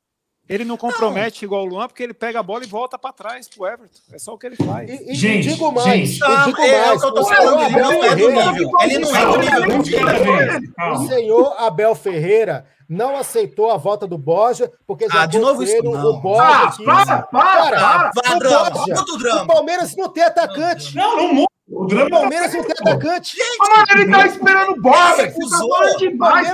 Ele 0.48 0.64
não 0.64 0.76
compromete 0.76 1.42
não. 1.42 1.46
igual 1.46 1.62
o 1.62 1.66
Luan, 1.66 1.86
porque 1.86 2.02
ele 2.02 2.12
pega 2.12 2.40
a 2.40 2.42
bola 2.42 2.64
e 2.64 2.66
volta 2.66 2.98
para 2.98 3.12
trás 3.12 3.48
pro 3.48 3.66
Everton. 3.66 3.98
É 4.12 4.18
só 4.18 4.34
o 4.34 4.38
que 4.38 4.46
ele 4.46 4.56
faz. 4.56 4.90
E, 4.90 5.12
e 5.12 5.14
gente, 5.14 5.48
digo 5.48 5.70
mais, 5.72 5.86
gente, 5.86 6.20
não, 6.20 6.44
digo 6.44 6.60
é, 6.60 6.80
mais. 6.80 6.86
É 6.86 6.92
o 6.92 7.00
que 7.00 7.06
eu 7.06 7.14
tô 7.14 7.24
falando, 7.24 7.62
ele 7.62 7.80
não 7.80 8.04
é 8.04 8.16
do 8.16 8.30
nível. 8.30 8.70
Ele 8.80 8.98
não 8.98 9.16
é 9.16 9.60
do 9.60 9.78
nível. 9.78 10.92
O 10.92 11.06
senhor 11.06 11.54
Abel 11.58 11.94
Ferreira 11.94 12.66
não 12.88 13.16
aceitou 13.16 13.70
a 13.70 13.76
volta 13.76 14.06
do 14.06 14.18
Borja, 14.18 14.70
porque 14.86 15.08
já 15.08 15.22
ah, 15.22 15.26
de 15.26 15.38
novo 15.38 15.62
isso 15.62 15.82
não. 15.82 15.92
o 15.92 16.20
Borja. 16.20 16.42
Ah, 16.42 16.72
para, 16.84 17.22
para, 17.22 17.70
Cara, 17.70 18.10
para. 18.12 18.36
O, 18.36 18.70
Borja, 18.70 19.42
o 19.42 19.46
Palmeiras 19.46 19.96
não 19.96 20.08
tem 20.08 20.24
atacante. 20.24 20.94
Não, 20.94 21.16
não 21.16 21.34
muda. 21.34 21.51
O, 21.72 21.86
drama 21.86 22.10
Palmeiras 22.10 22.52
não 22.52 22.62
tem 22.64 22.76
atacante. 22.78 23.36
Gente, 23.36 23.58
mas 23.58 23.90
ele 23.90 24.10
tá 24.10 24.26
esperando 24.26 24.72
o 24.72 24.80
Borja. 24.80 25.30
Você 25.30 25.50
tá 25.50 25.58
falando 25.58 25.96
demais. 25.98 26.48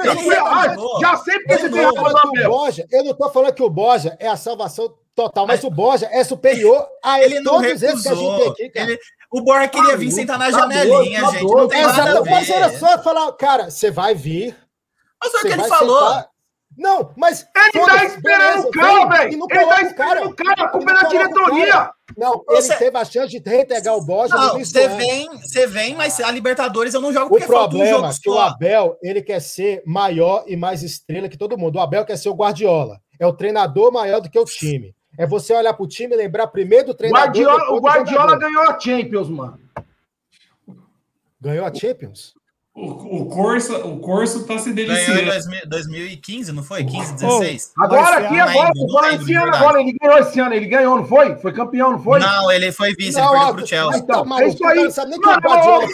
Já 1.01 1.17
sei 1.17 1.39
porque 1.41 1.59
você 1.59 1.69
tem 1.69 1.83
falando 1.83 2.29
o 2.29 2.49
Borja. 2.49 2.87
Eu 2.91 3.05
não 3.05 3.15
tô 3.15 3.31
falando 3.31 3.53
que 3.53 3.63
o 3.63 3.69
Borja 3.69 4.17
é 4.21 4.29
a 4.29 4.37
salvação 4.37 4.95
total, 5.15 5.47
mas 5.47 5.65
o 5.65 5.71
Borja 5.71 6.09
é 6.13 6.23
superior 6.23 6.87
a 7.03 7.21
ele 7.21 7.43
todos 7.43 7.83
esses 7.83 8.03
que 8.03 8.09
a 8.09 8.15
gente 8.15 8.37
tem 8.39 8.49
aqui, 8.51 8.71
cara. 8.71 8.91
Ele, 8.93 9.01
o 9.33 9.43
Borja 9.43 9.69
queria 9.69 9.97
vir 9.97 10.13
sentar 10.13 10.39
na 10.39 10.51
janelinha, 10.51 11.31
gente. 11.33 11.45
Não 11.45 11.67
tem 11.67 11.83
nada 11.83 12.19
a 12.19 12.23
ver. 12.23 12.31
Mas 12.31 12.49
era 12.49 12.79
só 12.79 13.03
falar, 13.03 13.33
cara, 13.33 13.71
você 13.71 13.91
vai 13.91 14.15
vir 14.15 14.57
mas 15.21 15.33
foi 15.33 15.41
o 15.41 15.43
que 15.43 15.61
ele 15.61 15.69
falou. 15.69 16.09
Sentar... 16.09 16.31
Não, 16.79 17.13
mas. 17.17 17.45
Ele 17.75 17.85
tá 17.85 18.05
esperando 18.05 18.69
o 18.69 18.71
cara, 18.71 19.07
velho. 19.07 19.33
Ele 19.33 19.67
tá 19.67 19.83
esperando 19.83 20.31
o 20.31 20.35
cara, 20.37 20.63
a 20.63 20.69
culpa 20.69 20.91
é 20.91 20.95
da 20.95 21.09
diretoria. 21.09 21.91
Não, 22.17 22.45
você... 22.47 22.73
ele 22.73 22.79
teve 22.79 22.99
a 22.99 23.05
chance 23.05 23.29
de 23.29 23.51
reintegrar 23.51 23.97
o 23.97 24.05
Borja. 24.05 24.35
Não, 24.35 24.59
você 24.59 24.89
vem, 24.89 25.29
você 25.29 25.67
vem, 25.67 25.97
mas 25.97 26.21
a 26.21 26.31
Libertadores 26.31 26.95
eu 26.95 27.01
não 27.01 27.13
jogo 27.13 27.29
porque 27.29 27.45
o 27.45 27.49
problema 27.49 28.07
um 28.07 28.11
é 28.11 28.15
que 28.23 28.31
o 28.31 28.39
Abel 28.39 28.97
ele 29.03 29.21
quer 29.21 29.41
ser 29.41 29.83
maior 29.85 30.45
e 30.47 30.57
mais 30.57 30.83
estrela 30.83 31.29
que 31.29 31.37
todo 31.37 31.59
mundo. 31.59 31.77
O 31.77 31.81
Abel 31.81 32.05
quer 32.05 32.17
ser 32.17 32.29
o 32.29 32.35
Guardiola. 32.35 33.01
É 33.19 33.27
o 33.27 33.33
treinador 33.33 33.93
maior 33.93 34.21
do 34.21 34.31
que 34.31 34.39
o 34.39 34.45
time. 34.45 34.95
É 35.19 35.27
você 35.27 35.53
olhar 35.53 35.75
pro 35.75 35.89
time 35.89 36.15
e 36.15 36.17
lembrar 36.17 36.47
primeiro 36.47 36.87
do 36.87 36.95
treinador. 36.95 37.27
Guardiola, 37.27 37.73
o 37.73 37.81
Guardiola 37.81 38.39
ganhou 38.39 38.63
a 38.63 38.79
Champions, 38.79 39.29
mano. 39.29 39.59
Ganhou 41.41 41.67
a 41.67 41.75
Champions? 41.75 42.38
O, 42.79 43.23
o 43.23 43.27
Corso, 43.27 43.75
o 43.75 43.99
Corso 43.99 44.47
tá 44.47 44.57
se 44.57 44.73
deliciando. 44.73 45.21
Ganhou 45.21 45.65
em 45.65 45.69
2015, 45.69 46.53
não 46.53 46.63
foi? 46.63 46.85
15, 46.85 47.15
16? 47.15 47.73
Oh, 47.77 47.83
agora, 47.83 48.19
aqui, 48.19 48.39
agora, 48.39 49.15
esse 49.17 49.35
ano 49.35 49.57
agora. 49.57 49.81
Ele 49.81 49.97
ganhou 50.01 50.19
esse 50.19 50.39
ano, 50.39 50.55
ele 50.55 50.67
ganhou, 50.67 50.97
não 50.97 51.05
foi? 51.05 51.35
Foi 51.39 51.53
campeão, 51.53 51.91
não 51.91 51.99
foi? 51.99 52.21
Não, 52.21 52.53
ele 52.53 52.71
foi 52.71 52.95
vice, 52.95 53.19
não, 53.19 53.31
ele 53.31 53.39
perdeu 53.39 53.55
pro 53.57 53.67
Chelsea. 53.67 54.01
Então, 54.01 54.29
tá, 54.29 54.41
é 54.41 54.49
isso 54.49 54.65
aí. 54.65 54.85
Não 54.85 54.91
sabe 54.93 55.11
nem 55.11 55.21
que 55.21 55.29
o 55.29 55.41
Guardiola 55.41 55.87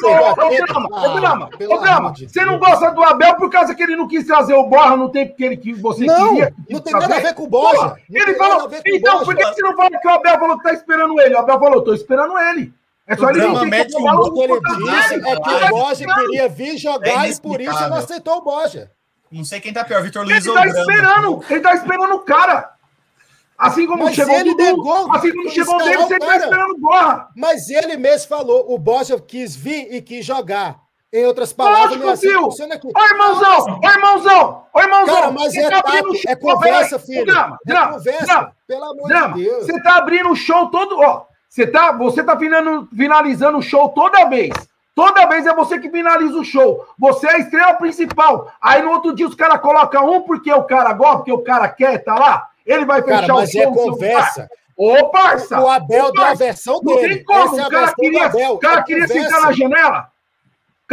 Ô, 1.71 1.81
Grama, 1.81 2.13
você 2.13 2.45
não 2.45 2.59
gosta 2.59 2.91
do 2.91 3.03
Abel 3.03 3.35
por 3.37 3.49
causa 3.49 3.75
que 3.75 3.83
ele 3.83 3.97
não 3.97 4.07
quis 4.07 4.27
trazer 4.27 4.53
o 4.53 4.67
Borja 4.67 4.95
no 4.95 5.09
tempo 5.09 5.35
que, 5.35 5.45
ele, 5.45 5.57
que 5.57 5.73
você 5.73 6.05
não, 6.05 6.35
queria? 6.35 6.55
Não 6.69 6.81
tem 6.81 6.93
nada 6.93 7.17
a 7.17 7.21
ver 7.21 7.33
com 7.33 7.45
o 7.45 7.49
Borja. 7.49 7.95
Ele 8.11 8.35
falou, 8.35 8.71
então, 8.85 9.25
por 9.25 9.35
que 9.35 9.43
você 9.43 9.63
não 9.63 9.75
fala 9.75 9.91
que 9.99 10.07
o 10.07 10.11
Abel 10.11 10.39
falou 10.39 10.59
que 10.59 10.65
tá 10.65 10.75
esperando 10.75 11.19
ele? 11.19 11.35
O 11.35 11.39
Abel 11.39 11.59
falou, 11.59 11.83
tô 11.83 11.95
esperando 11.95 12.39
ele. 12.39 12.75
É 13.07 13.17
só 13.17 13.29
ele 13.29 13.41
não 13.41 13.69
ter 13.69 13.87
que 13.87 13.97
o 13.97 14.33
que 14.33 14.41
ele 14.41 14.61
disse 14.61 15.15
é 15.15 15.21
que 15.21 15.29
o 15.29 15.69
Borja 15.69 16.07
queria 16.07 16.49
vir 16.49 16.79
jogar 16.79 17.27
é 17.27 17.31
e 17.31 17.41
por 17.41 17.61
isso 17.61 17.89
não 17.89 17.97
aceitou 17.97 18.39
o 18.39 18.43
Borja. 18.43 18.91
Não 19.31 19.45
sei 19.45 19.61
quem 19.61 19.73
tá 19.73 19.85
pior, 19.85 20.03
Vitor 20.03 20.25
Luiz 20.25 20.47
ele 20.47 20.55
tá 20.55 20.67
esperando, 20.67 21.45
ele 21.51 21.61
tá 21.61 21.75
esperando 21.75 22.15
o 22.15 22.21
cara. 22.21 22.73
Assim 23.59 23.87
como 23.87 24.05
mas 24.05 24.15
chegou 24.15 24.35
ele 24.35 24.51
Dudu, 24.51 24.63
negou, 24.63 25.13
assim 25.13 25.33
como 25.33 25.51
chegou 25.51 25.77
o 25.77 25.79
David, 25.79 26.13
ele 26.13 26.21
tá 26.21 26.37
esperando 26.37 26.71
o 26.71 26.79
Borja. 26.79 27.27
Mas 27.37 27.69
ele 27.69 27.97
mesmo 27.97 28.29
falou, 28.29 28.73
o 28.73 28.79
Borja 28.79 29.21
quis 29.21 29.55
vir 29.55 29.95
e 29.95 30.01
quis 30.01 30.25
jogar. 30.25 30.83
Em 31.13 31.25
outras 31.27 31.53
palavras, 31.53 31.97
não 31.97 32.11
é 32.11 32.13
assim 32.15 32.33
funciona 32.33 32.75
aqui. 32.75 32.89
Ô, 32.89 33.05
irmãozão! 33.05 33.81
Ô, 33.81 33.89
irmãozão! 33.89 34.67
Ô, 34.75 34.81
irmãozão! 34.81 35.15
Cara, 35.15 35.31
mas 35.31 35.55
é, 35.55 35.71
tá 35.71 35.83
é 36.27 36.35
conversa, 36.35 36.99
filho. 36.99 37.25
Drama, 37.25 37.57
é 37.65 37.69
drama, 37.69 37.93
conversa, 37.93 38.27
drama, 38.27 38.57
pelo 38.67 38.85
amor 38.85 39.07
drama. 39.07 39.37
de 39.37 39.45
Deus. 39.45 39.67
Você 39.67 39.81
tá 39.81 39.97
abrindo 39.99 40.31
o 40.31 40.35
show 40.35 40.69
todo... 40.71 40.99
Ó, 40.99 41.27
você 41.55 41.69
tá, 41.69 41.93
você 41.93 42.21
tá 42.21 42.37
finalizando 42.37 43.59
o 43.59 43.63
show 43.63 43.89
toda 43.91 44.29
vez. 44.29 44.51
Toda 44.93 45.27
vez 45.27 45.47
é 45.47 45.55
você 45.55 45.79
que 45.79 45.89
finaliza 45.89 46.37
o 46.37 46.45
show. 46.45 46.85
Você 46.99 47.29
é 47.29 47.35
a 47.35 47.39
estrela 47.39 47.75
principal. 47.75 48.53
Aí 48.61 48.83
no 48.83 48.91
outro 48.91 49.15
dia 49.15 49.25
os 49.25 49.37
caras 49.37 49.61
colocam 49.61 50.11
um 50.11 50.23
porque 50.23 50.53
o 50.53 50.65
cara 50.65 50.93
gosta, 50.93 51.19
porque 51.19 51.33
o 51.33 51.45
cara 51.45 51.69
quer, 51.69 51.99
tá 51.99 52.17
lá. 52.17 52.49
Ele 52.67 52.85
vai 52.85 53.03
fechar 53.03 53.21
cara, 53.21 53.35
mas 53.35 53.51
o 53.51 53.53
show. 53.53 53.71
Mas 53.71 53.79
é 53.79 53.85
conversa. 53.85 54.49
Ô, 54.77 55.11
parça! 55.11 55.61
O 55.61 55.69
Abel 55.69 56.11
deu 56.11 56.25
a 56.25 56.35
versão 56.35 56.81
dele. 56.81 57.01
Não 57.01 57.09
tem 57.09 57.25
como. 57.25 57.61
É 57.61 57.67
o 57.67 57.71
cara 57.71 57.95
queria, 57.95 58.51
o 58.51 58.59
cara 58.59 58.81
é 58.81 58.83
queria 58.83 59.07
sentar 59.07 59.43
na 59.43 59.53
janela. 59.53 60.09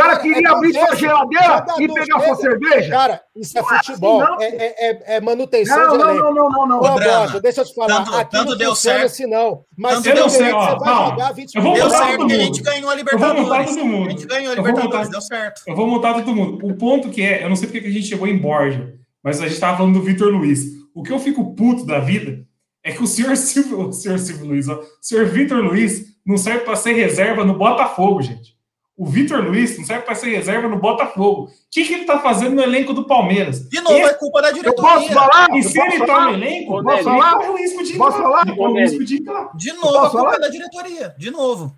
O 0.01 0.03
cara 0.03 0.19
queria 0.19 0.47
é 0.47 0.51
abrir 0.51 0.73
sua 0.73 0.95
geladeira 0.95 1.65
e 1.79 1.87
pegar 1.87 2.19
sua 2.21 2.35
cerveja. 2.35 2.89
Cara, 2.89 3.21
isso 3.35 3.57
é 3.59 3.63
futebol. 3.63 4.23
Assim, 4.23 4.43
é, 4.45 4.89
é, 4.89 5.15
é, 5.15 5.21
manutenção 5.21 5.77
não, 5.77 5.91
de 5.91 5.97
não, 5.97 6.15
não, 6.15 6.33
não, 6.33 6.49
não, 6.49 6.67
não. 6.67 6.77
Ô, 6.79 6.99
Bocha, 6.99 7.39
deixa 7.39 7.61
eu 7.61 7.65
te 7.65 7.75
falar. 7.75 8.03
Tanto, 8.03 8.15
aqui 8.15 8.31
tanto 8.31 8.49
não 8.49 8.57
deu 8.57 8.75
certo. 8.75 9.05
assim, 9.05 9.27
não. 9.27 9.63
Mas 9.77 10.01
tanto 10.01 10.15
deu 10.15 10.29
certo. 10.29 10.59
Você 10.59 10.79
vai 10.79 11.09
jogar 11.09 11.31
20 11.33 11.55
minutos. 11.55 11.79
Deu 11.79 11.89
certo 11.91 12.27
que 12.27 12.33
a 12.33 12.39
gente 12.39 12.61
ganhou 12.63 12.89
a 12.89 12.95
Libertadores. 12.95 13.37
Eu 13.37 13.43
vou 13.43 13.57
montar 13.57 13.65
todo 13.65 13.85
mundo. 13.85 14.07
A 14.07 14.11
gente 14.11 14.25
ganhou 14.25 14.51
a 14.51 14.55
Libertadores, 14.55 15.09
deu 15.09 15.21
certo. 15.21 15.61
Eu 15.67 15.75
vou 15.75 15.87
montar 15.87 16.13
todo 16.15 16.35
mundo. 16.35 16.65
O 16.65 16.75
ponto 16.75 17.09
que 17.09 17.21
é, 17.21 17.43
eu 17.43 17.49
não 17.49 17.55
sei 17.55 17.67
porque 17.67 17.87
a 17.87 17.91
gente 17.91 18.07
chegou 18.07 18.27
em 18.27 18.37
Borja, 18.37 18.93
mas 19.23 19.39
a 19.39 19.47
gente 19.47 19.59
tava 19.59 19.77
falando 19.77 19.93
do 19.93 20.01
Vitor 20.01 20.29
Luiz. 20.29 20.65
O 20.95 21.03
que 21.03 21.13
eu 21.13 21.19
fico 21.19 21.53
puto 21.53 21.85
da 21.85 21.99
vida 21.99 22.43
é 22.83 22.91
que 22.91 23.03
o 23.03 23.07
senhor 23.07 23.35
Silvio, 23.37 23.89
o 23.89 23.93
senhor 23.93 24.17
Silvio 24.17 24.47
Luiz, 24.47 24.67
ó, 24.67 24.79
o 24.79 24.85
senhor 24.99 25.25
Vitor 25.27 25.59
Luiz 25.59 26.11
não 26.25 26.37
serve 26.37 26.61
para 26.61 26.75
ser 26.75 26.93
reserva 26.93 27.43
no 27.45 27.57
Botafogo, 27.57 28.21
gente. 28.21 28.59
O 28.97 29.05
Vitor 29.05 29.39
Luiz 29.43 29.77
não 29.77 29.85
serve 29.85 30.03
para 30.05 30.13
ser 30.15 30.29
reserva 30.35 30.67
no 30.67 30.77
Botafogo. 30.77 31.43
O 31.45 31.49
que, 31.71 31.83
que 31.85 31.93
ele 31.93 32.05
tá 32.05 32.19
fazendo 32.19 32.55
no 32.55 32.61
elenco 32.61 32.93
do 32.93 33.05
Palmeiras? 33.07 33.67
De 33.67 33.81
novo, 33.81 33.97
Esse- 33.97 34.09
é 34.11 34.13
culpa 34.13 34.41
da 34.41 34.49
Eu 34.49 34.53
diretoria. 34.53 34.89
posso 34.93 35.13
falar? 35.13 35.47
E 35.51 35.57
Eu 35.57 35.63
se 35.63 35.79
ele 35.79 35.99
tá 35.99 36.05
falar? 36.07 36.25
no 36.25 36.33
elenco, 36.33 36.83
Posso 36.83 37.03
falar? 37.03 37.33
corre 37.35 37.49
o 37.49 37.57
risco 37.57 37.83
de 37.83 37.93
Posso 37.97 38.17
falar? 38.17 38.55
Corre 38.55 38.71
o 38.73 38.77
risco 38.77 39.03
de 39.03 39.73
novo, 39.73 39.97
a 39.97 40.01
culpa 40.01 40.09
falar? 40.11 40.35
é 40.35 40.39
da 40.39 40.49
diretoria. 40.49 41.15
De 41.17 41.31
novo. 41.31 41.73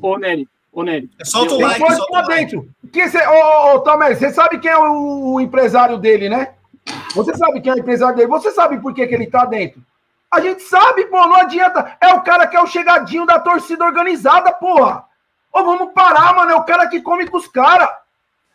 Ô, 0.00 0.16
Nery, 0.16 0.46
ô, 0.72 0.82
Nery. 0.84 1.10
Solta 1.24 1.54
o 1.54 1.60
Eu- 1.60 1.66
like, 1.66 1.80
solta 1.80 2.12
o 2.12 2.14
like. 2.28 2.34
dentro. 2.34 2.68
Que 2.92 3.08
cê, 3.08 3.18
ô, 3.26 3.32
ô, 3.32 3.74
ô, 3.74 3.80
Tomé, 3.80 4.14
você 4.14 4.30
sabe 4.32 4.58
quem 4.58 4.70
é 4.70 4.78
o, 4.78 5.32
o 5.34 5.40
empresário 5.40 5.98
dele, 5.98 6.28
né? 6.28 6.52
Você 7.14 7.34
sabe 7.36 7.60
quem 7.60 7.72
é 7.72 7.74
o 7.74 7.78
empresário 7.78 8.16
dele. 8.16 8.28
Você 8.28 8.50
sabe 8.52 8.78
por 8.78 8.94
que, 8.94 9.06
que 9.06 9.14
ele 9.14 9.26
tá 9.26 9.44
dentro. 9.44 9.80
A 10.30 10.40
gente 10.40 10.62
sabe, 10.62 11.06
pô, 11.06 11.16
não 11.26 11.34
adianta. 11.34 11.96
É 12.00 12.08
o 12.14 12.20
cara 12.22 12.46
que 12.46 12.56
é 12.56 12.62
o 12.62 12.66
chegadinho 12.66 13.26
da 13.26 13.40
torcida 13.40 13.84
organizada, 13.84 14.52
porra. 14.52 15.04
Ô, 15.52 15.64
vamos 15.64 15.92
parar, 15.92 16.34
mano. 16.34 16.50
É 16.52 16.54
o 16.54 16.64
cara 16.64 16.86
que 16.88 17.00
come 17.00 17.26
com 17.28 17.36
os 17.36 17.48
caras. 17.48 17.88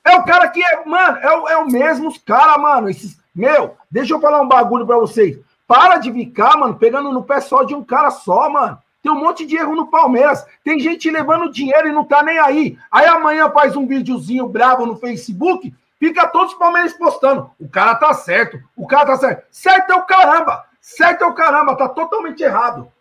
É 0.03 0.15
o 0.15 0.23
cara 0.23 0.47
que 0.49 0.63
é, 0.63 0.85
mano, 0.85 1.17
é, 1.17 1.31
o- 1.37 1.47
é 1.49 1.57
o 1.57 1.65
mesmo 1.67 2.07
os 2.07 2.17
caras, 2.17 2.57
mano. 2.61 2.89
Esses, 2.89 3.17
meu, 3.33 3.75
deixa 3.89 4.13
eu 4.13 4.21
falar 4.21 4.41
um 4.41 4.47
bagulho 4.47 4.85
pra 4.85 4.97
vocês. 4.97 5.37
Para 5.67 5.97
de 5.97 6.11
ficar, 6.13 6.55
mano, 6.57 6.75
pegando 6.75 7.11
no 7.11 7.23
pé 7.23 7.41
só 7.41 7.63
de 7.63 7.73
um 7.73 7.83
cara 7.83 8.11
só, 8.11 8.49
mano. 8.49 8.77
Tem 9.01 9.11
um 9.11 9.19
monte 9.19 9.45
de 9.45 9.55
erro 9.55 9.75
no 9.75 9.87
Palmeiras. 9.87 10.45
Tem 10.63 10.79
gente 10.79 11.09
levando 11.09 11.51
dinheiro 11.51 11.87
e 11.87 11.91
não 11.91 12.03
tá 12.03 12.21
nem 12.23 12.37
aí. 12.39 12.77
Aí 12.91 13.05
amanhã 13.07 13.49
faz 13.51 13.75
um 13.75 13.85
videozinho 13.87 14.47
bravo 14.47 14.85
no 14.85 14.95
Facebook, 14.95 15.73
fica 15.99 16.27
todos 16.27 16.53
os 16.53 16.57
palmeirenses 16.59 16.97
postando. 16.97 17.49
O 17.59 17.67
cara 17.69 17.95
tá 17.95 18.13
certo, 18.13 18.59
o 18.75 18.87
cara 18.87 19.05
tá 19.07 19.17
certo. 19.17 19.43
Certo 19.51 19.91
é 19.91 19.95
o 19.95 20.03
caramba, 20.03 20.65
certo 20.81 21.23
é 21.23 21.27
o 21.27 21.33
caramba, 21.33 21.75
tá 21.75 21.89
totalmente 21.89 22.41
errado. 22.41 22.91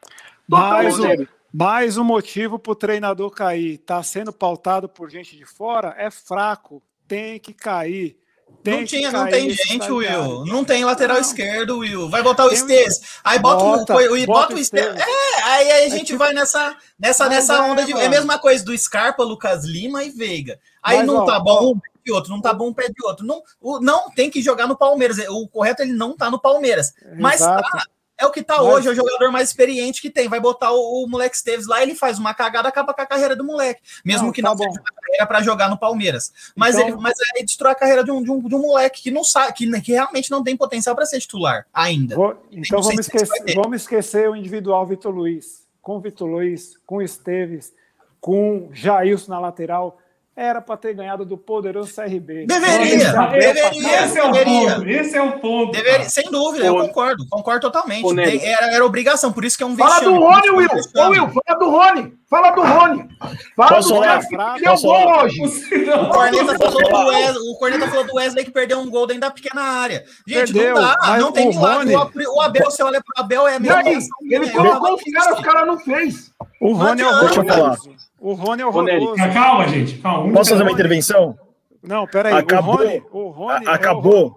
Totalmente 0.48 1.22
um, 1.22 1.26
mais 1.54 1.96
um 1.96 2.02
motivo 2.02 2.58
para 2.58 2.72
o 2.72 2.74
treinador 2.74 3.30
cair. 3.30 3.74
Está 3.74 4.02
sendo 4.02 4.32
pautado 4.32 4.88
por 4.88 5.08
gente 5.08 5.36
de 5.36 5.44
fora, 5.44 5.94
é 5.96 6.10
fraco. 6.10 6.82
Tem 7.06 7.38
que 7.38 7.54
cair. 7.54 8.18
Tem 8.60 8.78
Não, 8.78 8.84
tinha, 8.84 9.12
não 9.12 9.28
tem 9.28 9.50
gente. 9.50 9.92
Will. 9.92 10.44
Não 10.46 10.64
tem 10.64 10.84
lateral 10.84 11.16
Não. 11.16 11.22
esquerdo, 11.22 11.78
Will. 11.78 12.08
Vai 12.08 12.22
botar 12.22 12.46
o 12.46 12.52
Esteves. 12.52 13.20
Aí 13.22 13.38
bota, 13.38 13.62
Bota, 13.62 13.94
o, 13.94 14.20
o, 14.20 14.26
bota 14.26 14.54
o 14.54 14.58
Esteves. 14.58 15.00
É, 15.00 15.42
aí, 15.42 15.70
aí 15.70 15.84
a 15.84 15.88
gente 15.90 16.06
tipo- 16.06 16.18
vai 16.18 16.32
nessa, 16.32 16.76
nessa, 16.98 17.24
Mas 17.26 17.34
nessa 17.34 17.54
é, 17.54 17.60
onda 17.60 17.84
de. 17.84 17.92
É 17.92 17.94
a 17.94 17.98
mano. 17.98 18.10
mesma 18.10 18.38
coisa 18.38 18.64
do 18.64 18.76
Scarpa, 18.76 19.22
Lucas 19.22 19.64
Lima 19.64 20.02
e 20.02 20.10
Veiga. 20.10 20.58
Aí 20.82 20.98
Mas, 20.98 21.06
não 21.06 21.16
ó, 21.18 21.24
tá 21.24 21.38
bom 21.38 21.72
um 21.72 21.78
pé 21.78 21.90
de 22.04 22.12
outro, 22.12 22.30
não 22.30 22.40
tá 22.40 22.52
bom 22.52 22.68
um 22.68 22.74
pé 22.74 22.88
de 22.88 23.04
outro. 23.04 23.24
Não, 23.24 23.42
o, 23.60 23.78
não 23.80 24.10
tem 24.10 24.28
que 24.30 24.42
jogar 24.42 24.66
no 24.66 24.76
Palmeiras. 24.76 25.18
O 25.28 25.46
correto 25.46 25.82
é 25.82 25.84
ele 25.84 25.92
não 25.92 26.16
tá 26.16 26.30
no 26.30 26.40
Palmeiras. 26.40 26.94
Mas 27.18 27.42
Exato. 27.42 27.70
tá. 27.70 27.84
É 28.16 28.24
o 28.26 28.30
que 28.30 28.42
tá 28.44 28.58
Mas- 28.58 28.66
hoje, 28.66 28.88
é 28.88 28.90
o 28.92 28.94
jogador 28.94 29.32
mais 29.32 29.48
experiente 29.48 30.00
que 30.00 30.08
tem. 30.08 30.28
Vai 30.28 30.38
botar 30.38 30.70
o, 30.72 31.02
o 31.04 31.08
moleque 31.08 31.34
Esteves 31.34 31.66
lá, 31.66 31.82
ele 31.82 31.94
faz 31.96 32.18
uma 32.18 32.32
cagada, 32.32 32.68
acaba 32.68 32.94
com 32.94 33.00
a 33.02 33.06
carreira 33.06 33.34
do 33.34 33.42
moleque. 33.42 33.80
Mesmo 34.04 34.26
Não, 34.26 34.32
que 34.32 34.40
tá 34.40 34.50
não 34.50 34.56
bom. 34.56 34.64
seja 34.64 34.80
uma 34.80 35.00
carreira 35.02 35.26
para 35.26 35.42
jogar 35.42 35.68
no 35.68 35.76
Palmeiras. 35.76 36.32
Mas, 36.54 36.76
Então- 36.76 36.88
ele, 36.88 36.96
mas 36.98 37.14
aí 37.34 37.44
destrói 37.44 37.72
a 37.72 37.74
carreira 37.74 38.04
de 38.04 38.12
um, 38.12 38.22
de 38.22 38.30
um, 38.30 38.40
de 38.48 38.54
um 38.54 38.60
moleque 38.60 39.02
que 39.02 39.10
não 39.10 39.24
sabe, 39.24 39.52
que, 39.52 39.80
que 39.80 39.92
realmente 39.92 40.30
não 40.30 40.44
tem 40.44 40.56
potencial 40.56 40.94
para 40.94 41.06
ser 41.06 41.18
titular 41.20 41.66
ainda. 41.74 42.14
Vou- 42.14 42.36
então 42.52 42.80
vamos 42.80 43.00
esquecer, 43.00 43.54
vamos 43.56 43.82
esquecer 43.82 44.30
o 44.30 44.36
individual 44.36 44.86
Vitor 44.86 45.12
Luiz. 45.12 45.64
Com 45.82 45.96
o 45.96 46.00
Vitor 46.00 46.28
Luiz, 46.28 46.78
com 46.86 46.96
o 46.98 47.02
Esteves, 47.02 47.72
com 48.20 48.70
Jailson 48.72 49.32
na 49.32 49.40
lateral. 49.40 49.98
Era 50.36 50.60
para 50.60 50.76
ter 50.76 50.94
ganhado 50.94 51.24
do 51.24 51.38
poderoso 51.38 51.94
CRB. 51.94 52.44
Deveria, 52.46 53.12
deveria. 53.30 54.04
Esse 54.04 54.18
é 54.18 54.24
o 54.24 54.32
deveria. 54.32 54.74
ponto. 54.74 54.88
Esse 54.88 55.16
é 55.16 55.22
o 55.22 55.32
ponto. 55.38 55.70
Deveria- 55.70 55.98
cara. 55.98 56.10
sem 56.10 56.24
dúvida, 56.28 56.64
eu 56.66 56.74
concordo, 56.74 57.24
concordo 57.30 57.60
totalmente. 57.60 58.44
era, 58.44 58.74
era 58.74 58.84
obrigação, 58.84 59.32
por 59.32 59.44
isso 59.44 59.56
que 59.56 59.62
é 59.62 59.66
um 59.66 59.76
Fala 59.76 60.00
do 60.00 60.10
vexame, 60.12 60.24
Rony, 60.34 60.50
Will. 60.50 60.60
é 60.68 60.72
Ô, 60.72 60.74
vexame. 60.76 61.08
Will, 61.20 61.28
fala 61.30 61.58
do 61.60 61.70
Rony. 61.70 62.12
Fala 62.28 62.50
do 62.50 62.62
Rony. 62.62 63.08
Fala 63.54 63.68
Posso 63.76 63.88
do 63.90 63.94
falar? 63.94 64.06
cara 64.28 64.54
que 64.58 64.64
gol 64.64 64.78
falar? 64.78 65.24
hoje. 65.24 65.40
O 65.40 66.08
Corneta, 66.08 66.58
falou 66.58 66.82
do 66.90 67.06
Wesley, 67.06 67.50
o 67.52 67.54
Corneta 67.56 67.88
falou 67.88 68.04
do 68.04 68.14
Wesley 68.16 68.44
que 68.44 68.50
perdeu 68.50 68.78
um 68.80 68.90
gol 68.90 69.06
dentro 69.06 69.20
da 69.20 69.30
pequena 69.30 69.62
área. 69.62 70.04
Gente, 70.26 70.52
Perdeu, 70.52 70.74
não 70.74 70.82
dá, 70.82 71.16
não 71.18 71.30
tem 71.30 71.46
o 71.46 71.50
milagre. 71.50 71.94
Rony- 71.94 72.26
O, 72.26 72.34
o 72.38 72.40
Abel, 72.40 72.64
você 72.64 72.82
olha 72.82 73.00
pro 73.00 73.22
Abel, 73.24 73.46
é 73.46 73.54
a 73.54 73.60
mesma 73.60 73.78
aí? 73.78 73.98
Ele 74.28 74.50
colocou 74.50 74.88
eu 74.88 74.94
os 74.96 75.02
caras, 75.04 75.26
os 75.28 75.34
triste. 75.36 75.44
caras 75.44 75.66
não 75.68 75.78
fez. 75.78 76.32
O 76.60 76.72
Rony 76.72 77.02
é 77.02 77.04
Não 77.04 77.18
adianta. 77.24 77.52
horroroso. 77.54 77.94
O 78.24 78.32
Rony 78.32 78.62
é 78.62 78.66
horroroso. 78.66 79.14
Mas 79.18 79.34
Calma, 79.34 79.68
gente. 79.68 79.98
Calma. 79.98 80.24
Um 80.24 80.32
Posso 80.32 80.50
fazer 80.50 80.62
uma 80.62 80.72
intervenção? 80.72 81.38
Não, 81.82 82.06
peraí. 82.06 82.32
Acabou. 82.32 82.76
O 82.76 82.78
Rony, 82.78 83.02
o 83.12 83.28
Rony 83.30 83.66
A- 83.68 83.70
é 83.70 83.74
acabou. 83.74 84.36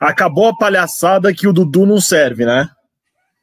Acabou 0.00 0.48
a 0.48 0.56
palhaçada 0.56 1.32
que 1.34 1.46
o 1.46 1.52
Dudu 1.52 1.84
não 1.84 2.00
serve, 2.00 2.44
né? 2.46 2.68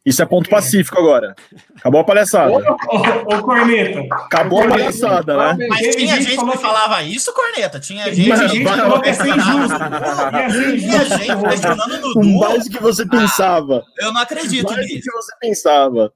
Isso 0.05 0.21
é 0.23 0.25
ponto 0.25 0.49
pacífico 0.49 0.97
agora. 0.97 1.35
Acabou 1.77 2.01
a 2.01 2.03
palhaçada. 2.03 2.51
Ô, 2.51 3.35
ô, 3.35 3.41
Corneta. 3.43 3.99
Acabou 4.15 4.63
a 4.63 4.67
palhaçada, 4.67 5.37
né? 5.53 5.67
Mas 5.69 5.95
tinha 5.95 6.15
gente 6.15 6.23
gente 6.31 6.43
que 6.43 6.51
que- 6.51 6.57
falava 6.57 7.03
isso, 7.03 7.31
Corneta? 7.33 7.79
Tinha 7.79 8.11
gente, 8.11 8.27
Mas- 8.29 8.39
gente 8.51 8.63
que 8.63 8.63
falou 8.63 8.99
que 9.01 9.07
ia 9.09 9.13
ser 9.13 9.27
injusto. 9.29 9.77
Ser 9.77 10.77
tinha 10.79 11.05
gente 11.05 11.43
questionando 11.49 12.05
o 12.05 12.13
Dudu. 12.13 12.39
mais 12.39 12.63
do 12.63 12.69
que 12.71 12.81
você 12.81 13.05
pensava. 13.07 13.83
Eu 13.99 14.11
não 14.11 14.21
acredito 14.21 14.65
Mais 14.73 14.77
do 14.77 14.81
nisso. 14.93 15.01
que 15.03 15.11
você 15.11 15.31
pensava. 15.39 16.11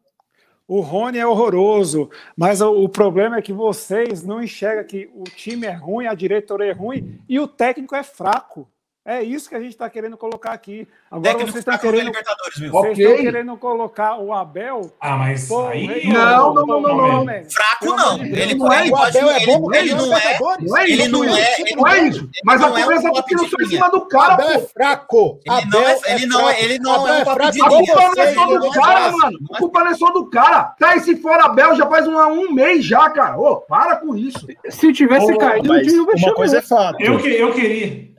O 0.75 0.81
Rony 0.81 1.19
é 1.19 1.27
horroroso, 1.27 2.09
mas 2.35 2.59
o, 2.59 2.71
o 2.71 2.89
problema 2.89 3.37
é 3.37 3.43
que 3.43 3.53
vocês 3.53 4.23
não 4.23 4.41
enxergam 4.41 4.83
que 4.83 5.07
o 5.13 5.23
time 5.23 5.67
é 5.67 5.71
ruim, 5.71 6.07
a 6.07 6.15
diretoria 6.15 6.71
é 6.71 6.73
ruim 6.73 7.19
e 7.29 7.39
o 7.39 7.47
técnico 7.47 7.95
é 7.95 8.01
fraco. 8.01 8.67
É 9.05 9.21
isso 9.21 9.49
que 9.49 9.55
a 9.55 9.59
gente 9.59 9.71
está 9.71 9.89
querendo 9.89 10.15
colocar 10.15 10.51
aqui. 10.53 10.87
Agora 11.11 11.23
Técnico 11.33 11.51
vocês 11.51 11.59
estão 11.59 11.73
no 11.73 11.79
querendo, 11.81 12.05
Libertadores, 12.05 12.57
viu? 12.57 12.73
Ó, 12.73 12.79
vocês 12.83 12.93
Ok. 12.93 13.05
estão 13.05 13.21
querendo 13.25 13.57
colocar 13.57 14.17
o 14.17 14.31
Abel. 14.31 14.93
Ah, 15.01 15.17
mas 15.17 15.45
Pô, 15.49 15.67
aí... 15.67 15.85
rei- 15.85 16.07
Não, 16.07 16.53
não, 16.53 16.65
não, 16.65 16.81
não, 16.81 16.97
não. 16.97 17.25
velho. 17.25 17.51
Fraco 17.51 17.85
não. 17.97 18.23
Ele, 18.23 18.55
não 18.55 18.71
é. 18.71 18.89
O. 18.89 18.95
Abel 18.95 19.29
é 19.29 19.35
Ele, 19.43 19.45
bom 19.57 19.73
ele 19.73 19.93
não 19.93 20.17
é. 20.17 20.39
Não 20.39 20.77
é 20.77 20.89
Ele 20.89 21.07
não 21.09 21.23
é. 21.25 21.59
Ele 21.59 21.75
Não 21.75 21.87
é 21.87 21.99
isso. 22.07 22.29
Mas 22.45 22.61
não 22.61 22.67
a 22.73 22.81
conversa 22.81 23.11
tá 23.11 23.23
tirando 23.23 23.61
em 23.61 23.65
cima 23.67 23.89
do 23.91 24.07
cara, 24.07 24.33
Abel 24.35 24.49
é 24.51 24.57
pô. 24.59 24.67
fraco. 24.69 25.39
Ele 25.45 25.65
não 25.69 25.81
é- 25.81 25.99
ele 26.05 26.25
não 26.25 26.49
é- 26.49 26.63
ele 26.63 26.79
não 26.79 27.07
é 27.09 27.21
A 27.23 27.25
culpa 27.25 28.01
não 28.15 28.23
é 28.23 28.33
só 28.33 28.45
do 28.45 28.59
não 28.59 28.71
cara, 28.71 29.11
mano. 29.11 29.39
A 29.53 29.57
culpa 29.57 29.83
não 29.83 29.91
é 29.91 29.95
só 29.95 30.11
do 30.11 30.29
cara. 30.29 30.63
Tá, 30.79 30.95
esse 30.95 31.17
fora 31.17 31.43
Abel 31.43 31.75
já 31.75 31.85
faz 31.89 32.07
um, 32.07 32.53
mês 32.53 32.85
já, 32.85 33.09
cara. 33.09 33.37
Ô, 33.37 33.57
para 33.57 33.97
com 33.97 34.15
isso. 34.15 34.47
Se 34.69 34.93
tivesse 34.93 35.37
caído, 35.37 35.67
não 35.73 35.81
tinha 35.81 36.01
o 36.01 36.05
uma 36.05 36.33
coisa 36.35 36.59
é 36.59 36.61
fato. 36.61 37.01
Eu 37.01 37.19
queria... 37.53 38.12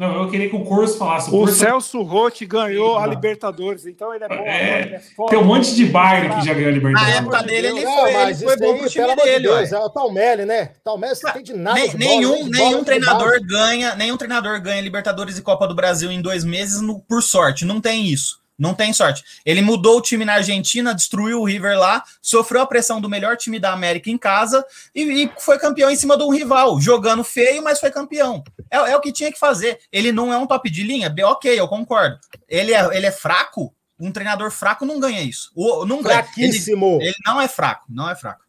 Não, 0.00 0.22
eu 0.22 0.30
queria 0.30 0.48
que 0.48 0.56
o 0.56 0.64
Corso 0.64 0.96
falasse. 0.96 1.28
O 1.28 1.32
Corso- 1.32 1.56
Celso 1.56 2.00
Rotti 2.00 2.46
ganhou 2.46 2.96
a 2.96 3.02
Não. 3.02 3.10
Libertadores, 3.10 3.84
então 3.84 4.14
ele 4.14 4.24
é 4.24 4.28
bom. 4.28 4.34
É, 4.46 4.80
ele 4.80 4.94
é 4.94 4.98
foda. 4.98 5.28
Tem 5.28 5.38
um 5.38 5.44
monte 5.44 5.74
de 5.74 5.84
bairro 5.84 6.34
que 6.40 6.46
já 6.46 6.54
ganhou 6.54 6.70
a 6.70 6.72
Na 6.72 6.78
Libertadores. 6.78 7.16
época 7.18 7.42
dele, 7.42 7.66
ele 7.66 7.84
Não, 7.84 7.92
foi, 7.98 8.08
ele 8.08 8.18
mas 8.18 8.42
foi 8.42 8.56
bom 8.56 8.78
pro 8.78 8.88
time 8.88 9.16
dele, 9.16 9.40
Deus, 9.48 9.72
é 9.72 9.78
o 9.78 9.90
Talmelli, 9.90 10.46
né? 10.46 10.70
Talmelli 10.82 11.14
você 11.14 11.30
tem 11.34 11.42
de 11.42 11.52
nada 11.52 11.78
Nem- 11.78 11.90
de 11.90 11.98
bola, 11.98 12.08
nenhum 12.08 12.34
de 12.36 12.38
bola, 12.58 12.70
nenhum 12.70 12.82
treinador 12.84 13.40
ganha, 13.46 13.94
nenhum 13.94 14.16
treinador 14.16 14.58
ganha 14.62 14.80
Libertadores 14.80 15.36
e 15.36 15.42
Copa 15.42 15.68
do 15.68 15.74
Brasil 15.74 16.10
em 16.10 16.22
dois 16.22 16.44
meses 16.44 16.80
no- 16.80 17.00
por 17.00 17.22
sorte. 17.22 17.66
Não 17.66 17.78
tem 17.78 18.06
isso. 18.06 18.39
Não 18.60 18.74
tem 18.74 18.92
sorte. 18.92 19.24
Ele 19.42 19.62
mudou 19.62 19.96
o 19.96 20.02
time 20.02 20.22
na 20.22 20.34
Argentina, 20.34 20.94
destruiu 20.94 21.40
o 21.40 21.44
River 21.46 21.78
lá, 21.78 22.04
sofreu 22.20 22.60
a 22.60 22.66
pressão 22.66 23.00
do 23.00 23.08
melhor 23.08 23.34
time 23.38 23.58
da 23.58 23.72
América 23.72 24.10
em 24.10 24.18
casa 24.18 24.62
e, 24.94 25.24
e 25.24 25.32
foi 25.38 25.58
campeão 25.58 25.90
em 25.90 25.96
cima 25.96 26.14
de 26.14 26.22
um 26.22 26.30
rival, 26.30 26.78
jogando 26.78 27.24
feio, 27.24 27.64
mas 27.64 27.80
foi 27.80 27.90
campeão. 27.90 28.44
É, 28.70 28.76
é 28.76 28.96
o 28.96 29.00
que 29.00 29.12
tinha 29.12 29.32
que 29.32 29.38
fazer. 29.38 29.78
Ele 29.90 30.12
não 30.12 30.30
é 30.30 30.36
um 30.36 30.46
top 30.46 30.68
de 30.68 30.82
linha, 30.82 31.12
ok, 31.24 31.58
eu 31.58 31.66
concordo. 31.66 32.18
Ele 32.46 32.74
é, 32.74 32.96
ele 32.96 33.06
é 33.06 33.10
fraco. 33.10 33.74
Um 33.98 34.12
treinador 34.12 34.50
fraco 34.50 34.84
não 34.84 35.00
ganha 35.00 35.22
isso. 35.22 35.50
O, 35.54 35.86
não 35.86 36.02
ganha. 36.02 36.18
Ele, 36.18 36.24
Fraquíssimo. 36.24 36.98
ele 37.00 37.14
não 37.24 37.40
é 37.40 37.48
fraco, 37.48 37.86
não 37.88 38.10
é 38.10 38.14
fraco. 38.14 38.44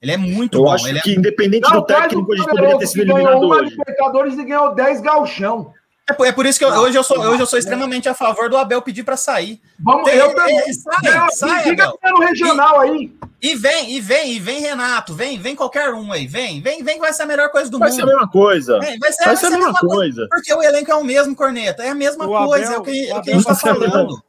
Ele 0.00 0.12
é 0.12 0.16
muito 0.16 0.56
Eu 0.56 0.64
bom. 0.64 0.72
acho 0.72 0.88
ele 0.88 0.98
é 0.98 1.02
que, 1.02 1.14
independente 1.14 1.68
Não, 1.68 1.80
do 1.80 1.84
técnico, 1.84 2.32
a 2.32 2.36
gente 2.36 2.48
poderia 2.48 2.78
ter 2.78 2.86
sido 2.86 3.00
que 3.00 3.06
ganhou 3.06 3.18
eliminado 3.20 3.44
uma 3.44 3.56
hoje. 3.56 3.70
Libertadores 3.76 4.38
e 4.38 4.44
ganhou 4.44 4.74
10 4.74 5.00
galchão. 5.02 5.74
É 6.10 6.12
por, 6.12 6.26
é 6.26 6.32
por 6.32 6.46
isso 6.46 6.58
que 6.58 6.64
eu- 6.64 6.68
hoje, 6.70 6.96
eu 6.98 7.02
sou, 7.04 7.18
hoje 7.20 7.40
eu 7.42 7.46
sou 7.46 7.58
extremamente 7.58 8.08
a 8.08 8.14
favor 8.14 8.48
do 8.50 8.56
Abel 8.56 8.82
pedir 8.82 9.04
para 9.04 9.16
sair. 9.16 9.60
Vamos, 9.78 10.04
Tem- 10.10 10.18
eu 10.18 10.34
também. 10.34 10.58
é, 10.58 10.72
sai, 10.72 11.30
sai, 11.32 11.62
Fica 11.64 11.84
Abel. 11.84 11.98
no 12.18 12.20
regional 12.26 12.80
aí. 12.80 13.12
E 13.42 13.54
vem, 13.54 13.92
e 13.92 14.00
vem, 14.00 14.32
e 14.34 14.38
vem 14.38 14.60
Renato, 14.60 15.14
vem, 15.14 15.38
vem 15.38 15.56
qualquer 15.56 15.94
um 15.94 16.12
aí, 16.12 16.26
vem, 16.26 16.60
vem, 16.60 16.82
vem 16.84 16.96
que 16.96 17.00
vai 17.00 17.12
ser 17.12 17.22
a 17.22 17.26
melhor 17.26 17.48
coisa 17.50 17.70
do 17.70 17.78
Vai 17.78 17.90
ser 17.90 18.02
a 18.02 18.04
mundo. 18.04 18.12
mesma 18.16 18.30
coisa. 18.30 18.78
Vem, 18.80 18.98
vai 18.98 19.12
ser, 19.12 19.24
Vai 19.24 19.36
ser 19.36 19.46
a 19.46 19.50
mesma 19.50 19.72
coisa. 19.72 19.86
coisa. 19.96 20.28
Porque 20.30 20.52
o 20.52 20.62
elenco 20.62 20.90
é 20.90 20.94
o 20.94 21.02
mesmo, 21.04 21.34
Corneta, 21.34 21.82
é 21.82 21.88
a 21.88 21.94
mesma 21.94 22.26
O 22.26 22.46
coisa, 22.46 22.66
Abel- 22.66 22.76
é 22.76 22.78
o 22.78 22.82
que, 22.82 23.08
é 23.10 23.14
o 23.14 23.18
o 23.18 23.22
que 23.22 23.30
a 23.30 23.34
gente 23.34 23.46
Abel 23.48 23.56
tá 23.56 23.74
falando. 23.90 24.22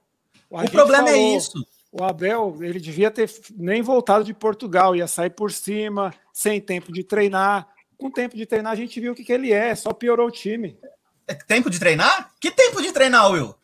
O 0.49 0.69
problema 0.71 1.09
é 1.09 1.13
falou, 1.13 1.37
isso. 1.37 1.65
O 1.91 2.03
Abel, 2.05 2.57
ele 2.61 2.79
devia 2.79 3.11
ter 3.11 3.29
nem 3.57 3.81
voltado 3.81 4.23
de 4.23 4.33
Portugal, 4.33 4.95
ia 4.95 5.07
sair 5.07 5.29
por 5.29 5.51
cima, 5.51 6.13
sem 6.31 6.61
tempo 6.61 6.91
de 6.93 7.03
treinar. 7.03 7.67
Com 7.97 8.09
tempo 8.09 8.35
de 8.37 8.45
treinar, 8.45 8.71
a 8.71 8.75
gente 8.75 8.97
viu 8.99 9.11
o 9.11 9.15
que, 9.15 9.23
que 9.25 9.33
ele 9.33 9.51
é, 9.51 9.75
só 9.75 9.91
piorou 9.93 10.27
o 10.27 10.31
time. 10.31 10.77
É 11.27 11.33
tempo 11.33 11.69
de 11.69 11.79
treinar? 11.79 12.31
Que 12.39 12.51
tempo 12.51 12.81
de 12.81 12.91
treinar, 12.91 13.31
Will? 13.31 13.55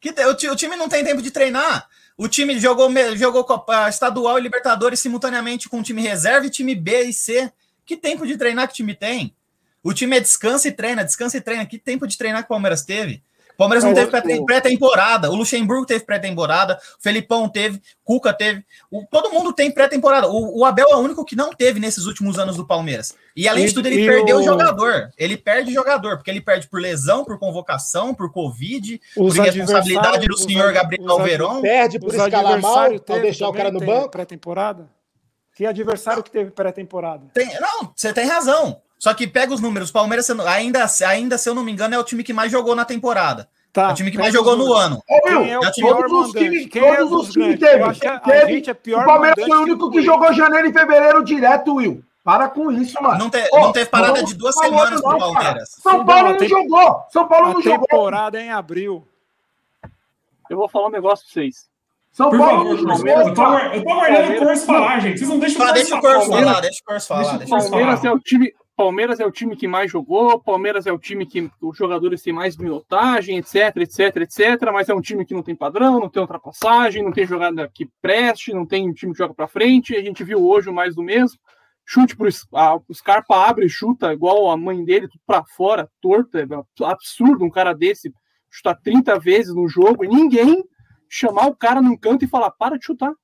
Que 0.00 0.12
te- 0.12 0.24
o, 0.26 0.34
ti- 0.34 0.48
o 0.48 0.56
time 0.56 0.76
não 0.76 0.88
tem 0.88 1.04
tempo 1.04 1.20
de 1.22 1.30
treinar. 1.30 1.88
O 2.16 2.28
time 2.28 2.58
jogou, 2.58 2.90
jogou 3.16 3.44
Copa 3.44 3.88
Estadual 3.88 4.38
e 4.38 4.42
Libertadores 4.42 5.00
simultaneamente 5.00 5.68
com 5.68 5.80
o 5.80 5.82
time 5.82 6.00
reserva 6.02 6.46
e 6.46 6.50
time 6.50 6.74
B 6.74 7.04
e 7.04 7.12
C. 7.12 7.52
Que 7.84 7.96
tempo 7.96 8.26
de 8.26 8.36
treinar 8.36 8.66
que 8.68 8.72
o 8.72 8.76
time 8.76 8.94
tem? 8.94 9.34
O 9.82 9.92
time 9.92 10.16
é 10.16 10.20
descansa 10.20 10.68
e 10.68 10.72
treina, 10.72 11.04
descansa 11.04 11.36
e 11.36 11.40
treina. 11.40 11.66
Que 11.66 11.78
tempo 11.78 12.06
de 12.06 12.16
treinar 12.16 12.42
que 12.42 12.46
o 12.46 12.48
Palmeiras 12.48 12.84
teve? 12.84 13.22
O 13.56 13.58
Palmeiras 13.58 13.84
não 13.84 13.92
Mas 13.94 14.00
teve 14.10 14.10
pré- 14.22 14.44
pré-temporada. 14.44 15.30
O 15.30 15.34
Luxemburgo 15.34 15.86
teve 15.86 16.04
pré-temporada. 16.04 16.78
O 16.98 17.02
Felipão 17.02 17.48
teve. 17.48 17.80
Cuca 18.04 18.30
teve. 18.30 18.62
O- 18.90 19.02
todo 19.10 19.30
mundo 19.32 19.50
tem 19.50 19.70
pré-temporada. 19.70 20.28
O, 20.28 20.58
o 20.60 20.64
Abel 20.66 20.88
é 20.90 20.94
o 20.94 20.98
único 20.98 21.24
que 21.24 21.34
não 21.34 21.50
teve 21.54 21.80
nesses 21.80 22.04
últimos 22.04 22.38
anos 22.38 22.56
do 22.58 22.66
Palmeiras. 22.66 23.14
E 23.34 23.48
além 23.48 23.64
E- 23.64 23.68
de 23.68 23.74
tudo, 23.74 23.86
ele 23.88 24.06
perdeu 24.06 24.36
o 24.36 24.42
jogador. 24.42 25.10
Ele 25.16 25.38
perde 25.38 25.72
jogador, 25.72 26.16
porque 26.18 26.30
ele 26.30 26.42
perde 26.42 26.68
por 26.68 26.78
lesão, 26.80 27.24
por 27.24 27.38
convocação, 27.38 28.12
por 28.14 28.30
Covid, 28.30 29.00
Os 29.16 29.34
por 29.34 29.42
responsabilidade 29.44 30.06
adversários- 30.16 30.40
do 30.40 30.50
senhor 30.52 30.72
Gabriel 30.74 31.10
Alveron. 31.10 31.62
Perde 31.62 31.98
por 31.98 32.14
escalar 32.14 32.60
mal, 32.60 32.98
teve 33.00 33.20
deixar 33.20 33.48
o 33.48 33.52
cara 33.54 33.70
no 33.70 33.80
banco. 33.80 34.10
Pré-temporada? 34.10 34.86
Que 35.54 35.64
adversário 35.64 36.22
que 36.22 36.30
teve 36.30 36.50
pré-temporada? 36.50 37.24
Tem- 37.32 37.58
não, 37.58 37.90
você 37.96 38.12
tem 38.12 38.26
razão. 38.26 38.82
Só 38.98 39.12
que 39.14 39.26
pega 39.26 39.52
os 39.52 39.60
números. 39.60 39.90
O 39.90 39.92
Palmeiras, 39.92 40.28
ainda, 40.30 40.86
ainda, 41.06 41.36
se 41.38 41.48
eu 41.48 41.54
não 41.54 41.62
me 41.62 41.70
engano, 41.72 41.94
é 41.94 41.98
o 41.98 42.04
time 42.04 42.24
que 42.24 42.32
mais 42.32 42.50
jogou 42.50 42.74
na 42.74 42.84
temporada. 42.84 43.48
Tá, 43.72 43.90
é 43.90 43.92
o 43.92 43.94
time 43.94 44.10
que 44.10 44.16
mais 44.16 44.32
jogou 44.32 44.56
no 44.56 44.72
ano. 44.72 45.02
Ô, 45.06 45.28
é 45.28 45.58
o 45.58 45.60
todos 45.72 46.28
os 46.28 46.32
times, 46.32 46.66
Quem 46.68 46.82
é 46.82 46.96
todos 46.96 47.10
dos 47.10 47.26
os 47.28 47.32
times 47.34 47.58
grandes? 47.58 47.98
teve. 47.98 48.00
Que 48.00 48.06
a, 48.06 48.14
a 48.14 48.20
teve. 48.20 48.70
é 48.70 48.74
pior 48.74 49.02
O 49.02 49.04
Palmeiras 49.06 49.44
foi 49.44 49.56
o 49.58 49.62
único 49.62 49.90
que 49.90 50.00
o- 50.00 50.02
jogou 50.02 50.32
janeiro 50.32 50.68
e 50.68 50.72
fevereiro 50.72 51.22
direto, 51.22 51.74
Will. 51.74 52.02
Para 52.24 52.48
com 52.48 52.72
isso, 52.72 53.00
mano. 53.02 53.18
Não, 53.18 53.30
te- 53.30 53.46
Ô, 53.52 53.60
não 53.60 53.72
teve 53.72 53.90
parada 53.90 54.22
de 54.24 54.34
duas 54.34 54.54
semanas 54.56 55.00
falar 55.00 55.18
pro. 55.18 55.32
Palmeiras. 55.34 55.68
São 55.82 56.04
Paulo 56.06 56.28
não, 56.30 56.36
tem- 56.38 56.48
jogou. 56.48 57.02
São 57.10 57.28
Paulo 57.28 57.46
A 57.50 57.52
não 57.54 57.62
jogou. 57.62 57.86
temporada 57.86 58.38
é 58.40 58.46
em 58.46 58.50
abril. 58.50 59.06
Eu 60.48 60.56
vou 60.56 60.68
falar 60.68 60.86
um 60.88 60.90
negócio 60.90 61.24
pra 61.26 61.34
vocês. 61.34 61.66
São 62.12 62.30
Por 62.30 62.38
Paulo 62.38 62.52
favor, 62.52 62.64
não 62.64 62.70
eu 62.72 62.78
jogou. 62.78 63.20
eu 63.28 63.34
tô 63.34 63.42
aguardando 63.42 64.32
o 64.32 64.38
Corso 64.38 64.66
falar, 64.66 65.00
gente. 65.00 65.18
Vocês 65.18 65.28
não 65.30 65.38
deixam 65.38 65.66
o 65.68 65.72
deixa 65.72 65.96
o 65.96 66.00
Corso 66.00 66.26
falar. 66.30 66.42
falar, 66.44 66.60
deixa 66.60 66.80
o 66.80 66.84
Corso 66.86 67.06
falar. 67.08 67.20
Deixa 67.22 67.34
o 67.34 67.38
Corso 67.38 67.50
Corso 67.50 67.70
Palmeiras 67.70 68.00
falar. 68.00 68.12
é 68.12 68.16
o 68.16 68.20
time. 68.20 68.54
Palmeiras 68.76 69.18
é 69.18 69.24
o 69.24 69.30
time 69.30 69.56
que 69.56 69.66
mais 69.66 69.90
jogou, 69.90 70.38
Palmeiras 70.38 70.86
é 70.86 70.92
o 70.92 70.98
time 70.98 71.24
que 71.24 71.50
os 71.62 71.78
jogadores 71.78 72.20
têm 72.20 72.32
mais 72.32 72.58
minutagem, 72.58 73.38
etc, 73.38 73.74
etc, 73.78 74.16
etc, 74.18 74.70
mas 74.70 74.90
é 74.90 74.94
um 74.94 75.00
time 75.00 75.24
que 75.24 75.32
não 75.32 75.42
tem 75.42 75.56
padrão, 75.56 75.98
não 75.98 76.10
tem 76.10 76.20
ultrapassagem, 76.20 77.02
não 77.02 77.10
tem 77.10 77.26
jogada 77.26 77.70
que 77.72 77.88
preste, 78.02 78.52
não 78.52 78.66
tem 78.66 78.92
time 78.92 79.12
que 79.12 79.18
joga 79.18 79.32
pra 79.32 79.48
frente. 79.48 79.96
A 79.96 80.02
gente 80.02 80.22
viu 80.22 80.46
hoje 80.46 80.70
mais 80.70 80.94
do 80.94 81.02
mesmo. 81.02 81.38
Chute 81.86 82.14
pro 82.14 82.28
a, 82.52 82.76
o 82.76 82.94
Scarpa 82.94 83.48
abre 83.48 83.64
e 83.64 83.70
chuta 83.70 84.12
igual 84.12 84.50
a 84.50 84.56
mãe 84.56 84.84
dele, 84.84 85.08
tudo 85.08 85.22
pra 85.24 85.42
fora, 85.44 85.88
torta, 86.00 86.40
é 86.40 86.84
absurdo 86.84 87.44
um 87.44 87.50
cara 87.50 87.72
desse 87.72 88.12
chutar 88.50 88.74
30 88.74 89.18
vezes 89.18 89.54
no 89.54 89.68
jogo 89.68 90.04
e 90.04 90.08
ninguém 90.08 90.64
chamar 91.08 91.46
o 91.46 91.56
cara 91.56 91.80
num 91.80 91.96
canto 91.96 92.24
e 92.24 92.28
falar: 92.28 92.50
"Para 92.50 92.76
de 92.76 92.84
chutar". 92.84 93.14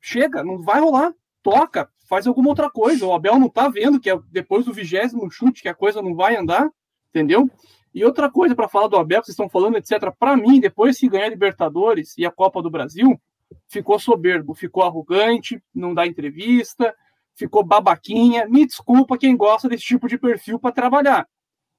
Chega, 0.00 0.42
não 0.42 0.62
vai 0.62 0.80
rolar. 0.80 1.12
Toca, 1.42 1.90
faz 2.12 2.26
alguma 2.26 2.50
outra 2.50 2.68
coisa. 2.68 3.06
O 3.06 3.14
Abel 3.14 3.38
não 3.38 3.48
tá 3.48 3.70
vendo 3.70 3.98
que 3.98 4.10
é 4.10 4.18
depois 4.30 4.66
do 4.66 4.72
vigésimo 4.74 5.30
chute 5.30 5.62
que 5.62 5.68
a 5.70 5.74
coisa 5.74 6.02
não 6.02 6.14
vai 6.14 6.36
andar, 6.36 6.68
entendeu? 7.08 7.50
E 7.94 8.04
outra 8.04 8.30
coisa 8.30 8.54
para 8.54 8.68
falar 8.68 8.86
do 8.88 8.98
Abel, 8.98 9.20
que 9.20 9.26
vocês 9.28 9.32
estão 9.32 9.48
falando, 9.48 9.78
etc. 9.78 10.12
Para 10.18 10.36
mim, 10.36 10.60
depois 10.60 10.98
que 10.98 11.08
ganhar 11.08 11.30
Libertadores 11.30 12.12
e 12.18 12.26
a 12.26 12.30
Copa 12.30 12.60
do 12.60 12.70
Brasil, 12.70 13.18
ficou 13.66 13.98
soberbo, 13.98 14.52
ficou 14.52 14.82
arrogante, 14.82 15.62
não 15.74 15.94
dá 15.94 16.06
entrevista, 16.06 16.94
ficou 17.34 17.64
babaquinha. 17.64 18.46
Me 18.46 18.66
desculpa 18.66 19.16
quem 19.16 19.34
gosta 19.34 19.66
desse 19.66 19.84
tipo 19.84 20.06
de 20.06 20.18
perfil 20.18 20.58
para 20.58 20.70
trabalhar. 20.70 21.26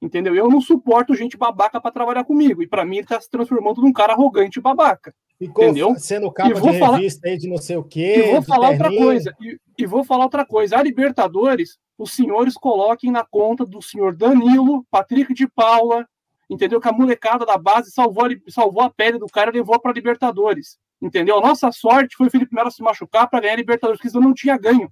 Entendeu? 0.02 0.34
Eu 0.34 0.48
não 0.48 0.60
suporto 0.60 1.14
gente 1.14 1.36
babaca 1.36 1.80
para 1.80 1.92
trabalhar 1.92 2.24
comigo. 2.24 2.60
E 2.60 2.66
para 2.66 2.84
mim 2.84 2.96
ele 2.96 3.06
tá 3.06 3.20
se 3.20 3.30
transformando 3.30 3.80
num 3.80 3.92
cara 3.92 4.14
arrogante 4.14 4.58
e 4.58 4.62
babaca. 4.62 5.14
Ficou 5.38 5.64
Entendeu? 5.64 5.94
sendo 5.98 6.30
capa 6.30 6.50
E 6.50 6.54
vou 6.54 6.70
de 6.70 6.78
falar- 6.78 6.96
revista 6.96 7.28
aí 7.28 7.36
de 7.36 7.48
não 7.48 7.58
sei 7.58 7.76
o 7.76 7.82
quê. 7.84 8.14
E 8.18 8.32
vou 8.32 8.42
falar 8.42 8.70
outra 8.70 8.88
coisa. 8.88 9.34
E, 9.40 9.58
e 9.78 9.86
vou 9.86 10.04
falar 10.04 10.24
outra 10.24 10.46
coisa. 10.46 10.78
A 10.78 10.82
Libertadores, 10.82 11.76
os 11.98 12.12
senhores 12.12 12.54
coloquem 12.54 13.10
na 13.10 13.24
conta 13.24 13.66
do 13.66 13.82
senhor 13.82 14.14
Danilo, 14.14 14.86
Patrick 14.90 15.34
de 15.34 15.48
Paula, 15.48 16.06
entendeu? 16.48 16.80
Que 16.80 16.88
a 16.88 16.92
molecada 16.92 17.44
da 17.44 17.58
base 17.58 17.90
salvou, 17.90 18.24
salvou 18.48 18.82
a 18.82 18.90
pele 18.90 19.18
do 19.18 19.26
cara 19.26 19.50
e 19.50 19.54
levou 19.54 19.78
para 19.80 19.92
Libertadores. 19.92 20.78
Entendeu? 21.02 21.36
A 21.38 21.40
nossa 21.40 21.70
sorte 21.72 22.16
foi 22.16 22.28
o 22.28 22.30
Felipe 22.30 22.54
Melo 22.54 22.70
se 22.70 22.82
machucar 22.82 23.28
para 23.28 23.40
ganhar 23.40 23.54
a 23.54 23.56
Libertadores, 23.56 23.98
porque 23.98 24.10
senão 24.10 24.28
não 24.28 24.34
tinha 24.34 24.56
ganho. 24.56 24.90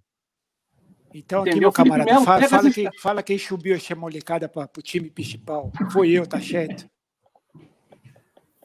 Então, 1.15 1.41
aqui, 1.43 1.51
Entendeu? 1.51 1.69
meu 1.69 1.73
Felipe 1.73 1.91
camarada, 1.91 2.13
Melo, 2.13 2.25
fala, 2.25 2.49
fala, 2.49 2.71
quem, 2.71 2.89
fala 3.01 3.23
quem 3.23 3.39
subiu 3.39 3.77
essa 3.77 3.95
molecada 3.95 4.49
para 4.49 4.69
o 4.77 4.83
time 4.83 5.09
principal. 5.11 5.71
Foi 5.93 6.11
eu, 6.11 6.27
tá 6.27 6.41
certo? 6.41 6.87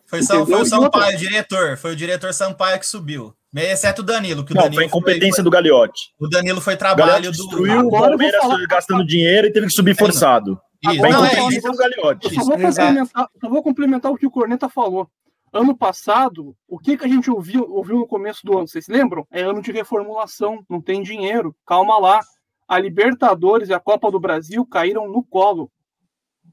Foi, 0.09 0.23
São, 0.23 0.37
Entendeu? 0.41 0.57
foi 0.57 0.65
o 0.65 0.69
Sampaio, 0.69 1.15
o 1.15 1.19
diretor. 1.19 1.77
Foi 1.77 1.91
o 1.91 1.95
diretor 1.95 2.33
Sampaio 2.33 2.79
que 2.79 2.85
subiu. 2.87 3.33
Exceto 3.55 4.01
o 4.01 4.05
Danilo, 4.05 4.45
que 4.45 4.51
o 4.51 4.55
Não, 4.55 4.63
Danilo 4.63 4.75
foi 4.81 4.85
incompetência 4.85 5.41
do 5.43 5.49
Gagliotti. 5.49 6.11
O 6.19 6.27
Danilo 6.27 6.61
foi 6.61 6.77
trabalho 6.77 7.11
Gagliotti 7.13 7.37
do. 7.37 7.43
destruiu 7.43 7.87
o 7.87 7.91
Palmeiras 7.91 8.41
falar- 8.41 8.67
gastando 8.67 9.05
dinheiro 9.05 9.47
e 9.47 9.51
teve 9.51 9.65
que 9.67 9.73
subir 9.73 9.95
forçado. 9.97 10.59
Isso, 10.83 10.97
Foi 10.99 11.09
não, 11.09 11.25
é 11.25 11.47
isso. 11.49 11.61
do 11.71 11.75
Gagliotti. 11.77 12.27
Eu 12.27 12.33
só, 12.33 12.43
vou 12.45 12.57
complementar, 12.59 13.29
só 13.41 13.49
vou 13.49 13.63
complementar 13.63 14.11
o 14.11 14.15
que 14.17 14.27
o 14.27 14.31
Corneta 14.31 14.69
falou. 14.69 15.09
Ano 15.51 15.75
passado, 15.75 16.55
o 16.67 16.77
que, 16.77 16.97
que 16.97 17.05
a 17.05 17.07
gente 17.07 17.31
ouviu, 17.31 17.65
ouviu 17.71 17.95
no 17.97 18.07
começo 18.07 18.41
do 18.45 18.55
ano? 18.57 18.67
Vocês 18.67 18.87
lembram? 18.87 19.25
É 19.31 19.41
ano 19.41 19.61
de 19.61 19.71
reformulação, 19.71 20.63
não 20.69 20.79
tem 20.79 21.01
dinheiro. 21.01 21.55
Calma 21.65 21.97
lá. 21.97 22.19
A 22.67 22.77
Libertadores 22.77 23.69
e 23.69 23.73
a 23.73 23.79
Copa 23.79 24.11
do 24.11 24.19
Brasil 24.19 24.63
caíram 24.65 25.07
no 25.09 25.23
colo. 25.23 25.71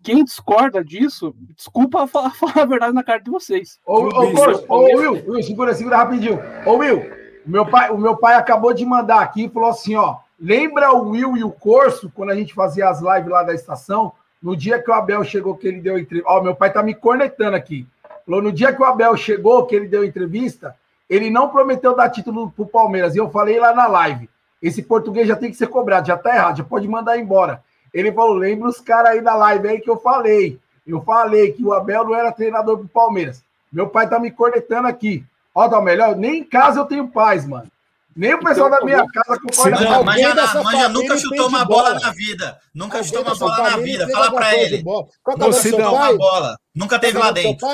Quem 0.04 0.22
discorda 0.22 0.84
disso, 0.84 1.34
desculpa 1.56 2.06
falar, 2.06 2.30
falar 2.30 2.62
a 2.62 2.66
verdade 2.66 2.92
na 2.92 3.02
cara 3.02 3.20
de 3.20 3.30
vocês. 3.30 3.80
Ô, 3.86 4.02
ô, 4.02 4.32
Corso, 4.32 4.64
ô, 4.68 4.84
Will, 4.84 5.24
Will, 5.26 5.42
segura, 5.42 5.74
segura 5.74 5.96
rapidinho. 5.96 6.38
Ô, 6.66 6.74
Will, 6.74 7.10
o 7.44 7.50
meu 7.50 7.66
pai, 7.66 7.90
o 7.90 7.96
meu 7.96 8.14
pai 8.14 8.34
acabou 8.34 8.74
de 8.74 8.84
mandar 8.84 9.22
aqui 9.22 9.46
e 9.46 9.48
falou 9.48 9.70
assim, 9.70 9.96
ó. 9.96 10.18
Lembra 10.38 10.92
o 10.92 11.10
Will 11.10 11.36
e 11.38 11.44
o 11.44 11.50
Corso, 11.50 12.12
quando 12.14 12.30
a 12.30 12.34
gente 12.34 12.52
fazia 12.52 12.88
as 12.88 13.00
lives 13.00 13.30
lá 13.30 13.42
da 13.42 13.54
estação? 13.54 14.12
No 14.42 14.54
dia 14.54 14.78
que 14.78 14.90
o 14.90 14.94
Abel 14.94 15.24
chegou, 15.24 15.56
que 15.56 15.66
ele 15.66 15.80
deu 15.80 15.98
entrevista. 15.98 16.30
Ó, 16.30 16.42
meu 16.42 16.54
pai 16.54 16.70
tá 16.70 16.82
me 16.82 16.94
cornetando 16.94 17.56
aqui. 17.56 17.86
Falou, 18.26 18.42
no 18.42 18.52
dia 18.52 18.72
que 18.74 18.82
o 18.82 18.84
Abel 18.84 19.16
chegou, 19.16 19.64
que 19.64 19.74
ele 19.74 19.88
deu 19.88 20.04
entrevista, 20.04 20.76
ele 21.08 21.30
não 21.30 21.48
prometeu 21.48 21.96
dar 21.96 22.10
título 22.10 22.50
pro 22.50 22.66
Palmeiras. 22.66 23.14
E 23.14 23.18
eu 23.18 23.30
falei 23.30 23.58
lá 23.58 23.72
na 23.72 23.86
live. 23.86 24.28
Esse 24.60 24.82
português 24.82 25.26
já 25.28 25.36
tem 25.36 25.50
que 25.50 25.56
ser 25.56 25.68
cobrado, 25.68 26.06
já 26.06 26.16
tá 26.16 26.34
errado, 26.34 26.58
já 26.58 26.64
pode 26.64 26.86
mandar 26.88 27.18
embora. 27.18 27.62
Ele 27.94 28.12
falou: 28.12 28.34
lembra 28.34 28.68
os 28.68 28.80
caras 28.80 29.12
aí 29.12 29.20
da 29.20 29.36
live 29.36 29.68
aí 29.68 29.80
que 29.80 29.88
eu 29.88 29.96
falei. 29.96 30.58
Eu 30.86 31.00
falei 31.02 31.52
que 31.52 31.64
o 31.64 31.72
Abel 31.72 32.04
não 32.04 32.14
era 32.14 32.32
treinador 32.32 32.76
pro 32.78 32.88
Palmeiras. 32.88 33.42
Meu 33.72 33.88
pai 33.88 34.08
tá 34.08 34.18
me 34.18 34.30
cornetando 34.30 34.88
aqui. 34.88 35.24
Ó, 35.54 35.68
tá 35.68 35.80
melhor, 35.80 36.16
nem 36.16 36.40
em 36.40 36.44
casa 36.44 36.80
eu 36.80 36.84
tenho 36.84 37.08
paz, 37.08 37.46
mano. 37.46 37.70
Nem 38.16 38.34
o 38.34 38.38
pessoal 38.38 38.68
Então, 38.68 38.78
da 38.78 38.84
minha 38.84 39.04
casa 39.10 39.40
concorda 39.40 39.70
Manja, 39.76 39.94
Alguém 39.94 40.24
manja, 40.24 40.62
manja 40.62 40.88
nunca 40.88 41.18
chutou 41.18 41.48
uma 41.48 41.64
bola 41.64 41.88
bola. 41.90 42.00
na 42.00 42.10
vida. 42.12 42.60
Nunca 42.72 43.02
chutou 43.02 43.22
uma 43.22 43.34
bola 43.34 43.70
na 43.70 43.76
vida. 43.78 44.08
Fala 44.08 44.30
pra 44.32 44.56
ele. 44.56 44.84
o 44.86 45.36
do 45.36 45.52
seu 45.52 45.72
Chutou 45.72 45.94
uma 45.94 46.16
bola. 46.16 46.56
Nunca 46.74 46.98
teve 46.98 47.18
lá 47.18 47.26
o 47.26 47.28
do 47.30 47.34
dentro. 47.34 47.66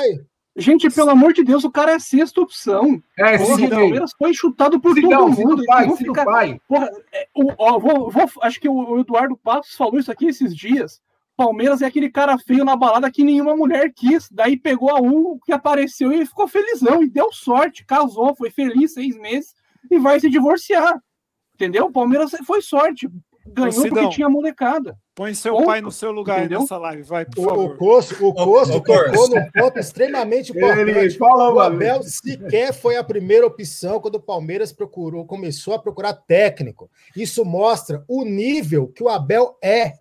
Gente, 0.55 0.89
pelo 0.89 1.09
amor 1.11 1.31
de 1.33 1.43
Deus, 1.43 1.63
o 1.63 1.71
cara 1.71 1.93
é 1.93 1.99
sexta 1.99 2.41
opção. 2.41 3.01
É, 3.17 3.37
Porra, 3.37 3.53
o 3.53 3.55
Sidney. 3.55 3.69
Palmeiras 3.69 4.11
foi 4.17 4.33
chutado 4.33 4.79
por 4.81 4.93
Sidão, 4.93 5.09
todo 5.27 5.35
filho 5.35 5.47
mundo. 5.47 5.59
do 5.61 5.65
pai, 5.65 5.87
Vou 5.87 5.95
ficar- 5.97 6.25
pai. 6.25 6.61
Porra, 6.67 6.89
é, 7.13 7.27
o- 7.33 7.53
ó, 7.57 7.79
vou- 7.79 8.09
vou- 8.11 8.29
acho 8.41 8.59
que 8.59 8.67
o 8.67 8.99
Eduardo 8.99 9.37
Passos 9.37 9.75
falou 9.75 9.97
isso 9.97 10.11
aqui 10.11 10.25
esses 10.27 10.53
dias. 10.55 10.99
Palmeiras 11.37 11.81
é 11.81 11.85
aquele 11.85 12.09
cara 12.11 12.37
feio 12.37 12.65
na 12.65 12.75
balada 12.75 13.09
que 13.09 13.23
nenhuma 13.23 13.55
mulher 13.55 13.91
quis. 13.95 14.29
Daí 14.29 14.57
pegou 14.57 14.89
a 14.89 14.99
um 14.99 15.39
que 15.45 15.53
apareceu 15.53 16.11
e 16.11 16.25
ficou 16.25 16.47
felizão. 16.47 17.01
E 17.01 17.07
deu 17.09 17.31
sorte, 17.31 17.85
casou, 17.85 18.35
foi 18.35 18.49
feliz 18.51 18.93
seis 18.93 19.15
meses 19.17 19.55
e 19.89 19.97
vai 19.97 20.19
se 20.19 20.29
divorciar. 20.29 21.01
Entendeu? 21.55 21.85
O 21.85 21.91
Palmeiras 21.91 22.31
foi 22.45 22.61
sorte. 22.61 23.09
Ganhou 23.45 23.87
porque 23.89 24.09
tinha 24.09 24.29
molecada. 24.29 24.95
Põe 25.15 25.33
seu 25.33 25.53
Ponto. 25.53 25.65
pai 25.65 25.81
no 25.81 25.91
seu 25.91 26.11
lugar 26.11 26.39
Entendeu? 26.39 26.61
nessa 26.61 26.77
live, 26.77 27.01
vai, 27.03 27.25
por 27.25 27.39
O, 27.39 27.43
o 27.43 27.49
favor. 27.49 27.77
Coço, 27.77 28.13
o 28.25 28.33
Coço 28.33 28.77
ô, 28.77 28.81
Corso. 28.83 29.11
tocou 29.11 29.29
num 29.29 29.51
ponto 29.51 29.79
extremamente 29.79 30.51
Ele 30.55 30.59
importante. 30.65 31.17
falou, 31.17 31.51
O 31.51 31.55
mano. 31.55 31.75
Abel 31.75 32.03
sequer 32.03 32.73
foi 32.73 32.97
a 32.97 33.03
primeira 33.03 33.45
opção 33.45 33.99
quando 33.99 34.15
o 34.15 34.21
Palmeiras 34.21 34.71
procurou, 34.71 35.25
começou 35.25 35.73
a 35.73 35.79
procurar 35.79 36.13
técnico. 36.13 36.89
Isso 37.15 37.43
mostra 37.43 38.03
o 38.07 38.23
nível 38.23 38.87
que 38.87 39.03
o 39.03 39.09
Abel 39.09 39.57
é. 39.61 39.93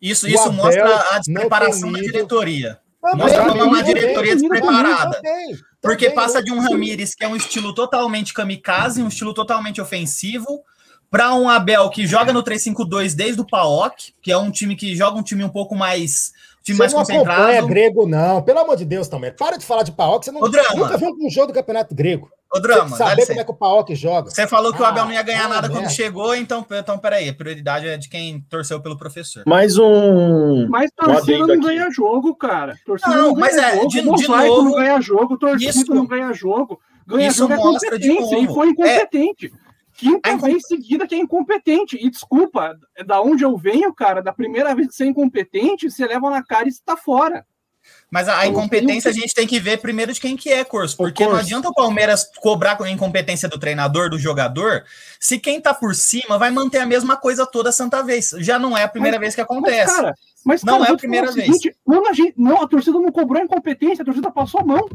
Isso, 0.00 0.26
O 0.26 0.28
isso 0.28 0.42
Abel 0.44 0.52
mostra 0.52 0.96
a 1.10 1.18
despreparação 1.18 1.92
tem 1.92 2.02
da 2.02 2.06
diretoria. 2.08 2.78
Também, 3.02 3.16
Mostra 3.18 3.44
como 3.46 3.60
é 3.60 3.64
uma 3.64 3.78
também, 3.78 3.94
diretoria 3.94 4.36
também, 4.36 4.48
despreparada. 4.48 5.16
também, 5.22 5.56
Porque 5.80 6.10
passa 6.10 6.42
de 6.42 6.52
um 6.52 6.60
Ramires 6.60 7.14
que 7.14 7.24
é 7.24 7.28
um 7.28 7.34
estilo 7.34 7.74
totalmente 7.74 8.34
kamikaze, 8.34 9.02
um 9.02 9.08
estilo 9.08 9.32
totalmente 9.32 9.80
ofensivo, 9.80 10.62
para 11.10 11.34
um 11.34 11.48
Abel 11.48 11.90
que 11.90 12.06
joga 12.06 12.32
no 12.32 12.42
3-5-2 12.42 13.14
desde 13.14 13.40
o 13.40 13.46
PAOK, 13.46 14.14
que 14.22 14.30
é 14.30 14.38
um 14.38 14.50
time 14.50 14.76
que 14.76 14.94
joga 14.94 15.18
um 15.18 15.22
time 15.22 15.42
um 15.42 15.48
pouco 15.48 15.74
mais. 15.74 16.32
Um 16.60 16.62
time 16.62 16.76
Você 16.76 16.82
mais 16.82 16.92
não 16.92 17.00
acompanha 17.00 17.24
concentrado. 17.36 17.66
grego, 17.66 18.06
não. 18.06 18.42
Pelo 18.42 18.58
amor 18.60 18.76
de 18.76 18.84
Deus, 18.84 19.08
também. 19.08 19.32
Para 19.32 19.56
de 19.56 19.64
falar 19.64 19.82
de 19.82 19.92
Paok. 19.92 20.24
Você 20.24 20.30
não, 20.30 20.40
nunca 20.42 20.96
viu 20.98 21.10
um 21.20 21.30
jogo 21.30 21.48
do 21.48 21.52
Campeonato 21.54 21.94
Grego. 21.94 22.30
Ô, 22.54 22.58
Drama, 22.60 22.88
Você 22.90 22.96
saber 22.96 23.26
como 23.26 23.40
é 23.40 23.44
que 23.44 23.50
o 23.50 23.54
Paok 23.54 23.94
joga. 23.94 24.30
Você 24.30 24.46
falou 24.46 24.72
que 24.72 24.82
o 24.82 24.84
Ah, 24.84 24.88
Abel 24.88 25.04
não 25.06 25.12
ia 25.12 25.22
ganhar 25.22 25.46
ah, 25.46 25.48
nada 25.48 25.68
quando 25.68 25.82
merda. 25.82 25.94
chegou, 25.94 26.34
então, 26.34 26.66
então 26.70 26.98
peraí, 26.98 27.28
a 27.28 27.34
prioridade 27.34 27.88
é 27.88 27.96
de 27.96 28.08
quem 28.08 28.40
torceu 28.50 28.80
pelo 28.80 28.96
professor. 28.98 29.42
Mais 29.46 29.78
um. 29.78 30.66
Mas 30.68 30.90
Um 31.00 31.06
torcida 31.06 31.22
adendo 31.34 31.46
não 31.46 31.54
aqui. 31.54 31.62
ganha 31.64 31.90
jogo, 31.90 32.34
cara. 32.34 32.76
Torcida 32.84 33.10
Não, 33.16 33.28
não, 33.28 33.34
ganha 33.34 33.40
mas 33.46 33.56
é, 33.56 33.74
jogo. 33.76 33.88
de- 33.88 34.00
de 34.00 34.28
novo, 34.28 34.62
não 34.64 34.72
ganha 34.72 35.00
jogo, 35.00 35.38
torcida 35.38 35.70
isso- 35.70 35.94
não 35.94 36.06
ganha 36.06 36.32
jogo. 36.32 36.80
Ganha 37.06 37.28
isso 37.28 37.38
jogo 37.38 37.52
é 37.52 37.56
mostra 37.56 37.98
de 37.98 38.08
competência. 38.08 38.36
E 38.36 38.42
novo. 38.42 38.54
foi 38.54 38.68
incompetente. 38.68 39.52
Quinta 40.00 40.30
A 40.30 40.32
incom- 40.32 40.46
vez 40.46 40.66
seguida 40.66 41.06
que 41.06 41.14
é 41.14 41.18
incompetente. 41.18 41.98
E 42.00 42.10
desculpa, 42.10 42.74
é 42.96 43.04
da 43.04 43.20
onde 43.20 43.44
eu 43.44 43.56
venho, 43.56 43.92
cara, 43.94 44.22
da 44.22 44.32
primeira 44.32 44.74
vez 44.74 44.88
que 44.88 44.94
você 44.94 45.04
é 45.04 45.06
incompetente, 45.08 45.90
você 45.90 46.06
leva 46.06 46.30
na 46.30 46.42
cara 46.42 46.66
e 46.68 46.72
você 46.72 46.80
tá 46.84 46.96
fora. 46.96 47.44
Mas 48.10 48.28
a, 48.28 48.38
a 48.40 48.46
incompetência 48.46 49.10
a 49.10 49.12
gente 49.14 49.34
tem 49.34 49.46
que 49.46 49.58
ver 49.60 49.78
primeiro 49.78 50.12
de 50.12 50.20
quem 50.20 50.36
que 50.36 50.50
é, 50.50 50.64
Corso. 50.64 50.96
Porque 50.96 51.22
não 51.24 51.32
Corso. 51.32 51.44
adianta 51.46 51.68
o 51.68 51.74
Palmeiras 51.74 52.30
cobrar 52.40 52.76
com 52.76 52.84
a 52.84 52.90
incompetência 52.90 53.48
do 53.48 53.58
treinador, 53.58 54.08
do 54.10 54.18
jogador, 54.18 54.84
se 55.18 55.38
quem 55.38 55.60
tá 55.60 55.72
por 55.74 55.94
cima 55.94 56.38
vai 56.38 56.50
manter 56.50 56.78
a 56.78 56.86
mesma 56.86 57.16
coisa 57.16 57.46
toda 57.46 57.70
santa 57.72 58.02
vez. 58.02 58.30
Já 58.38 58.58
não 58.58 58.76
é 58.76 58.84
a 58.84 58.88
primeira 58.88 59.18
vez 59.18 59.34
que 59.34 59.40
acontece. 59.40 59.86
Mas, 59.86 59.96
cara, 59.96 60.14
mas, 60.44 60.62
Não 60.62 60.78
cara, 60.78 60.90
é 60.90 60.94
a 60.94 60.96
primeira 60.96 61.28
o 61.30 61.32
seguinte, 61.32 61.74
Não, 61.86 62.06
a 62.08 62.12
gente, 62.12 62.34
não, 62.36 62.62
a 62.62 62.68
torcida 62.68 62.98
não 62.98 63.12
cobrou 63.12 63.42
incompetência, 63.42 64.02
a 64.02 64.04
torcida 64.04 64.30
passou 64.30 64.60
a 64.60 64.64
mão. 64.64 64.88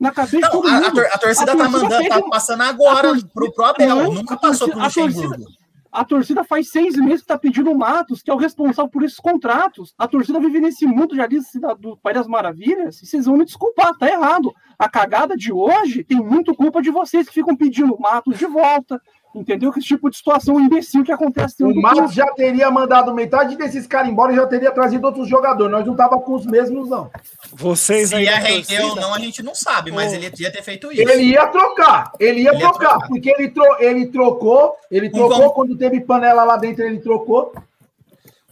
Na 0.00 0.10
cabeça 0.10 0.36
de 0.36 0.42
Não, 0.42 0.50
todo 0.50 0.66
a, 0.68 0.70
a 0.70 0.80
mundo. 0.80 0.94
tor- 0.94 1.08
a 1.12 1.18
torcida 1.18 1.52
A 1.52 1.56
tá 1.56 1.62
torcida 1.64 1.82
mandando, 1.82 2.02
pede 2.08 2.22
tá 2.22 2.28
passando 2.30 2.62
agora 2.62 3.12
pro, 3.34 3.52
pro 3.52 3.64
Abel, 3.66 3.88
Não, 3.96 4.12
nunca 4.14 4.36
passou 4.36 4.68
torcida- 4.68 4.72
pro 4.72 4.80
a 4.80 4.90
torcida- 4.90 5.26
Luxemburgo. 5.28 5.60
A 5.92 6.04
torcida 6.04 6.44
faz 6.44 6.70
seis 6.70 6.94
meses 6.96 7.22
que 7.22 7.26
tá 7.26 7.36
pedindo 7.36 7.68
o 7.72 7.76
Matos, 7.76 8.22
que 8.22 8.30
é 8.30 8.34
o 8.34 8.36
responsável 8.36 8.88
por 8.88 9.02
esses 9.02 9.18
contratos. 9.18 9.92
A 9.98 10.06
torcida 10.06 10.38
vive 10.38 10.60
nesse 10.60 10.86
mundo 10.86 11.16
já 11.16 11.26
disse 11.26 11.58
do 11.80 11.96
Pai 11.96 12.14
das 12.14 12.28
Maravilhas, 12.28 13.02
e 13.02 13.06
vocês 13.06 13.26
vão 13.26 13.36
me 13.36 13.44
desculpar, 13.44 13.92
tá 13.98 14.08
errado. 14.08 14.52
A 14.78 14.88
cagada 14.88 15.36
de 15.36 15.52
hoje 15.52 16.04
tem 16.04 16.18
muito 16.18 16.54
culpa 16.54 16.80
de 16.80 16.90
vocês 16.92 17.26
que 17.26 17.34
ficam 17.34 17.56
pedindo 17.56 17.92
o 17.92 18.00
Matos 18.00 18.38
de 18.38 18.46
volta. 18.46 19.02
Entendeu? 19.32 19.72
Que 19.72 19.78
esse 19.78 19.86
tipo 19.86 20.10
de 20.10 20.16
situação 20.16 20.58
imbecil 20.58 21.04
que 21.04 21.12
acontece 21.12 21.62
O 21.62 21.72
clube. 21.72 22.12
já 22.12 22.26
teria 22.34 22.68
mandado 22.68 23.14
metade 23.14 23.56
desses 23.56 23.86
caras 23.86 24.08
embora 24.10 24.32
e 24.32 24.36
já 24.36 24.44
teria 24.46 24.72
trazido 24.72 25.06
outros 25.06 25.28
jogadores. 25.28 25.70
Nós 25.70 25.86
não 25.86 25.94
tava 25.94 26.18
com 26.20 26.34
os 26.34 26.44
mesmos, 26.44 26.88
não. 26.88 27.08
Vocês 27.52 28.08
Se 28.08 28.16
aí 28.16 28.24
ia 28.24 28.32
da 28.32 28.38
render 28.38 28.80
ou 28.82 28.96
não, 28.96 29.14
a 29.14 29.18
gente 29.20 29.40
não 29.40 29.54
sabe, 29.54 29.92
mas 29.92 30.12
ele 30.12 30.32
ia 30.36 30.50
ter 30.50 30.62
feito 30.64 30.90
isso. 30.90 31.02
Ele 31.08 31.22
ia 31.22 31.46
trocar, 31.46 32.10
ele 32.18 32.40
ia 32.40 32.50
Ele 32.50 32.58
ia 32.58 32.58
trocar, 32.58 32.88
trocar. 32.90 33.06
porque 33.08 33.30
ele, 33.30 33.50
tro 33.50 33.76
ele 33.78 34.06
trocou, 34.08 34.74
ele 34.90 35.08
Com 35.10 35.18
trocou, 35.28 35.50
quando 35.52 35.76
teve 35.76 36.00
panela 36.00 36.42
lá 36.42 36.56
dentro, 36.56 36.82
ele 36.82 36.98
trocou. 36.98 37.52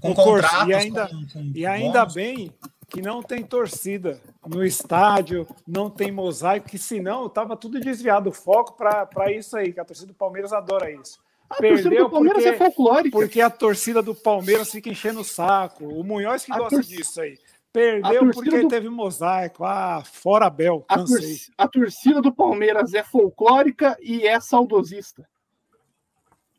com 0.01 0.15
contratos, 0.15 0.69
e 0.69 0.75
ainda- 0.75 1.09
com- 1.09 1.27
com 1.33 1.51
E 1.57 1.67
ainda 1.67 2.07
bem 2.07 2.53
que 2.89 3.03
não 3.03 3.23
tem 3.23 3.43
torcida 3.45 4.21
no 4.47 4.65
estádio, 4.65 5.47
não 5.67 5.91
tem 5.91 6.11
mosaico, 6.11 6.69
que 6.69 6.79
senão 6.79 7.29
tava 7.29 7.57
tudo 7.57 7.79
desviado 7.79 8.31
o 8.31 8.33
foco 8.33 8.73
para 8.77 9.31
isso 9.33 9.57
aí, 9.57 9.73
que 9.73 9.81
a 9.81 9.85
torcida 9.85 10.09
do 10.09 10.15
Palmeiras 10.15 10.53
adora 10.53 10.91
isso. 10.91 11.21
A 11.51 11.57
torcida 11.57 11.89
Perdeu 11.91 12.05
do 12.07 12.11
Palmeiras 12.11 12.43
porque, 12.43 12.55
é 12.55 12.59
folclórica. 12.59 13.19
porque 13.19 13.41
a 13.41 13.51
torcida 13.51 14.03
do 14.03 14.15
Palmeiras 14.15 14.71
fica 14.71 14.89
enchendo 14.91 15.21
o 15.21 15.25
saco. 15.25 15.85
O 15.87 16.05
Munhoz 16.05 16.45
que 16.45 16.53
A 16.53 16.59
gosta 16.59 16.81
disso 16.83 17.21
aí. 17.21 17.35
a 17.35 17.73
Perdeu 17.73 18.21
torcida 18.21 18.33
porque 18.35 18.63
do- 18.63 18.69
teve 18.69 18.89
mosaico. 18.91 19.65
Ah, 19.65 20.03
fora 20.05 20.51
Bel, 20.51 20.85
A, 20.89 20.97
cansei. 20.97 21.19
torci- 21.21 21.53
a 21.57 21.69
torcida 21.69 22.21
do 22.21 22.33
Palmeiras 22.35 22.93
é 22.95 23.03
folclórica 23.03 23.97
e 24.03 24.27
é 24.27 24.39
saudosista. 24.41 25.27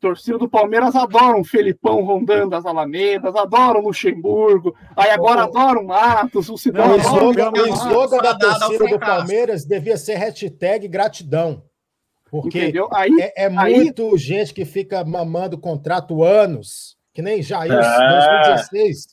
Torcida 0.00 0.38
do 0.38 0.48
Palmeiras 0.48 0.96
adoram 0.96 1.40
o 1.40 1.44
Felipão 1.44 2.02
rondando 2.02 2.56
as 2.56 2.64
alamedas, 2.64 3.36
adoram 3.36 3.80
o 3.80 3.84
Luxemburgo, 3.84 4.74
aí 4.96 5.10
agora 5.10 5.42
adoram 5.44 5.82
o 5.82 5.86
Matos, 5.86 6.48
o 6.48 6.56
Cidão. 6.56 6.92
O 6.92 6.96
slogan, 6.96 7.50
o 7.52 7.66
slogan 7.74 8.18
da 8.22 8.34
torcida 8.34 8.86
do. 8.88 8.98
Palmeiras 8.98 9.64
devia 9.66 9.96
ser 9.98 10.14
hashtag 10.16 10.88
gratidão. 10.88 11.62
Porque 12.30 12.62
Entendeu? 12.62 12.88
Aí, 12.92 13.10
é, 13.20 13.44
é 13.44 13.46
Aí- 13.58 13.74
muito 13.74 14.16
gente 14.16 14.54
que 14.54 14.64
fica 14.64 15.04
mamando 15.04 15.58
contrato 15.58 16.22
anos, 16.22 16.96
que 17.12 17.20
nem 17.20 17.42
Jair, 17.42 17.72
É. 17.72 17.76
2016. 17.76 19.08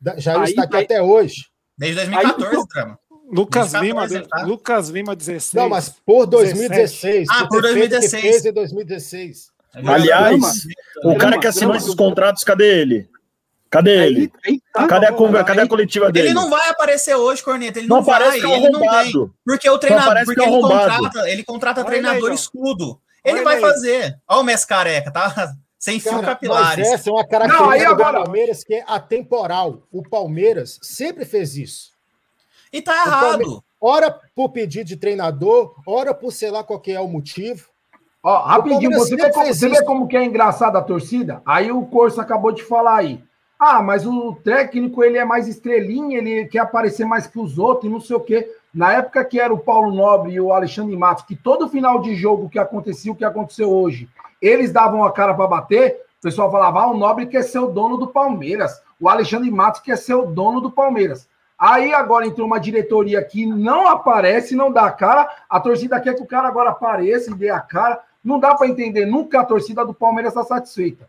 Da- 0.00 0.18
Jair 0.18 0.38
Aí- 0.40 0.44
está 0.50 0.62
aqui 0.64 0.76
aí- 0.78 0.84
até 0.84 1.00
hoje. 1.02 1.46
Desde 1.78 1.96
2014, 1.96 2.56
Aí- 2.56 2.66
Drama. 2.74 2.98
Lucas 3.30 3.72
2014, 3.72 4.14
Lima? 4.18 4.46
Lucas 4.46 4.88
Lima 4.88 5.16
16. 5.16 5.54
Não, 5.54 5.68
mas 5.68 5.88
por 5.88 6.26
2016. 6.26 7.28
Ah, 7.30 7.46
por 7.46 7.62
ter 7.62 7.72
feito 7.74 7.78
o 7.78 7.82
que 7.82 7.88
2016. 7.90 8.22
fez 8.22 8.44
em 8.46 8.52
2016. 8.52 9.53
Aliás, 9.74 10.66
o 11.02 11.08
cara 11.16 11.16
Drama, 11.18 11.40
que 11.40 11.46
assinou 11.46 11.74
esses 11.74 11.94
contratos, 11.94 12.44
cadê 12.44 12.80
ele? 12.80 13.08
Cadê 13.70 14.06
ele? 14.06 14.32
aí, 14.44 14.52
aí 14.52 14.62
tá. 14.72 14.86
Cadê 14.86 15.06
a, 15.06 15.12
conver- 15.12 15.44
cadê 15.44 15.62
a 15.62 15.68
coletiva 15.68 16.12
dele? 16.12 16.28
Ele 16.28 16.34
não 16.34 16.48
vai 16.48 16.68
aparecer 16.70 17.14
hoje, 17.16 17.42
Corneta. 17.42 17.80
Ele 17.80 17.88
Não 17.88 17.96
não, 17.96 18.02
vai. 18.04 18.20
parece 18.20 18.38
que 18.40 18.46
é 18.46 18.48
um 18.48 18.52
ele 18.54 18.68
não 18.70 18.80
tem. 18.80 18.88
arrombado. 18.88 19.34
Porque 19.44 19.68
o 19.70 19.78
treinador, 19.78 20.24
porque 20.24 20.40
é 20.40 20.44
um 20.48 20.52
ele 20.54 20.62
contrata, 20.62 21.30
ele 21.30 21.44
contrata 21.44 21.80
Olha 21.80 21.88
treinador 21.88 22.28
aí, 22.30 22.34
escudo. 22.36 23.00
Ele 23.24 23.36
Olha 23.38 23.44
vai 23.44 23.54
aí. 23.56 23.60
fazer. 23.60 24.16
Olha 24.28 24.40
o 24.40 24.44
Messi 24.44 24.66
careca, 24.66 25.10
tá? 25.10 25.54
Sem 25.76 25.98
fio 25.98 26.12
Cara, 26.12 26.22
mas 26.22 26.30
capilares. 26.34 26.86
essa 26.88 27.10
é 27.10 27.12
uma 27.12 27.18
Não, 27.18 27.24
aí 27.24 27.28
característica 27.28 27.90
agora- 27.90 28.18
do 28.18 28.24
Palmeiras 28.24 28.64
que 28.64 28.74
é 28.74 28.84
atemporal. 28.86 29.82
O 29.92 30.02
Palmeiras 30.08 30.78
sempre 30.80 31.24
fez 31.24 31.56
isso. 31.56 31.90
E 32.72 32.80
tá 32.80 32.92
errado. 33.04 33.62
Ora 33.80 34.18
por 34.34 34.48
pedido 34.50 34.86
de 34.86 34.96
treinador, 34.96 35.74
ora 35.86 36.14
por 36.14 36.32
sei 36.32 36.50
lá 36.50 36.62
qual 36.64 36.80
que 36.80 36.92
é 36.92 37.00
o 37.00 37.08
motivo. 37.08 37.68
Ó, 38.24 38.38
rapidinho, 38.38 38.90
você, 38.98 39.16
vê 39.16 39.30
como, 39.30 39.46
você 39.46 39.68
vê 39.68 39.84
como 39.84 40.08
que 40.08 40.16
é 40.16 40.24
engraçado 40.24 40.76
a 40.76 40.82
torcida? 40.82 41.42
Aí 41.44 41.70
o 41.70 41.84
Corso 41.84 42.18
acabou 42.22 42.50
de 42.52 42.62
falar 42.62 42.96
aí. 42.96 43.22
Ah, 43.60 43.82
mas 43.82 44.06
o 44.06 44.34
técnico 44.42 45.04
ele 45.04 45.18
é 45.18 45.26
mais 45.26 45.46
estrelinha, 45.46 46.16
ele 46.16 46.46
quer 46.46 46.60
aparecer 46.60 47.04
mais 47.04 47.26
que 47.26 47.38
os 47.38 47.58
outros 47.58 47.84
e 47.84 47.92
não 47.92 48.00
sei 48.00 48.16
o 48.16 48.20
quê. 48.20 48.50
Na 48.72 48.94
época 48.94 49.22
que 49.26 49.38
era 49.38 49.52
o 49.52 49.58
Paulo 49.58 49.94
Nobre 49.94 50.32
e 50.32 50.40
o 50.40 50.54
Alexandre 50.54 50.96
Matos, 50.96 51.24
que 51.24 51.36
todo 51.36 51.68
final 51.68 52.00
de 52.00 52.14
jogo 52.14 52.48
que 52.48 52.58
acontecia, 52.58 53.12
o 53.12 53.14
que 53.14 53.26
aconteceu 53.26 53.70
hoje, 53.70 54.08
eles 54.40 54.72
davam 54.72 55.04
a 55.04 55.12
cara 55.12 55.34
para 55.34 55.46
bater, 55.46 56.00
o 56.18 56.22
pessoal 56.22 56.50
falava: 56.50 56.80
ah, 56.80 56.90
o 56.90 56.96
Nobre 56.96 57.26
quer 57.26 57.42
ser 57.42 57.58
o 57.58 57.68
dono 57.68 57.98
do 57.98 58.06
Palmeiras, 58.06 58.80
o 58.98 59.06
Alexandre 59.06 59.50
Matos 59.50 59.82
quer 59.82 59.98
ser 59.98 60.14
o 60.14 60.24
dono 60.24 60.62
do 60.62 60.70
Palmeiras. 60.70 61.28
Aí 61.58 61.92
agora 61.92 62.26
entrou 62.26 62.46
uma 62.46 62.58
diretoria 62.58 63.22
que 63.22 63.44
não 63.44 63.86
aparece, 63.86 64.56
não 64.56 64.72
dá 64.72 64.86
a 64.86 64.92
cara, 64.92 65.28
a 65.48 65.60
torcida 65.60 66.00
quer 66.00 66.14
que 66.14 66.22
o 66.22 66.26
cara 66.26 66.48
agora 66.48 66.70
apareça 66.70 67.30
e 67.30 67.34
dê 67.34 67.50
a 67.50 67.60
cara. 67.60 68.00
Não 68.24 68.38
dá 68.38 68.54
para 68.54 68.66
entender, 68.66 69.04
nunca 69.04 69.40
a 69.40 69.44
torcida 69.44 69.84
do 69.84 69.92
Palmeiras 69.92 70.32
está 70.32 70.44
satisfeita. 70.44 71.08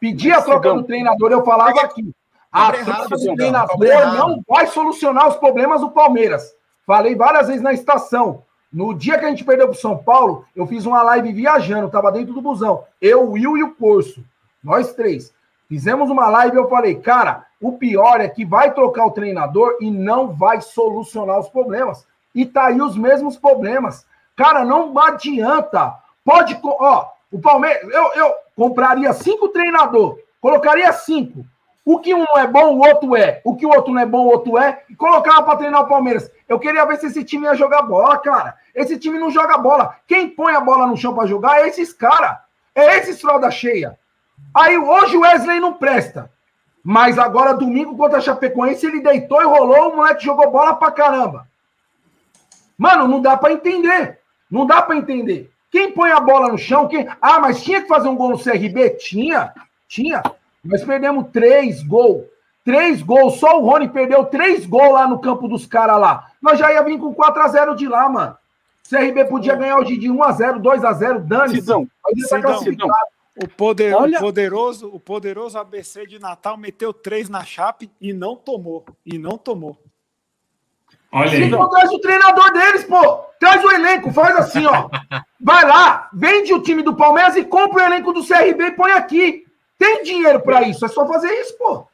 Pedir 0.00 0.32
a 0.32 0.42
troca 0.42 0.74
do 0.74 0.82
treinador, 0.82 1.30
eu 1.30 1.44
falava 1.44 1.80
aqui. 1.80 2.12
A 2.50 2.66
Cobra 2.66 2.80
errado, 2.80 3.08
troca 3.08 3.16
do 3.16 3.34
treinador 3.36 3.84
errado. 3.84 4.16
não 4.16 4.42
vai 4.48 4.66
solucionar 4.66 5.28
os 5.28 5.36
problemas 5.36 5.80
do 5.80 5.90
Palmeiras. 5.90 6.52
Falei 6.86 7.14
várias 7.14 7.46
vezes 7.46 7.62
na 7.62 7.72
estação. 7.72 8.42
No 8.72 8.92
dia 8.92 9.18
que 9.18 9.24
a 9.24 9.28
gente 9.28 9.44
perdeu 9.44 9.68
para 9.68 9.76
São 9.76 9.96
Paulo, 9.96 10.44
eu 10.54 10.66
fiz 10.66 10.84
uma 10.84 11.02
live 11.02 11.32
viajando, 11.32 11.86
estava 11.86 12.12
dentro 12.12 12.34
do 12.34 12.42
busão. 12.42 12.84
Eu, 13.00 13.24
o 13.24 13.32
Will 13.32 13.56
e 13.56 13.62
o 13.62 13.74
Corso. 13.74 14.24
Nós 14.62 14.92
três. 14.92 15.32
Fizemos 15.68 16.10
uma 16.10 16.28
live 16.28 16.56
e 16.56 16.58
eu 16.58 16.68
falei, 16.68 16.94
cara, 16.94 17.46
o 17.60 17.72
pior 17.72 18.20
é 18.20 18.28
que 18.28 18.44
vai 18.44 18.72
trocar 18.72 19.06
o 19.06 19.10
treinador 19.10 19.76
e 19.80 19.90
não 19.90 20.28
vai 20.32 20.60
solucionar 20.60 21.38
os 21.38 21.48
problemas. 21.48 22.06
E 22.34 22.46
tá 22.46 22.66
aí 22.66 22.80
os 22.80 22.96
mesmos 22.96 23.36
problemas. 23.36 24.06
Cara, 24.36 24.64
não 24.64 24.98
adianta. 24.98 25.94
Pode, 26.28 26.60
ó, 26.62 27.06
o 27.32 27.40
Palmeiras, 27.40 27.90
eu, 27.90 28.12
eu 28.12 28.34
compraria 28.54 29.14
cinco 29.14 29.48
treinador, 29.48 30.18
colocaria 30.42 30.92
cinco. 30.92 31.42
O 31.86 31.98
que 32.00 32.14
um 32.14 32.26
é 32.36 32.46
bom, 32.46 32.74
o 32.74 32.80
outro 32.80 33.16
é. 33.16 33.40
O 33.42 33.56
que 33.56 33.64
o 33.64 33.70
outro 33.70 33.94
não 33.94 34.02
é 34.02 34.04
bom, 34.04 34.26
o 34.26 34.28
outro 34.28 34.58
é. 34.58 34.82
E 34.90 34.94
colocava 34.94 35.42
para 35.42 35.56
treinar 35.56 35.80
o 35.80 35.88
Palmeiras. 35.88 36.30
Eu 36.46 36.58
queria 36.60 36.84
ver 36.84 36.98
se 36.98 37.06
esse 37.06 37.24
time 37.24 37.46
ia 37.46 37.54
jogar 37.54 37.80
bola, 37.80 38.18
cara. 38.18 38.56
Esse 38.74 38.98
time 38.98 39.18
não 39.18 39.30
joga 39.30 39.56
bola. 39.56 39.96
Quem 40.06 40.28
põe 40.28 40.54
a 40.54 40.60
bola 40.60 40.86
no 40.86 40.98
chão 40.98 41.14
para 41.14 41.26
jogar 41.26 41.62
é 41.62 41.68
esses 41.68 41.94
caras. 41.94 42.36
É 42.74 42.98
esses 42.98 43.18
fralda 43.18 43.50
cheia. 43.50 43.98
Aí 44.54 44.76
hoje 44.76 45.16
o 45.16 45.20
Wesley 45.20 45.60
não 45.60 45.72
presta. 45.72 46.30
Mas 46.84 47.18
agora, 47.18 47.54
domingo, 47.54 47.96
contra 47.96 48.18
a 48.18 48.20
Chapecoense, 48.20 48.84
ele 48.84 49.00
deitou 49.00 49.40
e 49.40 49.46
rolou, 49.46 49.92
o 49.92 49.96
moleque 49.96 50.22
jogou 50.22 50.50
bola 50.50 50.74
pra 50.74 50.90
caramba. 50.90 51.48
Mano, 52.76 53.08
não 53.08 53.22
dá 53.22 53.34
pra 53.34 53.50
entender. 53.50 54.18
Não 54.50 54.66
dá 54.66 54.82
pra 54.82 54.94
entender. 54.94 55.50
Quem 55.70 55.92
põe 55.92 56.10
a 56.10 56.20
bola 56.20 56.48
no 56.48 56.58
chão, 56.58 56.88
quem... 56.88 57.06
Ah, 57.20 57.38
mas 57.40 57.62
tinha 57.62 57.82
que 57.82 57.88
fazer 57.88 58.08
um 58.08 58.16
gol 58.16 58.30
no 58.30 58.38
CRB? 58.38 58.90
Tinha, 58.90 59.52
tinha. 59.86 60.22
Nós 60.64 60.82
perdemos 60.84 61.26
três 61.32 61.82
gols. 61.82 62.24
Três 62.64 63.02
gols. 63.02 63.38
Só 63.38 63.58
o 63.58 63.64
Rony 63.64 63.88
perdeu 63.88 64.24
três 64.24 64.64
gols 64.66 64.92
lá 64.92 65.06
no 65.06 65.18
campo 65.18 65.48
dos 65.48 65.66
caras 65.66 65.98
lá. 66.00 66.30
Nós 66.40 66.58
já 66.58 66.72
ia 66.72 66.82
vir 66.82 66.98
com 66.98 67.14
4x0 67.14 67.74
de 67.74 67.86
lá, 67.88 68.08
mano. 68.08 68.36
CRB 68.88 69.26
podia 69.26 69.54
ganhar 69.54 69.78
hoje 69.78 69.98
de 69.98 70.08
1x0, 70.08 70.60
2x0 70.62 71.18
dane-se. 71.20 71.60
Sidão, 71.60 71.86
Mas 72.02 72.12
ele 72.12 72.22
tá 72.22 72.36
Sidão, 72.36 72.50
classificado. 72.50 72.92
O, 73.40 73.48
poder, 73.48 73.94
Olha- 73.94 74.18
o 74.18 74.20
poderoso, 74.20 74.88
o 74.92 74.98
poderoso 74.98 75.58
ABC 75.58 76.06
de 76.06 76.18
Natal 76.18 76.56
meteu 76.56 76.92
três 76.92 77.28
na 77.28 77.44
chape 77.44 77.90
e 78.00 78.12
não 78.12 78.34
tomou. 78.34 78.84
E 79.06 79.16
não 79.18 79.38
tomou. 79.38 79.78
Olha 81.12 81.30
aí. 81.30 81.44
Então 81.44 81.68
traz 81.70 81.90
o 81.90 81.98
treinador 82.00 82.52
deles, 82.52 82.84
pô. 82.84 83.18
Traz 83.40 83.64
o 83.64 83.70
elenco, 83.70 84.12
faz 84.12 84.36
assim, 84.36 84.66
ó. 84.66 84.88
Vai 85.40 85.64
lá, 85.64 86.08
vende 86.12 86.52
o 86.52 86.60
time 86.60 86.82
do 86.82 86.94
Palmeiras 86.96 87.36
e 87.36 87.44
compra 87.44 87.82
o 87.84 87.86
elenco 87.86 88.12
do 88.12 88.26
CRB 88.26 88.64
e 88.66 88.70
põe 88.72 88.92
aqui. 88.92 89.44
Tem 89.78 90.02
dinheiro 90.02 90.40
pra 90.40 90.62
isso, 90.62 90.84
é 90.84 90.88
só 90.88 91.06
fazer 91.06 91.28
isso, 91.40 91.56
pô. 91.56 91.86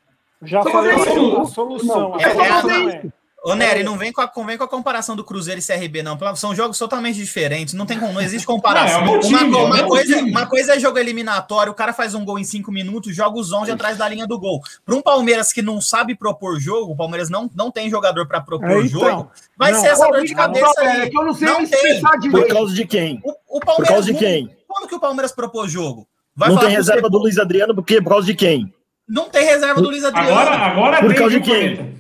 Já 0.43 0.63
Só 0.63 0.71
falei 0.71 0.93
a 0.93 0.97
isso. 0.97 1.05
solu- 1.05 1.41
a 1.41 1.45
solução. 1.45 2.15
É 2.17 2.21
só 2.21 2.31
solução 2.31 2.61
fazer 2.63 2.89
é- 2.89 3.03
Ô, 3.45 3.55
Nery, 3.55 3.85
não 3.85 3.99
vem 3.99 4.11
com, 4.11 4.23
a, 4.23 4.33
não 4.35 4.47
vem 4.47 4.57
com 4.57 4.65
a 4.65 4.69
comparação 4.69 5.15
do 5.15 5.23
Cruzeiro 5.23 5.61
e 5.61 5.63
CRB, 5.63 6.03
não. 6.03 6.19
São 6.35 6.55
jogos 6.55 6.79
totalmente 6.79 7.17
diferentes. 7.17 7.75
Não 7.75 7.85
tem 7.85 8.01
como, 8.01 8.15
não 8.15 8.21
existe 8.23 8.47
comparação. 8.47 9.05
Não, 9.05 9.17
é 9.17 9.19
time, 9.21 9.35
uma, 9.45 9.59
é 9.59 9.63
uma 9.65 9.77
meu 9.77 9.87
coisa, 9.89 10.17
time. 10.17 10.31
uma 10.31 10.47
coisa 10.47 10.75
é 10.75 10.81
jogo 10.81 10.99
eliminatório, 10.99 11.71
o 11.71 11.75
cara 11.75 11.93
faz 11.93 12.15
um 12.15 12.25
gol 12.25 12.39
em 12.39 12.45
cinco 12.45 12.73
minutos, 12.73 13.15
joga 13.15 13.39
os 13.39 13.53
11 13.53 13.71
atrás 13.71 13.99
da 13.99 14.09
linha 14.09 14.27
do 14.27 14.39
gol. 14.39 14.61
Para 14.85 14.95
um 14.95 15.03
Palmeiras 15.03 15.53
que 15.53 15.61
não 15.61 15.79
sabe 15.81 16.17
propor 16.17 16.59
jogo, 16.59 16.93
o 16.93 16.97
Palmeiras 16.97 17.29
não, 17.29 17.51
não 17.55 17.71
tem 17.71 17.91
jogador 17.91 18.27
para 18.27 18.41
propor 18.41 18.71
É, 18.71 18.79
então, 18.81 18.89
jogo, 18.89 19.31
vai 19.59 19.73
não. 19.73 19.81
ser 19.81 19.89
essa 19.89 20.09
dor 20.09 20.23
de 20.23 20.35
cabeça 20.35 20.67
Roberto, 20.67 21.01
aí. 21.03 21.11
que 21.11 21.19
eu 21.19 21.25
não 21.25 21.35
sei 21.35 21.49
Não 21.49 21.67
tem. 21.67 22.01
Por 22.31 22.49
causa 22.49 22.75
de 22.75 22.87
quem? 22.87 23.21
O, 23.23 23.31
o 23.57 23.61
Por 23.61 23.67
Palmeiras, 23.67 23.89
causa 23.89 24.13
de 24.13 24.19
quem? 24.19 24.57
Quando 24.67 24.89
que 24.89 24.95
o 24.95 25.01
Palmeiras 25.01 25.33
propôs 25.33 25.71
jogo? 25.71 26.09
Vai 26.35 26.49
Não 26.49 26.57
falar 26.57 26.69
tem 26.69 26.77
reserva 26.77 27.11
do 27.11 27.19
Luiz 27.19 27.39
Adriano, 27.39 27.75
porque 27.75 28.01
por 28.01 28.11
causa 28.11 28.27
de 28.27 28.35
quem? 28.35 28.73
Não 29.07 29.29
tem 29.29 29.45
reserva 29.45 29.81
do 29.81 29.89
Luiz 29.89 30.03
Adriano. 30.03 30.31
Agora, 30.31 30.57
agora 30.57 31.01
Por 31.01 31.09
tem, 31.09 31.19
causa 31.19 31.39
de 31.39 31.45
quem? 31.45 31.95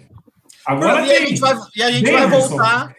Agora 0.66 1.06
e 1.06 1.10
a 1.12 1.26
gente 1.26 1.40
vai, 1.40 1.54
e 1.76 1.82
a 1.82 1.90
gente 1.90 2.10
vai 2.10 2.26
voltar. 2.26 2.94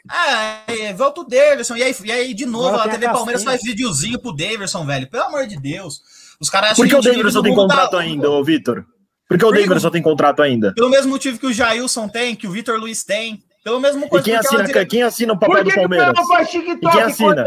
É, 0.67 0.93
volta 0.93 1.21
o 1.21 1.23
Davidson. 1.23 1.75
E 1.75 1.83
aí, 1.83 1.95
e 2.03 2.11
aí 2.11 2.33
de 2.33 2.45
novo, 2.45 2.67
Agora 2.69 2.83
a 2.83 2.89
TV 2.89 3.05
a 3.07 3.11
Palmeiras 3.11 3.43
faz 3.43 3.61
videozinho 3.63 4.19
pro 4.19 4.35
Davidson, 4.35 4.85
velho. 4.85 5.09
Pelo 5.09 5.23
amor 5.23 5.47
de 5.47 5.59
Deus. 5.59 6.01
Os 6.39 6.49
caras 6.49 6.71
acham 6.71 6.83
Por 6.83 6.89
que 6.89 6.95
o 6.95 7.01
Davidson 7.01 7.41
tem 7.41 7.51
mundo 7.51 7.61
contrato 7.61 7.91
tá- 7.91 7.99
ainda, 7.99 8.29
ô 8.29 8.43
Vitor? 8.43 8.85
Por 9.27 9.37
que 9.39 9.45
o 9.45 9.47
Por 9.49 9.57
que 9.57 9.63
Davidson 9.67 9.89
tem 9.89 10.01
contrato 10.01 10.41
ainda? 10.41 10.73
Pelo 10.75 10.89
mesmo 10.89 11.09
motivo 11.11 11.39
que 11.39 11.47
o 11.47 11.53
Jailson 11.53 12.07
tem, 12.07 12.35
que 12.35 12.47
o 12.47 12.51
Vitor 12.51 12.79
Luiz 12.79 13.03
tem. 13.03 13.41
Pelo 13.63 13.79
mesmo 13.79 14.05
E 14.05 14.09
coisa 14.09 14.23
quem 14.23 14.35
porque 14.35 14.47
ela 14.47 14.61
assina, 14.63 14.73
dire- 14.79 14.85
quem 14.85 15.01
assina 15.01 15.33
o 15.33 15.39
Por 15.39 15.47
papel 15.49 15.63
que, 15.63 15.63
do 15.63 15.73
que 15.73 15.79
o 15.79 15.81
Palmeiras? 15.81 16.07
Verão 16.13 16.27
faz 16.27 16.47
E 16.47 16.51
TikTok, 16.51 16.93
quem 16.95 17.01
assina? 17.03 17.45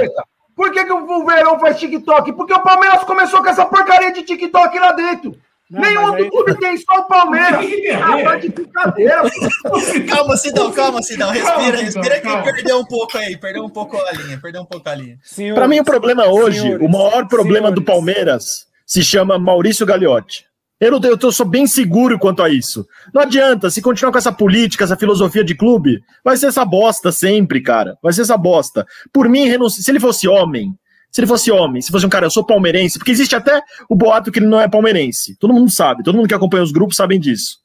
Por 0.57 0.73
que, 0.73 0.85
que 0.85 0.93
o 0.93 1.25
Verão 1.27 1.61
faz 1.61 1.79
TikTok? 1.79 2.33
Porque 2.33 2.53
o 2.53 2.61
Palmeiras 2.61 3.05
começou 3.05 3.41
com 3.41 3.49
essa 3.49 3.65
porcaria 3.65 4.13
de 4.13 4.23
TikTok 4.25 4.77
lá 4.81 4.91
dentro. 4.91 5.37
Não, 5.71 5.81
Nenhum 5.83 6.03
outro 6.07 6.25
aí- 6.25 6.31
clube 6.31 6.55
tem, 6.59 6.77
só 6.79 7.01
o 7.01 7.05
Palmeiras. 7.05 7.67
Ah, 8.03 8.23
tá 8.25 8.37
de 8.37 8.49
brincadeira. 8.49 9.23
Calma, 10.09 10.37
Sidão, 10.37 10.73
calma, 10.73 11.03
Sidão. 11.03 11.31
Respira, 11.31 11.53
Calma, 11.55 11.77
respira 11.77 12.15
que 12.17 12.21
calma. 12.23 12.43
perdeu 12.45 12.79
um 12.79 12.85
pouco 12.87 13.19
aí. 13.19 13.37
Perdeu 13.37 13.65
um 13.65 13.69
pouco 13.71 13.97
a 13.99 14.13
linha, 14.13 14.39
perdeu 14.41 14.63
um 14.63 14.67
pouco 14.67 14.89
a 14.89 14.95
linha. 14.95 15.19
Senhores, 15.23 15.59
Pra 15.59 15.69
mim, 15.69 15.81
o 15.81 15.85
problema 15.85 16.27
hoje, 16.27 16.61
senhores, 16.61 16.87
o 16.87 16.91
maior 16.91 17.27
problema 17.29 17.71
do 17.71 17.83
senhores. 17.83 17.87
Palmeiras 17.87 18.67
se 18.87 19.03
chama 19.05 19.39
Maurício 19.39 19.85
Gagliotti. 19.85 20.47
Eu, 20.81 20.93
não, 20.93 21.01
tenho- 21.01 21.19
eu 21.21 21.33
sou 21.33 21.45
bem 21.45 21.67
seguro 21.67 22.19
quanto 22.19 22.43
a 22.43 22.49
isso. 22.49 22.87
Não 23.13 23.21
adianta, 23.23 23.69
se 23.69 23.83
continuar 23.83 24.13
com 24.13 24.19
essa 24.19 24.33
política, 24.33 24.85
essa 24.85 24.97
filosofia 24.97 25.43
de 25.45 25.55
clube, 25.55 26.01
vai 26.25 26.37
ser 26.37 26.47
essa 26.47 26.65
bosta 26.65 27.11
sempre, 27.13 27.61
cara. 27.61 27.99
Vai 28.03 28.13
ser 28.13 28.23
essa 28.23 28.37
bosta. 28.39 28.87
Por 29.13 29.29
mim, 29.29 29.47
renunci- 29.49 29.83
se 29.83 29.91
ele 29.91 30.01
fosse 30.01 30.27
homem, 30.29 30.73
se 31.11 31.21
ele 31.21 31.27
fosse 31.27 31.51
homem, 31.51 31.81
se 31.81 31.91
fosse 31.91 32.07
um 32.07 32.09
cara, 32.09 32.27
eu 32.27 32.31
sou 32.31 32.45
palmeirense, 32.45 32.99
porque 32.99 33.11
existe 33.11 33.35
até 33.35 33.63
o 33.89 33.97
boato 33.97 34.31
que 34.31 34.39
ele 34.39 34.47
não 34.47 34.61
é 34.61 34.69
palmeirense. 34.69 35.37
Todo 35.39 35.55
mundo 35.55 35.71
sabe, 35.71 36.03
todo 36.03 36.17
mundo 36.17 36.29
que 36.29 36.35
acompanha 36.35 36.63
os 36.63 36.73
grupos 36.73 36.97
sabem 36.97 37.19
disso. 37.19 37.59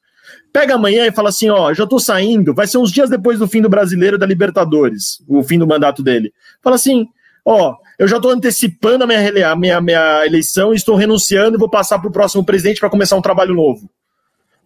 Pega 0.52 0.74
amanhã 0.74 1.06
e 1.06 1.12
fala 1.12 1.28
assim: 1.28 1.50
ó, 1.50 1.72
já 1.74 1.86
tô 1.86 1.98
saindo, 1.98 2.54
vai 2.54 2.66
ser 2.66 2.78
uns 2.78 2.90
dias 2.90 3.10
depois 3.10 3.38
do 3.38 3.48
fim 3.48 3.60
do 3.60 3.68
brasileiro 3.68 4.16
da 4.16 4.26
Libertadores, 4.26 5.22
o 5.28 5.42
fim 5.42 5.58
do 5.58 5.66
mandato 5.66 6.02
dele. 6.02 6.32
Fala 6.62 6.76
assim: 6.76 7.06
ó, 7.44 7.74
eu 7.98 8.08
já 8.08 8.18
tô 8.18 8.30
antecipando 8.30 9.04
a 9.04 9.06
minha, 9.06 9.50
a 9.50 9.56
minha, 9.56 9.80
minha 9.80 10.26
eleição 10.26 10.72
e 10.72 10.76
estou 10.76 10.96
renunciando 10.96 11.56
e 11.56 11.58
vou 11.58 11.68
passar 11.68 11.98
pro 11.98 12.10
próximo 12.10 12.44
presidente 12.44 12.80
para 12.80 12.88
começar 12.88 13.16
um 13.16 13.22
trabalho 13.22 13.54
novo. 13.54 13.90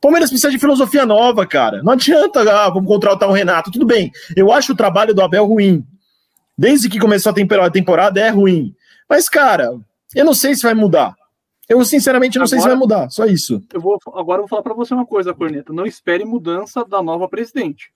Palmeiras 0.01 0.31
precisa 0.31 0.53
de 0.53 0.59
filosofia 0.59 1.05
nova, 1.05 1.45
cara. 1.45 1.83
Não 1.83 1.93
adianta, 1.93 2.41
ah, 2.41 2.71
vamos 2.71 2.87
contratar 2.87 3.29
o 3.29 3.33
Renato. 3.33 3.71
Tudo 3.71 3.85
bem, 3.85 4.13
eu 4.37 4.53
acho 4.53 4.73
o 4.73 4.77
trabalho 4.77 5.13
do 5.13 5.23
Abel 5.23 5.45
ruim. 5.45 5.85
Desde 6.59 6.89
que 6.89 6.99
começou 6.99 7.31
a 7.31 7.71
temporada 7.71 8.21
é 8.21 8.29
ruim. 8.31 8.75
Mas, 9.09 9.29
cara, 9.29 9.79
eu 10.15 10.25
não 10.25 10.35
sei 10.35 10.55
se 10.57 10.63
vai 10.63 10.75
mudar. 10.75 11.15
Eu, 11.69 11.85
sinceramente, 11.85 12.39
não 12.39 12.47
sei 12.47 12.59
se 12.59 12.65
vai 12.65 12.73
Agora- 12.75 12.97
mudar. 12.99 13.11
Só 13.11 13.27
isso. 13.27 13.63
Eu 13.73 13.81
vou, 13.81 13.99
agora 14.15 14.39
eu 14.39 14.43
vou 14.43 14.49
falar 14.49 14.63
para 14.63 14.75
você 14.75 14.93
uma 14.95 15.07
coisa, 15.07 15.33
Corneta. 15.35 15.73
Não 15.73 15.87
espere 15.87 16.25
mudança 16.25 16.85
da 16.85 17.03
nova 17.03 17.29
presidente. 17.29 17.91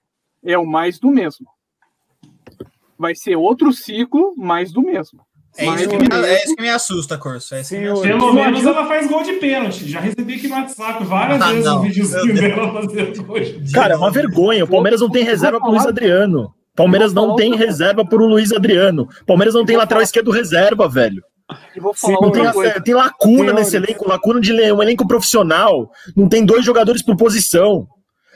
É 0.44 0.56
o 0.58 0.66
mais 0.66 0.98
do 0.98 1.10
mesmo. 1.10 1.46
Vai 2.98 3.14
ser 3.14 3.36
outro 3.36 3.72
ciclo, 3.72 4.34
mais 4.36 4.70
do 4.72 4.82
mesmo. 4.82 5.20
É 5.56 5.66
Mais 5.66 5.80
isso, 5.82 5.90
que 5.90 5.96
me, 5.98 6.08
é 6.26 6.44
isso 6.44 6.54
que 6.56 6.62
me 6.62 6.68
assusta, 6.70 7.18
Corso. 7.18 7.54
É 7.54 7.60
isso 7.60 7.70
que 7.70 7.76
me 7.76 7.82
Senhor, 7.82 7.92
assusta. 7.94 8.08
Pelo 8.08 8.26
Não 8.26 8.34
menos 8.34 8.64
ela 8.64 8.86
faz 8.86 9.06
gol 9.08 9.22
de 9.22 9.32
pênalti. 9.34 9.88
Já 9.88 10.00
recebi 10.00 10.34
aqui 10.34 10.48
no 10.48 10.54
WhatsApp 10.54 11.04
várias 11.04 11.42
Ah, 11.42 11.48
vezes 11.48 11.64
não. 11.64 11.78
um 11.78 11.82
videozinho 11.82 12.26
Deus. 12.34 12.40
dela 12.40 12.72
fazendo 12.72 13.24
gol 13.24 13.40
de 13.40 13.72
Cara, 13.72 13.94
é 13.94 13.96
uma 13.96 14.10
vergonha. 14.10 14.64
O 14.64 14.68
Palmeiras 14.68 15.00
não 15.00 15.10
tem 15.10 15.24
reserva 15.24 15.58
pro 15.60 15.70
Luiz 15.70 15.84
Adriano. 15.86 16.54
O 16.74 16.76
Palmeiras 16.76 17.12
não 17.12 17.36
tem 17.36 17.54
reserva 17.54 18.04
pro 18.04 18.26
Luiz 18.26 18.52
Adriano. 18.52 19.08
O 19.22 19.26
Palmeiras 19.26 19.54
não 19.54 19.64
tem 19.64 19.76
lateral 19.76 20.02
esquerdo 20.02 20.30
reserva, 20.30 20.88
velho. 20.88 21.22
Falar 21.94 22.18
Não 22.20 22.30
tem, 22.30 22.42
outra 22.42 22.52
coisa. 22.52 22.80
tem 22.80 22.94
lacuna 22.94 23.36
Senhores. 23.36 23.54
nesse 23.54 23.76
elenco, 23.76 24.08
lacuna 24.08 24.40
de 24.40 24.52
um 24.52 24.82
elenco 24.82 25.06
profissional. 25.06 25.90
Não 26.16 26.28
tem 26.28 26.46
dois 26.46 26.64
jogadores 26.64 27.02
por 27.02 27.14
posição. 27.14 27.86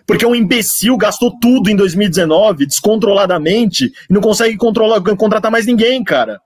Porque 0.06 0.26
um 0.26 0.34
imbecil 0.34 0.96
gastou 0.96 1.32
tudo 1.40 1.70
em 1.70 1.74
2019, 1.74 2.66
descontroladamente, 2.66 3.86
e 3.86 4.12
não 4.12 4.20
consegue 4.20 4.56
controlar, 4.56 5.00
contratar 5.16 5.50
mais 5.50 5.66
ninguém, 5.66 6.04
cara. 6.04 6.38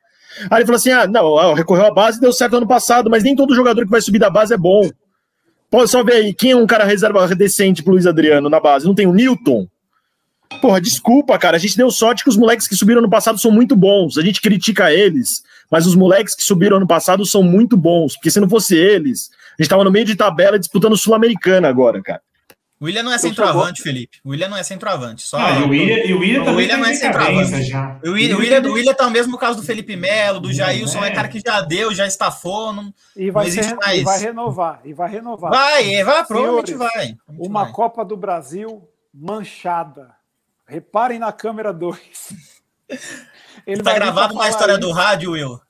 Aí 0.51 0.59
ele 0.59 0.67
falou 0.67 0.77
assim: 0.77 0.93
ah, 0.93 1.07
não, 1.07 1.53
recorreu 1.55 1.87
à 1.87 1.91
base 1.93 2.21
deu 2.21 2.33
certo 2.33 2.57
ano 2.57 2.67
passado, 2.67 3.11
mas 3.11 3.23
nem 3.23 3.37
todo 3.37 3.55
jogador 3.55 3.85
que 3.85 3.91
vai 3.91 4.01
subir 4.01 4.19
da 4.19 4.31
base 4.31 4.55
é 4.55 4.57
bom. 4.57 4.89
Pode 5.69 5.91
só 5.91 6.03
ver 6.03 6.15
aí, 6.15 6.33
quem 6.33 6.53
é 6.53 6.57
um 6.57 6.67
cara 6.67 6.85
reserva 6.85 7.27
decente 7.35 7.83
pro 7.83 7.93
Luiz 7.93 8.07
Adriano 8.07 8.49
na 8.49 8.61
base? 8.61 8.87
Não 8.87 8.95
tem 8.95 9.07
o 9.07 9.13
Newton? 9.13 9.67
Porra, 10.61 10.81
desculpa, 10.81 11.39
cara. 11.39 11.57
A 11.57 11.61
gente 11.61 11.77
deu 11.77 11.91
sorte 11.91 12.25
que 12.25 12.29
os 12.29 12.37
moleques 12.37 12.67
que 12.67 12.75
subiram 12.77 12.99
ano 12.99 13.11
passado 13.11 13.39
são 13.39 13.51
muito 13.51 13.77
bons. 13.77 14.19
A 14.19 14.23
gente 14.23 14.41
critica 14.41 14.93
eles, 14.93 15.43
mas 15.71 15.87
os 15.87 15.95
moleques 15.95 16.35
que 16.35 16.43
subiram 16.43 16.77
ano 16.79 16.87
passado 16.87 17.25
são 17.25 17.43
muito 17.43 17.77
bons. 17.77 18.15
Porque 18.15 18.31
se 18.31 18.41
não 18.41 18.49
fosse 18.49 18.77
eles, 18.77 19.31
a 19.59 19.63
gente 19.63 19.71
tava 19.71 19.85
no 19.85 19.91
meio 19.91 20.05
de 20.05 20.17
tabela 20.17 20.59
disputando 20.59 20.97
Sul-Americana 20.97 21.69
agora, 21.69 22.03
cara. 22.03 22.21
O 22.81 22.87
William 22.87 23.03
não 23.03 23.13
é 23.13 23.19
centroavante, 23.19 23.83
Felipe. 23.83 24.21
O 24.25 24.31
William 24.31 24.49
não 24.49 24.57
é 24.57 24.63
centroavante. 24.63 25.23
Só... 25.23 25.37
Ah, 25.37 25.61
e 25.61 25.63
o 25.65 25.69
William, 25.69 25.97
e 25.99 26.15
o 26.15 26.19
William 26.21 26.41
O 26.41 26.45
também 26.47 26.57
William 26.63 26.77
tá 26.77 26.83
não 26.83 26.87
é 26.89 26.95
centroavante. 26.95 27.63
já. 27.65 28.01
O 28.03 28.11
William, 28.13 28.37
o 28.37 28.41
William, 28.41 28.63
o 28.63 28.73
William 28.73 28.95
tá 28.95 29.07
o 29.07 29.11
mesmo 29.11 29.37
caso 29.37 29.61
do 29.61 29.67
Felipe 29.67 29.97
Melo, 29.97 30.41
do 30.41 30.51
Jailson, 30.51 31.05
é. 31.05 31.09
é 31.09 31.11
cara 31.11 31.29
que 31.29 31.43
já 31.45 31.61
deu, 31.61 31.95
já 31.95 32.07
estafou. 32.07 32.73
Não... 32.73 32.93
E 33.15 33.31
vai, 33.31 33.45
Não 33.45 33.53
ser, 33.53 33.61
existe 33.61 33.75
e 33.75 33.77
mais. 33.77 34.03
vai 34.03 34.19
renovar. 34.19 34.81
E 34.83 34.95
vai 34.95 35.11
renovar. 35.11 35.51
Vai, 35.51 36.03
vai, 36.05 36.25
provavelmente 36.25 36.73
Senhores, 36.73 36.93
vai. 36.95 37.17
Uma 37.39 37.65
Vai. 37.65 37.73
Copa 37.73 38.03
do 38.03 38.17
Brasil 38.17 38.83
manchada. 39.13 40.09
Reparem 40.71 41.19
na 41.19 41.33
câmera 41.33 41.73
2. 41.73 41.99
Ele 43.67 43.83
Tá 43.83 43.91
vai 43.91 43.95
vir 43.95 44.01
gravado 44.01 44.35
na 44.35 44.49
história 44.49 44.73
isso. 44.73 44.81
do 44.81 44.93
rádio, 44.93 45.33
Will. 45.33 45.61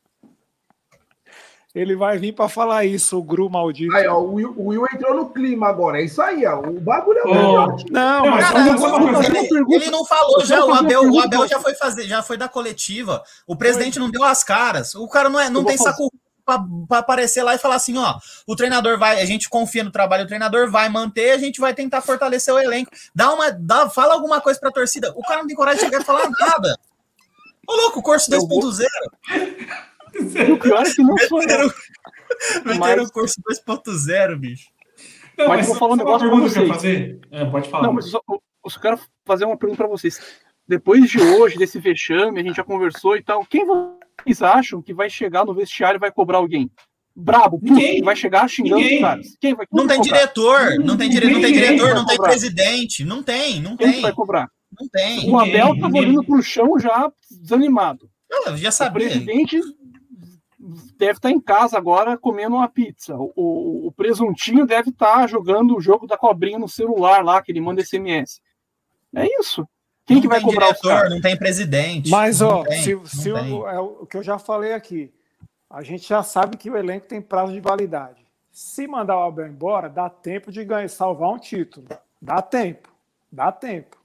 Ele 1.75 1.95
vai 1.97 2.19
vir 2.19 2.33
para 2.33 2.49
falar 2.49 2.85
isso, 2.85 3.17
o 3.17 3.23
Gru 3.23 3.49
maldito. 3.49 3.95
Aí, 3.95 4.07
ó, 4.07 4.19
o 4.19 4.35
Will, 4.35 4.53
o 4.57 4.67
Will 4.69 4.85
entrou 4.93 5.15
no 5.15 5.31
clima 5.31 5.69
agora. 5.69 6.01
É 6.01 6.05
isso 6.05 6.21
aí, 6.21 6.45
ó. 6.45 6.59
O 6.59 6.81
bagulho 6.81 7.19
é 7.21 7.23
verdade. 7.23 7.87
Não, 7.91 8.25
Não, 8.25 8.31
mas 8.31 8.51
Cara, 8.51 8.77
coisa. 8.77 9.27
ele, 9.27 9.75
ele 9.77 9.91
não 9.91 10.05
falou 10.05 10.45
já, 10.45 10.65
o 10.65 10.75
Abel, 10.75 11.03
o 11.11 11.21
Abel 11.21 11.47
já 11.47 11.61
foi 11.61 11.75
fazer, 11.75 12.09
já 12.09 12.23
foi 12.25 12.37
da 12.37 12.49
coletiva. 12.49 13.23
O 13.47 13.55
presidente 13.57 14.01
não 14.01 14.11
deu 14.11 14.25
as 14.25 14.43
caras. 14.45 14.95
O 14.97 15.09
cara 15.09 15.29
não, 15.31 15.39
é, 15.41 15.49
não 15.49 15.65
tem 15.65 15.79
saco 15.79 16.11
pra, 16.59 16.65
pra 16.89 16.99
aparecer 16.99 17.43
lá 17.43 17.55
e 17.55 17.59
falar 17.59 17.77
assim, 17.77 17.97
ó, 17.99 18.19
o 18.47 18.57
treinador 18.57 18.99
vai, 18.99 19.21
a 19.21 19.25
gente 19.25 19.49
confia 19.49 19.85
no 19.85 19.91
trabalho, 19.91 20.25
o 20.25 20.27
treinador 20.27 20.71
vai 20.71 20.89
manter, 20.89 21.31
a 21.33 21.39
gente 21.39 21.61
vai 21.61 21.75
tentar 21.75 22.01
fortalecer 22.01 22.53
o 22.55 22.59
elenco. 22.59 22.91
Dá 23.15 23.33
uma, 23.33 23.51
dá, 23.51 23.89
fala 23.91 24.15
alguma 24.15 24.41
coisa 24.41 24.59
pra 24.59 24.71
torcida. 24.71 25.13
O 25.17 25.23
cara 25.23 25.41
não 25.41 25.47
tem 25.47 25.57
coragem 25.57 25.81
de 25.81 25.85
chegar 25.87 26.01
e 26.01 26.05
falar 26.05 26.29
nada. 26.31 26.77
Ô, 27.69 27.75
louco, 27.77 28.01
o 28.01 28.03
curso 28.03 28.31
2.0. 28.31 28.87
E 30.15 30.53
o 30.53 30.59
pior 30.59 30.85
é 30.87 30.91
que 30.93 31.03
não 31.03 31.17
sou 31.19 31.41
eu. 31.43 31.47
Meteram, 31.47 31.73
meteram 32.65 32.79
Mas- 32.79 33.09
o 33.09 33.13
curso 33.13 33.35
2.0, 33.49 34.37
bicho. 34.39 34.69
Não, 35.39 35.49
Mas 35.49 35.59
mas 35.59 35.67
eu 35.69 35.73
vou 35.73 35.79
falar 35.79 35.93
um 35.95 35.97
negócio 35.97 36.29
pra 36.29 36.39
vocês. 36.41 36.69
fazer? 36.69 37.21
Ah, 37.33 37.47
pode 37.47 37.71
falar. 37.71 37.87
Não, 37.87 37.93
mas 37.95 38.05
eu 38.07 38.11
só, 38.11 38.23
eu 38.29 38.71
só 38.71 38.81
quero 38.81 39.01
fazer 39.25 39.45
uma 39.47 39.57
pergunta 39.57 39.79
para 39.83 39.89
vocês. 39.89 40.21
Depois 40.69 41.09
de 41.09 41.21
hoje, 41.21 41.57
desse 41.57 41.79
vexame, 41.79 42.41
a 42.41 42.43
gente 42.43 42.57
já 42.57 42.65
conversou 42.65 43.17
e 43.17 43.23
tal. 43.23 43.45
Quem 43.47 43.65
vocês 44.25 44.43
acham 44.43 44.81
que 44.83 44.93
vai 44.95 45.09
chegar 45.11 45.45
no 45.45 45.55
vestiário 45.55 45.99
e 45.99 46.01
vai 46.01 46.11
cobrar 46.13 46.39
alguém? 46.39 46.71
Brabo, 47.15 47.59
puto, 47.59 47.73
Ninguém. 47.75 47.97
que 47.97 48.05
vai 48.05 48.15
chegar 48.17 48.49
xingando 48.49 48.77
Ninguém. 48.77 48.97
os 48.97 49.01
caras. 49.03 49.37
Quem 49.41 49.55
vai, 49.55 49.67
quem 49.67 49.77
Não 49.79 49.87
vai 49.87 49.97
tem 49.97 50.03
diretor, 50.05 50.79
não 50.79 50.97
tem, 50.97 51.11
dire... 51.11 51.31
não 51.31 51.41
tem 51.41 51.53
diretor, 51.53 51.95
não 51.95 52.07
tem 52.07 52.17
presidente. 52.19 53.05
Não 53.05 53.23
tem, 53.23 53.61
não 53.61 53.77
Quem 53.77 53.93
tem, 53.93 54.01
vai 54.03 54.13
cobrar? 54.13 54.49
não 54.81 54.89
tem. 54.89 55.29
O 55.29 55.39
Abel 55.39 55.75
tava 55.75 55.89
ninguém. 55.89 56.03
olhando 56.03 56.25
pro 56.25 56.43
chão 56.43 56.79
já 56.79 57.11
desanimado. 57.31 58.09
Eu 58.31 58.57
já 58.57 58.69
O 58.69 58.73
sabia. 58.73 59.09
presidente 59.09 59.61
deve 60.97 61.13
estar 61.13 61.31
em 61.31 61.41
casa 61.41 61.77
agora 61.77 62.17
comendo 62.17 62.55
uma 62.57 62.69
pizza. 62.69 63.17
O, 63.17 63.33
o- 63.35 63.87
o 63.89 63.93
presuntinho 63.93 64.65
deve 64.67 64.91
estar 64.91 65.27
jogando 65.29 65.77
o 65.77 65.81
jogo 65.81 66.07
da 66.07 66.17
cobrinha 66.17 66.59
no 66.59 66.69
celular 66.69 67.25
lá, 67.25 67.43
que 67.43 67.51
ele 67.51 67.61
manda 67.61 67.83
SMS. 67.85 68.41
É 69.15 69.27
isso. 69.41 69.67
Quem 70.11 70.17
não 70.17 70.23
que 70.23 70.29
vai 70.29 70.39
tem 70.41 70.49
cobrar 70.49 70.67
diretor, 70.67 70.89
caras? 70.89 71.11
não 71.11 71.21
tem 71.21 71.37
presidente. 71.37 72.11
Mas, 72.11 72.41
ó, 72.41 72.65
tem, 72.65 72.83
se, 72.83 72.99
se 73.07 73.31
o, 73.31 73.69
é 73.69 73.79
o 73.79 74.05
que 74.07 74.17
eu 74.17 74.23
já 74.25 74.41
falei 74.41 74.73
aqui, 74.73 75.13
a 75.71 75.85
gente 75.85 76.09
já 76.09 76.21
sabe 76.25 76.57
que 76.57 76.69
o 76.69 76.77
elenco 76.77 77.07
tem 77.07 77.23
prazo 77.23 77.53
de 77.53 77.61
validade. 77.61 78.27
Se 78.51 78.89
mandar 78.89 79.17
o 79.19 79.23
Abel 79.23 79.47
embora, 79.47 79.89
dá 79.89 80.11
tempo 80.11 80.51
de 80.51 80.65
ganhar, 80.65 80.89
salvar 80.89 81.31
um 81.31 81.39
título. 81.39 81.87
Dá 82.21 82.43
tempo. 82.43 82.89
Dá 83.31 83.53
tempo. 83.53 83.97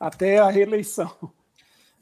Até 0.00 0.38
a 0.38 0.48
reeleição. 0.48 1.12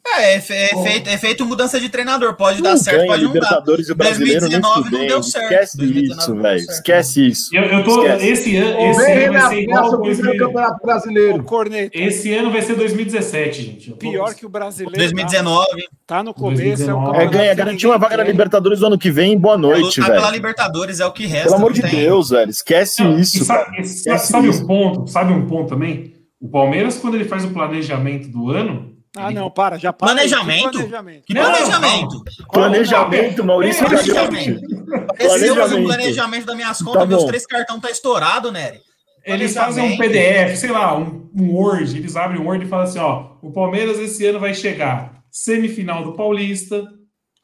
É, 0.06 0.34
é, 0.36 0.40
fe- 0.40 0.54
é 0.54 0.82
feito, 0.82 1.10
é 1.10 1.18
feito 1.18 1.46
mudança 1.46 1.78
de 1.78 1.88
treinador. 1.88 2.34
Pode 2.34 2.62
dar 2.62 2.70
Não 2.70 2.76
certo, 2.78 2.96
ganha 2.98 3.06
pode 3.08 3.22
não 3.22 3.28
dar. 3.32 3.34
Libertadores 3.40 3.88
e 3.88 3.92
o 3.92 3.94
brasileiro 3.94 4.48
nem 4.48 4.60
2019 4.60 4.90
não 4.90 5.06
deu 5.06 5.22
certo. 5.22 5.44
Esquece 5.52 5.76
2019 5.76 6.20
isso, 6.22 6.42
velho. 6.42 6.60
Esquece 6.60 7.28
isso. 7.28 7.56
Eu, 7.56 7.62
eu 7.64 7.84
tô, 7.84 8.02
Esquece. 8.06 8.26
esse 8.28 8.56
ano, 8.56 8.78
Ô, 8.78 8.90
esse 8.90 9.12
ano 9.12 9.32
vai 9.32 9.48
ser 9.48 9.60
igual 9.60 9.84
o 9.86 9.90
primeiro 10.00 10.22
2000. 10.22 10.38
campeonato 10.46 10.82
brasileiro. 10.86 11.42
Corneta, 11.44 11.90
Esse 11.98 12.32
ano 12.34 12.50
vai 12.50 12.62
ser 12.62 12.74
2017, 12.76 13.62
gente. 13.62 13.90
Pior 13.92 14.34
que 14.34 14.46
o 14.46 14.48
brasileiro. 14.48 14.96
2019. 14.98 15.66
Tá, 16.06 16.16
tá 16.16 16.22
no 16.22 16.34
começo, 16.34 16.62
é 16.62 16.64
o 16.64 16.96
2019. 16.96 17.00
É, 17.00 17.12
campeonato 17.12 17.38
ganha, 17.38 17.54
garantir 17.54 17.86
uma 17.86 17.98
vaga 17.98 18.16
na. 18.16 18.24
Libertadores 18.24 18.80
do 18.80 18.86
ano 18.86 18.98
que 18.98 19.10
vem. 19.10 19.38
Boa 19.38 19.58
noite, 19.58 20.00
pela 20.00 20.18
velho. 20.20 20.30
Libertadores 20.32 20.98
é 21.00 21.06
o 21.06 21.12
que 21.12 21.26
resta. 21.26 21.44
Pelo 21.48 21.56
amor 21.56 21.72
de. 21.72 21.82
Deus, 21.82 22.30
velho. 22.30 22.50
Esquece 22.50 23.02
Não, 23.02 23.18
isso. 23.18 23.36
e 23.38 23.44
sabe, 23.44 23.80
e 23.80 23.84
sabe 24.18 24.48
isso. 24.48 24.62
um 24.64 24.66
ponto? 24.66 25.06
Sabe 25.10 25.32
um 25.32 25.46
ponto 25.46 25.68
também? 25.68 26.14
O 26.40 26.48
Palmeiras, 26.48 26.96
quando 26.96 27.14
ele 27.16 27.24
faz 27.26 27.44
o 27.44 27.50
planejamento 27.50 28.28
do 28.28 28.50
ano. 28.50 28.89
Ah, 29.16 29.30
não, 29.30 29.50
para, 29.50 29.76
já 29.76 29.92
para. 29.92 30.12
Planejamento? 30.12 30.70
Que 30.70 30.88
planejamento? 30.88 31.24
Que 31.26 31.34
Não, 31.34 31.42
planejamento? 31.42 32.24
Planejamento, 32.52 33.44
Maurício 33.44 33.84
Planejamento. 33.84 34.60
Esse 35.18 35.46
eu 35.46 35.56
fazer 35.56 35.74
um 35.76 35.84
Planejamento. 35.84 36.46
das 36.46 36.56
minhas 36.56 36.78
contas, 36.78 37.00
Tá 37.02 37.06
meus 37.06 37.24
três 37.24 37.46
cartões 37.46 37.80
tá 37.80 37.90
estourado, 37.90 38.52
Nery. 38.52 38.80
Eles 39.24 39.54
fazem 39.54 39.84
um 39.84 39.96
PDF, 39.96 40.56
sei 40.56 40.70
lá, 40.70 40.96
um, 40.96 41.28
um 41.34 41.52
Word, 41.54 41.96
eles 41.96 42.16
abrem 42.16 42.40
um 42.40 42.46
Word 42.46 42.64
e 42.64 42.68
falam 42.68 42.84
assim, 42.84 42.98
ó, 42.98 43.32
o 43.42 43.52
Palmeiras 43.52 43.98
esse 43.98 44.24
ano 44.26 44.40
vai 44.40 44.54
chegar 44.54 45.22
semifinal 45.30 46.02
do 46.02 46.14
Paulista, 46.14 46.88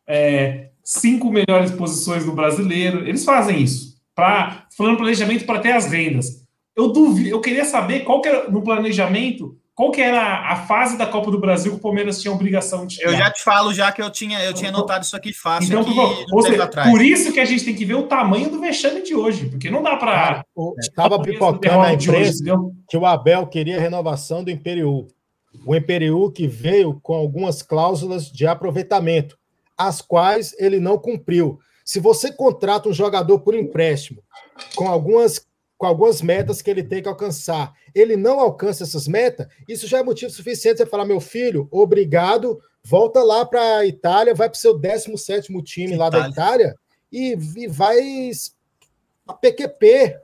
é, 0.08 0.70
cinco 0.82 1.30
melhores 1.30 1.70
posições 1.72 2.24
no 2.24 2.32
Brasileiro. 2.34 3.06
Eles 3.06 3.24
fazem 3.24 3.60
isso, 3.62 3.94
pra, 4.14 4.66
falando 4.76 4.96
planejamento 4.96 5.44
para 5.44 5.58
ter 5.60 5.72
as 5.72 5.86
rendas. 5.86 6.44
Eu 6.74 6.88
duvido, 6.92 7.28
eu 7.28 7.40
queria 7.40 7.64
saber 7.64 8.00
qual 8.00 8.20
que 8.20 8.28
era 8.28 8.50
no 8.50 8.62
planejamento, 8.62 9.56
qual 9.76 9.90
que 9.90 10.00
era 10.00 10.50
a 10.50 10.56
fase 10.56 10.96
da 10.96 11.06
Copa 11.06 11.30
do 11.30 11.38
Brasil 11.38 11.72
que 11.72 11.76
o 11.76 11.80
Palmeiras 11.80 12.18
tinha 12.18 12.32
obrigação 12.32 12.86
de 12.86 12.98
Eu 13.02 13.14
já 13.14 13.30
te 13.30 13.44
falo 13.44 13.74
já 13.74 13.92
que 13.92 14.00
eu 14.00 14.10
tinha, 14.10 14.42
eu 14.42 14.54
tinha 14.54 14.72
notado 14.72 15.02
isso 15.02 15.14
aqui 15.14 15.34
fácil 15.34 15.68
Então, 15.68 15.82
aqui, 15.82 16.24
por, 16.30 16.42
seja, 16.42 16.66
por 16.66 17.02
isso 17.02 17.30
que 17.30 17.38
a 17.38 17.44
gente 17.44 17.62
tem 17.62 17.74
que 17.74 17.84
ver 17.84 17.94
o 17.94 18.04
tamanho 18.04 18.48
do 18.48 18.58
vexame 18.58 19.02
de 19.02 19.14
hoje, 19.14 19.50
porque 19.50 19.70
não 19.70 19.82
dá 19.82 19.98
para 19.98 20.42
Estava 20.80 21.20
pipocando 21.20 21.76
na 21.76 21.92
imprensa 21.92 22.42
que 22.88 22.96
o 22.96 23.04
Abel 23.04 23.46
queria 23.46 23.76
a 23.76 23.80
renovação 23.80 24.42
do 24.42 24.50
Imperiú. 24.50 25.08
O 25.66 25.76
Imperiú 25.76 26.32
que 26.32 26.48
veio 26.48 26.98
com 27.02 27.14
algumas 27.14 27.60
cláusulas 27.60 28.32
de 28.32 28.46
aproveitamento, 28.46 29.36
as 29.76 30.00
quais 30.00 30.54
ele 30.58 30.80
não 30.80 30.96
cumpriu. 30.96 31.58
Se 31.84 32.00
você 32.00 32.32
contrata 32.32 32.88
um 32.88 32.94
jogador 32.94 33.40
por 33.40 33.54
empréstimo 33.54 34.22
com 34.74 34.88
algumas, 34.88 35.46
com 35.78 35.86
algumas 35.86 36.22
metas 36.22 36.62
que 36.62 36.70
ele 36.70 36.82
tem 36.82 37.02
que 37.02 37.08
alcançar, 37.08 37.72
ele 37.94 38.16
não 38.16 38.40
alcança 38.40 38.82
essas 38.84 39.06
metas, 39.06 39.46
isso 39.68 39.86
já 39.86 39.98
é 39.98 40.02
motivo 40.02 40.30
suficiente 40.30 40.76
para 40.76 40.84
você 40.86 40.90
falar, 40.90 41.04
meu 41.04 41.20
filho, 41.20 41.68
obrigado, 41.70 42.58
volta 42.82 43.22
lá 43.22 43.44
para 43.44 43.78
a 43.78 43.86
Itália, 43.86 44.34
vai 44.34 44.48
para 44.48 44.56
o 44.56 44.60
seu 44.60 44.76
17 44.78 45.52
time 45.62 45.96
lá 45.96 46.08
da 46.08 46.20
Itália 46.32 46.74
e, 47.12 47.36
e 47.56 47.66
vai 47.68 48.30
a 49.26 49.34
PQP, 49.34 50.16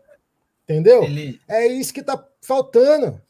entendeu? 0.65 1.03
Ele- 1.05 1.41
É 1.49 1.67
isso 1.67 1.93
que 1.93 2.01
está 2.01 2.25
faltando. 2.41 3.21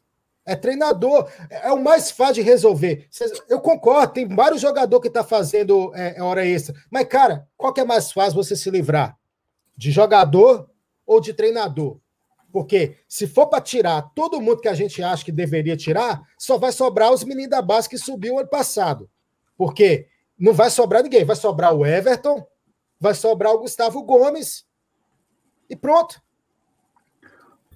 É 0.44 0.56
treinador, 0.56 1.28
é 1.48 1.70
o 1.72 1.80
mais 1.80 2.10
fácil 2.10 2.34
de 2.34 2.42
resolver. 2.42 3.06
Eu 3.48 3.60
concordo, 3.60 4.12
tem 4.12 4.26
vários 4.26 4.60
jogadores 4.60 5.00
que 5.02 5.06
estão 5.08 5.22
fazendo 5.22 5.92
é, 5.94 6.20
hora 6.20 6.44
extra. 6.44 6.74
Mas, 6.90 7.06
cara, 7.06 7.46
qual 7.56 7.72
que 7.72 7.80
é 7.80 7.84
mais 7.84 8.10
fácil 8.10 8.34
você 8.34 8.56
se 8.56 8.68
livrar? 8.68 9.16
De 9.76 9.92
jogador 9.92 10.68
ou 11.06 11.20
de 11.20 11.32
treinador? 11.32 11.98
Porque 12.52 12.98
se 13.08 13.26
for 13.26 13.46
para 13.46 13.62
tirar 13.62 14.02
todo 14.14 14.40
mundo 14.40 14.60
que 14.60 14.68
a 14.68 14.74
gente 14.74 15.02
acha 15.02 15.24
que 15.24 15.32
deveria 15.32 15.76
tirar, 15.76 16.22
só 16.38 16.58
vai 16.58 16.70
sobrar 16.70 17.10
os 17.10 17.24
meninos 17.24 17.50
da 17.50 17.62
base 17.62 17.88
que 17.88 17.96
subiu 17.96 18.38
ano 18.38 18.48
passado. 18.48 19.08
Porque 19.56 20.06
não 20.38 20.52
vai 20.52 20.68
sobrar 20.70 21.02
ninguém. 21.02 21.24
Vai 21.24 21.36
sobrar 21.36 21.74
o 21.74 21.86
Everton, 21.86 22.46
vai 23.00 23.14
sobrar 23.14 23.52
o 23.52 23.60
Gustavo 23.60 24.02
Gomes 24.02 24.66
e 25.70 25.74
pronto. 25.74 26.20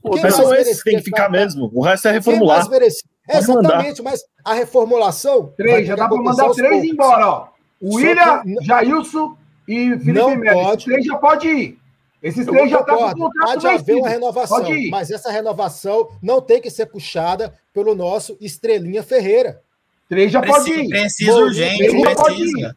Mais 0.04 0.34
são 0.34 0.54
esses 0.54 0.82
que 0.82 0.90
tem 0.90 0.98
que 0.98 1.04
ficar 1.04 1.28
mesmo. 1.30 1.70
O 1.74 1.82
resto 1.82 2.06
é 2.06 2.10
Quem 2.10 2.18
reformular. 2.20 2.58
mandar. 2.68 3.72
Exatamente, 3.72 4.02
mas 4.02 4.22
a 4.44 4.52
reformulação. 4.54 5.52
Três, 5.56 5.86
já 5.86 5.96
dá 5.96 6.06
para 6.08 6.16
mandar 6.22 6.50
três 6.50 6.70
poucos. 6.70 6.88
embora, 6.88 7.26
ó. 7.28 7.48
William, 7.82 8.42
que- 8.42 8.64
Jailson 8.64 9.36
e 9.66 9.98
Felipe 9.98 10.36
Melo. 10.36 10.76
três 10.76 11.04
já 11.04 11.18
pode 11.18 11.48
ir. 11.48 11.78
Esses 12.26 12.46
três 12.46 12.70
já 12.70 12.80
estão 12.80 12.96
com 12.96 13.02
o 13.04 13.06
concordo, 13.08 13.20
contrato 13.20 13.52
pode 13.62 13.66
haver 13.66 13.96
uma 13.96 14.08
renovação, 14.08 14.58
Pode 14.58 14.72
ir. 14.72 14.90
mas 14.90 15.10
essa 15.10 15.30
renovação 15.30 16.08
não 16.22 16.40
tem 16.40 16.60
que 16.60 16.70
ser 16.70 16.86
puxada 16.86 17.54
pelo 17.72 17.94
nosso 17.94 18.36
Estrelinha 18.40 19.02
Ferreira. 19.02 19.60
Três 20.08 20.30
já 20.32 20.40
pode 20.40 20.64
Precisa, 20.64 20.80
ir. 20.82 20.88
precisa 20.88 21.32
Bom, 21.32 21.38
urgente, 21.40 22.02
pode 22.02 22.14
precisa. 22.36 22.76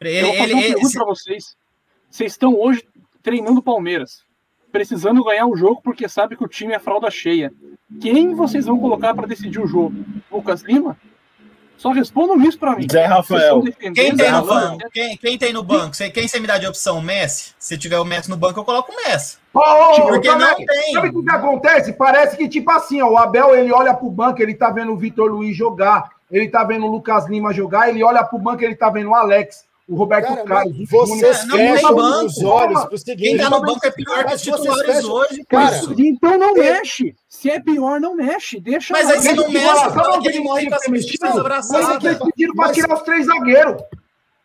Ele, 0.00 0.20
Eu 0.20 0.26
vou 0.26 0.36
fazer 0.36 0.52
uma 0.52 0.62
ele- 0.62 0.72
pergunta 0.74 0.98
para 0.98 1.06
vocês. 1.06 1.56
Vocês 2.10 2.32
estão 2.32 2.54
hoje 2.54 2.84
treinando 3.22 3.60
o 3.60 3.62
Palmeiras, 3.62 4.22
precisando 4.70 5.24
ganhar 5.24 5.46
o 5.46 5.56
jogo 5.56 5.80
porque 5.82 6.08
sabe 6.08 6.36
que 6.36 6.44
o 6.44 6.48
time 6.48 6.72
é 6.74 6.78
fralda 6.78 7.10
cheia. 7.10 7.52
Quem 8.00 8.34
vocês 8.34 8.66
vão 8.66 8.78
colocar 8.78 9.14
para 9.14 9.26
decidir 9.26 9.60
o 9.60 9.66
jogo? 9.66 9.94
Lucas 10.30 10.62
Lima? 10.62 10.96
Só 11.76 11.90
respondam 11.90 12.40
isso 12.42 12.58
para 12.58 12.74
mim. 12.74 12.86
Zé 12.90 13.04
Rafael. 13.04 13.62
Quem 13.94 14.16
tem 14.16 14.32
no 14.32 14.44
banco? 14.46 14.78
Quem, 14.92 15.16
quem 15.16 15.38
tem 15.38 15.52
no 15.52 15.62
banco? 15.62 15.94
Você- 15.94 16.08
Quem 16.10 16.26
você 16.26 16.40
me 16.40 16.46
dá 16.46 16.56
de 16.58 16.66
opção? 16.66 17.00
Messi? 17.02 17.54
Se 17.58 17.76
tiver 17.76 17.98
o 17.98 18.04
Messi 18.04 18.30
no 18.30 18.36
banco, 18.36 18.58
eu 18.58 18.64
coloco 18.64 18.90
o 18.90 18.96
Messi. 18.96 19.36
Ô, 19.52 19.60
Porque 20.06 20.28
não 20.34 20.54
tem. 20.56 20.92
Sabe 20.94 21.08
o 21.08 21.12
que, 21.12 21.22
que 21.22 21.30
acontece? 21.30 21.92
Parece 21.92 22.36
que, 22.36 22.48
tipo 22.48 22.70
assim, 22.70 23.02
ó, 23.02 23.08
o 23.10 23.18
Abel 23.18 23.54
ele 23.54 23.70
olha 23.72 23.92
pro 23.94 24.08
banco, 24.10 24.40
ele 24.42 24.54
tá 24.54 24.70
vendo 24.70 24.92
o 24.92 24.96
Vitor 24.96 25.30
Luiz 25.30 25.54
jogar, 25.56 26.10
ele 26.30 26.48
tá 26.48 26.64
vendo 26.64 26.86
o 26.86 26.90
Lucas 26.90 27.28
Lima 27.28 27.52
jogar, 27.52 27.88
ele 27.90 28.02
olha 28.02 28.24
pro 28.24 28.38
banco, 28.38 28.64
ele 28.64 28.74
tá 28.74 28.88
vendo 28.88 29.10
o 29.10 29.14
Alex, 29.14 29.65
o 29.88 29.94
Roberto 29.94 30.26
Cara, 30.28 30.44
Carlos, 30.44 30.78
o 30.80 30.86
vocês 30.86 31.46
Não, 31.46 31.56
fecham 31.56 31.94
banco. 31.94 32.26
os 32.26 32.42
olhos 32.42 32.72
Calma. 32.74 32.86
pro 32.88 32.98
seguinte. 32.98 33.28
Quem 33.28 33.36
tá 33.38 33.50
no 33.50 33.60
banco 33.60 33.86
é 33.86 33.90
pior 33.90 34.24
que 34.24 34.34
os 34.34 34.42
titulares 34.42 35.04
hoje. 35.04 35.44
Cara, 35.48 35.76
Isso. 35.76 35.94
Então 36.00 36.38
não 36.38 36.50
É. 36.56 36.72
mexe. 36.78 37.14
Se 37.28 37.50
é 37.50 37.60
pior, 37.60 38.00
não 38.00 38.16
mexe. 38.16 38.58
Deixa 38.58 38.92
Mas 38.92 39.08
aí 39.08 39.20
você 39.20 39.32
não 39.34 39.48
mexe, 39.50 39.90
fala 39.90 40.20
que 40.20 40.28
ele 40.28 40.40
morre 40.40 40.62
ele 40.62 40.70
com 40.70 40.76
as? 40.76 40.82
Mas 41.20 41.38
abraçadas. 41.38 42.04
eles 42.04 42.18
pediram 42.18 42.54
pra 42.54 42.66
Mas- 42.66 42.76
tirar 42.76 42.94
os 42.94 43.02
três 43.02 43.26
zagueiros. 43.26 43.82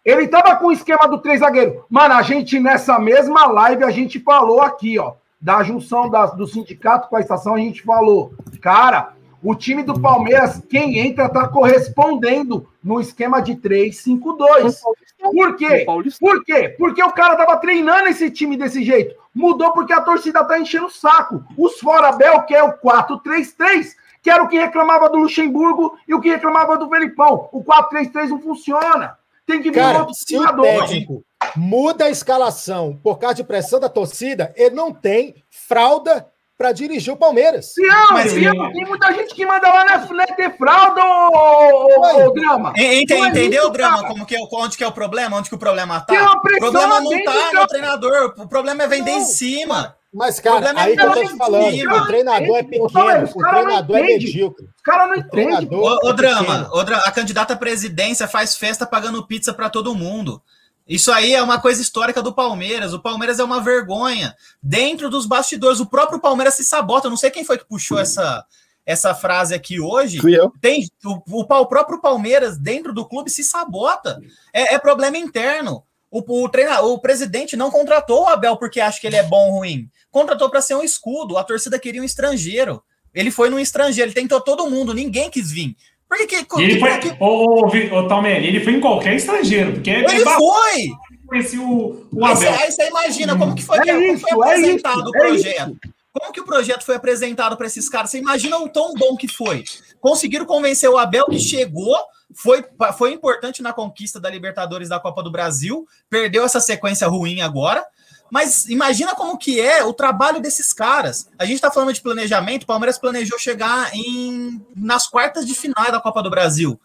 Ele 0.06 0.28
tava 0.28 0.56
com 0.58 0.68
o 0.68 0.72
esquema 0.72 1.08
do 1.08 1.18
três 1.20 1.40
zagueiros. 1.40 1.84
Mano, 1.90 2.14
a 2.16 2.22
gente, 2.22 2.60
nessa 2.60 3.00
mesma 3.00 3.46
live, 3.48 3.84
a 3.84 3.92
gente 3.92 4.20
falou 4.20 4.62
aqui, 4.62 4.98
ó, 5.00 5.14
da 5.40 5.64
junção 5.64 6.10
das- 6.10 6.36
do 6.36 6.46
sindicato 6.46 7.08
com 7.10 7.16
a 7.16 7.20
estação, 7.20 7.56
a 7.56 7.60
gente 7.60 7.82
falou, 7.84 8.34
cara, 8.62 9.14
o 9.44 9.56
time 9.56 9.82
do 9.84 10.00
Palmeiras, 10.00 10.62
quem 10.70 11.00
entra, 11.00 11.28
tá 11.30 11.48
correspondendo 11.48 12.68
no 12.84 13.00
esquema 13.00 13.42
de 13.42 13.56
3-5-2. 13.56 14.82
Por 15.22 15.56
quê? 15.56 15.86
Por 16.20 16.44
quê? 16.44 16.76
Porque 16.78 17.04
o 17.04 17.12
cara 17.12 17.36
tava 17.36 17.58
treinando 17.58 18.08
esse 18.08 18.30
time 18.32 18.58
desse 18.58 18.84
jeito. 18.84 19.16
Mudou 19.34 19.72
porque 19.72 19.94
a 19.94 20.02
torcida 20.02 20.44
tá 20.44 20.60
enchendo 20.60 20.88
o 20.88 20.90
saco. 20.90 21.44
Os 21.58 21.80
fora 21.80 22.12
Bel, 22.12 22.42
que 22.44 22.56
é 22.56 22.64
o 22.64 22.74
4-3-3, 22.74 23.96
que 24.22 24.30
era 24.30 24.44
o 24.44 24.48
que 24.48 24.58
reclamava 24.58 25.10
do 25.10 25.20
Luxemburgo 25.20 25.98
e 26.08 26.14
o 26.14 26.20
que 26.20 26.30
reclamava 26.30 26.78
do 26.78 26.90
Felipão. 26.90 27.50
O 27.52 27.64
4-3-3 27.64 28.30
não 28.30 28.40
funciona. 28.40 29.18
Tem 29.46 29.62
que 29.62 29.72
vir 29.72 29.80
Cara, 29.80 30.00
outro 30.00 30.14
se 30.16 30.38
o 30.38 30.62
técnico 30.62 31.24
muda 31.56 32.06
a 32.06 32.10
escalação 32.10 33.00
por 33.02 33.18
causa 33.18 33.36
de 33.36 33.44
pressão 33.44 33.80
da 33.80 33.90
torcida, 33.90 34.54
ele 34.56 34.76
não 34.76 34.94
tem 34.94 35.36
fralda 35.50 36.28
para 36.62 36.72
dirigir 36.72 37.12
o 37.12 37.18
Palmeiras. 37.18 37.74
Não, 37.76 38.12
Mas 38.12 38.32
tem, 38.34 38.46
ele- 38.46 38.72
tem 38.74 38.86
muita 38.86 39.12
gente 39.14 39.34
que 39.34 39.44
manda 39.48 39.68
lá 39.68 39.84
na 39.84 39.98
não 40.06 40.22
é 40.22 40.28
ter 40.28 40.56
fralda, 40.58 41.02
ô, 41.04 41.30
ô, 41.34 41.88
ô, 41.88 42.28
ô, 42.28 42.34
Drama. 42.34 42.72
En- 42.78 43.02
ente- 43.02 43.16
Não 43.16 43.26
é 43.26 43.30
Entendeu, 43.30 43.64
isso, 43.64 43.72
Drama? 43.72 44.04
Como 44.08 44.26
que 44.28 44.36
é, 44.36 44.40
onde 44.54 44.78
que 44.78 44.84
é 44.84 44.88
o 44.88 44.92
problema? 44.92 45.38
Onde 45.38 45.50
que 45.50 45.56
o 45.56 45.58
problema 45.58 46.00
tá? 46.02 46.14
O 46.34 46.42
problema 46.60 47.02
não 47.02 47.24
tá 47.24 47.52
no 47.54 47.68
treinador. 47.68 48.34
O 48.38 48.48
problema 48.48 48.84
é 48.84 48.88
vender 48.88 49.12
Não. 49.12 49.18
em 49.22 49.26
cima. 49.26 49.96
Mas, 50.14 50.40
cara, 50.40 50.58
problema 50.58 50.82
é 50.82 50.84
aí 50.84 50.96
que 50.96 51.02
eu 51.02 51.12
tô 51.14 51.22
te 51.26 51.38
falando, 51.38 51.64
o 51.74 52.06
treinador 52.06 52.58
é 52.58 52.64
pequeno, 52.64 52.84
o 52.86 53.40
treinador 53.40 53.98
é 53.98 54.02
medíocre. 54.04 54.66
Os 54.66 54.82
caras 54.84 55.08
não 55.08 55.16
O 55.16 55.20
entendem. 55.20 55.80
ô, 55.80 56.10
é 56.10 56.14
Drama, 56.14 56.70
Dra- 56.86 57.02
a 57.06 57.12
candidata 57.12 57.54
à 57.54 57.58
presidência 57.58 58.28
faz 58.28 58.56
festa 58.56 58.86
pagando 58.86 59.26
pizza 59.26 59.52
pra 59.54 59.70
todo 59.70 59.96
mundo. 59.96 60.40
Isso 60.88 61.12
aí 61.12 61.34
é 61.34 61.42
uma 61.42 61.60
coisa 61.60 61.82
histórica 61.82 62.22
do 62.22 62.34
Palmeiras. 62.34 62.94
O 62.94 63.02
Palmeiras 63.02 63.40
é 63.40 63.44
uma 63.44 63.62
vergonha. 63.62 64.36
Dentro 64.62 65.10
dos 65.10 65.26
bastidores, 65.26 65.80
o 65.80 65.86
próprio 65.86 66.20
Palmeiras 66.20 66.56
se 66.56 66.66
sabota. 66.66 67.08
Eu 67.08 67.12
não 67.12 67.18
sei 67.18 67.32
quem 67.32 67.46
foi 67.46 67.58
que 67.58 67.66
puxou 67.66 68.00
essa, 68.00 68.46
essa 68.86 69.14
frase 69.14 69.54
aqui 69.54 69.80
hoje. 69.80 70.20
Fui 70.20 70.38
eu. 70.38 70.52
Tem, 70.60 70.88
o, 71.06 71.22
o, 71.30 71.42
o 71.42 71.66
próprio 71.66 72.02
Palmeiras, 72.02 72.58
dentro 72.58 72.94
do 72.94 73.06
clube, 73.06 73.30
se 73.30 73.44
sabota. 73.44 74.20
É, 74.54 74.76
é 74.76 74.80
problema 74.80 75.18
interno. 75.18 75.84
O, 76.10 76.44
o, 76.44 76.50
treina, 76.50 76.82
o 76.82 77.00
presidente 77.00 77.56
não 77.56 77.72
contratou 77.72 78.24
o 78.24 78.28
Abel 78.28 78.58
porque 78.58 78.82
acha 78.82 79.00
que 79.00 79.08
ele 79.08 79.16
é 79.16 79.24
bom 79.24 79.52
ou 79.52 79.60
ruim. 79.60 79.90
Contratou 80.10 80.50
para 80.50 80.62
ser 80.62 80.76
um 80.76 80.84
escudo. 80.84 81.38
A 81.38 81.44
torcida 81.44 81.80
queria 81.80 82.02
um 82.02 82.06
estrangeiro. 82.06 82.84
Ele 83.14 83.32
foi 83.32 83.50
num 83.50 83.60
estrangeiro, 83.60 84.10
ele 84.10 84.16
tentou 84.16 84.40
todo 84.40 84.70
mundo, 84.70 84.94
ninguém 84.94 85.30
quis 85.30 85.52
vir. 85.52 85.76
Por 86.12 86.28
que, 86.28 86.44
que, 86.44 86.62
ele 86.62 86.78
foi. 86.78 86.98
que- 87.00 87.16
Ô, 87.22 87.64
ô, 87.66 87.70
Vi- 87.70 87.90
ô, 87.90 88.06
Talmelli, 88.06 88.48
ele 88.48 88.60
foi 88.60 88.74
em 88.74 88.82
qualquer 88.82 89.16
estrangeiro, 89.16 89.72
porque 89.76 89.90
é 89.90 90.00
ele 90.00 90.20
foi! 90.26 90.90
conheci 91.26 91.58
o, 91.58 92.06
o 92.12 92.26
Aí 92.26 92.36
você, 92.36 92.48
Abel. 92.50 92.60
aí 92.60 92.72
você 92.74 92.88
imagina 92.90 93.38
como 93.38 93.56
que 93.56 93.64
foi, 93.64 93.78
É 93.78 93.86
como 93.86 94.02
isso, 94.02 94.20
foi 94.20 94.30
é 94.32 94.52
apresentado 94.52 95.00
isso, 95.00 95.10
o 95.10 95.16
é 95.16 95.20
projeto. 95.20 95.78
Como 96.12 96.34
que 96.34 96.42
o 96.42 96.46
projeto 96.46 96.84
foi 96.84 96.96
apresentado 96.96 97.56
para 97.56 97.66
esses 97.66 97.88
caras? 97.88 98.12
Você 98.12 98.18
imagina 98.18 98.58
o 98.58 98.68
tão 98.68 98.94
bom 98.96 99.16
que 99.16 99.30
foi. 99.30 99.64
Conseguiram 100.02 100.46
convencer 100.46 100.90
o 100.90 100.98
Abel 100.98 101.28
que 101.28 101.40
chegou, 101.40 101.96
foi, 102.36 102.66
foi 102.98 103.14
importante 103.14 103.62
na 103.62 103.72
conquista 103.72 104.20
da 104.20 104.30
Libertadores 104.30 104.90
da 104.90 105.00
Copa 105.00 105.24
do 105.24 105.32
Brasil, 105.32 105.88
perdeu 106.10 106.44
essa 106.44 106.60
sequência 106.60 107.08
ruim 107.08 107.40
agora. 107.40 107.86
Mas 108.32 108.66
imagina 108.70 109.14
como 109.14 109.38
que 109.38 109.60
é 109.60 109.84
o 109.84 109.92
trabalho 109.92 110.40
desses 110.40 110.72
caras. 110.72 111.30
A 111.38 111.44
gente 111.44 111.56
está 111.56 111.70
falando 111.70 111.92
de 111.92 112.02
planejamento, 112.02 112.64
o 112.64 112.66
Palmeiras 112.66 112.98
planejou 112.98 113.38
chegar 113.38 113.94
em, 113.94 114.66
nas 114.74 115.06
quartas 115.06 115.46
de 115.46 115.54
final 115.54 115.92
da 115.92 116.00
Copa 116.00 116.24
do 116.24 116.30
Brasil. 116.30 116.80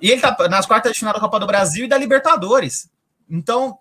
E 0.00 0.08
ele 0.08 0.20
tá 0.20 0.36
nas 0.48 0.66
quartas 0.66 0.92
de 0.92 1.00
final 1.00 1.12
da 1.12 1.18
Copa 1.18 1.40
do 1.40 1.48
Brasil 1.48 1.86
e 1.86 1.88
da 1.88 1.98
Libertadores. 1.98 2.88
Então, 3.28 3.76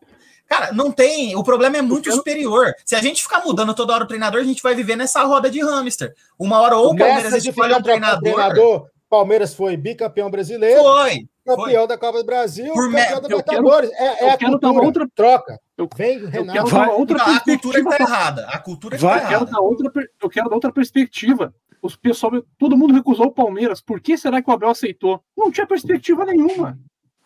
cara, 0.47 0.71
não 0.73 0.91
tem. 0.91 1.35
O 1.35 1.43
problema 1.43 1.77
é 1.77 1.83
muito 1.83 2.11
superior. 2.11 2.73
Se 2.83 2.95
a 2.95 3.01
gente 3.01 3.21
ficar 3.21 3.45
mudando 3.45 3.75
toda 3.75 3.93
hora 3.93 4.03
o 4.03 4.07
treinador, 4.07 4.41
a 4.41 4.45
gente 4.45 4.63
vai 4.63 4.73
viver 4.73 4.95
nessa 4.95 5.23
roda 5.23 5.51
de 5.51 5.61
hamster. 5.61 6.15
Uma 6.39 6.59
hora 6.61 6.77
ou 6.77 6.93
o 6.93 6.97
Palmeiras 6.97 7.45
escolhe 7.45 7.75
um 7.75 7.81
treinador. 7.83 8.33
treinador, 8.33 8.87
Palmeiras 9.07 9.53
foi 9.53 9.77
bicampeão 9.77 10.31
brasileiro. 10.31 10.81
Foi. 10.81 11.27
Campeão 11.55 11.87
da 11.87 11.97
Copa 11.97 12.17
do 12.19 12.25
Brasil, 12.25 12.73
Por 12.73 12.91
campeão 12.91 12.91
me- 12.91 12.97
da 12.99 13.05
eu 13.05 13.19
quero- 13.19 13.37
Libertadores. 13.37 13.91
É, 13.93 14.05
é 14.05 14.23
eu 14.23 14.29
a 14.33 14.37
quero 14.37 14.51
dar 14.59 14.59
cultura. 14.69 14.85
outra- 14.85 15.07
Troca. 15.15 15.59
Eu- 15.77 15.89
Vem, 15.95 16.17
Eu 16.19 16.29
Renato. 16.29 16.51
quero 16.53 16.67
Vai. 16.67 16.85
dar 16.87 16.93
outra 16.93 17.17
Não, 17.17 17.23
a 17.23 17.27
cultura 17.27 17.43
perspectiva. 17.45 17.89
está 17.89 18.03
errada. 18.03 18.47
A 18.49 18.57
cultura 18.59 18.97
Vai. 18.97 19.09
está 19.17 19.17
Eu 19.17 19.27
quero 19.29 19.41
errada. 19.41 19.51
dar 19.51 19.61
outra, 19.61 19.91
eu 20.21 20.29
quero 20.29 20.49
dar 20.49 20.55
outra 20.55 20.71
perspectiva. 20.71 21.53
Os 21.81 21.95
pessoal, 21.95 22.31
todo 22.57 22.75
mundo 22.75 22.93
recusou 22.93 23.27
o 23.27 23.31
Palmeiras. 23.31 23.79
Por 23.81 23.99
que 24.01 24.17
será 24.17 24.41
que 24.41 24.49
o 24.49 24.53
Abel 24.53 24.69
aceitou? 24.69 25.21
Não 25.37 25.51
tinha 25.51 25.65
perspectiva 25.67 26.25
nenhuma. 26.25 26.77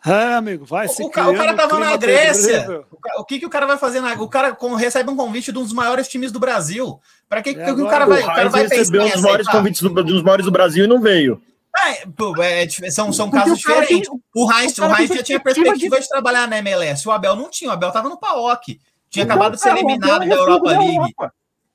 É, 0.04 0.34
amigo, 0.34 0.64
vai 0.64 0.88
se 0.88 1.00
O, 1.02 1.08
ca- 1.08 1.28
o 1.30 1.34
cara 1.36 1.54
tava 1.54 1.78
na 1.78 1.96
Grécia. 1.96 2.54
terrível. 2.54 2.84
O, 2.90 3.20
o 3.20 3.24
que, 3.24 3.38
que 3.38 3.46
o 3.46 3.50
cara 3.50 3.66
vai 3.66 3.78
fazer 3.78 4.00
na. 4.00 4.14
O 4.20 4.28
cara 4.28 4.56
recebe 4.76 5.08
um 5.08 5.16
convite 5.16 5.52
de 5.52 5.58
um 5.58 5.62
dos 5.62 5.72
maiores 5.72 6.08
times 6.08 6.32
do 6.32 6.40
Brasil. 6.40 6.98
Para 7.28 7.40
que, 7.40 7.50
É, 7.50 7.54
que 7.54 7.60
o 7.70 7.74
agora 7.74 7.88
cara 7.90 8.04
O 8.06 8.08
vai, 8.08 8.22
o 8.22 8.26
cara 8.26 8.42
Heinz 8.42 8.52
vai 8.52 8.62
pensar 8.64 8.74
recebeu 8.76 9.02
um 9.02 9.10
dos 9.10 9.22
maiores 9.22 9.46
aceitar? 9.46 9.58
convites 9.58 9.80
do, 9.82 9.88
dos 10.04 10.22
maiores 10.22 10.44
do 10.44 10.50
Brasil 10.52 10.84
e 10.84 10.88
não 10.88 11.00
veio. 11.00 11.40
É, 11.74 12.62
é 12.62 12.66
dif- 12.66 12.90
são, 12.90 13.12
são 13.12 13.30
casos 13.30 13.58
o 13.58 13.66
tem- 13.66 13.80
diferentes. 13.80 14.08
O 14.34 14.52
Heinz, 14.52 14.78
o 14.78 14.82
o 14.84 14.86
Heinz 14.96 15.08
tem 15.08 15.16
já 15.16 15.22
tinha 15.22 15.40
perspectiva 15.40 15.72
perspectiva 15.72 16.00
de... 16.00 16.08
trabalhar 16.08 16.46
na 16.46 16.58
MLS. 16.58 17.08
O 17.08 17.10
Abel 17.12 17.34
não 17.34 17.48
tinha. 17.50 17.70
O 17.70 17.72
Abel 17.72 17.90
tava 17.90 18.08
no 18.08 18.18
PAOK. 18.18 18.78
Tinha 19.10 19.24
acabado 19.24 19.52
de 19.56 19.60
ser 19.60 19.68
o 19.68 19.72
Abel 19.72 19.84
eliminado 19.84 20.22
é 20.22 20.26
da 20.28 20.34
Europa 20.34 20.70
da 20.70 20.78
League. 20.78 20.94
Europa. 20.96 21.34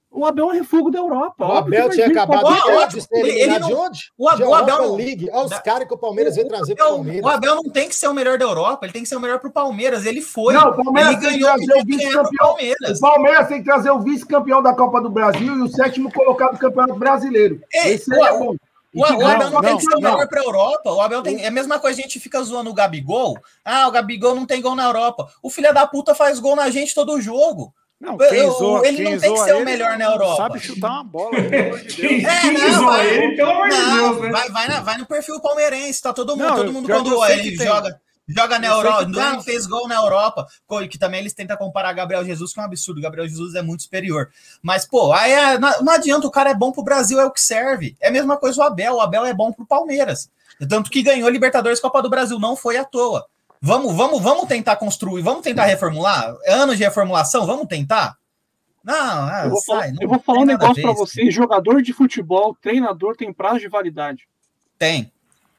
O 0.10 0.26
Abel 0.26 0.46
é 0.46 0.48
um 0.48 0.52
refugo 0.52 0.90
da 0.90 0.98
Europa. 1.00 1.46
O 1.46 1.52
Abel 1.52 1.90
tinha 1.90 2.08
acabado 2.08 2.46
Ó, 2.46 2.86
de, 2.86 2.96
de 2.96 3.02
ser 3.02 3.16
eliminado 3.18 3.60
não- 3.62 3.68
de 3.68 3.74
onde? 3.76 4.00
o 4.18 4.30
Ab- 4.30 4.38
de 4.38 4.44
o 4.44 4.54
Abel 4.56 4.68
Europa 4.76 4.88
não- 4.90 4.96
League. 4.96 5.30
Olha 5.32 5.44
os 5.44 5.50
da- 5.52 5.60
caras 5.62 5.88
que 5.88 5.94
o 5.94 5.98
Palmeiras 5.98 6.36
veio 6.36 6.48
trazer 6.48 6.76
para 6.76 6.86
o 6.86 6.88
O, 6.88 6.96
Palmeiras. 6.96 7.24
o 7.26 7.28
Abel 7.28 7.56
não 7.56 7.64
tem 7.72 7.90
que 7.90 7.96
ser 7.96 8.08
o 8.08 8.14
melhor 8.14 8.38
da 8.38 8.46
Europa, 8.46 8.86
ele 8.86 8.94
tem 8.94 9.04
que 9.04 9.10
ser 9.10 9.16
o 9.16 9.20
melhor 9.20 9.40
pro 9.40 9.52
Palmeiras. 9.52 10.06
Ele 10.06 10.22
foi. 10.22 10.54
Não, 10.56 10.70
o 10.70 10.76
Palmeiras 10.84 11.12
ele 11.12 11.22
tem 11.22 11.40
ganhou 11.40 11.54
o 11.56 11.60
que 11.60 11.66
trazer 11.66 11.82
o 11.82 11.86
vice-campeão. 11.86 12.48
Palmeiras. 12.48 12.98
O 12.98 13.02
Palmeiras 13.02 13.48
tem 13.48 13.58
que 13.60 13.66
trazer 13.66 13.92
o 13.92 14.00
vice-campeão 14.00 14.64
da 14.64 14.74
Copa 14.74 15.02
do 15.02 15.10
Brasil 15.10 15.56
e 15.58 15.62
o 15.62 15.68
sétimo 15.68 16.12
colocado 16.12 16.54
do 16.54 16.58
Campeonato 16.60 16.96
Brasileiro. 16.98 17.62
Ei, 17.74 17.94
Esse 17.94 18.12
é 18.16 18.32
o- 18.32 18.40
bom. 18.40 18.56
O, 18.98 19.04
o 19.06 19.20
Não, 19.20 19.28
Abel 19.28 19.50
não, 19.52 19.62
tem 19.62 19.70
não, 19.72 19.78
que 19.78 19.84
ser 19.86 19.96
melhor 19.96 20.28
para 20.28 20.42
a 20.42 20.44
Europa. 20.44 20.92
O 20.92 21.02
Abel 21.02 21.22
tem. 21.22 21.44
É 21.44 21.48
a 21.48 21.52
mesma 21.52 21.80
coisa, 21.80 22.00
a 22.00 22.02
gente 22.02 22.20
fica 22.20 22.42
zoando 22.42 22.70
o 22.70 22.74
Gabigol. 22.74 23.38
Ah, 23.64 23.88
o 23.88 23.92
Gabigol 23.92 24.36
não 24.36 24.46
tem 24.46 24.62
gol 24.62 24.76
na 24.76 24.86
Europa. 24.86 25.30
O 25.42 25.50
filho 25.50 25.74
da 25.74 25.86
puta 25.86 26.16
faz 26.16 26.40
gol 26.40 26.56
na 26.56 26.70
gente 26.70 26.94
todo 26.96 27.20
jogo. 27.22 27.74
Não, 28.00 28.16
Eu- 28.22 28.52
zoa, 28.52 28.88
ele 28.88 28.98
quem 28.98 29.14
não 29.14 29.20
tem 29.20 29.34
que 29.34 29.40
ser 29.40 29.56
o 29.56 29.66
melhor 29.66 29.98
na 29.98 30.06
Europa. 30.06 30.36
Sabe 30.36 30.60
chutar 30.60 30.92
uma 30.92 31.04
bola, 31.04 31.32
pelo 31.32 31.48
amor 31.66 31.80
de. 31.80 32.26
É, 32.26 32.42
quem 32.42 32.54
não, 32.54 32.74
zoa 32.80 32.92
vai- 32.92 33.08
ele, 33.08 33.36
pelo 33.36 33.50
amor 33.52 33.70
de 33.70 33.76
Não, 33.76 33.96
Deus, 34.12 34.22
né? 34.22 34.30
vai, 34.32 34.50
vai, 34.50 34.68
na- 34.68 34.82
vai 34.82 34.98
no 35.00 35.06
perfil 35.08 35.40
palmeirense, 35.42 36.02
tá 36.02 36.14
todo 36.14 36.38
mundo. 36.38 36.48
Não, 36.48 36.56
todo 36.58 36.74
mundo 36.74 36.88
quando 36.88 37.26
sei 37.26 37.40
ele 37.40 37.58
tem. 37.58 37.66
joga. 37.66 38.00
Joga 38.28 38.60
na 38.60 38.68
Europa, 38.68 39.06
não 39.06 39.42
fez 39.42 39.66
gol 39.66 39.88
na 39.88 39.96
Europa, 39.96 40.46
que 40.90 40.98
também 40.98 41.22
eles 41.22 41.34
tentam 41.34 41.56
comparar 41.56 41.94
Gabriel 41.94 42.26
Jesus, 42.26 42.52
que 42.52 42.60
é 42.60 42.64
um 42.64 42.66
absurdo. 42.66 43.00
Gabriel 43.00 43.28
Jesus 43.28 43.56
é 43.56 43.62
muito 43.62 43.84
superior. 43.84 44.30
Mas, 44.62 44.86
pô, 44.86 45.14
aí 45.14 45.32
é- 45.32 45.58
não, 45.58 45.94
adianta, 45.94 46.28
o 46.28 46.32
cara 46.32 46.50
é 46.50 46.54
bom 46.54 46.72
pro 46.72 46.84
Brasil, 46.84 47.20
é 47.22 47.26
o 47.26 47.32
que 47.32 47.40
serve. 47.40 47.96
É 48.02 48.10
a 48.10 48.12
mesma 48.12 48.36
coisa 48.36 48.60
o 48.62 48.64
Abel, 48.64 48.96
o 48.96 49.02
Abel 49.02 49.26
é 49.26 49.34
bom 49.34 49.54
pro 49.54 49.66
Palmeiras. 49.66 50.30
Tanto 50.68 50.90
que 50.90 51.02
ganhou 51.02 51.30
Libertadores 51.30 51.80
Copa 51.80 52.02
do 52.02 52.10
Brasil, 52.10 52.38
não 52.38 52.56
foi 52.56 52.78
à 52.78 52.84
toa. 52.84 53.26
Vamos, 53.62 53.96
vamos, 53.96 54.22
vamos 54.22 54.46
tentar 54.46 54.76
construir, 54.76 55.22
vamos 55.22 55.42
tentar 55.42 55.66
reformular? 55.66 56.36
Anos 56.48 56.78
de 56.78 56.84
reformulação, 56.84 57.46
vamos 57.46 57.68
tentar? 57.68 58.18
Não, 58.84 58.94
ah, 58.96 59.42
Eu 59.46 59.52
vou 59.52 59.62
sai, 59.62 59.76
falar, 59.76 59.92
não 59.92 60.02
eu 60.02 60.10
vou 60.10 60.20
falar 60.20 60.40
um 60.40 60.46
negócio 60.46 60.80
isso. 60.80 60.94
vocês. 60.96 61.34
Jogador 61.34 61.82
de 61.82 61.94
futebol, 61.94 62.56
treinador 62.62 63.16
tem 63.16 63.34
prazo 63.34 63.60
de 63.60 63.68
validade. 63.68 64.28
Tem. 64.78 65.12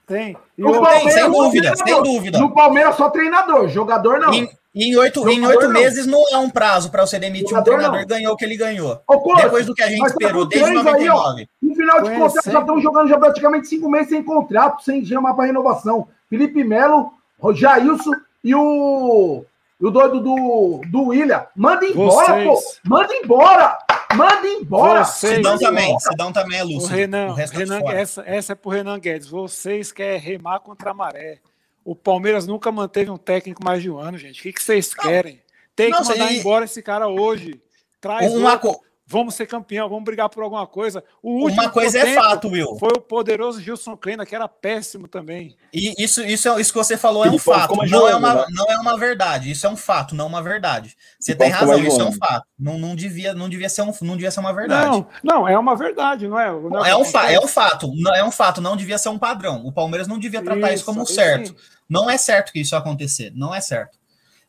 Tem. 0.08 0.34
E 0.56 0.62
Palmeiras, 0.62 1.12
sem 1.12 1.30
dúvida, 1.30 1.76
sem 1.76 2.02
dúvida. 2.02 2.38
No 2.38 2.54
Palmeiras 2.54 2.96
só 2.96 3.10
treinador, 3.10 3.68
jogador 3.68 4.18
não. 4.18 4.32
Em, 4.32 4.48
em 4.74 4.96
oito, 4.96 5.28
em 5.28 5.46
oito 5.46 5.64
não. 5.64 5.72
meses 5.72 6.06
não 6.06 6.24
é 6.32 6.38
um 6.38 6.48
prazo 6.48 6.90
para 6.90 7.06
você 7.06 7.18
demitir 7.18 7.48
um 7.48 7.50
Jogador 7.50 7.64
treinador 7.72 7.92
não. 7.92 8.06
que 8.06 8.14
ganhou 8.14 8.32
o 8.32 8.36
que 8.36 8.44
ele 8.46 8.56
ganhou. 8.56 9.02
Ô, 9.06 9.20
Corso, 9.20 9.42
Depois 9.42 9.66
do 9.66 9.74
que 9.74 9.82
a 9.82 9.88
gente 9.88 10.00
tá 10.00 10.06
esperou, 10.06 10.46
desde 10.46 10.70
três 10.70 10.86
aí, 10.86 11.08
ó. 11.10 11.14
99. 11.14 11.48
No 11.60 11.74
final 11.74 12.02
de 12.02 12.10
contrato, 12.10 12.50
já 12.50 12.60
estão 12.60 12.80
jogando 12.80 13.08
já 13.08 13.18
praticamente 13.18 13.68
cinco 13.68 13.90
meses 13.90 14.08
sem 14.08 14.22
contrato, 14.22 14.82
sem 14.82 15.04
chamar 15.04 15.34
para 15.34 15.44
renovação. 15.44 16.08
Felipe 16.30 16.64
Melo, 16.64 17.12
o 17.38 17.52
Jailson 17.52 18.12
e 18.42 18.54
o, 18.54 19.44
e 19.78 19.86
o 19.86 19.90
doido 19.90 20.20
do, 20.20 20.80
do 20.90 21.08
William. 21.08 21.44
Manda 21.54 21.84
embora, 21.84 22.26
Vocês. 22.32 22.46
pô! 22.46 22.60
Manda 22.88 23.14
embora! 23.14 23.78
Manda 24.14 24.46
embora! 24.48 25.04
Vocês. 25.04 25.36
Sidão 25.36 25.58
também. 25.58 25.98
Sidão 26.00 26.32
também 26.32 26.58
é 26.58 26.64
O 26.64 26.68
lúcido. 26.68 26.94
Renan, 26.94 27.26
o 27.28 27.34
resto 27.34 27.52
tá 27.58 27.64
de 27.64 27.70
Renan 27.70 27.90
essa, 27.92 28.22
essa 28.26 28.52
é 28.52 28.56
pro 28.56 28.70
Renan 28.70 28.98
Guedes. 28.98 29.28
Vocês 29.28 29.92
querem 29.92 30.18
remar 30.18 30.60
contra 30.60 30.90
a 30.90 30.94
maré. 30.94 31.38
O 31.84 31.94
Palmeiras 31.94 32.46
nunca 32.46 32.70
manteve 32.72 33.10
um 33.10 33.16
técnico 33.18 33.62
mais 33.64 33.82
de 33.82 33.90
um 33.90 33.98
ano, 33.98 34.16
gente. 34.18 34.40
O 34.40 34.42
que, 34.42 34.52
que 34.52 34.62
vocês 34.62 34.94
querem? 34.94 35.40
Tem 35.76 35.90
Não, 35.90 36.02
que 36.02 36.08
mandar 36.08 36.28
se- 36.28 36.38
embora 36.38 36.64
esse 36.64 36.82
cara 36.82 37.08
hoje. 37.08 37.60
Traz 38.00 38.32
Uma, 38.32 38.52
outro. 38.52 38.68
co- 38.72 38.84
Vamos 39.10 39.34
ser 39.36 39.46
campeão, 39.46 39.88
vamos 39.88 40.04
brigar 40.04 40.28
por 40.28 40.42
alguma 40.42 40.66
coisa. 40.66 41.02
O 41.22 41.44
último 41.44 41.62
uma 41.62 41.70
coisa 41.70 41.98
é 42.00 42.14
fato, 42.14 42.48
Will. 42.48 42.76
Foi 42.78 42.90
o 42.94 43.00
poderoso 43.00 43.58
Gilson 43.58 43.96
Kleina, 43.96 44.26
que 44.26 44.34
era 44.34 44.46
péssimo 44.46 45.08
também. 45.08 45.56
E 45.72 45.94
isso, 45.98 46.22
isso, 46.22 46.46
é- 46.46 46.60
isso 46.60 46.70
que 46.70 46.78
você 46.78 46.94
falou 46.94 47.24
é 47.24 47.30
um 47.30 47.38
fato. 47.38 47.74
Não 47.74 47.84
é, 47.84 47.88
jovem, 47.88 48.14
uma, 48.16 48.34
né? 48.34 48.44
não 48.50 48.66
é 48.66 48.76
uma 48.76 48.98
verdade. 48.98 49.50
Isso 49.50 49.66
é 49.66 49.70
um 49.70 49.76
fato, 49.78 50.14
não 50.14 50.26
uma 50.26 50.42
verdade. 50.42 50.94
Você 51.18 51.34
tem 51.34 51.48
razão, 51.48 51.78
isso 51.82 51.98
é 51.98 52.04
um 52.04 52.12
fato. 52.12 52.44
Não, 52.58 52.76
não, 52.78 52.94
devia, 52.94 53.32
não, 53.32 53.48
devia 53.48 53.70
ser 53.70 53.80
um, 53.80 53.94
não 54.02 54.14
devia 54.14 54.30
ser 54.30 54.40
uma 54.40 54.52
verdade. 54.52 54.90
Não, 54.90 55.06
não, 55.22 55.48
é 55.48 55.58
uma 55.58 55.74
verdade, 55.74 56.28
não 56.28 56.38
é? 56.38 56.50
Não 56.50 56.84
É 56.84 56.94
um, 56.94 57.04
fa 57.06 57.32
é 57.32 57.40
um 57.40 57.48
fato, 57.48 57.90
não 57.96 58.14
é 58.14 58.22
um 58.22 58.30
fato, 58.30 58.60
não 58.60 58.76
devia 58.76 58.98
ser 58.98 59.08
um 59.08 59.18
padrão. 59.18 59.64
O 59.64 59.72
Palmeiras 59.72 60.06
não 60.06 60.18
devia 60.18 60.42
tratar 60.42 60.68
isso, 60.74 60.82
Isso, 60.82 60.84
como 60.84 61.06
certo. 61.06 61.48
sim. 61.48 61.54
Não 61.88 62.10
é 62.10 62.18
certo 62.18 62.52
que 62.52 62.60
isso 62.60 62.76
acontecer, 62.76 63.32
não 63.34 63.54
é 63.54 63.60
certo. 63.62 63.96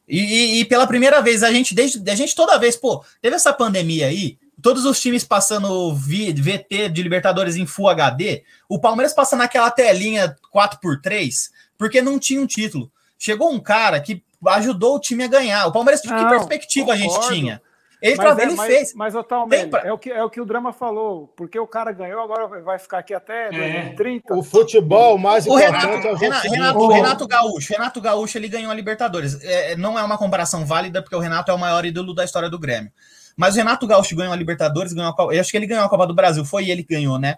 E, 0.05 0.19
e- 0.19 0.59
e 0.59 0.65
pela 0.65 0.85
primeira 0.87 1.21
vez, 1.21 1.43
a 1.43 1.51
gente, 1.53 1.73
desde 1.73 2.09
a 2.11 2.15
gente 2.15 2.35
toda 2.35 2.57
vez, 2.57 2.75
pô, 2.75 3.01
teve 3.21 3.35
essa 3.37 3.53
pandemia 3.53 4.07
aí, 4.07 4.37
todos 4.61 4.85
os 4.85 4.99
times 4.99 5.23
passando 5.23 5.93
VT 5.95 6.89
de 6.89 7.01
Libertadores 7.03 7.55
em 7.55 7.65
Full 7.65 7.89
HD, 7.89 8.43
o 8.67 8.79
Palmeiras 8.79 9.13
passando 9.13 9.39
naquela 9.39 9.71
telinha 9.71 10.35
4x3, 10.53 11.49
porque 11.77 12.01
não 12.01 12.19
tinha 12.19 12.41
um 12.41 12.47
título. 12.47 12.91
Chegou 13.17 13.51
um 13.51 13.59
cara 13.59 13.99
que 13.99 14.23
ajudou 14.47 14.95
o 14.95 14.99
time 14.99 15.23
a 15.23 15.27
ganhar. 15.27 15.65
O 15.67 15.71
Palmeiras, 15.71 16.01
que 16.01 16.07
Não, 16.07 16.29
perspectiva 16.29 16.93
a 16.93 16.95
gente 16.95 17.09
concordo. 17.09 17.33
tinha? 17.35 17.61
Ele, 18.01 18.15
Mas, 18.15 18.33
tra- 18.33 18.41
é, 18.41 18.45
ele 18.45 18.55
mas, 18.55 18.67
fez. 18.67 18.93
mas 18.93 19.13
pra- 19.69 19.81
é, 19.81 19.91
o 19.91 19.97
que, 19.97 20.09
é 20.09 20.23
o 20.23 20.29
que 20.29 20.39
o 20.39 20.45
Drama 20.45 20.71
falou. 20.71 21.27
Porque 21.35 21.59
o 21.59 21.67
cara 21.67 21.91
ganhou, 21.91 22.21
agora 22.21 22.47
vai 22.61 22.79
ficar 22.79 22.99
aqui 22.99 23.13
até 23.13 23.49
2030. 23.51 24.35
O 24.37 24.41
futebol 24.41 25.17
mais 25.17 25.45
O 25.45 25.49
importante 25.59 25.85
Renato, 25.85 26.07
é 26.07 26.11
o 26.13 26.15
Renato. 26.15 26.47
Renato. 26.49 26.87
Renato 26.87 27.27
Gaúcho, 27.27 27.73
Renato 27.73 27.99
Gaúcho, 27.99 28.37
ele 28.37 28.47
ganhou 28.47 28.71
a 28.71 28.73
Libertadores. 28.73 29.43
É, 29.43 29.75
não 29.75 29.99
é 29.99 30.03
uma 30.03 30.17
comparação 30.17 30.65
válida, 30.65 31.01
porque 31.01 31.15
o 31.15 31.19
Renato 31.19 31.51
é 31.51 31.53
o 31.53 31.57
maior 31.59 31.83
ídolo 31.85 32.13
da 32.13 32.23
história 32.23 32.49
do 32.49 32.57
Grêmio. 32.57 32.89
Mas 33.39 33.55
o 33.55 33.57
Renato 33.57 33.87
Gaúcho 33.87 34.17
ganhou 34.17 34.33
a 34.33 34.35
Libertadores, 34.35 34.91
ganhou 34.91 35.09
a 35.11 35.15
Copa. 35.15 35.33
Eu 35.33 35.39
acho 35.39 35.49
que 35.49 35.55
ele 35.55 35.65
ganhou 35.65 35.85
a 35.85 35.89
Copa 35.89 36.05
do 36.05 36.13
Brasil, 36.13 36.43
foi 36.43 36.69
ele 36.69 36.83
que 36.83 36.93
ganhou, 36.93 37.17
né? 37.17 37.37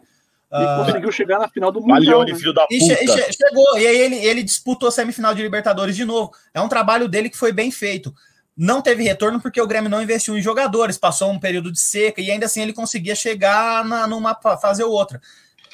E 0.52 0.56
Ah, 0.56 0.84
conseguiu 0.84 1.12
chegar 1.12 1.38
na 1.38 1.47
final 1.47 1.72
do 1.72 1.80
Mundial. 1.80 2.26
Né? 2.26 2.34
filho 2.34 2.52
da 2.54 2.66
e 2.72 2.80
che- 2.80 2.93
e 2.93 3.06
puta. 3.06 3.14
che- 3.22 3.34
chegou, 3.34 3.78
e 3.78 3.86
aí 3.86 3.97
ele, 3.97 4.16
ele 4.16 4.41
disputou 4.41 4.89
a 4.89 4.91
semifinal 4.91 5.36
de 5.36 5.43
Libertadores 5.43 5.95
de 5.95 6.04
novo. 6.04 6.32
É 6.56 6.60
um 6.60 6.68
trabalho 6.68 7.08
dele 7.08 7.30
que 7.30 7.38
foi 7.38 7.52
bem 7.52 7.70
feito. 7.70 8.12
Não 8.58 8.82
teve 8.82 9.04
retorno 9.04 9.39
porque 9.39 9.62
o 9.62 9.68
Grêmio 9.68 9.91
não 9.91 10.02
investiu 10.02 10.36
em 10.36 10.41
jogadores, 10.41 10.97
passou 10.97 11.30
um 11.32 11.39
período 11.39 11.72
de 11.72 11.80
seca 11.80 12.20
e 12.20 12.32
ainda 12.32 12.47
assim 12.47 12.62
ele 12.64 12.74
conseguia 12.74 13.14
chegar 13.16 13.86
na, 13.86 14.08
numa 14.08 14.34
fa- 14.34 14.58
fase 14.58 14.82
ou 14.84 14.91
outra. 14.91 15.22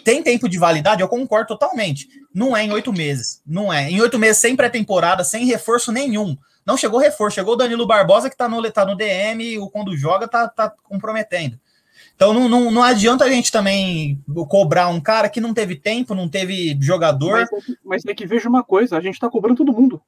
Tem 0.04 0.22
tempo 0.22 0.48
de 0.50 0.60
validade? 0.60 1.02
Eu 1.02 1.08
concordo 1.08 1.48
totalmente. 1.48 2.08
Não 2.34 2.56
é 2.56 2.64
em 2.66 2.72
oito 2.74 2.92
meses. 2.92 3.42
Não 3.48 3.72
é. 3.72 3.90
Em 3.90 4.02
oito 4.02 4.20
meses, 4.20 4.40
sem 4.42 4.56
pré-temporada, 4.58 5.24
sem 5.24 5.46
reforço 5.46 5.92
nenhum. 5.92 6.38
Não 6.68 6.76
chegou 6.76 7.00
reforço. 7.00 7.36
Chegou 7.36 7.54
o 7.54 7.58
Danilo 7.58 7.88
Barbosa, 7.88 8.30
que 8.30 8.36
tá 8.36 8.50
no, 8.50 8.62
tá 8.72 8.86
no 8.86 8.96
DM, 8.96 9.44
e 9.44 9.58
o 9.58 9.70
quando 9.70 9.96
joga 9.96 10.28
tá, 10.28 10.48
tá 10.50 10.70
comprometendo. 10.84 11.58
Então 12.16 12.34
não, 12.34 12.50
não, 12.50 12.70
não 12.72 12.84
adianta 12.84 13.24
a 13.24 13.30
gente 13.30 13.52
também 13.52 14.22
cobrar 14.50 14.88
um 14.90 15.00
cara 15.00 15.30
que 15.30 15.40
não 15.40 15.54
teve 15.54 15.76
tempo, 15.76 16.14
não 16.14 16.28
teve 16.28 16.78
jogador. 16.82 17.32
Mas, 17.32 17.52
é 17.54 17.62
que- 17.62 17.78
mas 17.86 18.06
é 18.06 18.14
que 18.14 18.26
veja 18.26 18.50
uma 18.50 18.64
coisa, 18.64 18.98
a 18.98 19.02
gente 19.02 19.20
tá 19.20 19.30
cobrando 19.30 19.58
todo 19.58 19.72
mundo. 19.72 20.02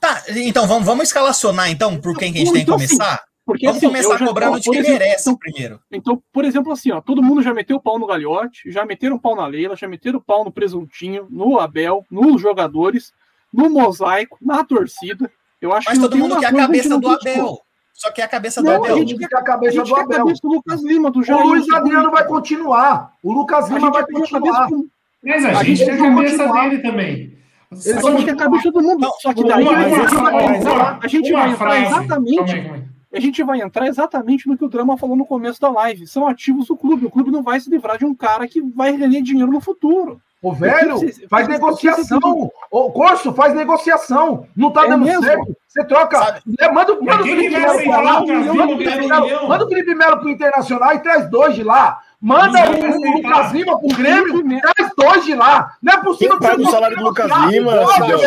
Tá, 0.00 0.22
então 0.28 0.66
vamos, 0.66 0.84
vamos 0.84 1.04
escalacionar 1.08 1.70
então 1.70 1.98
por 2.00 2.16
quem 2.16 2.32
que 2.32 2.38
a 2.38 2.40
gente 2.44 2.52
tem 2.52 2.64
que 2.64 2.70
Então, 2.70 2.76
assim, 2.76 2.96
começar? 2.96 3.24
Porque 3.46 3.64
Vamos 3.66 3.78
assim, 3.78 3.86
começar 3.86 4.18
já- 4.18 4.26
cobrando 4.26 4.56
ó, 4.56 4.58
de 4.58 4.64
quem 4.70 4.78
exemplo, 4.80 4.98
merece 4.98 5.22
então, 5.22 5.36
primeiro. 5.38 5.80
Então, 5.90 6.22
por 6.32 6.44
exemplo, 6.44 6.72
assim, 6.72 6.90
ó, 6.90 7.00
todo 7.00 7.22
mundo 7.22 7.40
já 7.42 7.54
meteu 7.54 7.76
o 7.76 7.80
pau 7.80 7.98
no 7.98 8.06
Galhote, 8.06 8.70
já 8.70 8.84
meteram 8.84 9.18
pau 9.18 9.34
na 9.34 9.46
Leila, 9.46 9.74
já 9.76 9.88
meteram 9.88 10.20
pau 10.20 10.44
no 10.44 10.52
Presuntinho, 10.52 11.26
no 11.30 11.58
Abel, 11.58 12.04
nos 12.10 12.42
jogadores, 12.42 13.12
no 13.52 13.70
mosaico, 13.70 14.36
na 14.42 14.62
torcida. 14.64 15.30
Eu 15.60 15.72
acho 15.72 15.88
Mas 15.88 15.98
que 15.98 16.04
todo 16.04 16.16
mundo 16.16 16.38
quer 16.38 16.46
a 16.46 16.50
que 16.52 16.56
cabeça 16.56 16.98
do. 16.98 17.08
Abel. 17.08 17.58
Só 17.94 18.12
quer 18.12 18.22
a 18.22 18.28
cabeça 18.28 18.62
do 18.62 18.66
Não, 18.66 18.76
Abel. 18.76 18.92
a 18.92 18.94
A 18.94 18.98
gente 19.00 19.16
quer 19.18 19.36
a 19.36 19.38
A 19.40 19.42
cabeça 19.42 19.72
gente 19.72 19.88
do 19.88 19.94
quer 19.94 20.00
a 20.00 20.04
Abel. 20.04 20.18
cabeça 20.18 20.40
do 20.42 20.48
Lucas 20.48 20.82
Lima, 20.84 21.10
do 21.10 21.22
Jair. 21.22 21.44
O 21.44 21.48
Luiz 21.48 21.68
Adriano 21.70 22.10
vai 22.12 22.24
continuar. 22.26 23.12
O 23.22 23.32
Lucas 23.32 23.64
A 23.70 23.74
Lima 23.74 23.90
vai 23.90 24.04
quer 24.04 24.10
a 24.10 24.14
cabeça 24.14 24.38
continuar. 24.40 24.68
do- 24.68 24.88
Mas 25.24 25.44
a, 25.44 25.48
A 25.48 25.64
gente 25.64 25.76
gente 25.76 25.84
tem 25.86 25.94
a 26.06 26.14
cabeça 26.14 26.36
continuar. 26.38 26.68
dele 26.70 26.82
também. 26.82 27.38
A 27.70 27.74
gente 28.10 28.24
quer 28.24 28.30
a 28.30 28.36
cabeça 28.36 28.70
do 28.70 28.80
mundo. 28.82 29.00
Não, 29.00 29.12
Só 29.20 29.34
que 29.34 29.44
daí 29.44 29.62
Uma, 29.64 29.72
a 29.76 29.88
gente 29.88 30.14
uma, 30.14 30.30
vai- 30.30 30.60
uma, 30.62 30.98
a 31.02 31.08
gente 31.08 31.32
vai 31.32 31.50
entrar. 31.50 31.58
Calma 31.68 31.86
exatamente 31.86 32.40
aí, 32.54 32.62
calma 32.62 32.76
aí. 32.76 32.84
a 33.12 33.20
gente 33.20 33.42
vai 33.42 33.60
entrar 33.60 33.86
exatamente 33.88 34.46
no 34.48 34.56
que 34.56 34.64
o 34.64 34.68
Drama 34.68 34.96
falou 34.96 35.16
no 35.16 35.26
começo 35.26 35.60
da 35.60 35.68
live. 35.68 36.06
São 36.06 36.26
ativos 36.26 36.68
do 36.68 36.76
clube. 36.76 37.04
O 37.04 37.10
clube 37.10 37.30
não 37.32 37.42
vai 37.42 37.58
se 37.58 37.68
livrar 37.68 37.98
de 37.98 38.04
um 38.06 38.14
cara 38.14 38.46
que 38.46 38.60
vai 38.62 38.92
render 38.92 39.20
dinheiro 39.22 39.50
no 39.50 39.60
futuro. 39.60 40.20
Ô, 40.40 40.52
velho, 40.52 40.94
O 40.94 40.98
você- 41.00 41.26
faz 41.28 41.48
o 41.48 41.50
negociação. 41.50 42.50
Ô, 42.70 42.92
Corso, 42.92 43.32
faz 43.34 43.54
negociação. 43.54 44.46
Não 44.56 44.70
tá 44.70 44.84
É 44.84 44.88
dando 44.88 45.04
mesmo? 45.04 45.24
certo. 45.24 45.56
Você 45.66 45.84
troca. 45.84 46.40
É, 46.60 46.70
manda, 46.72 46.94
manda 47.00 47.22
o 47.22 47.26
Felipe 47.26 47.50
Melo 47.50 47.64
pra 47.64 47.72
aceitar 47.74 48.00
lá. 48.02 48.22
o 48.22 48.26
o? 48.26 49.48
Manda 49.48 49.64
o 49.64 49.68
Felipe 49.68 49.94
Melo 49.94 50.18
pro 50.20 50.30
Internacional 50.30 50.94
e 50.94 50.98
traz 51.00 51.28
dois 51.28 51.54
de 51.56 51.62
lá. 51.64 51.98
Manda 52.20 52.58
o, 52.68 53.12
Lucas. 53.16 53.52
Lima 53.52 53.78
pro 53.78 53.88
Grêmio, 53.96 54.60
traz 54.60 54.90
dois 54.96 55.24
de 55.24 55.34
lá. 55.36 55.72
Não 55.80 55.92
é 55.92 55.96
possível 55.98 56.36
Quem 56.38 56.48
paga 56.48 56.62
o 56.62 56.70
salário 56.70 56.96
do 56.96 57.04
Lucas 57.04 57.30
Lima, 57.48 57.72
Sidão? 57.92 58.18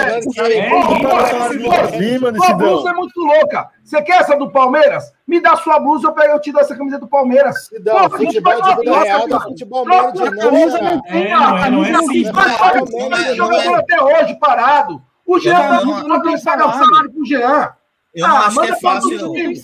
Quem 0.41 0.69
paga 0.69 1.23
o 1.23 1.27
salário 1.27 1.59
do 1.59 1.65
Lucas 1.65 1.91
Lima, 1.91 2.33
Sua 2.37 2.53
blusa 2.53 2.89
é 2.89 2.93
muito 2.93 3.19
louca. 3.19 3.69
Você 3.83 4.01
quer 4.01 4.21
essa 4.21 4.37
do 4.37 4.49
Palmeiras? 4.49 5.11
Me 5.27 5.41
dá 5.41 5.57
sua 5.57 5.77
blusa, 5.77 6.07
eu, 6.07 6.13
pego, 6.13 6.33
eu 6.33 6.39
te 6.39 6.53
dou 6.53 6.61
essa 6.61 6.73
camisa 6.73 6.99
do 6.99 7.07
Palmeiras. 7.07 7.69
Pô, 7.83 7.97
a 7.97 8.01
gente 8.03 8.25
futebol 8.27 8.61
de 8.61 8.75
vida 8.75 8.99
real, 8.99 9.19
é 9.25 9.29
cara. 9.29 9.41
futebol 9.41 9.85
manager, 9.85 10.27
a 10.27 10.31
não, 10.31 10.37
camisa, 10.41 10.81
não 10.81 11.01
tem 11.01 11.23
É, 11.23 11.31
é- 11.31 11.69
não 11.69 11.83
é 11.85 11.91
assim, 11.91 12.23
que 12.23 12.31
cara. 12.31 12.79
não 12.79 13.17
é- 13.17 13.35
jogador 13.35 13.75
até 13.75 14.01
hoje 14.01 14.35
parado. 14.39 15.01
O 15.25 15.37
Jean 15.37 15.83
não- 15.83 16.07
tá 16.07 16.19
tem 16.21 16.35
que 16.35 16.43
pagar 16.43 16.67
o 16.69 16.73
salário 16.73 17.11
pro 17.11 17.25
Jean. 17.25 17.73
Eu 18.13 18.27
não 18.27 18.35
Ah, 18.35 18.47
acho 18.47 18.59
que 18.59 18.67
é 18.67 18.75
fácil. 18.79 19.09
time. 19.33 19.61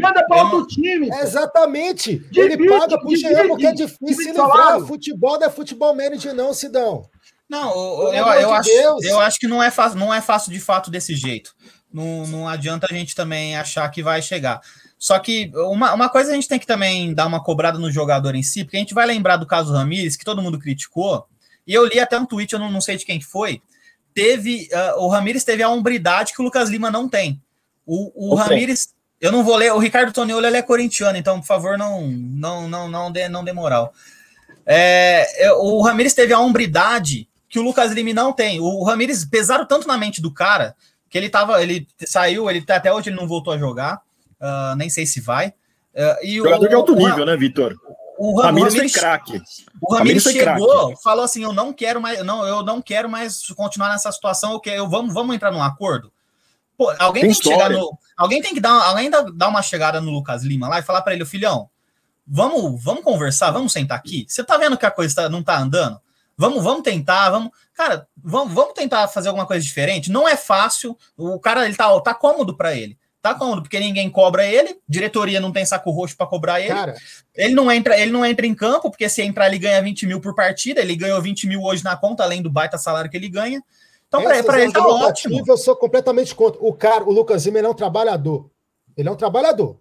Manda 0.00 0.26
Eu 0.30 0.36
outro 0.36 0.66
time. 0.66 1.08
Exatamente. 1.20 2.18
Divide, 2.30 2.40
Ele 2.40 2.68
paga 2.68 2.98
pro 2.98 3.08
divide, 3.08 3.28
Jean 3.28 3.48
porque 3.48 3.66
é 3.66 3.72
difícil 3.72 4.32
livrar. 4.32 4.80
Futebol 4.80 5.38
não 5.38 5.46
é 5.46 5.50
futebol 5.50 5.94
manager, 5.94 6.34
não, 6.34 6.54
Sidão. 6.54 7.02
Não, 7.48 7.76
o- 7.76 8.12
eu, 8.12 8.24
eu, 8.26 8.48
de 8.48 8.54
acho, 8.54 8.68
Deus. 8.70 9.04
eu 9.04 9.20
acho 9.20 9.38
que 9.38 9.46
não 9.48 9.62
é, 9.62 9.70
fácil, 9.70 9.98
não 9.98 10.14
é 10.14 10.20
fácil 10.20 10.52
de 10.52 10.60
fato 10.60 10.90
desse 10.90 11.14
jeito. 11.14 11.52
Não, 11.92 12.26
não 12.28 12.48
adianta 12.48 12.86
a 12.88 12.94
gente 12.94 13.14
também 13.14 13.56
achar 13.56 13.88
que 13.90 14.02
vai 14.02 14.22
chegar. 14.22 14.60
Só 14.96 15.18
que 15.18 15.50
uma, 15.54 15.92
uma 15.92 16.08
coisa 16.08 16.30
a 16.30 16.34
gente 16.34 16.46
tem 16.48 16.58
que 16.58 16.66
também 16.66 17.12
dar 17.12 17.26
uma 17.26 17.42
cobrada 17.42 17.78
no 17.78 17.90
jogador 17.90 18.34
em 18.34 18.42
si, 18.42 18.64
porque 18.64 18.76
a 18.76 18.80
gente 18.80 18.94
vai 18.94 19.06
lembrar 19.06 19.36
do 19.36 19.46
caso 19.46 19.72
Ramires, 19.72 20.16
que 20.16 20.24
todo 20.24 20.40
mundo 20.42 20.58
criticou, 20.58 21.26
e 21.66 21.74
eu 21.74 21.84
li 21.86 21.98
até 21.98 22.18
um 22.18 22.24
tweet, 22.26 22.52
eu 22.52 22.58
não, 22.58 22.70
não 22.70 22.80
sei 22.80 22.96
de 22.96 23.04
quem 23.04 23.18
que 23.18 23.26
foi. 23.26 23.60
Teve. 24.14 24.68
ah, 24.72 24.94
o 24.98 25.08
Ramires 25.08 25.42
teve 25.44 25.62
a 25.62 25.68
hombridade 25.68 26.32
que 26.32 26.40
o 26.40 26.44
Lucas 26.44 26.68
Lima 26.70 26.90
não 26.90 27.08
tem. 27.08 27.40
O, 27.86 28.32
o 28.32 28.36
tem. 28.36 28.44
Ramires. 28.44 28.88
Eu 29.20 29.30
não 29.32 29.44
vou 29.44 29.56
ler. 29.56 29.72
O 29.72 29.78
Ricardo 29.78 30.12
Toniolo 30.12 30.46
ele 30.46 30.56
é 30.56 30.62
corintiano, 30.62 31.16
então, 31.18 31.40
por 31.40 31.46
favor, 31.46 31.76
não, 31.76 32.06
não, 32.08 32.68
não, 32.68 32.88
não, 32.88 33.12
dê, 33.12 33.28
não 33.28 33.44
dê 33.44 33.52
moral. 33.52 33.92
É, 34.64 35.46
é, 35.46 35.52
o 35.52 35.80
Ramires 35.82 36.14
teve 36.14 36.32
a 36.32 36.38
hombridade 36.38 37.28
que 37.48 37.58
o 37.58 37.62
Lucas 37.62 37.92
Lima 37.92 38.14
não 38.14 38.32
tem. 38.32 38.60
O 38.60 38.82
Ramires 38.82 39.24
pesaram 39.24 39.66
tanto 39.66 39.86
na 39.88 39.98
mente 39.98 40.22
do 40.22 40.32
cara 40.32 40.74
que 41.08 41.18
ele 41.18 41.28
tava, 41.28 41.62
ele 41.62 41.86
saiu, 42.06 42.48
ele 42.48 42.62
tá- 42.62 42.76
até 42.76 42.92
hoje 42.92 43.08
ele 43.10 43.16
não 43.16 43.26
voltou 43.26 43.52
a 43.52 43.58
jogar, 43.58 44.00
ah, 44.40 44.74
nem 44.76 44.88
sei 44.88 45.04
se 45.04 45.20
vai. 45.20 45.52
Ah, 45.96 46.18
e 46.22 46.36
Jogador 46.36 46.64
o, 46.66 46.68
de 46.68 46.74
alto 46.74 46.92
o- 46.92 46.96
nível, 46.96 47.26
né, 47.26 47.36
Vitor? 47.36 47.74
O, 48.16 48.38
Ra- 48.38 48.42
o 48.42 48.46
Ramires 48.46 48.68
foi 48.74 48.78
Ramires, 48.80 48.92
craque. 48.92 49.42
o 49.82 49.94
Ramires 49.94 50.22
chegou, 50.22 50.96
falou 51.02 51.24
assim: 51.24 51.42
eu 51.42 51.52
não 51.54 51.72
quero 51.72 52.00
mais, 52.00 52.22
não, 52.24 52.46
eu 52.46 52.62
não 52.62 52.80
quero 52.82 53.08
mais 53.08 53.46
continuar 53.56 53.88
nessa 53.88 54.12
situação. 54.12 54.52
Eu 54.52 54.60
quero, 54.60 54.76
eu, 54.76 54.88
vamos, 54.88 55.12
vamos 55.12 55.34
entrar 55.34 55.50
num 55.50 55.62
acordo. 55.62 56.12
Pô, 56.80 56.90
alguém 56.98 57.24
tem, 57.24 57.30
Tem 57.32 57.40
que 57.42 57.46
chegar 57.46 57.68
no, 57.68 57.98
alguém 58.16 58.40
tem 58.40 58.54
que 58.54 58.60
dar, 58.60 58.72
alguém 58.72 59.10
dá, 59.10 59.20
dar 59.34 59.48
uma 59.48 59.60
chegada 59.60 60.00
no 60.00 60.10
Lucas 60.10 60.42
Lima 60.42 60.66
lá 60.66 60.78
e 60.78 60.82
falar 60.82 61.02
para 61.02 61.12
ele, 61.12 61.26
filhão, 61.26 61.68
vamos, 62.26 62.82
vamos 62.82 63.04
conversar, 63.04 63.50
vamos 63.50 63.70
sentar 63.70 63.98
aqui. 63.98 64.24
Você 64.26 64.42
tá 64.42 64.56
vendo 64.56 64.78
que 64.78 64.86
a 64.86 64.90
coisa 64.90 65.14
tá- 65.14 65.28
não 65.28 65.42
tá 65.42 65.58
andando? 65.58 66.00
Vamos, 66.38 66.64
vamos 66.64 66.82
tentar, 66.82 67.28
vamos, 67.28 67.50
cara, 67.74 68.08
vamos, 68.16 68.54
vamos 68.54 68.72
tentar 68.72 69.06
fazer 69.08 69.28
alguma 69.28 69.46
coisa 69.46 69.62
diferente. 69.62 70.10
Não 70.10 70.26
é 70.26 70.38
fácil. 70.38 70.96
O 71.18 71.38
cara 71.38 71.66
ele 71.66 71.74
tá, 71.74 72.00
tá 72.00 72.14
cômodo 72.14 72.56
para 72.56 72.74
ele. 72.74 72.96
Tá 73.20 73.34
cômodo 73.34 73.60
porque 73.60 73.78
ninguém 73.78 74.08
cobra 74.08 74.46
ele, 74.46 74.80
diretoria 74.88 75.38
não 75.38 75.52
tem 75.52 75.66
saco 75.66 75.90
roxo 75.90 76.16
para 76.16 76.26
cobrar 76.26 76.62
ele. 76.62 76.70
Cara, 76.70 76.94
Ele 77.34 77.54
não 77.54 77.70
entra, 77.70 78.00
ele 78.00 78.10
não 78.10 78.24
entra 78.24 78.46
em 78.46 78.54
campo, 78.54 78.90
porque 78.90 79.06
se 79.06 79.20
entrar 79.20 79.48
ele 79.48 79.58
ganha 79.58 79.82
20 79.82 80.06
mil 80.06 80.18
por 80.18 80.34
partida, 80.34 80.80
ele 80.80 80.96
ganhou 80.96 81.20
20 81.20 81.46
mil 81.46 81.62
hoje 81.62 81.84
na 81.84 81.94
conta, 81.94 82.22
além 82.22 82.40
do 82.40 82.48
baita 82.48 82.78
salário 82.78 83.10
que 83.10 83.18
ele 83.18 83.28
ganha. 83.28 83.62
Então, 84.10 84.22
para 84.24 84.60
ele 84.60 84.72
tá 84.72 84.84
ótimo. 84.84 85.44
Eu 85.46 85.56
sou 85.56 85.76
completamente 85.76 86.34
contra. 86.34 86.60
O 86.60 86.72
cara, 86.72 87.04
o 87.04 87.12
Lucas 87.12 87.46
Lima, 87.46 87.58
ele 87.58 87.68
é 87.68 87.70
um 87.70 87.74
trabalhador. 87.74 88.50
Ele 88.96 89.08
é 89.08 89.12
um 89.12 89.16
trabalhador. 89.16 89.78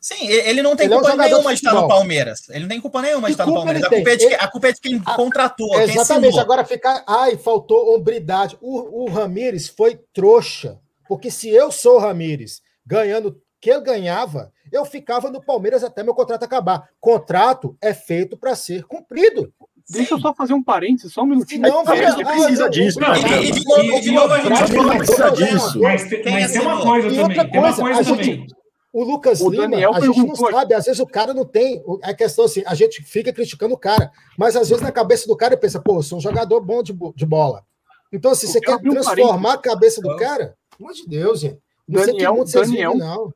Sim, 0.00 0.28
ele 0.28 0.48
ele 0.50 0.62
não 0.62 0.76
tem 0.76 0.84
Ele 0.86 0.94
é 0.94 0.96
um 0.96 1.00
culpa 1.00 1.16
nenhuma 1.16 1.54
de 1.54 1.60
de 1.60 1.66
estar 1.66 1.80
no. 1.80 1.88
Palmeiras. 1.88 2.48
Ele 2.50 2.60
não 2.60 2.68
tem 2.68 2.80
culpa 2.80 3.02
nenhuma 3.02 3.26
de 3.26 3.32
estar 3.32 3.46
no 3.46 3.52
culpa 3.52 3.64
Palmeiras. 3.66 3.90
A 3.90 3.96
ele 3.96 4.04
culpa, 4.04 4.10
é 4.10 4.16
de 4.16 4.28
quem, 4.28 4.36
a 4.38 4.48
culpa 4.48 4.68
é 4.68 4.72
de 4.72 4.80
quem 4.80 5.02
Ah, 5.04 5.16
contratou, 5.16 5.70
quem 5.70 5.80
Exatamente. 5.80 6.28
assinou. 6.28 6.40
Agora 6.40 6.64
ficar. 6.64 7.02
Ai, 7.06 7.36
faltou 7.36 7.96
hombridade. 7.96 8.56
O, 8.60 9.04
o 9.04 9.10
Ramires 9.10 9.66
foi 9.66 9.98
trouxa. 10.12 10.78
Porque 11.08 11.30
se 11.30 11.48
eu 11.48 11.72
sou 11.72 11.96
o 11.96 11.98
Ramires 11.98 12.62
ganhando 12.86 13.28
o 13.30 13.36
que 13.60 13.70
ele 13.70 13.80
ganhava, 13.80 14.52
eu 14.70 14.84
ficava 14.84 15.30
no 15.30 15.42
Palmeiras 15.42 15.82
até 15.82 16.02
meu 16.02 16.14
contrato 16.14 16.44
acabar. 16.44 16.88
Contrato 17.00 17.76
é 17.80 17.92
feito 17.92 18.36
para 18.36 18.54
ser 18.54 18.84
cumprido. 18.84 19.52
Deixa 19.90 20.14
eu 20.14 20.18
só 20.20 20.32
fazer 20.34 20.54
um 20.54 20.62
parênteses, 20.62 21.12
só 21.12 21.22
um 21.22 21.26
minutinho. 21.26 21.62
Não 21.62 21.80
ah, 21.80 21.84
precisa 21.84 22.64
não, 22.64 22.70
disso, 22.70 22.98
cara? 22.98 23.18
E, 23.18 24.00
de 24.00 24.10
novo, 24.12 24.32
a 24.32 24.38
gente 24.40 24.96
precisa 24.96 25.30
disso. 25.30 25.80
Mas, 25.80 26.08
tem 26.08 26.60
uma 26.62 26.80
coisa 26.82 27.08
E 27.08 27.10
também. 27.10 27.22
outra 27.22 27.50
Tem 27.50 27.60
uma 27.60 27.74
coisa, 27.74 27.82
coisa 27.82 28.00
a 28.00 28.02
gente- 28.02 28.30
também. 28.36 28.46
O 28.92 29.02
Lucas 29.02 29.40
O 29.40 29.50
Lima, 29.50 29.62
Daniel 29.68 29.92
a 29.92 30.00
gente 30.00 30.16
não 30.18 30.30
aqui. 30.30 30.52
sabe, 30.52 30.72
às 30.74 30.84
vezes 30.84 31.00
o 31.00 31.06
cara 31.06 31.34
não 31.34 31.44
tem. 31.44 31.82
A 32.02 32.14
questão 32.14 32.44
assim, 32.44 32.62
a 32.64 32.74
gente 32.76 33.02
fica 33.02 33.32
criticando 33.32 33.74
o 33.74 33.78
cara, 33.78 34.08
mas 34.38 34.54
às 34.54 34.68
vezes 34.68 34.82
na 34.84 34.92
cabeça 34.92 35.26
do 35.26 35.36
cara 35.36 35.54
ele 35.54 35.60
pensa, 35.60 35.80
pô, 35.80 35.96
eu 35.96 36.02
sou 36.02 36.18
um 36.18 36.20
jogador 36.20 36.60
bom 36.60 36.80
de, 36.80 36.96
de 37.16 37.26
bola. 37.26 37.64
Então, 38.12 38.30
assim, 38.30 38.46
Eu 38.46 38.52
você 38.52 38.60
quer 38.60 38.76
um 38.76 38.78
transformar 38.78 39.54
a 39.54 39.58
cabeça 39.58 40.00
do 40.00 40.14
cara? 40.16 40.54
Pelo 40.78 40.88
amor 40.88 40.92
de 40.94 41.06
Deus, 41.08 41.40
gente. 41.40 41.58
Não 41.88 41.98
sei 42.04 42.12
que 42.14 42.22
Daniel- 42.22 42.34
mundo 42.36 42.50
Daniel- 42.52 42.92
vivem, 42.92 43.06
não. 43.08 43.34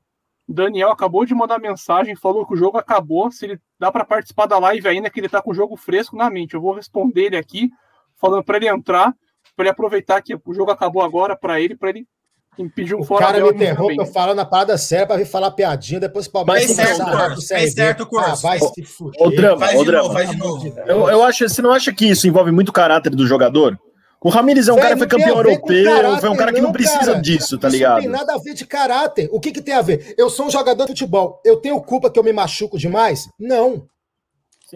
Daniel 0.49 0.91
acabou 0.91 1.27
de 1.27 1.35
mandar 1.35 1.59
mensagem, 1.59 2.17
falou 2.17 2.47
que 2.47 2.55
o 2.55 2.57
jogo 2.57 2.79
acabou. 2.79 3.31
Se 3.31 3.45
ele 3.45 3.61
dá 3.79 3.93
para 3.93 4.05
participar 4.05 4.47
da 4.47 4.59
live 4.59 4.89
ainda, 4.89 5.11
que 5.11 5.21
ele 5.21 5.29
tá 5.29 5.43
com 5.43 5.51
o 5.51 5.55
jogo 5.55 5.77
fresco 5.77 6.17
na 6.17 6.31
mente. 6.31 6.55
Eu 6.55 6.61
vou 6.61 6.73
responder 6.75 7.27
ele 7.27 7.37
aqui, 7.37 7.71
falando 8.17 8.43
para 8.43 8.57
ele 8.57 8.69
entrar, 8.69 9.13
para 9.55 9.65
ele 9.65 9.71
aproveitar 9.71 10.23
que 10.23 10.35
o 10.35 10.55
jogo 10.55 10.71
acabou 10.71 11.03
agora 11.03 11.37
para 11.37 11.61
ele, 11.61 11.77
para 11.77 11.91
ele 11.91 12.07
impedir 12.59 12.95
um 12.95 13.01
O 13.01 13.05
fora 13.05 13.27
cara 13.27 13.41
me 13.41 13.51
interrompe, 13.51 13.97
eu 13.99 14.07
falando 14.07 14.41
a 14.41 14.45
parada 14.45 14.77
séria 14.77 15.07
pra 15.07 15.17
vir 15.17 15.27
falar 15.27 15.51
piadinha, 15.53 16.01
depois 16.01 16.27
o 16.27 16.33
Palmeiras 16.33 16.65
Fez 16.65 16.77
começa 16.77 17.05
certo, 17.05 17.37
Fez 17.37 17.49
CRB. 17.49 17.71
certo, 17.71 18.07
Curso. 18.07 18.31
Ah, 18.31 18.35
vai 18.35 18.59
Ô, 18.59 18.69
se 18.69 18.83
fuder. 18.83 19.37
Drama, 19.37 19.59
Faz 19.67 19.85
Drama. 19.85 20.03
novo, 20.03 20.15
faz 20.15 20.31
de 20.31 20.37
novo. 20.37 20.75
Eu, 20.87 21.09
eu 21.09 21.23
acho, 21.23 21.49
você 21.49 21.63
não 21.63 21.71
acha 21.71 21.93
que 21.93 22.07
isso 22.07 22.27
envolve 22.27 22.51
muito 22.51 22.71
o 22.71 22.73
caráter 22.73 23.11
do 23.11 23.27
jogador? 23.27 23.79
O 24.21 24.29
Ramires 24.31 24.67
é 24.69 24.73
um 24.73 24.77
cara 24.77 24.97
que 24.97 24.99
foi 24.99 25.07
não 25.07 25.11
campeão 25.11 25.39
a 25.39 25.43
ver 25.43 25.61
com 25.61 25.73
europeu, 25.73 25.95
caráter, 25.95 26.21
foi 26.21 26.31
um 26.31 26.37
cara 26.37 26.53
que 26.53 26.61
não 26.61 26.73
precisa 26.73 26.99
cara. 27.13 27.21
disso, 27.21 27.59
tá 27.59 27.69
Isso 27.69 27.77
ligado? 27.77 27.95
não 27.95 28.01
tem 28.03 28.11
nada 28.11 28.35
a 28.35 28.39
ver 28.39 28.55
de 28.55 28.67
caráter. 28.67 29.29
O 29.31 29.39
que, 29.39 29.53
que 29.53 29.63
tem 29.63 29.75
a 29.75 29.83
ver? 29.83 30.15
Eu 30.19 30.29
sou 30.29 30.47
um 30.47 30.51
jogador 30.51 30.85
de 30.85 30.91
futebol. 30.91 31.41
Eu 31.45 31.57
tenho 31.59 31.81
culpa 31.81 32.11
que 32.11 32.19
eu 32.19 32.25
me 32.25 32.33
machuco 32.33 32.77
demais? 32.77 33.29
Não, 33.39 33.87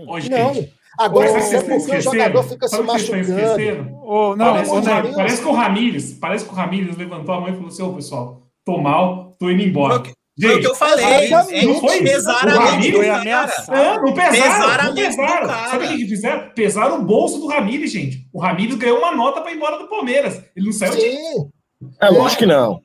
Ô, 0.06 0.20
gente, 0.20 0.30
não. 0.30 0.52
Agora, 0.98 1.32
Mas 1.32 1.44
se 1.44 1.56
é 1.56 1.62
porque 1.62 1.96
o 1.96 2.00
jogador 2.00 2.42
fica 2.44 2.68
se 2.68 2.80
machucando. 2.82 3.26
não, 4.36 4.52
parece, 4.52 4.70
ô, 4.70 4.74
que 4.74 4.78
o 4.78 4.82
Ra- 4.90 5.02
Neto, 5.02 5.14
parece 5.16 5.42
que 5.42 5.48
o 5.48 5.52
Ramires, 5.52 6.12
parece 6.14 6.44
que 6.44 6.50
o 6.50 6.54
Ramires 6.54 6.96
levantou 6.96 7.34
a 7.34 7.40
mão 7.40 7.48
e 7.48 7.52
falou 7.54 7.68
assim: 7.68 7.82
Ô 7.82 7.92
pessoal, 7.94 8.42
tô 8.64 8.78
mal, 8.78 9.32
tô 9.38 9.50
indo 9.50 9.62
embora. 9.62 10.02
Foi 10.40 10.54
o 10.56 10.56
que- 10.56 10.56
Foi 10.56 10.56
o 10.56 10.60
que 10.60 10.66
eu 10.66 10.74
falei. 10.74 11.28
Não 11.66 11.80
foi 11.80 11.94
isso. 11.96 12.04
Pesaram 12.04 12.52
O 12.52 12.56
a 12.56 12.60
mente 12.60 12.70
Ramires 12.70 12.90
do 12.92 12.96
foi 12.96 13.06
cara. 13.06 13.20
ameaçado. 13.20 13.76
Não, 13.76 14.02
não 14.02 14.14
pesaram, 14.14 14.84
não 14.86 14.94
pesaram. 14.94 15.48
Sabe 15.70 15.84
o 15.84 15.88
que 15.96 16.06
fizeram? 16.08 16.50
Pesaram 16.54 16.98
o 17.00 17.04
bolso 17.04 17.38
do 17.38 17.46
Ramires, 17.48 17.92
gente. 17.92 18.26
O 18.32 18.40
Ramires 18.40 18.74
ganhou 18.76 18.98
uma 18.98 19.14
nota 19.14 19.40
pra 19.42 19.52
ir 19.52 19.56
embora 19.56 19.78
do 19.78 19.88
Palmeiras. 19.88 20.42
Ele 20.56 20.66
não 20.66 20.72
saiu 20.72 20.94
de... 20.94 21.00
Sim. 21.02 21.50
É 22.00 22.08
lógico 22.08 22.38
que 22.40 22.46
não. 22.46 22.80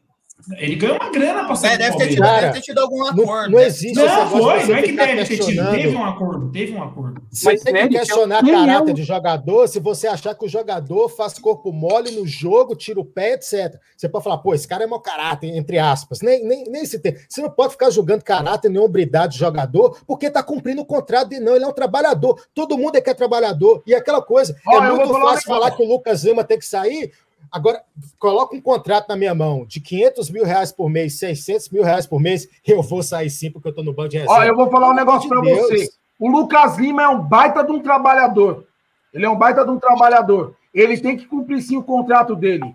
Ele 0.55 0.75
ganhou 0.75 0.95
uma 0.95 1.09
grana 1.11 1.45
pra 1.45 1.55
sair 1.55 1.73
É, 1.73 1.77
do 1.77 1.79
deve, 1.79 1.97
ter 1.97 2.07
tido, 2.09 2.21
Cara, 2.21 2.41
deve 2.41 2.53
ter 2.53 2.61
tido 2.61 2.79
algum 2.79 2.99
Não, 2.99 3.07
acordo. 3.09 3.51
não 3.51 3.59
né? 3.59 3.65
existe 3.65 3.95
Não, 3.95 4.03
de 4.03 4.31
foi, 4.31 4.65
não 4.65 4.75
é 4.75 4.81
que 4.81 4.91
deve 4.93 5.25
ter 5.25 5.37
tido. 5.39 5.71
Teve 5.71 5.95
um 5.95 6.05
acordo, 6.05 6.51
teve 6.51 6.73
um 6.73 6.83
acordo. 6.83 7.21
Você 7.29 7.45
Mas, 7.45 7.61
tem 7.63 7.73
que 7.73 7.79
Nery, 7.81 7.93
questionar 7.95 8.43
quem 8.43 8.53
é 8.53 8.65
caráter 8.65 8.93
de 8.93 9.03
jogador 9.03 9.67
se 9.67 9.79
você 9.79 10.07
achar 10.07 10.33
que 10.35 10.45
o 10.45 10.49
jogador 10.49 11.09
faz 11.09 11.37
corpo 11.37 11.71
mole 11.73 12.11
no 12.11 12.25
jogo, 12.25 12.75
tira 12.75 12.99
o 12.99 13.05
pé, 13.05 13.33
etc. 13.33 13.75
Você 13.95 14.07
pode 14.07 14.23
falar, 14.23 14.37
pô, 14.37 14.53
esse 14.53 14.67
cara 14.67 14.83
é 14.83 14.87
mau 14.87 15.01
caráter, 15.01 15.47
entre 15.55 15.77
aspas. 15.79 16.21
Nem, 16.21 16.45
nem, 16.45 16.63
nem 16.63 16.85
se 16.85 16.99
tem. 16.99 17.15
Você 17.27 17.41
não 17.41 17.49
pode 17.49 17.73
ficar 17.73 17.89
julgando 17.89 18.23
caráter 18.23 18.69
nem 18.69 18.81
hombridade 18.81 19.33
de 19.33 19.39
jogador, 19.39 19.97
porque 20.07 20.29
tá 20.31 20.41
cumprindo 20.41 20.81
o 20.81 20.85
contrato 20.85 21.29
dele, 21.29 21.43
não. 21.43 21.55
Ele 21.55 21.65
é 21.65 21.67
um 21.67 21.73
trabalhador. 21.73 22.41
Todo 22.53 22.77
mundo 22.77 22.95
é 22.95 23.01
que 23.01 23.09
é 23.09 23.13
trabalhador. 23.13 23.83
E 23.85 23.93
aquela 23.93 24.21
coisa, 24.21 24.55
Ó, 24.65 24.75
eu 24.75 24.83
é 24.83 24.91
muito 24.91 25.11
falar 25.11 25.33
fácil 25.33 25.47
falar 25.47 25.71
que 25.71 25.83
o 25.83 25.87
Lucas 25.87 26.23
Lima 26.23 26.43
tem 26.43 26.57
que 26.57 26.65
sair. 26.65 27.11
Agora, 27.51 27.81
coloca 28.19 28.55
um 28.55 28.61
contrato 28.61 29.07
na 29.07 29.15
minha 29.15 29.33
mão 29.33 29.65
de 29.65 29.79
500 29.79 30.29
mil 30.29 30.43
reais 30.43 30.71
por 30.71 30.89
mês, 30.89 31.17
600 31.19 31.69
mil 31.69 31.83
reais 31.83 32.05
por 32.05 32.19
mês, 32.19 32.47
eu 32.65 32.81
vou 32.81 33.01
sair 33.01 33.29
sim, 33.29 33.49
porque 33.51 33.69
eu 33.69 33.73
tô 33.73 33.83
no 33.83 33.93
banco 33.93 34.09
de 34.09 34.17
reserva. 34.17 34.41
Ó, 34.41 34.43
eu 34.43 34.55
vou 34.55 34.69
falar 34.69 34.89
um 34.89 34.93
negócio 34.93 35.29
de 35.29 35.35
você. 35.49 35.89
O 36.19 36.29
Lucas 36.29 36.77
Lima 36.77 37.03
é 37.03 37.07
um 37.07 37.21
baita 37.21 37.63
de 37.63 37.71
um 37.71 37.79
trabalhador. 37.81 38.65
Ele 39.13 39.25
é 39.25 39.29
um 39.29 39.37
baita 39.37 39.63
de 39.63 39.71
um 39.71 39.79
trabalhador. 39.79 40.55
Ele 40.73 40.97
tem 40.99 41.15
que 41.15 41.25
cumprir 41.25 41.61
sim 41.61 41.77
o 41.77 41.83
contrato 41.83 42.35
dele. 42.35 42.69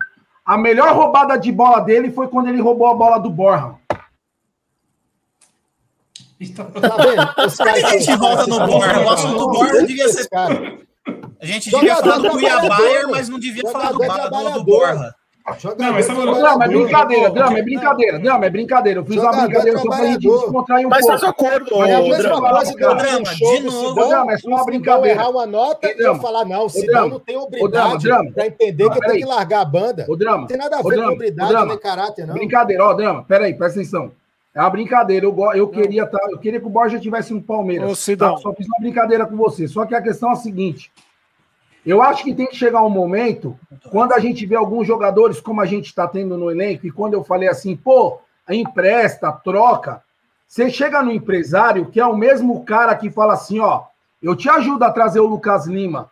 A 0.45 0.57
melhor 0.57 0.93
roubada 0.95 1.37
de 1.37 1.51
bola 1.51 1.79
dele 1.79 2.11
foi 2.11 2.27
quando 2.27 2.47
ele 2.49 2.61
roubou 2.61 2.87
a 2.87 2.93
bola 2.93 3.17
do 3.17 3.29
Borja. 3.29 3.75
Então, 6.39 6.65
Tá 6.71 6.97
vendo? 6.97 7.47
Os 7.47 7.55
que 7.57 7.63
a 7.63 7.79
gente 7.91 8.05
caras- 8.05 8.19
volta 8.19 8.47
no 8.47 8.59
Borja? 8.67 8.99
O 9.01 9.09
assunto 9.09 9.37
do 9.37 9.47
Borja 9.51 9.85
devia 9.85 10.09
ser. 10.09 10.27
Cara, 10.29 10.77
A 11.43 11.45
gente 11.45 11.69
Jogador 11.69 11.85
devia 11.85 12.01
falar 12.01 12.17
do 12.17 12.21
trabalhador. 12.39 12.75
Cuiabá, 12.77 13.07
mas 13.11 13.29
não 13.29 13.39
devia 13.39 13.69
falar 13.69 13.91
do, 13.91 13.97
do, 13.99 14.53
do. 14.53 14.63
Borja. 14.63 15.15
jogador 15.59 15.83
Não, 15.83 15.91
mas 15.93 16.05
sabe- 16.05 16.21
trabalhador, 16.21 16.39
Drama, 16.39 16.63
é 16.63 16.67
brincadeira. 16.69 17.29
Drama, 17.29 17.57
é 17.57 17.61
brincadeira, 17.61 18.19
Drama, 18.19 18.45
é 18.45 18.49
brincadeira. 18.49 18.99
Eu 19.01 19.05
fiz 19.05 19.17
uma 19.21 19.31
brincadeira 19.31 19.77
só 19.77 19.89
pra 19.89 20.05
gente 20.05 20.19
descontrair 20.21 20.87
um 20.87 20.89
Mas 20.89 20.99
pouco. 21.05 21.11
faz 21.19 21.23
o 21.23 21.25
acordo, 21.25 21.77
Mas 21.79 21.89
é 21.89 21.95
a 21.95 22.01
mesma 22.01 22.17
Drama. 22.17 22.49
coisa 22.49 22.73
que 22.75 22.83
eu 22.85 22.95
Drama, 22.95 23.19
um 23.19 23.25
show 23.25 23.55
de 23.57 23.63
novo. 23.63 24.07
Drama, 24.07 24.31
é 24.33 24.37
só 24.37 24.47
uma 24.47 24.61
o 24.61 24.65
brincadeira. 24.65 25.19
errar 25.19 25.29
uma 25.29 25.45
nota 25.45 25.87
e 25.91 25.99
eu 26.01 26.15
falar, 26.15 26.45
não, 26.45 26.65
o 26.65 26.69
Sidão 26.69 27.09
não 27.09 27.19
tem 27.19 27.35
Drama. 27.69 28.31
para 28.33 28.47
entender 28.47 28.89
que 28.89 28.99
tem 29.01 29.19
que 29.19 29.25
largar 29.25 29.59
a 29.61 29.65
banda. 29.65 30.05
Ô, 30.07 30.15
Drama, 30.15 30.37
Não 30.37 30.47
tem 30.47 30.57
nada 30.57 30.77
a 30.77 30.81
ver 30.81 30.83
com 30.95 31.35
Drama. 31.35 31.65
nem 31.65 31.77
caráter, 31.77 32.25
não. 32.25 32.33
Brincadeira, 32.35 32.85
ó, 32.85 32.93
Drama, 32.93 33.25
peraí, 33.27 33.53
presta 33.53 33.81
atenção. 33.81 34.11
É 34.55 34.61
uma 34.61 34.69
brincadeira. 34.69 35.25
Eu, 35.25 35.35
eu, 35.55 35.67
queria, 35.67 36.05
tá, 36.05 36.19
eu 36.31 36.37
queria 36.37 36.59
que 36.59 36.65
o 36.67 36.69
Borja 36.69 36.99
tivesse 36.99 37.33
no 37.33 37.41
Palmeiras. 37.41 37.89
Ô, 37.91 37.95
Sidão. 37.95 38.35
tá? 38.35 38.41
Só 38.41 38.53
fiz 38.53 38.65
uma 38.67 38.77
brincadeira 38.79 39.25
com 39.25 39.35
você. 39.35 39.67
Só 39.67 39.83
que 39.85 39.93
a 39.95 40.01
questão 40.01 40.29
é 40.29 40.33
a 40.33 40.35
seguinte: 40.35 40.91
eu 41.85 42.01
acho 42.01 42.23
que 42.23 42.33
tem 42.33 42.47
que 42.47 42.55
chegar 42.55 42.83
um 42.83 42.89
momento, 42.89 43.57
quando 43.91 44.13
a 44.13 44.19
gente 44.19 44.45
vê 44.45 44.55
alguns 44.55 44.87
jogadores, 44.87 45.41
como 45.41 45.61
a 45.61 45.65
gente 45.65 45.87
está 45.87 46.07
tendo 46.07 46.37
no 46.37 46.49
elenco, 46.49 46.87
e 46.87 46.91
quando 46.91 47.13
eu 47.13 47.23
falei 47.23 47.49
assim, 47.49 47.75
pô, 47.75 48.19
empresta, 48.49 49.31
troca, 49.31 50.01
você 50.53 50.69
chega 50.69 51.01
no 51.01 51.11
empresário, 51.11 51.87
que 51.87 51.99
é 51.99 52.05
o 52.05 52.15
mesmo 52.15 52.63
cara 52.63 52.95
que 52.95 53.09
fala 53.09 53.33
assim: 53.33 53.59
ó, 53.59 53.85
eu 54.21 54.35
te 54.35 54.47
ajudo 54.47 54.83
a 54.83 54.91
trazer 54.91 55.19
o 55.19 55.25
Lucas 55.25 55.65
Lima, 55.65 56.11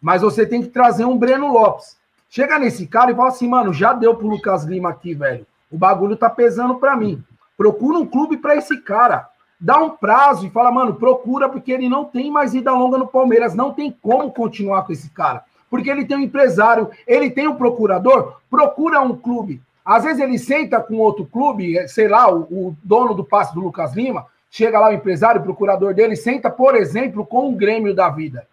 mas 0.00 0.22
você 0.22 0.46
tem 0.46 0.62
que 0.62 0.68
trazer 0.68 1.04
um 1.04 1.18
Breno 1.18 1.52
Lopes. 1.52 1.96
Chega 2.30 2.58
nesse 2.58 2.86
cara 2.86 3.10
e 3.10 3.14
fala 3.14 3.28
assim, 3.28 3.46
mano, 3.46 3.70
já 3.74 3.92
deu 3.92 4.14
pro 4.14 4.26
Lucas 4.26 4.64
Lima 4.64 4.88
aqui, 4.88 5.12
velho. 5.12 5.46
O 5.70 5.76
bagulho 5.76 6.16
tá 6.16 6.30
pesando 6.30 6.76
pra 6.76 6.96
mim. 6.96 7.22
Procura 7.54 7.98
um 7.98 8.06
clube 8.06 8.38
pra 8.38 8.56
esse 8.56 8.80
cara. 8.80 9.28
Dá 9.64 9.78
um 9.78 9.90
prazo 9.90 10.44
e 10.44 10.50
fala, 10.50 10.72
mano, 10.72 10.94
procura, 10.94 11.48
porque 11.48 11.70
ele 11.70 11.88
não 11.88 12.04
tem 12.04 12.32
mais 12.32 12.52
vida 12.52 12.72
longa 12.72 12.98
no 12.98 13.06
Palmeiras. 13.06 13.54
Não 13.54 13.72
tem 13.72 13.96
como 14.02 14.32
continuar 14.32 14.82
com 14.82 14.92
esse 14.92 15.08
cara. 15.10 15.44
Porque 15.70 15.88
ele 15.88 16.04
tem 16.04 16.16
um 16.16 16.20
empresário, 16.20 16.90
ele 17.06 17.30
tem 17.30 17.46
um 17.46 17.54
procurador, 17.54 18.38
procura 18.50 19.00
um 19.00 19.16
clube. 19.16 19.62
Às 19.84 20.02
vezes 20.02 20.20
ele 20.20 20.36
senta 20.36 20.80
com 20.80 20.96
outro 20.96 21.24
clube, 21.24 21.78
eh, 21.78 21.86
sei 21.86 22.08
lá, 22.08 22.28
o, 22.28 22.40
o 22.40 22.76
dono 22.82 23.14
do 23.14 23.22
passe 23.22 23.54
do 23.54 23.60
Lucas 23.60 23.94
Lima, 23.94 24.26
chega 24.50 24.80
lá 24.80 24.88
o 24.88 24.92
empresário, 24.92 25.40
o 25.40 25.44
procurador 25.44 25.94
dele, 25.94 26.16
senta, 26.16 26.50
por 26.50 26.74
exemplo, 26.74 27.24
com 27.24 27.48
o 27.48 27.56
Grêmio 27.56 27.94
da 27.94 28.08
vida. 28.08 28.44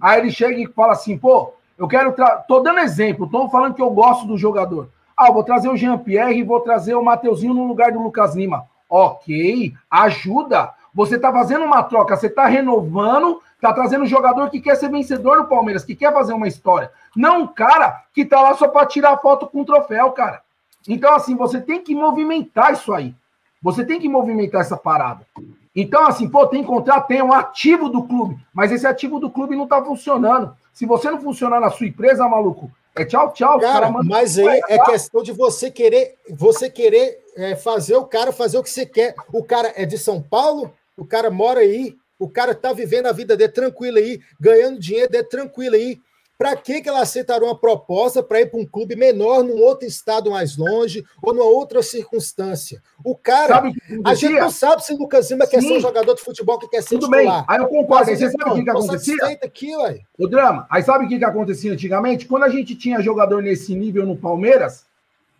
Aí 0.00 0.18
ele 0.18 0.30
chega 0.30 0.58
e 0.58 0.66
fala 0.66 0.94
assim, 0.94 1.18
pô, 1.18 1.52
eu 1.76 1.86
quero. 1.86 2.12
Tra... 2.12 2.36
Tô 2.36 2.60
dando 2.60 2.80
exemplo, 2.80 3.28
tô 3.28 3.50
falando 3.50 3.74
que 3.74 3.82
eu 3.82 3.90
gosto 3.90 4.26
do 4.26 4.38
jogador. 4.38 4.88
Ah, 5.14 5.30
vou 5.30 5.44
trazer 5.44 5.68
o 5.68 5.76
Jean-Pierre 5.76 6.38
e 6.38 6.42
vou 6.42 6.60
trazer 6.60 6.94
o 6.94 7.04
Mateuzinho 7.04 7.52
no 7.52 7.66
lugar 7.66 7.92
do 7.92 8.02
Lucas 8.02 8.34
Lima. 8.34 8.64
Ok, 8.96 9.74
ajuda. 9.90 10.72
Você 10.94 11.18
tá 11.18 11.32
fazendo 11.32 11.64
uma 11.64 11.82
troca, 11.82 12.16
você 12.16 12.30
tá 12.30 12.46
renovando, 12.46 13.42
tá 13.60 13.72
trazendo 13.72 14.04
um 14.04 14.06
jogador 14.06 14.48
que 14.48 14.60
quer 14.60 14.76
ser 14.76 14.88
vencedor 14.88 15.36
no 15.36 15.48
Palmeiras, 15.48 15.84
que 15.84 15.96
quer 15.96 16.12
fazer 16.12 16.32
uma 16.32 16.46
história. 16.46 16.92
Não 17.16 17.40
um 17.40 17.46
cara 17.48 18.04
que 18.14 18.24
tá 18.24 18.40
lá 18.40 18.54
só 18.54 18.68
para 18.68 18.86
tirar 18.86 19.18
foto 19.18 19.48
com 19.48 19.62
o 19.62 19.64
troféu, 19.64 20.12
cara. 20.12 20.42
Então, 20.86 21.12
assim, 21.12 21.34
você 21.34 21.60
tem 21.60 21.82
que 21.82 21.92
movimentar 21.92 22.72
isso 22.72 22.92
aí. 22.92 23.12
Você 23.60 23.84
tem 23.84 23.98
que 23.98 24.08
movimentar 24.08 24.60
essa 24.60 24.76
parada. 24.76 25.26
Então, 25.74 26.06
assim, 26.06 26.28
pô, 26.28 26.46
tem 26.46 26.62
contrato, 26.62 27.08
tem 27.08 27.20
um 27.20 27.32
ativo 27.32 27.88
do 27.88 28.04
clube, 28.04 28.38
mas 28.54 28.70
esse 28.70 28.86
ativo 28.86 29.18
do 29.18 29.28
clube 29.28 29.56
não 29.56 29.66
tá 29.66 29.82
funcionando. 29.82 30.56
Se 30.72 30.86
você 30.86 31.10
não 31.10 31.20
funcionar 31.20 31.58
na 31.58 31.70
sua 31.70 31.88
empresa, 31.88 32.28
maluco, 32.28 32.70
é 32.94 33.04
tchau, 33.04 33.32
tchau. 33.32 33.58
Cara, 33.58 33.90
cara 33.90 34.04
mas 34.04 34.38
aí 34.38 34.60
é 34.68 34.78
questão 34.84 35.20
de 35.20 35.32
você 35.32 35.68
querer, 35.68 36.14
você 36.30 36.70
querer 36.70 37.23
é, 37.36 37.54
fazer 37.56 37.96
o 37.96 38.04
cara 38.04 38.32
fazer 38.32 38.58
o 38.58 38.62
que 38.62 38.70
você 38.70 38.86
quer. 38.86 39.14
O 39.32 39.42
cara 39.44 39.72
é 39.76 39.84
de 39.84 39.98
São 39.98 40.20
Paulo, 40.22 40.72
o 40.96 41.04
cara 41.04 41.30
mora 41.30 41.60
aí, 41.60 41.96
o 42.18 42.28
cara 42.28 42.54
tá 42.54 42.72
vivendo 42.72 43.06
a 43.06 43.12
vida 43.12 43.36
dele 43.36 43.52
tranquilo 43.52 43.98
aí, 43.98 44.20
ganhando 44.40 44.78
dinheiro 44.78 45.10
dele 45.10 45.24
tranquilo 45.24 45.74
aí. 45.74 46.00
Para 46.36 46.56
que 46.56 46.82
que 46.82 46.88
ela 46.88 47.00
aceitaria 47.00 47.46
uma 47.46 47.56
proposta 47.56 48.20
para 48.20 48.40
ir 48.40 48.50
para 48.50 48.58
um 48.58 48.66
clube 48.66 48.96
menor, 48.96 49.44
num 49.44 49.62
outro 49.62 49.86
estado 49.86 50.32
mais 50.32 50.56
longe, 50.56 51.04
ou 51.22 51.32
numa 51.32 51.44
outra 51.46 51.80
circunstância? 51.80 52.82
O 53.04 53.14
cara, 53.14 53.54
Sabe 53.54 53.76
a 54.04 54.14
gente 54.14 54.32
não 54.40 54.50
sabe 54.50 54.84
se 54.84 54.92
o 54.92 54.98
Lucas 54.98 55.30
Lima 55.30 55.46
quer 55.46 55.60
Sim. 55.60 55.68
ser 55.68 55.76
um 55.76 55.80
jogador 55.80 56.12
de 56.12 56.22
futebol 56.22 56.58
que 56.58 56.66
quer 56.66 56.82
ser 56.82 56.96
Tudo 56.98 57.08
bem, 57.08 57.20
titular. 57.20 57.44
aí 57.48 57.58
eu 57.58 57.68
concordo. 57.68 58.10
Aí 58.10 58.18
Mas, 58.18 58.18
você 58.18 58.30
sabe 58.32 58.50
o 58.50 58.54
que, 58.54 58.64
que 58.64 58.70
acontecia? 58.70 59.38
aqui, 59.44 59.76
ué. 59.76 60.00
O 60.18 60.26
drama. 60.26 60.66
Aí 60.68 60.82
sabe 60.82 61.04
o 61.04 61.08
que, 61.08 61.18
que 61.18 61.24
acontecia 61.24 61.72
antigamente? 61.72 62.26
Quando 62.26 62.42
a 62.42 62.48
gente 62.48 62.74
tinha 62.74 63.00
jogador 63.00 63.40
nesse 63.40 63.72
nível 63.76 64.04
no 64.04 64.16
Palmeiras, 64.16 64.86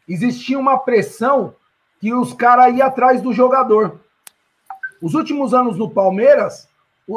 existia 0.09 0.57
uma 0.57 0.79
pressão 0.79 1.57
que 2.05 2.12
os 2.12 2.35
caras 2.35 2.76
iam 2.76 2.86
atrás 2.86 3.22
do 3.22 3.32
jogador. 3.32 3.98
Os 5.01 5.14
últimos 5.14 5.55
anos 5.55 5.78
no 5.78 5.89
Palmeiras, 5.89 6.68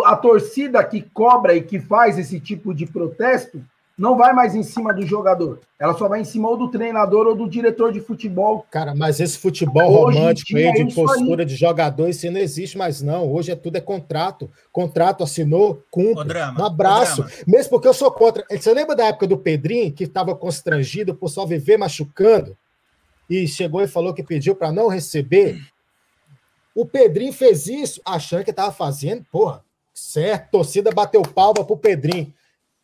a 0.06 0.16
torcida 0.16 0.82
que 0.82 1.02
cobra 1.02 1.54
e 1.54 1.62
que 1.62 1.78
faz 1.78 2.18
esse 2.18 2.40
tipo 2.40 2.74
de 2.74 2.86
protesto 2.86 3.62
não 3.98 4.16
vai 4.16 4.32
mais 4.32 4.56
em 4.56 4.64
cima 4.64 4.94
do 4.94 5.06
jogador. 5.06 5.60
Ela 5.78 5.94
só 5.94 6.08
vai 6.08 6.22
em 6.22 6.24
cima 6.24 6.48
ou 6.48 6.56
do 6.56 6.70
treinador 6.70 7.28
ou 7.28 7.36
do 7.36 7.50
diretor 7.50 7.92
de 7.92 8.00
futebol. 8.00 8.66
Cara, 8.72 8.96
mas 8.96 9.20
esse 9.20 9.38
futebol 9.38 9.92
Hoje 10.08 10.20
romântico 10.20 10.58
aí, 10.58 10.72
de 10.72 10.80
é 10.80 10.84
isso 10.86 11.02
aí. 11.02 11.06
postura 11.06 11.46
de 11.46 11.56
jogador, 11.58 12.08
isso 12.08 12.26
aí 12.26 12.32
não 12.32 12.40
existe 12.40 12.78
mais, 12.78 13.02
não. 13.02 13.30
Hoje 13.30 13.52
é 13.52 13.58
tudo 13.58 13.76
é 13.76 13.82
contrato. 13.82 14.50
Contrato 14.72 15.22
assinou, 15.22 15.84
cumpre. 15.92 16.30
Drama, 16.30 16.62
um 16.62 16.66
abraço. 16.66 17.24
Drama. 17.24 17.44
Mesmo 17.46 17.72
porque 17.72 17.90
eu 17.90 17.94
sou 17.94 18.10
contra. 18.10 18.46
Você 18.50 18.74
lembra 18.74 18.96
da 18.96 19.08
época 19.08 19.28
do 19.28 19.38
Pedrinho, 19.38 19.92
que 19.92 20.06
estava 20.06 20.34
constrangido 20.34 21.14
por 21.14 21.28
só 21.28 21.46
viver 21.46 21.76
machucando? 21.76 22.56
E 23.30 23.48
chegou 23.48 23.82
e 23.82 23.88
falou 23.88 24.14
que 24.14 24.24
pediu 24.24 24.56
para 24.56 24.72
não 24.72 24.88
receber? 24.88 25.60
O 26.74 26.86
Pedrinho 26.86 27.34
fez 27.34 27.68
isso 27.68 28.02
achando 28.06 28.44
que 28.44 28.52
estava 28.52 28.72
fazendo, 28.72 29.26
porra, 29.32 29.64
certo. 29.94 30.52
Torcida 30.52 30.92
bateu 30.92 31.22
palma 31.22 31.66
pro 31.66 31.78
Pedrinho. 31.78 32.34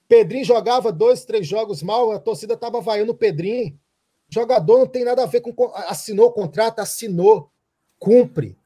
Pedrinho 0.07 0.45
jogava 0.45 0.91
dois, 0.91 1.25
três 1.25 1.47
jogos 1.47 1.81
mal, 1.81 2.11
a 2.11 2.19
torcida 2.19 2.55
estava 2.55 2.81
vaiando 2.81 3.11
o 3.11 3.15
Pedrinho. 3.15 3.77
Jogador 4.29 4.79
não 4.79 4.87
tem 4.87 5.03
nada 5.03 5.23
a 5.23 5.27
ver 5.27 5.41
com. 5.41 5.53
Assinou 5.87 6.27
o 6.27 6.31
contrato, 6.31 6.79
assinou, 6.79 7.51
cumpre. 7.99 8.57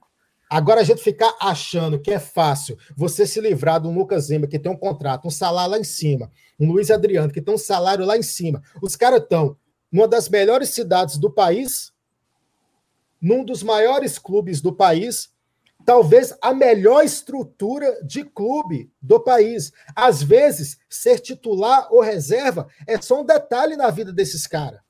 Agora 0.49 0.79
a 0.79 0.83
gente 0.83 1.01
ficar 1.01 1.35
achando 1.41 1.99
que 1.99 2.09
é 2.09 2.19
fácil 2.19 2.77
você 2.95 3.27
se 3.27 3.41
livrar 3.41 3.81
de 3.81 3.87
um 3.87 3.93
Lucas 3.93 4.29
Lima 4.29 4.47
que 4.47 4.57
tem 4.57 4.71
um 4.71 4.77
contrato, 4.77 5.27
um 5.27 5.31
salário 5.31 5.71
lá 5.71 5.77
em 5.77 5.83
cima, 5.83 6.31
um 6.57 6.71
Luiz 6.71 6.89
Adriano 6.89 7.33
que 7.33 7.41
tem 7.41 7.53
um 7.53 7.57
salário 7.57 8.05
lá 8.05 8.17
em 8.17 8.23
cima. 8.23 8.63
Os 8.81 8.95
caras 8.95 9.21
estão 9.21 9.57
numa 9.91 10.07
das 10.07 10.29
melhores 10.29 10.69
cidades 10.69 11.17
do 11.17 11.31
país, 11.31 11.91
num 13.21 13.43
dos 13.43 13.63
maiores 13.63 14.19
clubes 14.19 14.61
do 14.61 14.73
país, 14.73 15.31
talvez 15.85 16.35
a 16.41 16.53
melhor 16.53 17.03
estrutura 17.03 17.97
de 18.03 18.23
clube 18.23 18.91
do 19.01 19.19
país. 19.19 19.71
Às 19.95 20.21
vezes, 20.21 20.77
ser 20.89 21.19
titular 21.19 21.87
ou 21.91 22.01
reserva 22.01 22.67
é 22.85 23.01
só 23.01 23.21
um 23.21 23.25
detalhe 23.25 23.75
na 23.75 23.89
vida 23.89 24.11
desses 24.11 24.45
caras. 24.45 24.81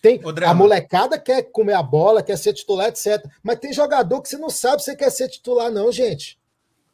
Tem, 0.00 0.20
a 0.44 0.52
molecada 0.54 1.18
quer 1.18 1.42
comer 1.42 1.74
a 1.74 1.82
bola, 1.82 2.22
quer 2.24 2.36
ser 2.36 2.52
titular, 2.52 2.88
etc. 2.88 3.24
Mas 3.42 3.60
tem 3.60 3.72
jogador 3.72 4.20
que 4.20 4.28
você 4.28 4.36
não 4.36 4.50
sabe 4.50 4.82
se 4.82 4.86
você 4.86 4.96
quer 4.96 5.10
ser 5.10 5.28
titular, 5.28 5.70
não, 5.70 5.92
gente. 5.92 6.40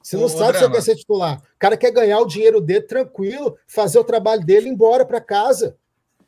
Você 0.02 0.16
não 0.16 0.24
Ô, 0.24 0.28
sabe 0.28 0.38
se 0.38 0.44
você 0.44 0.59
Drama. 0.60 0.74
quer 0.74 0.82
ser 0.82 0.96
titular. 0.96 1.38
O 1.38 1.59
cara 1.59 1.76
quer 1.76 1.90
ganhar 1.90 2.20
o 2.20 2.26
dinheiro 2.26 2.60
dele 2.60 2.82
tranquilo, 2.82 3.59
fazer 3.66 3.98
o 3.98 4.05
trabalho 4.05 4.44
dele 4.44 4.66
e 4.66 4.68
ir 4.70 4.72
embora 4.72 5.06
para 5.06 5.20
casa. 5.20 5.76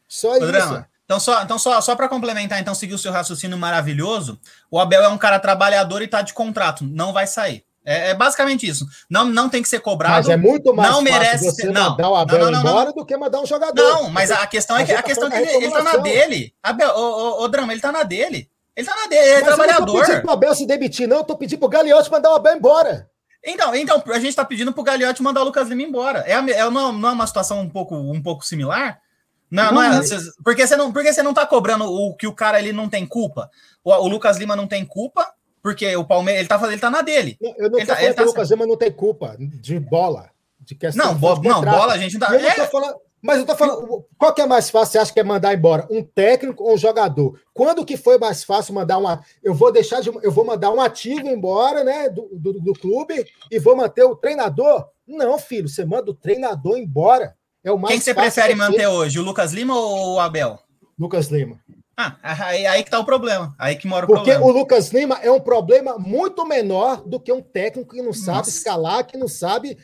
Só 0.09 0.33
Ô, 0.33 0.37
isso. 0.37 0.47
Drama, 0.47 0.90
então 1.11 1.19
só, 1.19 1.43
então 1.43 1.59
só, 1.59 1.81
só 1.81 1.97
para 1.97 2.09
complementar, 2.09 2.61
então 2.61 2.73
seguir 2.73 2.95
o 2.95 2.99
seu 2.99 3.11
raciocínio 3.11 3.59
maravilhoso, 3.59 4.39
o 4.71 4.79
Abel 4.79 5.03
é 5.03 5.09
um 5.09 5.19
cara 5.19 5.41
trabalhador 5.41 6.03
e 6.03 6.07
tá 6.07 6.23
de 6.23 6.33
contrato, 6.33 6.85
não 6.85 7.13
vai 7.13 7.27
sair. 7.27 7.65
É, 7.85 8.11
é 8.11 8.15
basicamente 8.15 8.65
isso. 8.65 8.87
Não, 9.11 9.25
não 9.25 9.49
tem 9.49 9.61
que 9.61 9.69
ser 9.69 9.81
cobrado. 9.81 10.15
Mas 10.15 10.29
é 10.29 10.37
muito 10.37 10.73
mais 10.73 10.89
não 10.89 11.03
merece 11.03 11.47
você 11.47 11.63
ser- 11.63 11.73
não, 11.73 11.91
mandar 11.91 12.11
o 12.11 12.15
Abel 12.15 12.39
não, 12.39 12.45
não, 12.45 12.53
não, 12.53 12.63
não. 12.63 12.71
embora 12.71 12.93
do 12.93 13.05
que 13.05 13.17
mandar 13.17 13.41
um 13.41 13.47
jogador. 13.47 13.83
Não, 13.83 14.09
mas 14.09 14.31
a 14.31 14.47
questão 14.47 14.77
é 14.77 14.85
que, 14.85 14.93
A 14.93 15.01
a 15.01 15.03
questão 15.03 15.27
é 15.27 15.31
tá 15.31 15.37
que 15.39 15.49
ele, 15.49 15.65
ele 15.65 15.73
tá 15.73 15.83
na 15.83 15.97
dele. 15.97 16.55
Abel, 16.63 16.95
ô, 16.95 17.01
ô, 17.01 17.43
ô, 17.43 17.49
Drama, 17.49 17.73
ele 17.73 17.81
tá 17.81 17.91
na 17.91 18.05
dele. 18.05 18.49
Ele 18.77 18.87
tá 18.87 18.95
na 18.95 19.09
dele, 19.09 19.21
ele 19.23 19.31
é 19.31 19.41
Mas 19.41 19.43
eu 19.43 19.51
não 19.51 19.57
tô 19.57 19.65
trabalhador. 19.65 20.01
pedindo 20.07 20.23
pro 20.23 20.31
Abel 20.31 20.55
se 20.55 20.65
demitir, 20.65 21.09
não. 21.09 21.17
Eu 21.17 21.25
tô 21.25 21.37
pedindo 21.37 21.59
pro 21.59 21.69
Gagliotti 21.69 22.09
mandar 22.09 22.31
o 22.31 22.37
Abel 22.37 22.55
embora. 22.57 23.09
Então, 23.45 23.75
então, 23.75 24.01
a 24.07 24.21
gente 24.21 24.37
tá 24.37 24.45
pedindo 24.45 24.73
pro 24.73 24.85
Gagliotti 24.85 25.21
mandar 25.25 25.41
o 25.41 25.45
Lucas 25.45 25.67
Lima 25.67 25.83
embora. 25.83 26.21
É, 26.25 26.35
é, 26.35 26.71
não, 26.71 26.93
não 26.93 27.09
é 27.09 27.13
uma 27.13 27.27
situação 27.27 27.59
um 27.61 27.69
pouco, 27.69 27.97
um 27.97 28.23
pouco 28.23 28.47
similar? 28.47 29.01
Não, 29.51 29.73
não 29.73 29.83
é, 29.83 29.89
Não, 29.91 30.03
cês- 30.03 30.31
porque, 30.45 30.67
você 30.67 30.77
não, 30.77 30.93
porque 30.93 31.13
você 31.13 31.23
não 31.23 31.35
tá 31.35 31.45
cobrando 31.47 31.85
o 31.85 32.15
que 32.15 32.27
o 32.27 32.35
cara 32.35 32.59
ele 32.59 32.73
não 32.73 32.89
tem 32.89 33.05
culpa. 33.07 33.51
O, 33.83 33.91
o 33.93 34.07
Lucas 34.09 34.37
Lima 34.37 34.55
não 34.55 34.67
tem 34.67 34.85
culpa, 34.87 35.27
porque 35.63 35.95
o 35.97 36.05
Palmeiras 36.05 36.41
ele 36.41 36.49
tá, 36.49 36.59
fazendo- 36.59 36.75
ele 36.75 36.81
tá 36.81 36.91
na 36.91 37.03
dele. 37.03 37.37
Não, 37.41 37.55
Eu 37.59 37.71
não 37.71 37.79
Ele 37.79 37.87
tô 37.87 37.93
tá- 37.93 37.97
falando 37.97 38.01
ele 38.05 38.11
que 38.11 38.17
tá 38.17 38.23
o 38.23 38.27
Lucas 38.27 38.51
Lima 38.51 38.67
não 38.67 38.77
tem 38.77 38.93
culpa 38.93 39.37
de 39.39 39.79
bola. 39.81 40.31
De 40.61 40.75
questão 40.75 41.07
Não, 41.07 41.15
de 41.15 41.21
bo, 41.21 41.29
não 41.29 41.55
contrato. 41.57 41.77
bola, 41.79 41.93
a 41.95 41.99
gente 41.99 42.17
não 42.19 42.29
tá. 42.29 42.35
Eu 42.35 42.41
não 42.43 42.49
É, 42.49 42.55
tô 42.55 42.67
falando, 42.67 42.95
mas 43.23 43.39
eu 43.39 43.47
tô 43.47 43.57
falando, 43.57 44.05
qual 44.17 44.33
que 44.33 44.43
é 44.43 44.47
mais 44.47 44.71
fácil? 44.71 44.93
Você 44.93 44.99
acha 44.99 45.13
que 45.13 45.19
é 45.19 45.25
mandar 45.25 45.53
embora 45.55 45.87
um 45.91 46.03
técnico 46.03 46.63
ou 46.63 46.75
um 46.75 46.79
jogador? 46.79 47.41
Quando 47.53 47.85
que 47.85 47.97
foi 47.97 48.19
mais 48.19 48.45
fácil 48.45 48.75
mandar 48.75 48.99
uma? 48.99 49.25
Eu 49.43 49.53
vou 49.55 49.73
deixar 49.73 50.01
de, 50.01 50.11
eu 50.23 50.31
vou 50.31 50.45
mandar 50.45 50.71
um 50.71 50.81
ativo 50.81 51.27
embora, 51.29 51.83
né, 51.83 52.09
do, 52.11 52.29
do, 52.33 52.53
do 52.61 52.73
clube 52.75 53.27
e 53.51 53.59
vou 53.59 53.75
manter 53.75 54.05
o 54.05 54.15
treinador? 54.15 54.87
Não, 55.09 55.39
filho, 55.39 55.69
você 55.69 55.85
manda 55.85 56.11
o 56.11 56.15
treinador 56.15 56.77
embora. 56.79 57.35
É 57.63 57.71
o 57.71 57.79
mais 57.79 57.91
quem 57.93 57.99
que 57.99 58.05
você 58.05 58.15
prefere 58.15 58.49
que 58.55 58.59
manter 58.59 58.77
ter. 58.79 58.87
hoje, 58.87 59.19
o 59.19 59.23
Lucas 59.23 59.53
Lima 59.53 59.75
ou 59.77 60.15
o 60.15 60.21
Abel? 60.21 60.59
Lucas 60.99 61.29
Lima. 61.29 61.59
Ah, 61.97 62.17
aí, 62.23 62.67
aí 62.67 62.83
que 62.83 62.91
tá 62.91 62.99
o 62.99 63.05
problema. 63.05 63.55
Aí 63.59 63.77
que 63.77 63.87
mora 63.87 64.07
o 64.07 64.09
Porque 64.09 64.31
problema. 64.33 64.47
o 64.47 64.59
Lucas 64.59 64.91
Lima 64.91 65.19
é 65.23 65.31
um 65.31 65.41
problema 65.41 65.99
muito 65.99 66.47
menor 66.47 67.03
do 67.07 67.21
que 67.21 67.31
um 67.31 67.43
técnico 67.43 67.95
que 67.95 68.01
não 68.03 68.13
sabe 68.15 68.39
Nossa. 68.39 68.51
escalar, 68.51 69.07
que 69.07 69.19
não 69.19 69.29
sabe 69.29 69.77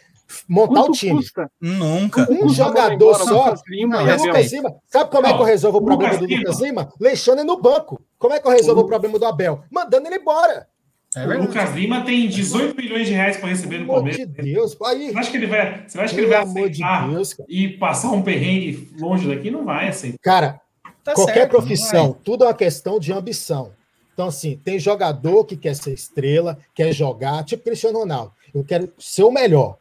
montar 0.49 0.75
Quanto 0.81 0.89
o 0.91 0.93
time. 0.95 1.17
custa? 1.17 1.51
Nunca. 1.61 2.27
Um 2.31 2.49
jogador 2.49 3.15
só. 3.17 3.45
Lucas 3.45 3.63
Lima 3.69 4.03
Não? 4.03 4.17
Lucas 4.17 4.51
Lima, 4.53 4.75
sabe 4.87 5.11
como 5.11 5.27
é 5.27 5.35
que 5.35 5.41
eu 5.41 5.45
resolvo 5.45 5.79
o 5.79 5.85
problema 5.85 6.15
Lucas 6.15 6.27
do 6.29 6.35
Lucas 6.37 6.61
Lima- 6.61 6.83
Lima? 6.83 6.93
Deixando 6.99 7.39
ele 7.41 7.47
no 7.49 7.61
banco. 7.61 8.01
Como 8.19 8.33
é 8.33 8.41
que 8.41 8.47
eu 8.47 8.51
resolvo 8.53 8.81
o 8.81 8.87
problema 8.87 9.19
do 9.19 9.27
Abel? 9.27 9.63
Mandando 9.71 10.07
ele 10.09 10.17
embora. 10.17 10.67
É 11.15 11.27
O. 11.27 11.41
Lucas 11.43 11.75
Lima 11.75 12.05
tem 12.05 12.29
18 12.29 12.77
milhões 12.77 13.07
de 13.07 13.13
reais 13.15 13.37
para 13.37 13.49
receber 13.49 13.79
no 13.79 13.87
Pelo 13.87 13.99
amor 13.99 14.11
de 14.11 14.27
Palmeiras. 14.27 14.45
Deus. 14.45 14.77
Aí, 14.85 15.13
Você 15.13 15.19
acha 15.19 15.31
que 15.31 15.37
ele 15.37 15.47
vai, 15.47 15.85
você 15.87 16.01
acha 16.01 16.15
que 16.15 16.21
ele 16.21 16.27
vai 16.27 16.43
amor 16.43 16.55
de 16.71 16.83
aceitar 16.83 17.09
Deus, 17.09 17.35
cara. 17.35 17.49
e 17.49 17.69
passar 17.69 18.11
um 18.13 18.23
perrengue 18.23 18.91
longe 18.99 19.29
daqui? 19.29 19.51
Não 19.51 19.65
vai 19.65 19.89
aceitar. 19.89 20.19
Cara, 20.23 20.61
Tá 21.05 21.15
qualquer 21.15 21.35
certo, 21.35 21.51
profissão, 21.51 22.13
tudo 22.25 22.43
é 22.45 22.49
uma 22.49 22.55
questão 22.55 22.99
de 22.99 23.13
ambição. 23.13 23.71
Então, 24.13 24.27
assim, 24.27 24.61
tem 24.65 24.77
jogador 24.79 25.45
que 25.45 25.57
quer 25.57 25.77
ser 25.77 25.93
estrela, 25.93 26.59
quer 26.75 26.93
jogar, 26.93 27.45
tipo 27.45 27.63
Cristiano 27.63 27.99
Ronaldo. 28.01 28.33
Eu 28.53 28.65
quero 28.65 28.93
ser 28.99 29.23
o 29.23 29.31
melhor. 29.31 29.77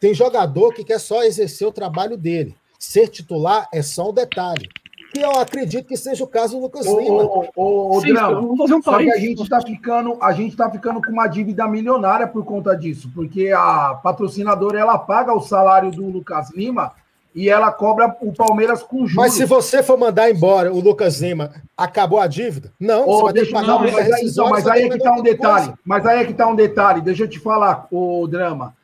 Tem 0.00 0.14
jogador 0.14 0.72
que 0.72 0.82
quer 0.82 0.98
só 0.98 1.22
exercer 1.24 1.66
o 1.68 1.72
trabalho 1.72 2.16
dele. 2.16 2.54
Ser 2.78 3.08
titular 3.08 3.68
é 3.72 3.82
só 3.82 4.08
um 4.10 4.14
detalhe. 4.14 4.68
E 5.16 5.22
eu 5.22 5.30
acredito 5.32 5.86
que 5.86 5.96
seja 5.96 6.22
o 6.22 6.26
caso 6.26 6.56
do 6.56 6.62
Lucas 6.62 6.86
Ô, 6.86 7.00
Lima. 7.00 7.22
ô, 7.22 7.46
ô, 7.56 7.96
ô, 7.96 8.00
Sim, 8.02 8.12
Drama, 8.12 8.34
vamos 8.40 8.58
fazer 8.58 8.74
um 8.74 8.82
Só 8.82 8.98
que 8.98 9.10
a 9.10 9.16
gente 9.18 9.48
tá 9.48 9.60
ficando, 9.62 10.18
a 10.20 10.32
gente 10.32 10.54
tá 10.56 10.70
ficando 10.70 11.00
com 11.00 11.10
uma 11.10 11.26
dívida 11.26 11.66
milionária 11.66 12.26
por 12.26 12.44
conta 12.44 12.76
disso, 12.76 13.10
porque 13.14 13.50
a 13.50 13.98
patrocinadora 14.02 14.78
ela 14.78 14.98
paga 14.98 15.32
o 15.32 15.40
salário 15.40 15.90
do 15.90 16.06
Lucas 16.06 16.50
Lima 16.54 16.92
e 17.34 17.48
ela 17.48 17.70
cobra 17.72 18.14
o 18.20 18.32
Palmeiras 18.32 18.82
com 18.82 18.98
juros. 19.06 19.14
Mas 19.14 19.32
se 19.34 19.44
você 19.46 19.82
for 19.82 19.98
mandar 19.98 20.30
embora 20.30 20.72
o 20.72 20.80
Lucas 20.80 21.20
Lima, 21.20 21.50
acabou 21.76 22.18
a 22.20 22.26
dívida? 22.26 22.72
Não, 22.78 23.06
Ô, 23.08 23.16
você 23.18 23.22
vai 23.24 23.32
ter 23.32 23.38
que 23.40 23.44
deixa- 23.46 23.54
pagar 23.60 23.66
não, 23.66 23.76
uma 23.78 23.90
mas, 23.92 24.12
aí, 24.12 24.26
então, 24.26 24.48
mas 24.50 24.66
aí 24.66 24.82
é 24.82 24.88
que 24.88 24.98
ter 24.98 25.04
tá 25.04 25.12
um 25.12 25.22
detalhe. 25.22 25.64
coisa. 25.66 25.78
Mas 25.84 26.06
aí 26.06 26.20
é 26.20 26.24
que 26.26 26.34
tá 26.34 26.46
um 26.46 26.54
detalhe. 26.54 27.00
Deixa 27.00 27.24
eu 27.24 27.28
te 27.28 27.38
falar, 27.38 27.86
o 27.90 28.26
drama. 28.26 28.74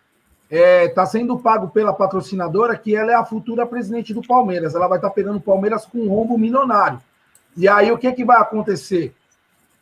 É, 0.54 0.86
tá 0.88 1.06
sendo 1.06 1.38
pago 1.38 1.68
pela 1.68 1.94
patrocinadora 1.94 2.76
que 2.76 2.94
ela 2.94 3.10
é 3.10 3.14
a 3.14 3.24
futura 3.24 3.64
presidente 3.64 4.12
do 4.12 4.20
Palmeiras. 4.20 4.74
Ela 4.74 4.86
vai 4.86 4.98
estar 4.98 5.08
pegando 5.08 5.38
o 5.38 5.40
Palmeiras 5.40 5.86
com 5.86 6.00
um 6.00 6.10
rombo 6.10 6.36
milionário. 6.36 7.00
E 7.56 7.66
aí 7.66 7.90
o 7.90 7.96
que 7.96 8.12
que 8.12 8.22
vai 8.22 8.38
acontecer? 8.38 9.14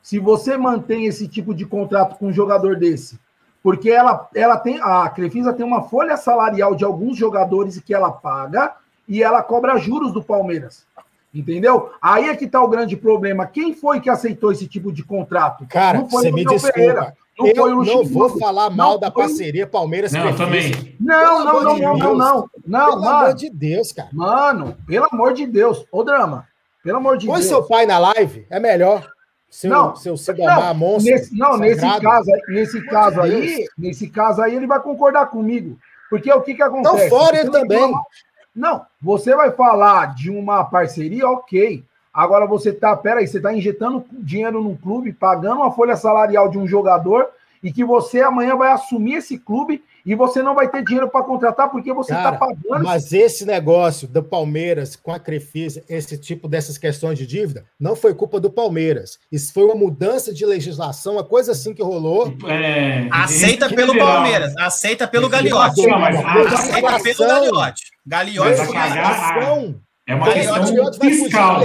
Se 0.00 0.20
você 0.20 0.56
mantém 0.56 1.06
esse 1.06 1.26
tipo 1.26 1.52
de 1.52 1.66
contrato 1.66 2.16
com 2.16 2.28
um 2.28 2.32
jogador 2.32 2.76
desse, 2.76 3.18
porque 3.64 3.90
ela, 3.90 4.28
ela 4.32 4.56
tem 4.56 4.78
a 4.80 5.08
Crefisa 5.08 5.52
tem 5.52 5.66
uma 5.66 5.82
folha 5.82 6.16
salarial 6.16 6.76
de 6.76 6.84
alguns 6.84 7.16
jogadores 7.16 7.80
que 7.80 7.92
ela 7.92 8.12
paga 8.12 8.74
e 9.08 9.24
ela 9.24 9.42
cobra 9.42 9.76
juros 9.76 10.12
do 10.12 10.22
Palmeiras. 10.22 10.86
Entendeu? 11.34 11.90
Aí 12.00 12.28
é 12.28 12.36
que 12.36 12.46
tá 12.46 12.62
o 12.62 12.68
grande 12.68 12.96
problema. 12.96 13.44
Quem 13.44 13.74
foi 13.74 14.00
que 14.00 14.08
aceitou 14.08 14.52
esse 14.52 14.68
tipo 14.68 14.92
de 14.92 15.02
contrato? 15.02 15.66
Cara, 15.68 16.00
você 16.02 16.30
o 16.30 16.34
me 16.34 16.44
desculpa. 16.44 16.72
Pereira, 16.72 17.16
não 17.40 17.48
eu 17.48 17.54
foi 17.56 17.64
o 17.64 17.74
não 17.74 17.78
Luxemburgo. 17.96 18.28
vou 18.28 18.38
falar 18.38 18.70
mal 18.70 18.92
Não 18.92 19.00
da 19.00 19.10
foi 19.10 19.22
parceria 19.24 19.66
Palmeiras 19.66 20.12
Não, 20.12 20.34
também. 20.36 20.96
Não, 21.00 21.44
não, 21.44 21.48
amor 21.48 21.62
não, 21.64 21.74
de 21.74 21.82
não, 21.82 21.96
não, 21.96 22.14
não. 22.16 22.50
Não, 22.66 22.84
Pelo 22.90 22.92
amor 23.08 23.22
mano. 23.22 23.34
de 23.34 23.50
Deus, 23.50 23.92
cara. 23.92 24.08
Mano, 24.12 24.76
pelo 24.86 25.06
amor 25.10 25.32
de 25.32 25.46
Deus. 25.46 25.84
Ô, 25.90 26.02
drama. 26.02 26.46
Pelo 26.82 26.96
amor 26.98 27.16
de 27.18 27.26
Põe 27.26 27.36
Deus. 27.36 27.46
seu 27.48 27.62
pai 27.62 27.84
na 27.86 27.98
live, 27.98 28.46
é 28.50 28.58
melhor. 28.60 29.06
Seu, 29.50 29.68
Não, 29.70 29.96
seu 29.96 30.16
Sidomar 30.16 30.74
monstro. 30.74 31.12
Nesse, 31.12 31.36
não, 31.36 31.56
nesse 31.56 31.80
caso, 32.00 32.32
aí- 32.32 32.42
nesse 32.54 32.86
caso 32.86 33.20
aí, 33.20 33.66
nesse 33.76 34.08
caso 34.08 34.40
aí, 34.42 34.54
ele 34.54 34.66
vai 34.66 34.80
concordar 34.80 35.26
comigo. 35.26 35.76
Porque 36.08 36.32
o 36.32 36.40
que 36.40 36.54
que 36.54 36.62
Então 36.62 36.78
acontece? 36.80 37.08
fora 37.10 37.36
Você 37.36 37.42
ele 37.42 37.50
também. 37.50 37.78
falar- 37.80 38.02
Não, 38.54 38.86
você 39.02 39.34
vai 39.34 39.50
falar 39.52 40.14
de 40.14 40.30
uma 40.30 40.64
parceria, 40.64 41.28
ok. 41.28 41.84
Agora 42.12 42.46
você 42.46 42.72
tá, 42.72 42.96
peraí, 42.96 43.26
você 43.26 43.40
tá 43.40 43.54
injetando 43.54 44.04
dinheiro 44.12 44.62
no 44.62 44.76
clube, 44.76 45.12
pagando 45.12 45.60
uma 45.60 45.70
folha 45.72 45.96
salarial 45.96 46.48
de 46.48 46.58
um 46.58 46.66
jogador 46.66 47.28
e 47.62 47.72
que 47.72 47.84
você 47.84 48.20
amanhã 48.20 48.56
vai 48.56 48.72
assumir 48.72 49.14
esse 49.14 49.38
clube 49.38 49.82
e 50.04 50.14
você 50.14 50.42
não 50.42 50.54
vai 50.54 50.68
ter 50.68 50.82
dinheiro 50.82 51.08
para 51.08 51.22
contratar 51.22 51.70
porque 51.70 51.92
você 51.92 52.12
Cara, 52.12 52.32
tá 52.32 52.38
pagando. 52.38 52.84
Mas 52.84 53.12
esse 53.12 53.44
negócio 53.44 54.08
do 54.08 54.22
Palmeiras 54.22 54.96
com 54.96 55.12
a 55.12 55.18
Crefisa, 55.18 55.84
esse 55.88 56.16
tipo 56.16 56.48
dessas 56.48 56.78
questões 56.78 57.18
de 57.18 57.26
dívida, 57.26 57.64
não 57.78 57.94
foi 57.94 58.14
culpa 58.14 58.40
do 58.40 58.50
Palmeiras. 58.50 59.18
Isso 59.30 59.52
foi 59.52 59.64
uma 59.64 59.74
mudança 59.74 60.32
de 60.32 60.44
legislação, 60.46 61.14
uma 61.14 61.24
coisa 61.24 61.52
assim 61.52 61.74
que 61.74 61.82
rolou. 61.82 62.34
É, 62.48 63.08
Aceita 63.12 63.68
pelo. 63.68 63.96
Palmeiras, 63.96 64.56
aceita 64.56 65.06
pelo 65.06 65.28
Gagliotti. 65.28 65.82
Aceita 65.90 66.98
pelo 67.02 67.28
Gagliotti. 67.28 67.82
Gagliotti 68.06 68.66
foi- 68.66 69.74
É 70.10 70.14
uma 70.16 70.26
questão 70.32 70.92
fiscal. 71.00 71.60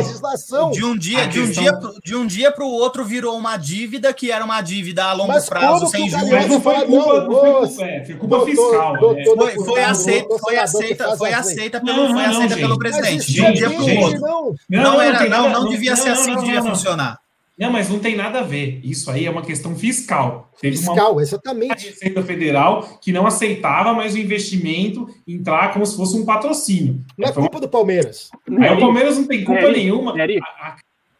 de 0.72 0.84
um 0.86 0.96
dia, 0.96 1.24
A 1.24 1.26
de 1.26 1.40
um 1.42 1.48
questão- 1.48 1.64
dia, 1.64 1.80
de 2.04 2.16
um 2.16 2.28
dia 2.28 2.52
para 2.52 2.64
o 2.64 2.70
outro 2.70 3.04
virou 3.04 3.36
uma 3.36 3.58
dívida 3.58 4.14
que 4.14 4.30
era 4.32 4.46
uma 4.46 4.62
dívida 4.62 5.06
a 5.06 5.14
longo 5.14 5.30
Mas 5.34 5.50
prazo 5.50 5.88
sem 5.88 6.08
juros. 6.08 6.30
Mas 6.30 6.48
não 6.48 6.62
foi 6.62 6.86
culpa, 6.86 7.22
não 7.24 7.32
foi 7.32 7.52
culpa, 7.54 7.84
é, 7.84 8.06
foi 8.06 8.16
culpa 8.16 8.38
doutor- 8.38 8.46
fiscal. 8.52 8.98
doutor- 9.00 9.16
né? 9.16 9.24
Foi, 9.26 9.36
doutor- 9.36 9.66
foi 9.66 9.84
aceita, 9.84 10.38
foi 10.40 10.58
aceita, 10.58 11.18
foi 11.18 11.34
as 11.34 11.46
leis. 11.46 11.58
aceita 11.58 11.82
pelo, 11.82 11.98
Não, 11.98 12.14
foi 12.14 12.14
não, 12.24 12.30
aceita 12.30 12.50
gente. 12.50 12.60
pelo 12.62 12.78
presidente. 12.78 13.16
isso 13.18 13.32
De 13.34 13.42
um 13.42 13.54
dia 13.54 13.70
para 13.72 13.82
o 13.82 14.00
outro. 14.00 14.22
não. 14.22 14.56
Não, 14.70 15.02
era, 15.02 15.28
não, 15.28 15.68
devia 15.70 15.96
ser 15.96 16.10
assim 16.10 16.36
que 16.36 16.44
devia 16.44 16.62
funcionar. 16.62 17.18
Não, 17.58 17.72
mas 17.72 17.90
não 17.90 18.00
tem 18.00 18.18
nada 18.18 18.40
a 18.40 18.44
ver. 18.44 18.82
Isso 18.84 19.10
aí 19.10 19.26
é 19.26 19.32
uma 19.32 19.42
questão 19.42 19.76
fiscal. 19.76 20.52
Teve 20.60 20.78
uma 20.78 20.94
Fiscal, 20.94 21.18
a 21.18 21.22
exatamente. 21.22 21.88
Receita 21.90 22.22
Federal 22.22 23.00
que 23.02 23.14
não 23.14 23.26
aceitava 23.26 23.94
mais 23.94 24.14
o 24.14 24.18
investimento 24.18 25.08
entrar 25.26 25.72
como 25.72 25.86
se 25.86 25.96
fosse 25.96 26.18
um 26.18 26.26
patrocínio. 26.26 27.02
Não 27.18 27.28
é 27.28 27.32
uma- 27.32 27.42
culpa 27.42 27.62
do 27.62 27.70
Palmeiras. 27.70 28.30
Aí 28.60 28.74
o 28.74 28.80
Palmeiras 28.80 29.18
não 29.18 29.26
tem 29.26 29.44
culpa 29.46 29.62
Nery, 29.62 29.74
nenhuma. 29.80 30.14
Nery. 30.14 30.40
A- 30.40 30.68
a- 30.68 30.78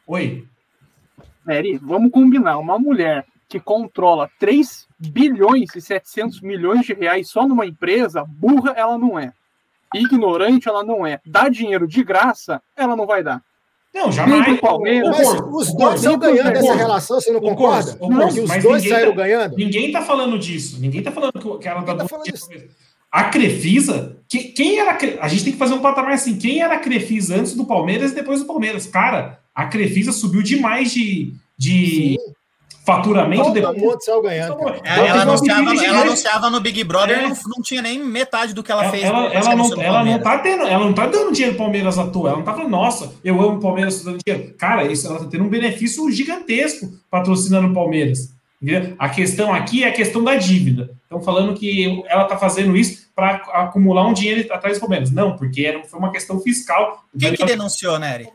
Oi. 0.08 0.46
Nery, 1.48 1.78
vamos 1.78 2.12
combinar. 2.12 2.58
Uma 2.58 2.78
mulher 2.78 3.26
que 3.48 3.60
controla 3.60 4.30
3 4.38 4.86
bilhões 5.00 5.74
e 5.76 5.80
700 5.80 6.42
milhões 6.42 6.86
de 6.86 6.94
reais 6.94 7.30
só 7.30 7.48
numa 7.48 7.66
empresa, 7.66 8.26
burra 8.28 8.74
ela 8.76 8.98
não 8.98 9.18
é. 9.18 9.32
Ignorante 9.94 10.68
ela 10.68 10.84
não 10.84 11.08
é. 11.08 11.22
Dá 11.26 11.48
dinheiro 11.48 11.88
de 11.88 12.04
graça, 12.04 12.62
ela 12.76 12.96
não 12.96 13.06
vai 13.06 13.24
dar. 13.24 13.42
Não, 13.96 14.12
jamais. 14.12 14.60
Palmeiras. 14.60 15.10
Mas 15.10 15.42
os 15.42 15.74
dois 15.74 15.96
estão 15.96 16.20
ganhando 16.20 16.48
dessa 16.52 16.62
Porco, 16.62 16.78
relação, 16.78 17.22
você 17.22 17.32
não 17.32 17.40
concorda? 17.40 17.94
Porco, 17.94 18.34
Que 18.34 18.42
os 18.42 18.50
dois 18.50 18.64
ninguém 18.66 18.90
saíram 18.90 19.12
tá- 19.12 19.18
ganhando? 19.24 19.56
Ninguém 19.56 19.92
tá 19.94 20.02
falando 20.02 20.38
disso. 20.38 20.78
Ninguém 20.82 21.02
tá 21.02 21.12
falando 21.14 21.32
que 21.32 21.40
que 21.40 21.68
ela 21.68 21.82
tá 21.82 21.82
Ninguém 21.82 21.86
tá 21.86 21.94
dando 21.94 22.10
falando 22.10 22.26
disso. 22.26 22.50
A 23.10 23.24
Crefisa, 23.26 24.18
que- 24.28 24.50
quem 24.50 24.78
era 24.80 24.98
a 25.22 25.28
gente 25.30 25.46
tem 25.46 25.54
que 25.54 25.60
fazer 25.60 25.74
um 25.74 25.80
patamar 25.80 26.12
assim, 26.12 26.36
quem 26.38 26.62
era 26.62 26.76
a 26.76 26.80
Crefisa 26.80 27.38
antes 27.38 27.56
do 27.56 27.64
Palmeiras 27.64 28.12
e 28.12 28.16
depois 28.16 28.42
do 28.42 28.46
Palmeiras? 28.46 28.86
Cara, 28.86 29.40
a 29.56 29.66
Crefisa 29.68 30.12
subiu 30.12 30.42
demais 30.44 30.92
de, 30.92 31.34
de 31.58 32.18
Sim. 32.18 32.18
Faturamento 32.86 33.44
Todo 33.44 33.54
depois. 33.54 33.78
mundo 33.82 33.98
saiu 34.02 34.22
ganhando. 34.22 34.58
cara. 34.58 34.80
É, 34.84 34.90
Ela, 35.00 35.08
Ela 35.08 35.22
anunciava, 35.24 35.70
teve 35.72 35.86
ela 35.86 35.94
mais- 35.96 36.08
anunciava 36.08 36.50
no 36.50 36.60
Big 36.62 36.84
Brother 36.84 37.18
É. 37.20 37.22
não, 37.24 37.30
não 37.30 37.62
tinha 37.64 37.82
nem 37.82 38.00
metade 38.04 38.54
do 38.54 38.62
que 38.62 38.72
ela, 38.72 38.84
Ela, 38.84 38.92
fez. 38.92 39.04
ela, 39.04 39.26
ela 39.34 39.56
não, 39.56 39.82
ela, 39.82 40.04
não 40.04 40.20
tá 40.20 40.38
tendo, 40.40 40.64
ela 40.64 40.86
não 40.86 40.94
tá 40.94 41.08
dando 41.08 41.32
dinheiro 41.32 41.56
pro 41.56 41.64
Palmeiras 41.66 41.98
à 41.98 42.06
toa. 42.08 42.30
Ela 42.30 42.38
não 42.38 42.46
tá 42.46 42.54
falando, 42.54 42.70
nossa, 42.72 43.14
eu 43.24 43.42
amo 43.42 43.58
o 43.58 43.60
Palmeiras 43.60 44.04
dando 44.04 44.20
dinheiro. 44.26 44.54
Cara, 44.58 44.84
isso, 44.86 45.08
ela 45.08 45.20
tá 45.20 45.26
tendo 45.26 45.44
um 45.44 45.50
benefício 45.50 46.10
gigantesco 46.12 46.92
patrocinando 47.10 47.68
o 47.70 47.74
Palmeiras. 47.74 48.34
entendeu? 48.62 48.96
A 48.98 49.10
questão 49.10 49.54
aqui 49.54 49.84
é 49.84 49.88
a 49.90 49.92
questão 49.92 50.24
da 50.24 50.36
dívida. 50.36 50.92
Estão 51.04 51.22
falando 51.22 51.54
que 51.54 52.04
ela 52.08 52.26
tá 52.26 52.38
fazendo 52.38 52.76
isso 52.76 53.06
para 53.16 53.36
acumular 53.54 54.08
um 54.08 54.14
dinheiro 54.14 54.52
atrás 54.54 54.78
do 54.78 54.82
Palmeiras. 54.82 55.12
Não, 55.12 55.36
porque 55.38 55.62
era, 55.66 55.84
foi 55.84 56.00
uma 56.00 56.12
questão 56.12 56.40
fiscal. 56.40 57.04
Quem 57.18 57.34
que 57.36 57.46
denunciou, 57.46 58.00
Nery? 58.00 58.28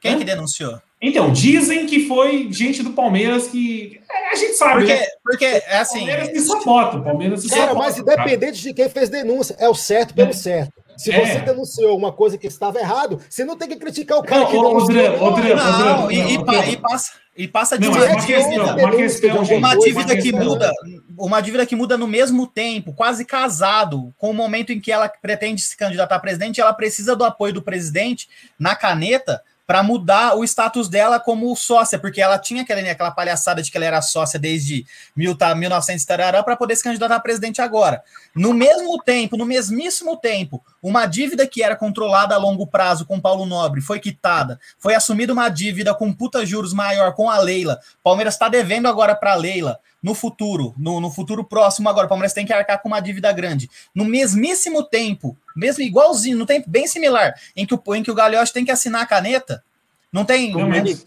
Quem 0.00 0.18
que 0.18 0.24
denunciou? 0.24 0.78
Então, 1.06 1.30
dizem 1.32 1.84
que 1.86 2.06
foi 2.08 2.48
gente 2.50 2.82
do 2.82 2.90
Palmeiras 2.90 3.48
que. 3.48 4.00
é, 4.10 4.32
A 4.32 4.34
gente 4.34 4.54
sabe, 4.54 4.74
Porque, 4.80 4.94
né? 4.94 5.06
porque 5.22 5.44
é 5.44 5.76
assim. 5.78 5.98
Palmeiras 5.98 6.28
se 6.28 6.40
sabota, 6.40 6.96
o 6.96 7.04
Palmeiras 7.04 7.42
se 7.42 7.48
Cara, 7.50 7.60
sabota, 7.68 7.78
mas 7.78 8.00
cara. 8.00 8.22
independente 8.22 8.62
de 8.62 8.72
quem 8.72 8.88
fez 8.88 9.08
denúncia, 9.10 9.54
é 9.58 9.68
o 9.68 9.74
certo 9.74 10.14
pelo 10.14 10.32
certo. 10.32 10.72
Se 10.96 11.10
É. 11.12 11.26
você 11.26 11.40
denunciou 11.40 11.98
uma 11.98 12.12
coisa 12.12 12.38
que 12.38 12.46
estava 12.46 12.78
errado, 12.78 13.20
você 13.28 13.44
não 13.44 13.56
tem 13.56 13.68
que 13.68 13.76
criticar 13.76 14.16
o 14.18 14.22
cara 14.22 14.42
Não, 14.42 14.50
que 14.50 14.56
não. 14.56 16.10
E, 16.10 16.34
e 16.34 16.38
não, 16.38 16.64
e 16.68 16.76
passa, 16.76 17.12
e 17.36 17.48
passa 17.48 17.76
de 17.76 17.88
Não, 17.88 17.92
uma 17.96 18.06
dívida. 18.16 18.26
questão, 18.26 18.76
uma 18.76 18.90
questão, 18.92 19.44
gente, 19.44 19.58
Uma 19.58 19.74
dívida 19.76 20.14
uma 20.14 20.22
que 20.22 20.32
muda, 20.32 20.72
uma 21.18 21.40
dívida 21.40 21.66
que 21.66 21.74
muda 21.76 21.98
no 21.98 22.06
mesmo 22.06 22.46
tempo, 22.46 22.92
quase 22.94 23.24
casado, 23.24 24.14
com 24.16 24.30
o 24.30 24.34
momento 24.34 24.72
em 24.72 24.80
que 24.80 24.92
ela 24.92 25.08
pretende 25.08 25.60
se 25.62 25.76
candidatar 25.76 26.14
a 26.14 26.20
presidente, 26.20 26.60
ela 26.60 26.72
precisa 26.72 27.16
do 27.16 27.24
apoio 27.24 27.52
do 27.52 27.62
presidente 27.62 28.28
na 28.58 28.76
caneta 28.76 29.42
para 29.66 29.82
mudar 29.82 30.36
o 30.36 30.44
status 30.44 30.88
dela 30.88 31.18
como 31.18 31.54
sócia, 31.56 31.98
porque 31.98 32.20
ela 32.20 32.38
tinha 32.38 32.62
aquela, 32.62 32.80
aquela 32.90 33.10
palhaçada 33.10 33.62
de 33.62 33.70
que 33.70 33.76
ela 33.76 33.86
era 33.86 34.02
sócia 34.02 34.38
desde 34.38 34.86
mil, 35.16 35.34
tá, 35.34 35.54
1900 35.54 36.04
para 36.44 36.56
poder 36.56 36.76
se 36.76 36.84
candidatar 36.84 37.16
a 37.16 37.20
presidente 37.20 37.62
agora. 37.62 38.02
No 38.34 38.52
mesmo 38.52 39.02
tempo, 39.02 39.36
no 39.36 39.46
mesmíssimo 39.46 40.16
tempo, 40.16 40.62
uma 40.82 41.06
dívida 41.06 41.46
que 41.46 41.62
era 41.62 41.76
controlada 41.76 42.34
a 42.34 42.38
longo 42.38 42.66
prazo 42.66 43.06
com 43.06 43.20
Paulo 43.20 43.46
Nobre 43.46 43.80
foi 43.80 43.98
quitada, 43.98 44.58
foi 44.78 44.94
assumida 44.94 45.32
uma 45.32 45.48
dívida 45.48 45.94
com 45.94 46.12
puta 46.12 46.44
juros 46.44 46.72
maior 46.72 47.14
com 47.14 47.30
a 47.30 47.38
Leila. 47.38 47.78
Palmeiras 48.02 48.34
está 48.34 48.48
devendo 48.48 48.86
agora 48.86 49.14
para 49.14 49.32
a 49.32 49.36
Leila. 49.36 49.78
No 50.04 50.14
futuro, 50.14 50.74
no, 50.76 51.00
no 51.00 51.10
futuro 51.10 51.42
próximo 51.42 51.88
agora, 51.88 52.04
o 52.04 52.08
Palmeiras 52.10 52.34
tem 52.34 52.44
que 52.44 52.52
arcar 52.52 52.82
com 52.82 52.88
uma 52.88 53.00
dívida 53.00 53.32
grande. 53.32 53.70
No 53.94 54.04
mesmíssimo 54.04 54.82
tempo, 54.82 55.34
mesmo 55.56 55.82
igualzinho, 55.82 56.36
no 56.36 56.44
tempo 56.44 56.68
bem 56.68 56.86
similar, 56.86 57.32
em 57.56 57.64
que 57.64 57.74
o, 57.74 57.82
em 57.94 58.02
que 58.02 58.10
o 58.10 58.14
Gagliotti 58.14 58.52
tem 58.52 58.66
que 58.66 58.70
assinar 58.70 59.00
a 59.00 59.06
caneta, 59.06 59.64
não 60.12 60.22
tem. 60.22 60.52
Não, 60.52 60.68
mas, 60.68 61.06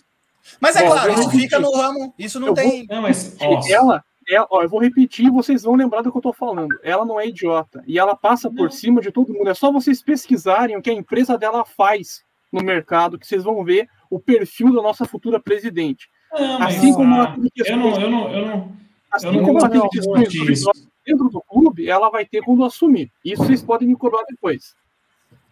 Mas 0.60 0.76
é 0.76 0.82
Bom, 0.82 0.90
claro, 0.90 1.12
eu 1.12 1.14
vou 1.14 1.24
isso 1.26 1.30
fica 1.30 1.60
no 1.60 1.72
ramo, 1.72 2.12
isso 2.18 2.40
não 2.40 2.48
Eu 2.48 2.54
tem. 2.56 2.88
não, 2.90 3.04
mas 3.04 3.38
ó, 3.40 3.62
Ela, 3.70 4.04
é, 4.28 4.42
ó, 4.50 4.64
eu 4.64 4.70
vou 4.70 4.82
repetir, 4.82 5.30
vocês 5.30 5.62
vão 5.62 5.76
lembrar 5.76 6.02
do 6.02 6.12
que 6.12 6.18
eu 6.18 6.22
tô 6.22 6.34
falando. 6.34 6.76
Ela 6.82 7.06
não 7.06 7.20
é 7.20 7.28
idiota. 7.28 7.84
E 7.86 8.00
ela 8.00 8.16
passa 8.16 8.50
por 8.50 8.72
cima 8.72 9.00
de 9.00 9.12
todo 9.12 9.32
mundo. 9.32 9.48
É 9.48 9.54
só 9.54 9.72
vocês 9.72 10.02
pesquisarem 10.02 10.76
o 10.76 10.82
que 10.82 10.90
a 10.90 10.94
empresa 10.94 11.38
dela 11.38 11.64
faz 11.64 12.24
no 12.52 12.64
mercado, 12.64 13.20
que 13.20 13.28
vocês 13.28 13.44
vão 13.44 13.64
ver 13.64 13.88
o 14.10 14.20
perfil 14.20 14.74
da 14.74 14.82
nossa 14.82 15.06
futura 15.06 15.40
presidente. 15.40 16.10
não, 16.34 16.58
mas, 16.58 16.78
Assim 16.78 16.94
como 16.96 17.14
ah, 17.14 17.18
ela 17.18 17.28
tem 17.36 17.52
eu 17.58 17.78
não, 17.78 18.02
eu 18.02 18.10
não, 18.10 18.34
eu 18.34 18.46
não, 18.48 18.78
assim 19.12 19.28
eu 19.28 19.34
não 19.34 19.44
como 19.44 19.58
isso. 20.22 20.38
duvidosas 20.38 20.88
dentro 21.06 21.30
do 21.30 21.42
clube, 21.42 21.90
ela 21.90 22.10
vai 22.10 22.26
ter 22.26 22.42
quando 22.42 22.66
assumir. 22.66 23.12
Isso 23.24 23.44
vocês 23.44 23.64
podem 23.64 23.88
me 23.88 23.96
cobrar 23.96 24.24
depois. 24.30 24.76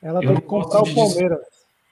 Ela 0.01 0.21
Eu 0.21 0.27
tem 0.27 0.35
que 0.35 0.41
comprar 0.41 0.81
o 0.81 0.93
Palmeiras. 0.93 1.39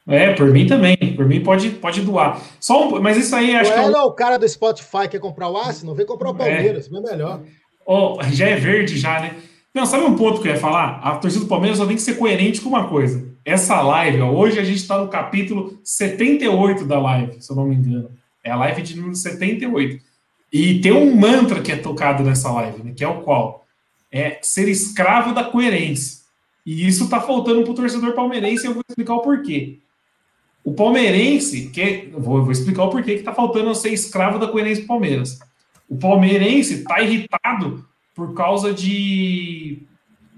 É, 0.06 0.34
por 0.34 0.52
mim 0.52 0.68
também. 0.68 0.98
Por 1.15 1.26
mim 1.26 1.41
pode, 1.41 1.69
pode 1.72 2.02
doar. 2.02 2.41
Só 2.60 2.88
um, 2.88 3.02
mas 3.02 3.18
isso 3.18 3.34
aí 3.35 3.56
acho 3.56 3.73
que. 3.73 3.80
é 3.80 3.84
é 3.84 3.90
não, 3.90 4.07
o 4.07 4.11
cara 4.11 4.38
do 4.38 4.48
Spotify 4.48 5.07
quer 5.10 5.19
comprar 5.19 5.49
o 5.49 5.57
Arsenal, 5.57 5.95
vem 5.95 6.06
comprar 6.06 6.31
o 6.31 6.35
Palmeiras, 6.35 6.90
é 6.91 6.99
melhor. 6.99 7.41
Ó, 7.85 8.22
já 8.23 8.48
é 8.48 8.56
verde 8.56 8.98
já, 8.98 9.22
né? 9.22 9.35
Não, 9.73 9.85
sabe 9.85 10.03
um 10.03 10.15
ponto 10.15 10.41
que 10.41 10.48
eu 10.48 10.53
ia 10.53 10.60
falar? 10.60 10.99
A 10.99 11.18
torcida 11.18 11.45
do 11.45 11.49
Palmeiras 11.49 11.80
só 11.80 11.85
tem 11.85 11.95
que 11.95 12.02
ser 12.02 12.15
coerente 12.15 12.61
com 12.61 12.69
uma 12.69 12.88
coisa. 12.88 13.26
Essa 13.44 13.81
live, 13.81 14.22
ó, 14.22 14.30
hoje 14.30 14.60
a 14.60 14.64
gente 14.64 14.77
está 14.77 14.98
no 14.98 15.07
capítulo 15.07 15.80
78 15.84 16.85
da 16.85 16.99
live, 16.99 17.41
se 17.41 17.52
eu 17.52 17.56
não 17.56 17.65
me 17.65 17.76
engano. 17.76 18.11
É 18.44 18.52
a 18.52 18.56
live 18.57 18.81
de 18.81 18.95
número 18.95 19.15
78. 19.15 20.03
E 20.54 20.80
tem 20.80 20.92
um 20.92 21.16
mantra 21.16 21.64
que 21.64 21.72
é 21.72 21.76
tocado 21.76 22.24
nessa 22.24 22.52
live, 22.52 22.84
né? 22.84 22.94
Que 22.96 23.04
é 23.04 23.08
o 23.08 23.22
qual? 23.22 23.66
É 24.12 24.38
ser 24.44 24.70
escravo 24.70 25.34
da 25.34 25.44
coerência. 25.44 26.22
E 26.64 26.88
isso 26.88 27.10
tá 27.10 27.20
faltando 27.20 27.64
pro 27.64 27.74
torcedor 27.74 28.14
palmeirense 28.14 28.68
eu 28.68 28.74
vou 28.74 28.84
explicar 28.88 29.16
o 29.16 29.22
porquê. 29.22 29.80
O 30.64 30.74
palmeirense, 30.74 31.70
que 31.72 32.10
eu 32.14 32.22
vou, 32.22 32.44
vou 32.44 32.52
explicar 32.52 32.84
o 32.84 32.90
porquê 32.90 33.18
que 33.18 33.24
tá 33.24 33.34
faltando 33.34 33.74
ser 33.74 33.90
escravo 33.90 34.38
da 34.38 34.48
coerência 34.48 34.84
do 34.84 34.88
Palmeiras. 34.88 35.40
O 35.90 35.98
palmeirense 35.98 36.84
tá 36.84 37.02
irritado 37.02 37.86
por 38.14 38.34
causa 38.34 38.72
de. 38.72 39.82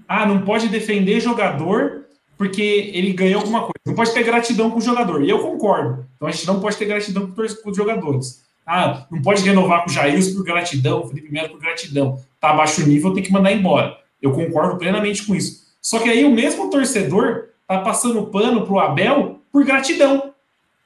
Ah, 0.08 0.24
não 0.26 0.42
pode 0.42 0.68
defender 0.68 1.20
jogador 1.20 2.06
porque 2.38 2.90
ele 2.94 3.12
ganhou 3.12 3.40
alguma 3.40 3.60
coisa. 3.60 3.74
Não 3.84 3.94
pode 3.94 4.12
ter 4.12 4.24
gratidão 4.24 4.70
com 4.70 4.78
o 4.78 4.82
jogador. 4.82 5.22
E 5.22 5.30
eu 5.30 5.40
concordo. 5.40 6.06
Então 6.16 6.26
a 6.26 6.30
gente 6.30 6.46
não 6.46 6.58
pode 6.58 6.76
ter 6.76 6.86
gratidão 6.86 7.30
com 7.30 7.70
os 7.70 7.76
jogadores. 7.76 8.45
Ah, 8.66 9.06
não 9.10 9.22
pode 9.22 9.42
renovar 9.44 9.84
com 9.84 9.90
o 9.90 9.92
Jair 9.92 10.34
por 10.34 10.42
gratidão, 10.42 11.02
o 11.02 11.06
Felipe 11.06 11.32
Melo 11.32 11.50
por 11.50 11.60
gratidão. 11.60 12.18
Tá 12.40 12.50
abaixo 12.50 12.82
o 12.82 12.86
nível, 12.86 13.14
tem 13.14 13.22
que 13.22 13.32
mandar 13.32 13.52
embora. 13.52 13.96
Eu 14.20 14.32
concordo 14.32 14.76
plenamente 14.76 15.24
com 15.24 15.34
isso. 15.34 15.66
Só 15.80 16.00
que 16.00 16.10
aí 16.10 16.24
o 16.24 16.30
mesmo 16.30 16.68
torcedor 16.68 17.50
tá 17.66 17.78
passando 17.78 18.26
pano 18.26 18.66
pro 18.66 18.80
Abel 18.80 19.40
por 19.52 19.64
gratidão. 19.64 20.32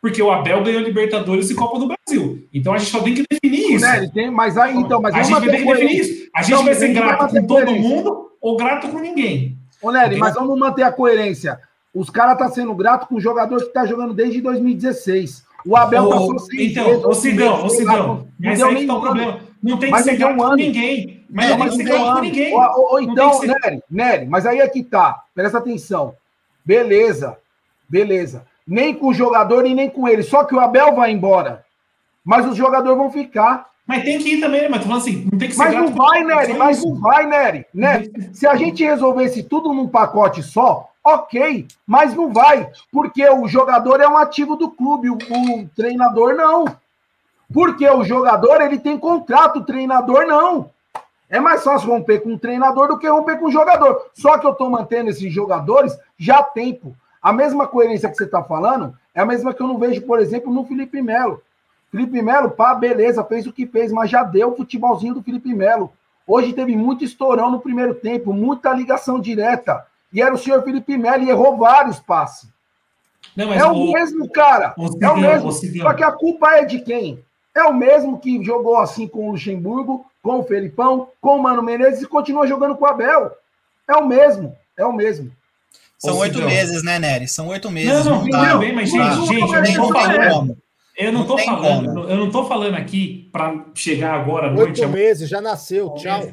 Porque 0.01 0.23
o 0.23 0.31
Abel 0.31 0.63
ganhou 0.63 0.83
Libertadores 0.83 1.51
e 1.51 1.55
Copa 1.55 1.79
do 1.79 1.89
Brasil. 1.89 2.47
Então 2.53 2.73
a 2.75 2.79
gente 2.79 2.91
só 2.91 3.01
tem 3.03 3.15
que 3.15 3.25
definir 3.31 3.77
isso. 3.77 3.85
Né, 3.85 4.11
tem, 4.13 4.31
mas 4.31 4.59
aí, 4.59 4.77
então, 4.77 5.01
mas 5.01 5.15
a 5.15 5.23
gente 5.23 5.33
vamos 5.33 5.47
vai 5.47 5.57
ter 5.57 5.65
que 5.65 5.73
definir 5.73 6.01
isso. 6.01 6.31
A 6.35 6.43
gente 6.43 6.55
Não, 6.55 6.65
vai 6.65 6.75
ser 6.75 6.87
gente 6.89 6.99
vai 6.99 7.09
grato 7.09 7.35
com 7.35 7.47
todo 7.47 7.73
mundo 7.73 8.31
ou 8.41 8.57
grato 8.57 8.89
com 8.89 8.99
ninguém. 8.99 9.59
Ô, 9.83 9.91
Nery, 9.91 10.17
mas 10.19 10.35
vamos 10.35 10.59
manter 10.59 10.83
a 10.83 10.93
coerência. 10.93 11.59
Os 11.95 12.09
caras 12.09 12.35
estão 12.35 12.51
sendo 12.53 12.75
grato 12.75 13.09
com 13.09 13.17
o 13.17 13.21
jogador 13.21 13.59
que 13.59 13.69
está 13.69 13.85
jogando 13.85 14.15
desde 14.15 14.41
2016. 14.41 15.45
O 15.67 15.77
Abel 15.77 16.05
Ô, 16.05 16.11
passou 16.11 16.39
seis 16.39 16.73
então, 16.73 16.85
meses, 16.87 17.05
ô 17.05 17.13
Sidão, 17.15 17.65
ô 17.65 17.69
Sidão, 17.69 18.29
mas 18.39 18.63
aí 18.63 18.87
tá 18.87 18.95
o 18.95 18.99
um 18.99 19.01
problema. 19.01 19.41
Não 19.63 19.77
tem 19.77 19.89
que 19.89 19.93
Mas 19.93 20.05
ser 20.05 20.17
grato 20.17 20.39
um 20.39 20.43
ano. 20.43 20.57
ninguém. 20.57 21.25
Mas 21.31 21.51
Não, 21.51 21.59
não 21.59 21.67
tem 21.69 21.69
mas 21.69 21.77
que 21.77 21.93
ser 21.93 21.99
com 21.99 22.05
ano. 22.07 22.21
ninguém. 22.23 22.55
Ó, 22.55 22.61
ó, 22.61 22.93
Não 22.95 23.01
então, 23.01 23.33
ser- 23.35 23.47
Nery, 23.49 23.83
Nery, 23.91 24.27
mas 24.27 24.47
aí 24.47 24.59
é 24.61 24.69
que 24.69 24.83
tá. 24.83 25.23
Presta 25.35 25.59
atenção. 25.59 26.15
Beleza, 26.65 27.37
beleza. 27.89 28.47
Nem 28.67 28.95
com 28.95 29.09
o 29.09 29.15
jogador 29.15 29.67
e 29.67 29.75
nem 29.75 29.91
com 29.91 30.09
ele. 30.09 30.23
Só 30.23 30.45
que 30.45 30.55
o 30.55 30.61
Abel 30.61 30.95
vai 30.95 31.11
embora. 31.11 31.65
Mas 32.25 32.47
os 32.47 32.57
jogadores 32.57 32.97
vão 32.97 33.11
ficar. 33.11 33.67
Mas 33.91 34.05
tem 34.05 34.21
que 34.21 34.35
ir 34.35 34.41
também, 34.41 34.63
né? 34.63 34.69
Mas 34.69 34.83
tô 34.83 34.87
falando 34.87 35.03
assim, 35.03 35.29
não 35.33 35.37
tem 35.37 35.49
que 35.49 35.55
ser 35.57 35.65
Mas 35.65 35.75
não 35.75 35.89
vai, 35.89 36.23
Nery, 36.23 36.55
mas 36.55 36.85
não 36.85 36.95
vai, 36.95 37.27
Nery. 37.27 37.67
Nery. 37.75 38.31
Se 38.33 38.47
a 38.47 38.55
gente 38.55 38.85
resolvesse 38.85 39.43
tudo 39.43 39.75
num 39.75 39.89
pacote 39.89 40.45
só, 40.45 40.89
ok, 41.03 41.67
mas 41.85 42.15
não 42.15 42.33
vai, 42.33 42.71
porque 42.93 43.29
o 43.29 43.49
jogador 43.49 44.01
é 44.01 44.07
um 44.07 44.17
ativo 44.17 44.55
do 44.55 44.71
clube, 44.71 45.11
o, 45.11 45.15
o 45.15 45.69
treinador 45.75 46.37
não. 46.37 46.67
Porque 47.53 47.85
o 47.91 48.05
jogador 48.05 48.61
ele 48.61 48.79
tem 48.79 48.97
contrato, 48.97 49.59
o 49.59 49.65
treinador 49.65 50.25
não. 50.25 50.71
É 51.29 51.41
mais 51.41 51.65
fácil 51.65 51.91
romper 51.91 52.21
com 52.21 52.35
o 52.35 52.39
treinador 52.39 52.87
do 52.87 52.97
que 52.97 53.09
romper 53.09 53.41
com 53.41 53.47
o 53.47 53.51
jogador. 53.51 54.07
Só 54.15 54.39
que 54.39 54.47
eu 54.47 54.53
estou 54.53 54.71
mantendo 54.71 55.11
esses 55.11 55.33
jogadores 55.33 55.99
já 56.17 56.39
há 56.39 56.45
tempo. 56.45 56.95
A 57.21 57.33
mesma 57.33 57.67
coerência 57.67 58.09
que 58.09 58.15
você 58.15 58.25
está 58.25 58.41
falando 58.45 58.95
é 59.13 59.21
a 59.21 59.27
mesma 59.27 59.53
que 59.53 59.61
eu 59.61 59.67
não 59.67 59.79
vejo, 59.79 60.03
por 60.03 60.21
exemplo, 60.21 60.55
no 60.55 60.65
Felipe 60.65 61.03
Melo. 61.03 61.43
Felipe 61.91 62.23
Melo, 62.23 62.51
pá, 62.51 62.75
beleza, 62.75 63.25
fez 63.25 63.47
o 63.47 63.53
que 63.53 63.67
fez, 63.67 63.91
mas 63.91 64.11
já 64.11 64.23
deu 64.23 64.53
o 64.53 64.57
futebolzinho 64.57 65.15
do 65.15 65.23
Felipe 65.23 65.53
Melo. 65.55 65.93
Hoje 66.27 66.53
teve 66.53 66.77
muito 66.77 67.03
estourão 67.05 67.51
no 67.51 67.61
primeiro 67.61 67.95
tempo, 67.95 68.33
muita 68.33 68.73
ligação 68.73 69.19
direta. 69.21 69.85
E 70.13 70.23
era 70.23 70.35
o 70.35 70.39
senhor 70.39 70.63
Felipe 70.63 70.97
Melo 70.97 71.25
e 71.25 71.31
errou 71.31 71.57
vários 71.57 71.99
passes. 71.99 72.49
Não, 73.37 73.49
mas 73.49 73.61
É 73.61 73.67
o 73.67 73.73
o- 73.73 73.93
mesmo, 73.93 74.29
cara. 74.31 74.75
o 74.77 74.87
É 75.01 75.09
o 75.11 75.17
mesmo. 75.17 75.49
o. 75.49 75.53
Só 75.53 75.93
que 75.95 76.05
a 76.05 76.13
culpa 76.13 76.57
é 76.57 76.65
de 76.65 76.81
quem? 76.81 77.23
É 77.55 77.65
o 77.65 77.75
mesmo 77.75 78.19
que 78.19 78.43
jogou 78.45 78.79
assim 78.79 79.09
com 79.09 79.29
o 79.29 79.33
Luxemburgo, 79.33 80.07
com 80.23 80.39
o 80.39 80.45
Felipão, 80.45 81.09
com 81.21 81.37
o 81.37 81.43
Mano 81.43 81.63
Menezes 81.63 82.03
e 82.03 82.07
continua 82.07 82.47
jogando 82.47 82.77
com 82.77 82.85
o 82.85 82.89
Abel. 82.89 83.33
É 83.89 83.97
o 83.97 84.07
mesmo. 84.07 84.57
É 84.77 84.85
o 84.85 84.93
mesmo. 84.93 85.31
São 85.99 86.17
oito 86.19 86.41
meses, 86.43 86.83
né, 86.83 86.99
Nery? 86.99 87.29
São 87.29 87.49
oito 87.49 87.71
meses. 87.71 88.07
Não, 88.07 88.21
não, 88.23 88.29
dá. 88.31 88.47
tudo 88.51 88.59
bem, 88.61 88.75
mas, 88.75 88.93
Não 88.93 89.05
gente, 89.27 89.27
gente, 89.27 89.53
eu 89.53 89.63
não 89.83 89.91
não 89.91 89.91
não 89.91 90.31
como. 90.31 90.57
Eu 91.01 91.13
não 91.13 91.21
Não 91.21 91.27
tô 91.27 91.39
falando, 91.39 91.87
como. 91.87 92.09
eu 92.09 92.17
não 92.17 92.31
tô 92.31 92.45
falando 92.45 92.75
aqui 92.75 93.29
para 93.33 93.67
chegar 93.75 94.15
agora 94.15 94.49
à 94.49 94.51
noite. 94.51 94.81
Oito 94.81 94.93
meses, 94.93 95.29
já 95.29 95.41
nasceu, 95.41 95.95
tchau. 95.95 96.29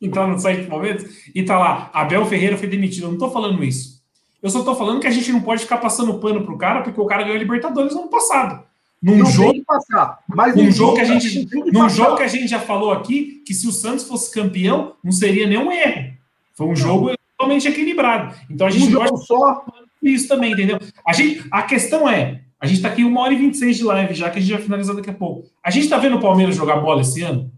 entrar 0.00 0.26
no 0.26 0.38
site 0.38 0.62
do 0.62 0.68
Palmeiras 0.68 1.04
e 1.34 1.42
tá 1.42 1.58
lá, 1.58 1.90
Abel 1.92 2.26
Ferreira 2.26 2.56
foi 2.56 2.68
demitido. 2.68 3.04
Eu 3.04 3.12
não 3.12 3.18
tô 3.18 3.30
falando 3.30 3.64
isso. 3.64 3.96
Eu 4.42 4.50
só 4.50 4.62
tô 4.62 4.74
falando 4.74 5.00
que 5.00 5.06
a 5.06 5.10
gente 5.10 5.32
não 5.32 5.40
pode 5.40 5.62
ficar 5.62 5.78
passando 5.78 6.18
pano 6.20 6.44
pro 6.44 6.58
cara 6.58 6.82
porque 6.82 7.00
o 7.00 7.06
cara 7.06 7.22
ganhou 7.22 7.36
a 7.36 7.40
Libertadores 7.40 7.94
no 7.94 8.02
ano 8.02 8.10
passado. 8.10 8.64
Num 9.02 9.18
Não 9.18 9.26
jogo, 9.26 9.62
passar. 9.64 10.20
Mas 10.28 10.56
num 10.56 10.70
jogo 10.70 10.94
que 10.94 11.00
a 11.02 11.08
não 11.08 11.20
gente, 11.20 11.48
num 11.72 11.88
jogo 11.88 12.16
que 12.16 12.22
a 12.22 12.28
gente 12.28 12.48
já 12.48 12.58
falou 12.58 12.92
aqui, 12.92 13.42
que 13.46 13.54
se 13.54 13.66
o 13.68 13.72
Santos 13.72 14.06
fosse 14.06 14.32
campeão, 14.32 14.94
não 15.04 15.12
seria 15.12 15.46
nenhum 15.46 15.70
erro. 15.70 16.12
Foi 16.54 16.66
um 16.66 16.74
jogo 16.74 17.10
totalmente 17.36 17.68
equilibrado. 17.68 18.34
Então 18.50 18.66
a 18.66 18.70
gente 18.70 18.86
um 18.86 18.90
não 18.90 19.04
pode 19.04 19.26
só. 19.26 19.64
isso 20.02 20.26
também, 20.26 20.52
entendeu? 20.52 20.78
A, 21.06 21.12
gente, 21.12 21.46
a 21.50 21.62
questão 21.62 22.08
é, 22.08 22.40
a 22.60 22.66
gente 22.66 22.82
tá 22.82 22.88
aqui 22.88 23.04
uma 23.04 23.20
hora 23.22 23.32
e 23.34 23.36
26 23.36 23.76
de 23.76 23.84
live 23.84 24.14
já, 24.14 24.30
que 24.30 24.38
a 24.38 24.40
gente 24.42 24.52
vai 24.52 24.62
finalizar 24.62 24.94
daqui 24.96 25.10
a 25.10 25.14
pouco. 25.14 25.48
A 25.62 25.70
gente 25.70 25.88
tá 25.88 25.98
vendo 25.98 26.16
o 26.16 26.20
Palmeiras 26.20 26.54
jogar 26.56 26.76
bola 26.80 27.00
esse 27.02 27.22
ano? 27.22 27.50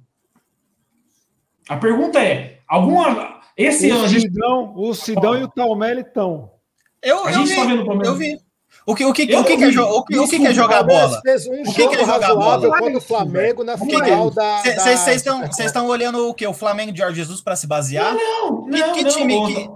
A 1.69 1.77
pergunta 1.77 2.19
é, 2.23 2.59
alguma... 2.66 3.39
Esse 3.57 3.91
ano 3.91 4.03
O 4.03 4.05
a 4.05 4.09
gente... 4.09 4.23
Sidão, 4.23 4.73
o 4.77 4.95
Sidão 4.95 5.37
e 5.39 5.43
o 5.43 5.49
Talmelli 5.49 6.01
estão. 6.03 6.51
Eu, 7.03 7.25
A 7.27 7.33
eu 7.33 7.39
gente 7.41 7.49
vi, 7.49 7.57
tá 7.57 7.65
vendo 7.65 7.83
o 7.83 7.87
Palmeiras. 7.87 8.09
eu 8.09 8.15
vi. 8.16 8.39
O 8.87 8.95
que, 8.95 9.05
o 9.05 9.12
que, 9.12 9.23
Eu 9.31 9.41
o 9.41 9.45
que, 9.45 9.51
não 9.51 9.59
que 9.59 9.65
é, 9.65 9.70
jo- 9.70 9.83
o 9.83 10.05
que, 10.05 10.19
o 10.19 10.29
que 10.29 10.39
que 10.39 10.47
é 10.47 10.55
jogar 10.55 10.83
bola? 10.83 11.20
um 11.51 11.69
O 11.69 11.75
que 11.75 11.89
que 11.89 11.95
é 11.97 12.05
jogar 12.07 12.35
bola? 12.35 12.79
contra 12.79 12.97
o 12.99 13.01
Flamengo 13.01 13.65
na 13.65 13.77
que 13.77 13.87
que 13.87 13.97
final 14.03 14.31
da. 14.31 14.62
da- 14.62 14.75
Vocês 14.81 15.09
estão 15.16 15.41
vocês 15.47 15.66
estão 15.66 15.87
olhando 15.89 16.27
o 16.29 16.33
que? 16.33 16.47
O 16.47 16.55
Flamengo 16.55 16.93
de 16.93 16.99
Jorge 16.99 17.16
Jesus 17.16 17.41
para 17.43 17.55
se 17.57 17.66
basear? 17.66 18.15
Não, 18.15 18.65
Que- 18.65 18.79
não, 18.79 18.93
que 18.95 19.03
não, 19.03 19.11
time 19.11 19.37
ô, 19.37 19.47
que- 19.47 19.69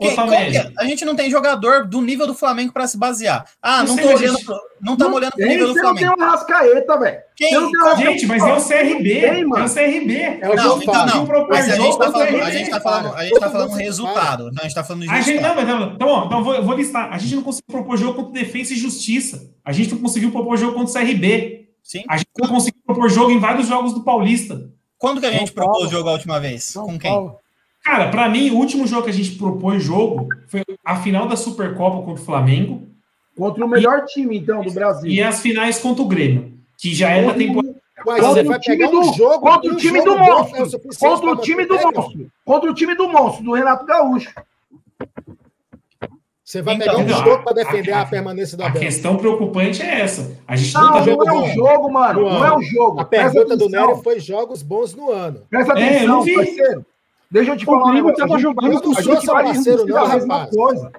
ô, 0.00 0.08
Que- 0.08 0.14
como 0.16 0.30
Tamelli. 0.32 0.50
que 0.52 0.56
é? 0.58 0.72
a 0.78 0.84
gente 0.84 1.04
não 1.04 1.14
tem 1.14 1.30
jogador 1.30 1.86
do 1.86 2.00
nível 2.00 2.26
do 2.26 2.34
Flamengo 2.34 2.72
para 2.72 2.86
se 2.86 2.96
basear. 2.98 3.44
Ah, 3.62 3.82
não 3.84 3.96
tô 3.96 4.08
vê, 4.08 4.14
olhando, 4.14 4.44
pro- 4.44 4.60
não 4.80 4.94
estamos 4.94 5.16
olhando 5.16 5.30
pro 5.32 5.38
Tem, 5.40 5.48
nível 5.48 5.66
do 5.68 5.72
você 5.74 5.82
não 5.82 5.94
tem 5.94 6.04
Flamengo. 6.06 6.22
uma 6.24 6.30
rascaeta, 6.32 6.98
velho. 6.98 7.18
Quem? 7.36 7.52
Não 7.52 7.70
tem 7.70 7.96
Gente, 8.06 8.26
mas 8.26 8.42
é 8.42 8.52
o 8.52 8.60
CRB. 8.62 9.20
Tem, 9.20 9.40
É 9.42 9.44
o 9.44 9.68
CRB. 9.74 10.16
É 10.40 10.48
o 10.50 10.56
Não, 10.56 10.62
jogo 10.64 10.82
então 10.82 11.06
não. 11.06 11.26
Mas 11.48 11.68
a 11.68 11.76
gente 11.76 11.84
jogo, 11.86 11.98
tá 11.98 12.10
falando, 12.12 12.26
CRB, 12.28 12.40
a 12.42 12.50
gente 12.50 12.70
tá 12.70 12.80
falando, 12.80 13.14
a 13.14 13.24
gente 13.24 13.40
tá 13.40 13.50
falando 13.50 13.72
resultado. 13.74 14.44
Não, 14.52 14.58
a 14.60 14.62
gente 14.62 14.74
tá 14.74 14.84
falando 14.84 15.02
de 15.02 15.10
A 15.10 15.20
gente, 15.20 15.40
não, 15.40 15.54
mas 15.54 15.68
não, 15.68 15.92
então, 15.94 16.08
ó, 16.08 16.24
então 16.26 16.44
vou, 16.44 16.62
vou 16.62 16.74
listar. 16.76 17.12
A 17.12 17.18
gente 17.18 17.36
não 17.36 17.42
conseguiu 17.42 17.66
propor 17.70 17.96
jogo 17.96 18.14
contra 18.24 18.32
Defesa 18.42 18.72
e 18.72 18.76
Justiça. 18.76 19.50
A 19.64 19.72
gente 19.72 19.92
não 19.92 19.98
conseguiu 19.98 20.30
propor 20.32 20.56
jogo 20.56 20.74
contra 20.74 20.90
o 20.90 20.92
CRB. 21.06 21.68
Sim. 21.82 22.04
A 22.08 22.16
gente 22.16 22.28
não 22.38 22.48
conseguiu 22.48 22.80
propor 22.86 23.08
jogo 23.10 23.30
em 23.30 23.38
vários 23.38 23.66
jogos 23.66 23.92
do 23.94 24.02
Paulista. 24.02 24.68
Quando 24.98 25.18
que 25.20 25.26
a 25.26 25.32
gente 25.32 25.50
propôs 25.52 25.90
jogo 25.90 26.08
a 26.08 26.12
última 26.12 26.38
vez? 26.38 26.64
São 26.64 26.84
Com 26.86 26.98
quem? 26.98 27.32
Cara, 27.90 28.08
pra 28.08 28.28
mim, 28.28 28.50
o 28.50 28.56
último 28.56 28.86
jogo 28.86 29.02
que 29.02 29.10
a 29.10 29.12
gente 29.12 29.32
propôs 29.32 29.82
jogo 29.82 30.28
foi 30.46 30.62
a 30.84 30.94
final 30.94 31.26
da 31.26 31.34
Supercopa 31.34 31.96
contra 32.04 32.22
o 32.22 32.24
Flamengo 32.24 32.88
Contra 33.36 33.64
o 33.64 33.68
melhor 33.68 34.04
time, 34.04 34.38
então, 34.38 34.62
do 34.62 34.70
Brasil. 34.70 35.10
e 35.10 35.20
as 35.20 35.40
finais 35.40 35.78
contra 35.80 36.00
o 36.02 36.06
Grêmio, 36.06 36.52
que 36.78 36.94
já 36.94 37.10
é 37.10 37.24
da 37.24 37.34
temporada. 37.34 37.74
Mas 38.06 38.20
Contra 38.20 38.28
você 38.34 38.40
o 38.42 38.44
vai 38.50 38.58
time 38.60 38.76
pegar 38.76 38.90
do- 38.92 39.00
um 39.00 39.12
jogo. 39.14 39.40
contra 39.40 39.72
o 39.72 39.76
time 39.76 40.02
do 40.04 40.16
monstro. 40.18 40.56
é 40.56 40.96
Contra 40.98 41.30
o 41.32 41.36
time 41.36 41.66
do 41.66 41.76
pegar. 41.76 41.90
monstro. 41.92 42.30
Contra 42.44 42.70
o 42.70 42.74
time 42.74 42.94
do 42.94 43.08
monstro, 43.08 43.44
do 43.44 43.52
Renato 43.54 43.84
Gaúcho. 43.84 44.32
Você 46.44 46.62
vai 46.62 46.74
Então, 46.74 46.86
pegar 46.86 46.98
um 46.98 47.06
não, 47.06 47.24
jogo 47.24 47.42
para 47.44 47.52
a- 47.52 47.54
defender 47.64 47.92
a- 47.92 48.00
a, 48.02 48.06
permanência 48.06 48.56
do 48.56 48.62
A 48.62 48.66
Abel. 48.66 48.80
questão 48.82 49.16
preocupante 49.16 49.82
é 49.82 50.00
essa. 50.00 50.36
A 50.48 50.56
gente 50.56 50.74
não, 50.74 50.82
Não, 50.82 50.88
tá 50.92 50.98
não 50.98 51.04
vendo. 51.04 51.24
é 51.28 51.32
o 51.32 51.46
jogo, 51.54 51.92
mano. 51.92 52.22
Não 52.22 52.44
é 52.44 52.56
o 52.56 52.62
jogo. 52.62 53.00
A 53.00 53.04
pergunta 53.04 53.56
do. 53.56 53.68
Nery 53.68 54.02
foi 54.02 54.18
jogos 54.20 54.62
bons 54.62 54.94
no 54.94 55.10
ano. 55.10 55.42
Presta 55.48 55.72
É, 55.74 55.76
eu 55.82 55.86
atenção, 55.88 56.06
não 56.08 56.22
vi. 56.22 56.34
parceiro. 56.34 56.86
Deixa 57.30 57.52
eu 57.52 57.56
te 57.56 57.62
O 57.64 57.66
falar 57.66 57.78
um 57.78 57.82
Grêmio 57.92 58.04
negócio. 58.06 58.18
tava 58.18 58.34
A 58.34 58.36
gente- 58.38 58.42
jogando 58.42 58.82
com 58.82 58.88
o 58.90 58.94
seu 58.94 59.32
parceiro, 59.32 59.86
não, 59.86 59.96
a 60.04 60.08
mesma 60.14 60.34
rapaz. 60.34 60.56
coisa. 60.56 60.92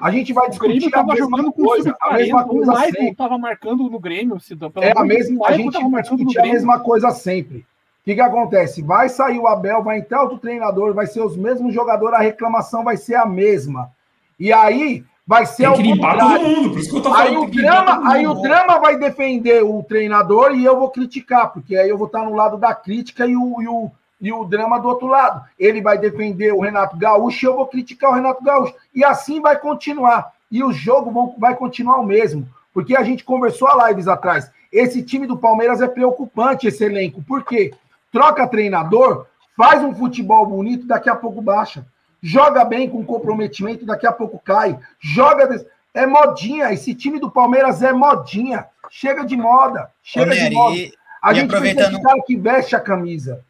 A 0.00 0.10
gente 0.10 0.32
vai 0.32 0.46
O 0.46 0.50
discutir 0.50 0.72
Grêmio 0.72 0.88
a 0.88 0.90
tava 0.92 1.06
mesma 1.14 1.24
jogando 1.26 1.52
com 1.52 1.64
coisa. 1.64 1.96
A 2.00 2.14
mesma 2.14 2.38
40, 2.44 2.44
o 2.44 2.48
coisa 2.56 2.72
Michael 2.72 2.92
sempre. 2.92 3.14
tava 3.14 3.38
marcando 3.38 3.90
no 3.90 3.98
Grêmio. 4.00 4.38
Pelo 4.72 4.72
É 4.86 4.92
a 4.96 5.04
mesma, 5.04 5.40
o 5.40 5.44
a 5.46 5.52
gente 5.52 5.72
tava 5.72 5.82
vai 5.84 5.90
marcando 5.92 6.18
no 6.18 6.24
discutir 6.26 6.38
a 6.38 6.52
mesma 6.52 6.80
coisa 6.80 7.10
sempre. 7.10 7.58
O 7.58 7.64
que, 8.04 8.14
que 8.14 8.20
acontece? 8.20 8.82
Vai 8.82 9.08
sair 9.10 9.38
o 9.38 9.46
Abel, 9.46 9.82
vai 9.82 9.98
entrar 9.98 10.22
outro 10.22 10.38
treinador, 10.38 10.94
vai 10.94 11.06
ser 11.06 11.20
os 11.22 11.36
mesmos 11.36 11.74
jogadores, 11.74 12.14
a 12.18 12.22
reclamação 12.22 12.82
vai 12.82 12.96
ser 12.96 13.14
a 13.14 13.26
mesma. 13.26 13.90
E 14.38 14.50
aí 14.54 15.04
vai 15.26 15.44
ser 15.44 15.64
Tem 15.68 15.72
que 15.74 15.82
limpar 15.82 16.18
todo 16.18 16.40
mundo. 16.40 16.70
Por 16.70 16.78
isso 16.78 16.90
que 16.90 16.96
eu 16.96 17.02
tô 17.02 17.12
Aí 17.14 17.28
falando. 17.34 17.44
o, 17.46 17.50
que 17.50 17.58
limpar 17.60 17.84
drama, 17.84 18.10
aí 18.12 18.26
o 18.26 18.34
drama 18.34 18.78
vai 18.80 18.96
defender 18.98 19.62
o 19.62 19.82
treinador 19.82 20.52
e 20.54 20.64
eu 20.64 20.78
vou 20.78 20.90
criticar, 20.90 21.52
porque 21.52 21.76
aí 21.76 21.88
eu 21.90 21.98
vou 21.98 22.06
estar 22.06 22.24
no 22.24 22.34
lado 22.34 22.56
da 22.56 22.74
crítica 22.74 23.26
e 23.26 23.36
o, 23.36 23.60
e 23.62 23.68
o, 23.68 23.90
e 24.20 24.32
o 24.32 24.44
drama 24.44 24.78
do 24.78 24.88
outro 24.88 25.06
lado. 25.06 25.42
Ele 25.58 25.80
vai 25.80 25.96
defender 25.98 26.52
o 26.52 26.60
Renato 26.60 26.96
Gaúcho 26.96 27.44
e 27.44 27.48
eu 27.48 27.56
vou 27.56 27.66
criticar 27.66 28.10
o 28.10 28.14
Renato 28.14 28.42
Gaúcho. 28.44 28.74
E 28.94 29.04
assim 29.04 29.40
vai 29.40 29.56
continuar. 29.58 30.32
e 30.52 30.64
o 30.64 30.72
jogo 30.72 31.36
vai 31.38 31.54
continuar 31.54 31.98
o 32.00 32.04
mesmo. 32.04 32.46
Porque 32.74 32.96
a 32.96 33.02
gente 33.04 33.22
conversou 33.24 33.68
há 33.68 33.88
lives 33.88 34.08
atrás. 34.08 34.50
Esse 34.72 35.00
time 35.02 35.26
do 35.26 35.36
Palmeiras 35.36 35.80
é 35.80 35.86
preocupante, 35.88 36.66
esse 36.66 36.84
elenco. 36.84 37.22
Por 37.22 37.44
quê? 37.44 37.72
Troca 38.12 38.46
treinador, 38.48 39.26
faz 39.56 39.82
um 39.82 39.94
futebol 39.94 40.44
bonito, 40.46 40.86
daqui 40.88 41.08
a 41.08 41.14
pouco 41.14 41.40
baixa. 41.40 41.86
Joga 42.20 42.64
bem 42.64 42.88
com 42.90 43.04
comprometimento, 43.04 43.86
daqui 43.86 44.06
a 44.06 44.12
pouco 44.12 44.38
cai. 44.44 44.76
Joga. 44.98 45.64
É 45.94 46.04
modinha. 46.06 46.72
Esse 46.72 46.94
time 46.94 47.18
do 47.18 47.30
Palmeiras 47.30 47.82
é 47.82 47.92
modinha. 47.92 48.66
Chega 48.90 49.24
de 49.24 49.36
moda. 49.36 49.90
Chega 50.02 50.26
Ô, 50.32 50.34
Nery, 50.34 50.48
de 50.50 50.54
moda. 50.54 50.76
A 51.22 51.32
gente 51.32 51.46
aproveitando- 51.46 51.84
precisa 51.84 51.98
de 51.98 52.02
cara 52.04 52.22
que 52.26 52.36
veste 52.36 52.74
a 52.76 52.80
camisa. 52.80 53.44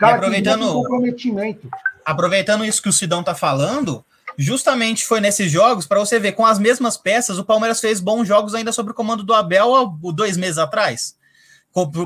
Cara 0.00 0.16
aproveitando- 0.16 0.58
que 0.58 0.64
veste 0.64 0.82
comprometimento. 0.82 1.68
aproveitando 2.04 2.64
isso 2.64 2.82
que 2.82 2.88
o 2.88 2.92
Sidão 2.92 3.22
tá 3.22 3.34
falando, 3.34 4.04
justamente 4.36 5.04
foi 5.06 5.20
nesses 5.20 5.50
jogos, 5.52 5.86
para 5.86 6.00
você 6.00 6.18
ver, 6.18 6.32
com 6.32 6.44
as 6.46 6.58
mesmas 6.58 6.96
peças, 6.96 7.38
o 7.38 7.44
Palmeiras 7.44 7.80
fez 7.80 8.00
bons 8.00 8.26
jogos 8.26 8.54
ainda 8.54 8.72
sob 8.72 8.90
o 8.90 8.94
comando 8.94 9.22
do 9.22 9.34
Abel 9.34 9.76
há 9.76 9.84
dois 10.12 10.36
meses 10.36 10.58
atrás. 10.58 11.14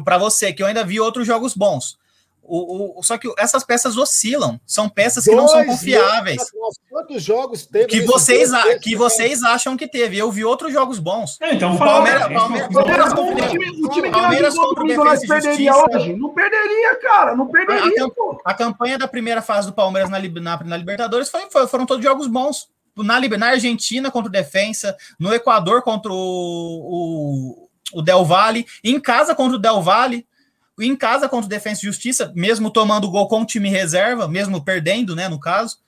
Para 0.05 0.19
você, 0.19 0.53
que 0.53 0.63
eu 0.63 0.67
ainda 0.67 0.85
vi 0.85 1.01
outros 1.01 1.27
jogos 1.27 1.55
bons. 1.55 1.97
O, 2.47 2.99
o- 3.01 3.03
só 3.03 3.17
que 3.17 3.33
essas 3.39 3.65
peças 3.65 3.97
oscilam, 3.97 4.61
são 4.67 4.89
peças 4.89 5.25
que 5.25 5.35
não 5.35 5.49
são 5.49 5.65
confiáveis. 5.65 6.43
Quantos 6.91 7.23
jogos 7.23 7.67
teve? 7.67 7.87
Que 7.87 8.03
vocês, 8.03 8.53
a- 8.53 8.79
que 8.79 8.95
vocês 8.95 9.43
acham 9.43 9.77
que 9.77 9.89
teve. 9.89 10.19
Eu 10.19 10.31
vi 10.31 10.45
outros 10.45 10.73
jogos 10.73 10.99
bons. 10.99 11.39
É, 11.41 11.55
então, 11.55 11.75
O 11.75 11.79
Palmeiras- 11.79 12.23
Palmeiras- 12.33 12.69
Palmeiras- 12.73 13.13
O 13.13 13.17
Palmeiras- 13.17 13.51
time, 13.51 13.71
o 13.87 13.89
time 13.89 14.03
que 14.09 14.11
nós 14.11 14.21
Palmeiras 14.21 14.55
contra 14.55 14.85
o 14.85 14.87
e 15.25 15.29
perderia 15.29 15.73
Justiça. 15.73 15.99
hoje? 15.99 16.13
Não 16.17 16.29
perderia, 16.35 16.95
cara. 17.01 17.35
Não 17.35 17.47
perderia, 17.49 18.05
A- 18.45 18.51
a- 18.51 18.55
campanha 18.55 18.99
da 18.99 19.09
primeira 19.09 19.41
fase 19.41 19.67
do 19.69 19.73
Palmeiras 19.73 20.11
na, 20.11 20.19
na- 20.21 20.65
na 20.65 20.77
Libertadores 20.77 21.31
foi- 21.31 21.49
foi- 21.51 21.67
foram 21.67 21.87
todos 21.87 22.05
jogos 22.05 22.27
bons. 22.27 22.69
Na, 22.97 23.19
na 23.21 23.47
Argentina 23.49 24.11
contra 24.11 24.29
o 24.29 24.33
Defensa, 24.33 24.97
no 25.19 25.35
Equador 25.35 25.83
contra 25.83 26.13
o, 26.13 26.17
o, 27.95 27.99
o 27.99 28.03
Del 28.03 28.25
Valle, 28.25 28.67
em 28.85 29.01
casa 29.01 29.35
contra 29.35 29.57
o 29.57 29.61
Del 29.61 29.83
Valle, 29.83 30.27
em 30.81 30.97
casa 30.97 31.29
contra 31.29 31.47
o 31.47 31.49
Defensa 31.49 31.81
e 31.83 31.87
Justiça, 31.87 32.33
mesmo 32.35 32.71
tomando 32.71 33.11
gol 33.11 33.29
com 33.29 33.43
o 33.43 33.47
time 33.47 33.69
reserva, 33.69 34.27
mesmo 34.29 34.63
perdendo, 34.65 35.15
né, 35.15 35.29
no 35.29 35.39
caso. 35.39 35.79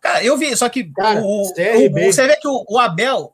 Cara, 0.00 0.22
eu 0.22 0.36
vi, 0.36 0.54
só 0.56 0.68
que 0.68 0.84
Cara, 0.92 1.20
o, 1.20 1.24
o- 1.24 1.42
o- 1.48 2.12
você 2.12 2.26
vê 2.26 2.36
que 2.36 2.46
o, 2.46 2.64
o 2.68 2.78
Abel. 2.78 3.32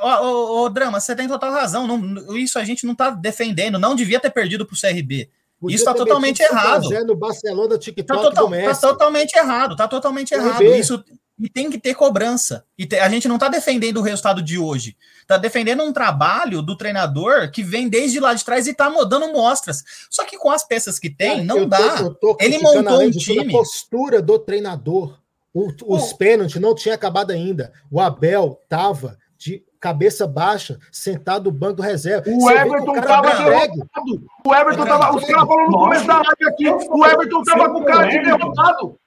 Ô, 0.00 0.62
ô, 0.62 0.68
Drama, 0.68 1.00
você 1.00 1.16
tem 1.16 1.26
total 1.26 1.50
razão. 1.52 1.86
Não, 1.88 2.36
isso 2.36 2.58
a 2.58 2.64
gente 2.64 2.86
não 2.86 2.94
tá 2.94 3.10
defendendo. 3.10 3.78
Não 3.80 3.96
devia 3.96 4.20
ter 4.20 4.30
perdido 4.30 4.64
pro 4.64 4.76
CRB. 4.78 5.28
Podia 5.60 5.74
Isso 5.76 5.84
tá 5.84 5.92
ter 5.92 5.98
totalmente 6.00 6.40
errado. 6.40 6.82
5 6.84 6.94
a 6.94 6.98
0 6.98 7.06
No 7.06 7.16
Barcelona, 7.16 7.68
Tá, 7.70 7.78
TikTok 7.78 8.22
total- 8.22 8.30
do 8.46 8.50
tá 8.50 8.56
Messi. 8.56 8.80
totalmente 8.80 9.34
errado, 9.36 9.76
tá 9.76 9.88
totalmente 9.88 10.32
errado. 10.32 10.62
Isso 10.62 11.02
e 11.38 11.48
tem 11.48 11.70
que 11.70 11.78
ter 11.78 11.94
cobrança. 11.94 12.64
E 12.78 12.86
te- 12.86 12.98
a 12.98 13.08
gente 13.08 13.26
não 13.26 13.38
tá 13.38 13.48
defendendo 13.48 13.96
o 13.98 14.02
resultado 14.02 14.40
de 14.42 14.58
hoje. 14.58 14.96
Tá 15.26 15.36
defendendo 15.36 15.82
um 15.82 15.92
trabalho 15.92 16.62
do 16.62 16.76
treinador 16.76 17.50
que 17.50 17.62
vem 17.62 17.88
desde 17.88 18.20
lá 18.20 18.34
de 18.34 18.44
trás 18.44 18.66
e 18.66 18.74
tá 18.74 18.88
mo- 18.90 19.04
dando 19.04 19.32
mostras. 19.32 19.82
Só 20.10 20.24
que 20.24 20.36
com 20.38 20.50
as 20.50 20.62
peças 20.64 20.98
que 20.98 21.10
tem, 21.10 21.30
Cara, 21.30 21.44
não 21.44 21.56
eu 21.58 21.62
tô- 21.64 21.68
dá. 21.70 22.00
eu 22.00 22.14
tô 22.14 22.36
Ele 22.40 22.58
montou 22.58 23.02
um 23.02 23.10
time. 23.10 23.48
A 23.48 23.58
postura 23.58 24.20
do 24.22 24.38
treinador. 24.38 25.18
O- 25.54 25.70
os 25.94 26.12
pênaltis 26.14 26.60
não 26.60 26.74
tinha 26.74 26.94
acabado 26.94 27.30
ainda. 27.30 27.72
O 27.90 28.00
Abel 28.00 28.58
tava 28.68 29.18
de 29.36 29.62
cabeça 29.80 30.26
baixa, 30.26 30.78
sentado 30.92 31.50
no 31.50 31.50
banco 31.50 31.74
do 31.76 31.82
reserva. 31.82 32.30
O 32.30 32.40
Você 32.40 32.52
Everton 32.54 32.92
cara 32.94 33.06
tava 33.06 33.32
entregue. 33.32 33.74
derrotado. 33.74 34.26
O 34.46 34.54
Everton 34.54 34.84
tava. 34.86 35.16
Os 35.16 35.24
caras 35.24 35.46
falaram 35.48 35.70
no 35.70 35.78
começo 35.78 36.06
da 36.06 36.14
live 36.14 36.44
aqui. 36.48 36.68
O 36.68 37.06
Everton 37.06 37.42
tava 37.42 37.70
com 37.70 37.84
cara 37.84 38.06
de 38.06 38.18
derrotado. 38.22 38.98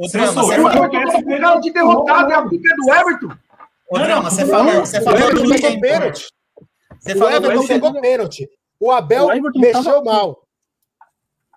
Ô, 0.00 0.08
Drama, 0.08 0.32
você 0.32 0.38
O 0.40 0.62
falou, 0.62 0.72
Everton 0.84 1.22
com 1.22 1.38
cara 1.40 1.60
de 1.60 1.70
derrotado. 1.72 2.32
É 2.32 2.34
a 2.34 2.42
culpa 2.42 2.56
do 2.56 2.94
Everton. 2.94 3.28
ô, 3.90 3.98
Drama, 3.98 4.30
você 4.30 4.44
Não, 4.44 4.50
falou, 4.50 4.72
não, 4.72 4.86
você 4.86 4.98
O 4.98 5.02
falou 5.02 5.18
Everton 5.20 5.42
que 5.42 5.48
pegou 5.52 5.70
importante. 5.70 5.80
pênalti. 5.80 6.26
Você 7.00 7.12
O 7.12 7.18
falou 7.18 7.32
Everton 7.34 7.60
que 7.66 7.72
é 7.72 7.74
pegou 7.74 8.00
pênalti. 8.00 8.48
O 8.80 8.90
Abel 8.90 9.26
O 9.26 9.32
Everton 9.32 9.58
mexeu 9.60 10.04
mal. 10.04 10.42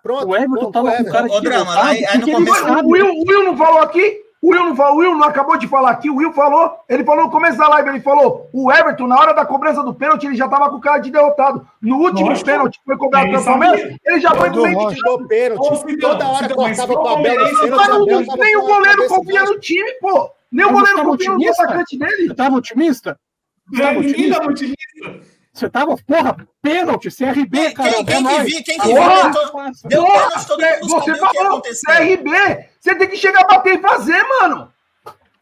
Pronto. 0.02 0.26
O 0.28 0.36
Everton 0.36 0.70
tava 0.70 0.88
com 0.90 0.94
Everton. 0.94 1.12
cara 1.12 1.28
de 1.28 1.34
Ô, 1.34 1.40
Drama, 1.40 1.84
aí- 1.86 2.04
aí 2.04 2.18
no 2.18 2.30
começo- 2.32 2.64
O 2.66 2.90
o 3.22 3.24
Will 3.26 3.44
não 3.44 3.56
falou 3.56 3.80
aqui? 3.80 4.23
O 4.44 4.50
Will 4.50 4.62
não 4.62 4.76
falou, 4.76 4.96
o 4.96 4.98
Will 4.98 5.14
não 5.14 5.24
acabou 5.24 5.56
de 5.56 5.66
falar 5.66 5.92
aqui, 5.92 6.10
o 6.10 6.16
Will 6.16 6.30
falou, 6.34 6.70
ele 6.86 7.02
falou 7.02 7.24
no 7.24 7.30
começo 7.30 7.56
da 7.56 7.66
live, 7.66 7.88
ele 7.88 8.00
falou, 8.02 8.46
o 8.52 8.70
Everton, 8.70 9.06
na 9.06 9.18
hora 9.18 9.32
da 9.32 9.46
cobrança 9.46 9.82
do 9.82 9.94
pênalti, 9.94 10.26
ele 10.26 10.36
já 10.36 10.46
tava 10.46 10.68
com 10.68 10.78
cara 10.78 10.98
de 10.98 11.10
derrotado. 11.10 11.66
No 11.80 11.96
último 11.96 12.28
Lógico. 12.28 12.44
pênalti 12.44 12.78
que 12.78 12.84
foi 12.84 12.98
cobrado 12.98 13.30
pelo 13.30 13.42
Palmeiras, 13.42 13.96
ele 14.04 14.20
já 14.20 14.34
foi 14.34 14.50
do 14.50 14.60
meio 14.60 14.78
o 14.78 14.88
de 14.90 14.96
tirou 14.96 15.26
pênalti, 15.26 15.96
toda 15.98 16.28
hora 16.28 16.54
cortava 16.54 16.92
o 16.92 16.96
o 16.96 17.74
tava 17.74 18.36
nem 18.36 18.56
o 18.58 18.66
goleiro 18.66 19.08
confia 19.08 19.44
no 19.44 19.58
time, 19.58 19.92
pô. 19.98 20.30
Nem 20.52 20.66
o 20.66 20.72
goleiro 20.72 21.04
confia 21.04 21.30
no 21.30 21.50
atacante 21.50 21.98
dele. 21.98 22.28
Você 22.28 22.34
tava 22.34 22.56
otimista? 22.56 23.18
Você 23.72 23.82
tava 23.82 23.98
otimista? 23.98 24.42
Você 25.54 25.70
tava, 25.70 25.96
porra, 26.04 26.36
pênalti, 26.60 27.08
CRB, 27.16 27.58
Quem, 27.66 27.74
cara. 27.74 27.90
quem, 27.92 28.04
quem 28.04 28.26
que 28.26 28.42
vi, 28.42 28.62
quem 28.64 28.76
que 28.78 28.88
Porra! 28.88 29.30
viu? 29.30 29.32
Tô- 29.32 29.88
Deu 29.88 30.02
Porra, 30.04 30.18
pênalti, 30.28 30.46
todo 30.48 30.60
mundo 30.60 31.04
você 31.04 31.14
falou. 31.14 31.62
CRB, 31.62 32.68
você 32.80 32.94
tem 32.96 33.08
que 33.08 33.16
chegar 33.16 33.42
a 33.42 33.46
bater 33.46 33.78
e 33.78 33.80
fazer, 33.80 34.20
mano. 34.40 34.72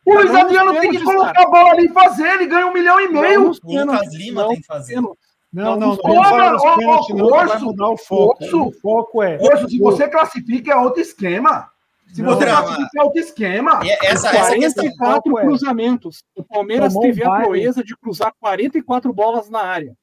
O 0.04 0.14
Luiz 0.14 0.30
não 0.32 0.40
Adriano 0.42 0.80
tem 0.80 0.90
que 0.90 1.02
colocar 1.02 1.32
cara. 1.32 1.46
a 1.46 1.50
bola 1.50 1.70
ali 1.70 1.86
e 1.86 1.92
fazer, 1.92 2.28
ele 2.28 2.46
ganha 2.46 2.66
um 2.66 2.72
milhão 2.74 3.00
e 3.00 3.08
meio. 3.08 3.40
Não, 3.40 3.50
O 3.64 3.84
Lucas 3.86 4.14
Lima 4.14 4.48
tem 4.48 4.60
que 4.60 4.66
fazer. 4.66 4.96
Não, 4.96 5.16
não, 5.52 5.76
Não, 5.76 5.76
não 5.78 5.88
ô, 5.90 5.94
ô, 5.94 6.76
pênaltis, 6.76 7.16
não, 7.16 7.28
vai 7.30 7.46
Orso, 7.46 7.64
mudar 7.64 7.88
o 7.88 7.96
foco. 7.96 8.42
Orso. 8.44 8.62
O 8.68 8.72
foco 8.80 9.22
é. 9.22 9.38
Poxa, 9.38 9.68
se 9.68 9.78
você 9.78 10.08
classifica, 10.08 10.72
é 10.72 10.76
outro 10.76 11.00
esquema. 11.00 11.70
Se 12.12 12.20
Não, 12.20 12.34
você 12.34 12.44
classifica, 12.44 12.88
é 12.96 13.02
outro 13.02 13.20
esquema. 13.20 13.80
E 13.84 13.90
essa, 14.06 14.28
essa 14.36 14.54
questão. 14.54 14.84
44 14.84 15.30
Qual 15.32 15.38
é? 15.42 15.46
cruzamentos. 15.46 16.24
O 16.36 16.42
Palmeiras 16.42 16.92
Tomou 16.92 17.06
teve 17.08 17.24
a 17.24 17.30
proeza 17.40 17.82
de 17.84 17.96
cruzar 17.96 18.32
44 18.40 19.12
bolas 19.14 19.48
na 19.48 19.60
área. 19.62 19.96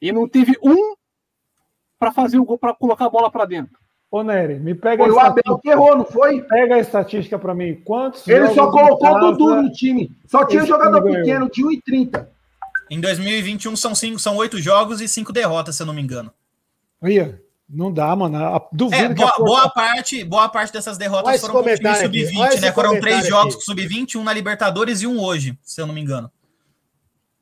E 0.00 0.12
não 0.12 0.28
teve 0.28 0.56
um 0.62 0.94
para 1.98 2.12
fazer 2.12 2.38
o 2.38 2.44
gol, 2.44 2.58
para 2.58 2.74
colocar 2.74 3.06
a 3.06 3.10
bola 3.10 3.30
para 3.30 3.44
dentro. 3.44 3.76
Ô, 4.10 4.22
Nery, 4.22 4.58
me 4.58 4.74
pega 4.74 5.04
Foi 5.04 5.12
a 5.12 5.14
o 5.14 5.18
Abel 5.18 5.28
estatística, 5.36 5.60
que 5.62 5.68
errou, 5.68 5.96
não 5.96 6.04
foi? 6.04 6.40
pega 6.42 6.76
a 6.76 6.78
estatística 6.78 7.38
pra 7.38 7.54
mim. 7.54 7.74
Quantos 7.84 8.26
Ele 8.26 8.48
só 8.54 8.70
colocou 8.70 9.10
o 9.10 9.18
Dudu 9.32 9.62
no 9.62 9.70
time. 9.72 10.10
Só 10.26 10.46
tinha 10.46 10.60
esse 10.60 10.68
jogador 10.68 11.02
pequeno, 11.02 11.50
de 11.50 11.62
1,30. 11.62 12.26
Em 12.90 13.00
2021 13.02 13.76
são 13.76 13.94
cinco, 13.94 14.18
são 14.18 14.36
oito 14.36 14.58
jogos 14.62 15.02
e 15.02 15.08
cinco 15.08 15.30
derrotas, 15.32 15.76
se 15.76 15.82
eu 15.82 15.86
não 15.86 15.92
me 15.92 16.00
engano. 16.00 16.32
Ia, 17.02 17.38
não 17.68 17.92
dá, 17.92 18.16
mano. 18.16 18.38
A- 18.38 18.66
Duvido 18.72 19.04
É, 19.04 19.08
que 19.08 19.14
boa, 19.14 19.30
a 19.30 19.38
boa 19.38 19.68
parte, 19.68 20.24
boa 20.24 20.48
parte 20.48 20.72
dessas 20.72 20.96
derrotas 20.96 21.28
Olha 21.28 21.38
foram 21.38 21.52
com 21.54 21.60
o 21.60 21.62
time 21.64 21.76
comentário 21.76 22.06
aqui, 22.08 22.18
olha 22.18 22.26
sub-20, 22.30 22.48
esse 22.54 22.60
né? 22.62 22.72
Foram 22.72 22.90
três 22.92 23.02
comentário 23.04 23.28
jogos 23.30 23.54
aqui. 23.56 23.64
com 23.66 23.72
sub-20, 23.72 24.16
um 24.16 24.24
na 24.24 24.32
Libertadores 24.32 25.02
e 25.02 25.06
um 25.06 25.20
hoje, 25.20 25.58
se 25.62 25.82
eu 25.82 25.86
não 25.86 25.92
me 25.92 26.00
engano. 26.00 26.32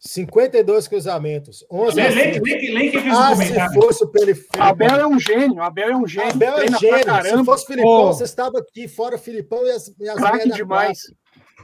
52 0.06 0.88
cruzamentos. 0.88 1.64
11 1.70 1.96
Lê, 1.96 2.08
lê, 2.08 2.08
assistos. 2.08 2.42
lê, 2.48 2.70
lê 2.72 2.90
quem 2.90 3.00
fez 3.02 3.14
o 3.14 3.18
Ah, 3.18 3.36
se 3.36 3.74
fosse 3.74 4.04
o 4.04 4.08
periférico. 4.08 4.62
Abel 4.62 4.96
é 5.00 5.06
um 5.06 5.18
gênio, 5.18 5.62
Abel 5.62 5.90
é 5.90 5.96
um 5.96 6.06
gênio. 6.06 6.30
Abel 6.30 6.52
é 6.58 6.66
treina 6.66 6.78
gênio. 6.78 7.38
Se 7.38 7.44
fosse 7.44 7.64
o 7.64 7.66
Filipão, 7.66 7.90
Ô. 7.90 8.06
você 8.12 8.24
estava 8.24 8.58
aqui, 8.58 8.88
fora 8.88 9.16
o 9.16 9.18
Filipão 9.18 9.66
e 9.66 9.70
as, 9.70 9.88
e 9.98 10.08
as 10.08 10.16
craque 10.16 10.50
demais. 10.50 10.98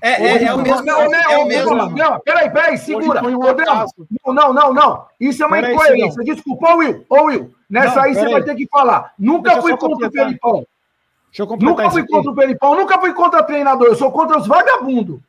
É, 0.03 0.11
é, 0.27 0.45
é 0.45 0.53
o 0.55 0.59
mesmo. 0.59 0.83
Não, 0.83 1.09
não, 1.09 1.15
É 1.15 1.39
o 1.39 1.47
mesmo. 1.47 1.75
não, 1.77 1.91
não, 1.91 2.21
peraí, 2.21 2.51
peraí, 2.51 2.77
segura. 2.77 3.23
um. 3.25 3.39
Não, 4.27 4.35
não, 4.35 4.53
não, 4.53 4.75
não. 4.75 5.05
Isso 5.21 5.45
é 5.45 5.47
uma 5.47 5.57
Peraí, 5.57 5.75
incoerência. 5.75 6.25
Desculpa, 6.25 6.75
Will. 6.75 7.07
Ô, 7.09 7.23
Will. 7.27 7.55
Nessa 7.71 7.97
Não, 7.97 8.03
aí 8.03 8.15
você 8.15 8.29
vai 8.29 8.43
ter 8.43 8.57
que 8.57 8.67
falar. 8.67 9.15
Nunca 9.19 9.51
Deixa 9.51 9.63
fui 9.63 9.77
contra 9.77 10.09
o. 10.09 10.11
Felipão. 10.11 10.67
Deixa 11.29 11.43
eu 11.43 11.47
completar 11.47 11.77
Nunca 11.77 11.91
fui 11.91 12.03
aqui. 12.03 12.11
contra 12.11 12.31
o 12.31 12.35
Felipão. 12.35 12.75
Nunca 12.75 12.99
fui 12.99 13.13
contra 13.15 13.43
treinador. 13.45 13.87
Eu 13.87 13.95
sou 13.95 14.11
contra 14.11 14.39
os 14.39 14.47
vagabundos. 14.47 15.21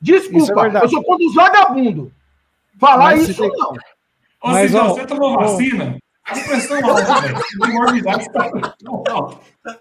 É 0.00 0.04
Desculpa. 0.04 0.62
verdade. 0.62 0.84
eu 0.84 0.88
sou 0.90 1.02
contra 1.04 1.26
os 1.26 1.34
vagabundos. 1.34 2.10
Falar 2.78 3.04
Mas 3.16 3.28
isso 3.28 3.40
tem- 3.42 3.50
não. 3.58 3.70
Ô, 3.70 3.76
Mas, 4.44 4.70
Cidão, 4.70 4.86
ó, 4.86 4.94
você 4.94 5.06
tomou 5.06 5.30
ó. 5.32 5.36
vacina? 5.38 5.98
Com 6.28 6.42
pressão 6.44 6.84
alta, 6.90 7.20
velho. 7.20 7.38
Tem 7.60 7.72
morbidade, 7.72 8.24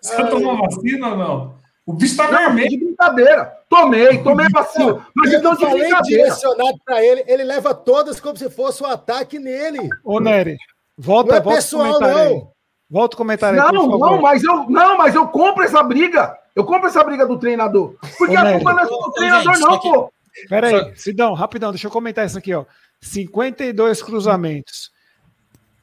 você 0.02 0.26
tomou 0.26 0.58
vacina 0.58 1.10
ou 1.10 1.18
não? 1.18 1.56
O 1.86 1.94
bicho 1.94 2.18
tá 2.18 2.28
vermelho. 2.28 2.70
de 2.70 2.78
brincadeira. 2.78 3.54
Tomei, 3.70 4.18
tomei 4.24 4.48
vacina. 4.52 5.06
Mas 5.16 5.34
então 5.34 5.54
de 5.56 5.62
falei 5.62 5.80
brincadeira. 5.84 6.24
direcionado 6.24 6.78
para 6.84 7.04
ele, 7.04 7.24
ele 7.28 7.44
leva 7.44 7.74
todas 7.74 8.20
como 8.20 8.36
se 8.38 8.50
fosse 8.50 8.82
um 8.84 8.88
ataque 8.88 9.38
nele. 9.40 9.88
Ô, 10.04 10.20
Nery, 10.20 10.58
volta, 10.98 11.32
Não 11.32 11.38
é 11.38 11.42
volta 11.42 11.50
o 11.60 11.62
pessoal, 11.62 12.00
não. 12.00 12.52
Volta 12.90 13.16
o 13.16 13.18
comentário 13.18 13.62
aí, 13.62 13.74
Não, 13.74 13.90
por 13.90 14.00
favor. 14.00 14.12
não, 14.12 14.22
mas 14.22 14.44
eu 14.44 14.70
não, 14.70 14.98
mas 14.98 15.14
eu 15.16 15.28
compro 15.28 15.64
essa 15.64 15.84
briga. 15.84 16.38
Eu 16.56 16.64
compro 16.64 16.88
essa 16.88 17.04
briga 17.04 17.26
do 17.28 17.38
treinador. 17.38 17.96
Porque 18.18 18.36
Ô, 18.36 18.40
a 18.40 18.54
culpa 18.54 18.74
não 18.74 18.80
é 18.80 18.86
do 18.86 19.12
treinador, 19.12 19.54
gente, 19.56 19.64
não, 19.68 19.80
que- 19.80 19.90
pô. 19.92 20.12
Pera 20.50 20.68
aí, 20.68 20.96
Sidão, 20.96 21.34
rapidão, 21.34 21.72
deixa 21.72 21.88
eu 21.88 21.92
comentar 21.92 22.26
isso 22.26 22.38
aqui, 22.38 22.54
ó. 22.54 22.64
52 23.02 24.02
cruzamentos. 24.04 24.92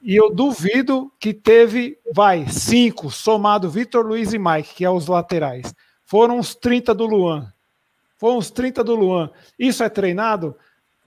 E 0.03 0.15
eu 0.17 0.33
duvido 0.35 1.11
que 1.19 1.33
teve, 1.33 1.99
vai, 2.13 2.47
cinco, 2.49 3.11
somado 3.11 3.71
Vitor 3.71 4.05
Luiz 4.07 4.33
e 4.33 4.39
Mike, 4.39 4.75
que 4.75 4.85
é 4.85 4.91
os 4.91 5.07
laterais. 5.07 5.75
Foram 6.05 6.39
uns 6.39 6.55
30 6.55 6.95
do 6.95 7.07
Luan. 7.07 7.53
Foram 8.19 8.39
uns 8.39 8.51
30 8.51 8.85
do 8.85 8.95
Luan. 8.95 9.31
Isso 9.59 9.83
é 9.83 9.89
treinado? 9.89 10.55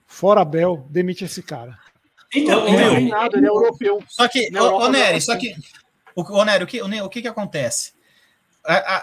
Fora 0.06 0.44
Bel, 0.44 0.86
demite 0.90 1.26
esse 1.26 1.44
cara. 1.44 1.78
Então, 2.34 2.68
Ele 2.68 2.86
não 2.86 2.96
tem 2.96 3.08
nada, 3.10 3.38
ele 3.38 3.46
é 3.46 3.50
europeu. 3.50 4.04
Só 4.10 4.28
que, 4.28 4.48
ô, 4.50 4.52
não 4.52 4.86
é 4.88 4.90
Nery, 4.90 5.22
só 5.22 5.36
que. 5.38 5.54
O, 6.18 6.24
ô, 6.40 6.44
Nery, 6.44 6.64
o 6.64 6.68
que, 6.68 6.82
o, 6.82 7.10
que 7.10 7.22
que 7.22 7.28
acontece? 7.28 7.94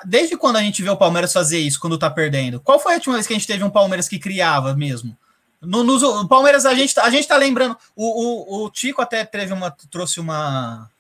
Desde 0.05 0.37
quando 0.37 0.57
a 0.57 0.61
gente 0.61 0.83
vê 0.83 0.91
o 0.91 0.97
Palmeiras 0.97 1.33
fazer 1.33 1.61
isso 1.61 1.79
quando 1.79 1.97
tá 1.97 2.11
perdendo? 2.11 2.59
Qual 2.59 2.81
foi 2.81 2.95
a 2.95 2.97
última 2.97 3.15
vez 3.15 3.25
que 3.25 3.33
a 3.33 3.37
gente 3.37 3.47
teve 3.47 3.63
um 3.63 3.71
Palmeiras 3.71 4.09
que 4.09 4.19
criava 4.19 4.75
mesmo? 4.75 5.17
No, 5.63 5.83
o 5.97 6.29
Palmeiras, 6.29 6.67
a 6.67 6.75
gente, 6.75 6.93
tá- 6.93 7.05
a 7.05 7.11
gente 7.11 7.29
tá 7.29 7.37
lembrando. 7.37 7.77
O, 7.95 8.63
o, 8.63 8.65
o 8.65 8.71
Tico 8.71 9.01
até 9.01 9.25
teve 9.25 9.53
uma, 9.53 9.71
trouxe 9.91 10.19
uma, 10.19 10.91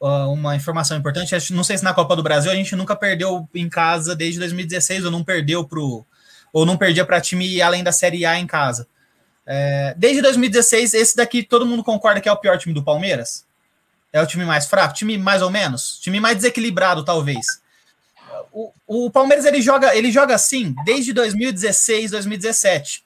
uma 0.00 0.56
informação 0.56 0.98
importante. 0.98 1.32
Não 1.52 1.62
sei 1.62 1.78
se 1.78 1.84
na 1.84 1.94
Copa 1.94 2.16
do 2.16 2.22
Brasil 2.22 2.50
a 2.50 2.54
gente 2.56 2.74
nunca 2.74 2.96
perdeu 2.96 3.48
em 3.54 3.68
casa 3.68 4.16
desde 4.16 4.40
2016, 4.40 5.04
ou 5.04 5.10
não 5.12 5.22
perdeu 5.22 5.64
pro. 5.64 6.04
Ou 6.52 6.66
não 6.66 6.76
perdia 6.76 7.06
para 7.06 7.20
time 7.20 7.62
além 7.62 7.84
da 7.84 7.92
Série 7.92 8.26
A 8.26 8.38
em 8.38 8.46
casa. 8.46 8.88
É, 9.46 9.94
desde 9.96 10.20
2016, 10.20 10.94
esse 10.94 11.16
daqui 11.16 11.44
todo 11.44 11.64
mundo 11.64 11.84
concorda 11.84 12.20
que 12.20 12.28
é 12.28 12.32
o 12.32 12.36
pior 12.36 12.58
time 12.58 12.74
do 12.74 12.82
Palmeiras? 12.82 13.46
É 14.14 14.22
o 14.22 14.26
time 14.26 14.44
mais 14.44 14.66
fraco? 14.66 14.94
Time 14.94 15.18
mais 15.18 15.42
ou 15.42 15.50
menos? 15.50 15.98
Time 15.98 16.20
mais 16.20 16.36
desequilibrado, 16.36 17.04
talvez. 17.04 17.44
O, 18.52 18.72
o 18.86 19.10
Palmeiras 19.10 19.44
ele 19.44 19.60
joga, 19.60 19.92
ele 19.96 20.12
joga 20.12 20.36
assim 20.36 20.72
desde 20.84 21.12
2016, 21.12 22.12
2017. 22.12 23.04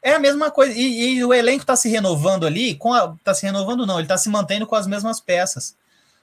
É 0.00 0.14
a 0.14 0.18
mesma 0.20 0.52
coisa. 0.52 0.72
E, 0.72 1.16
e 1.16 1.24
o 1.24 1.34
elenco 1.34 1.62
está 1.62 1.74
se 1.74 1.88
renovando 1.88 2.46
ali, 2.46 2.76
com 2.76 2.94
a, 2.94 3.16
tá 3.24 3.34
se 3.34 3.44
renovando, 3.44 3.84
não, 3.84 3.96
ele 3.96 4.04
está 4.04 4.16
se 4.16 4.28
mantendo 4.28 4.64
com 4.64 4.76
as 4.76 4.86
mesmas 4.86 5.18
peças. 5.18 5.74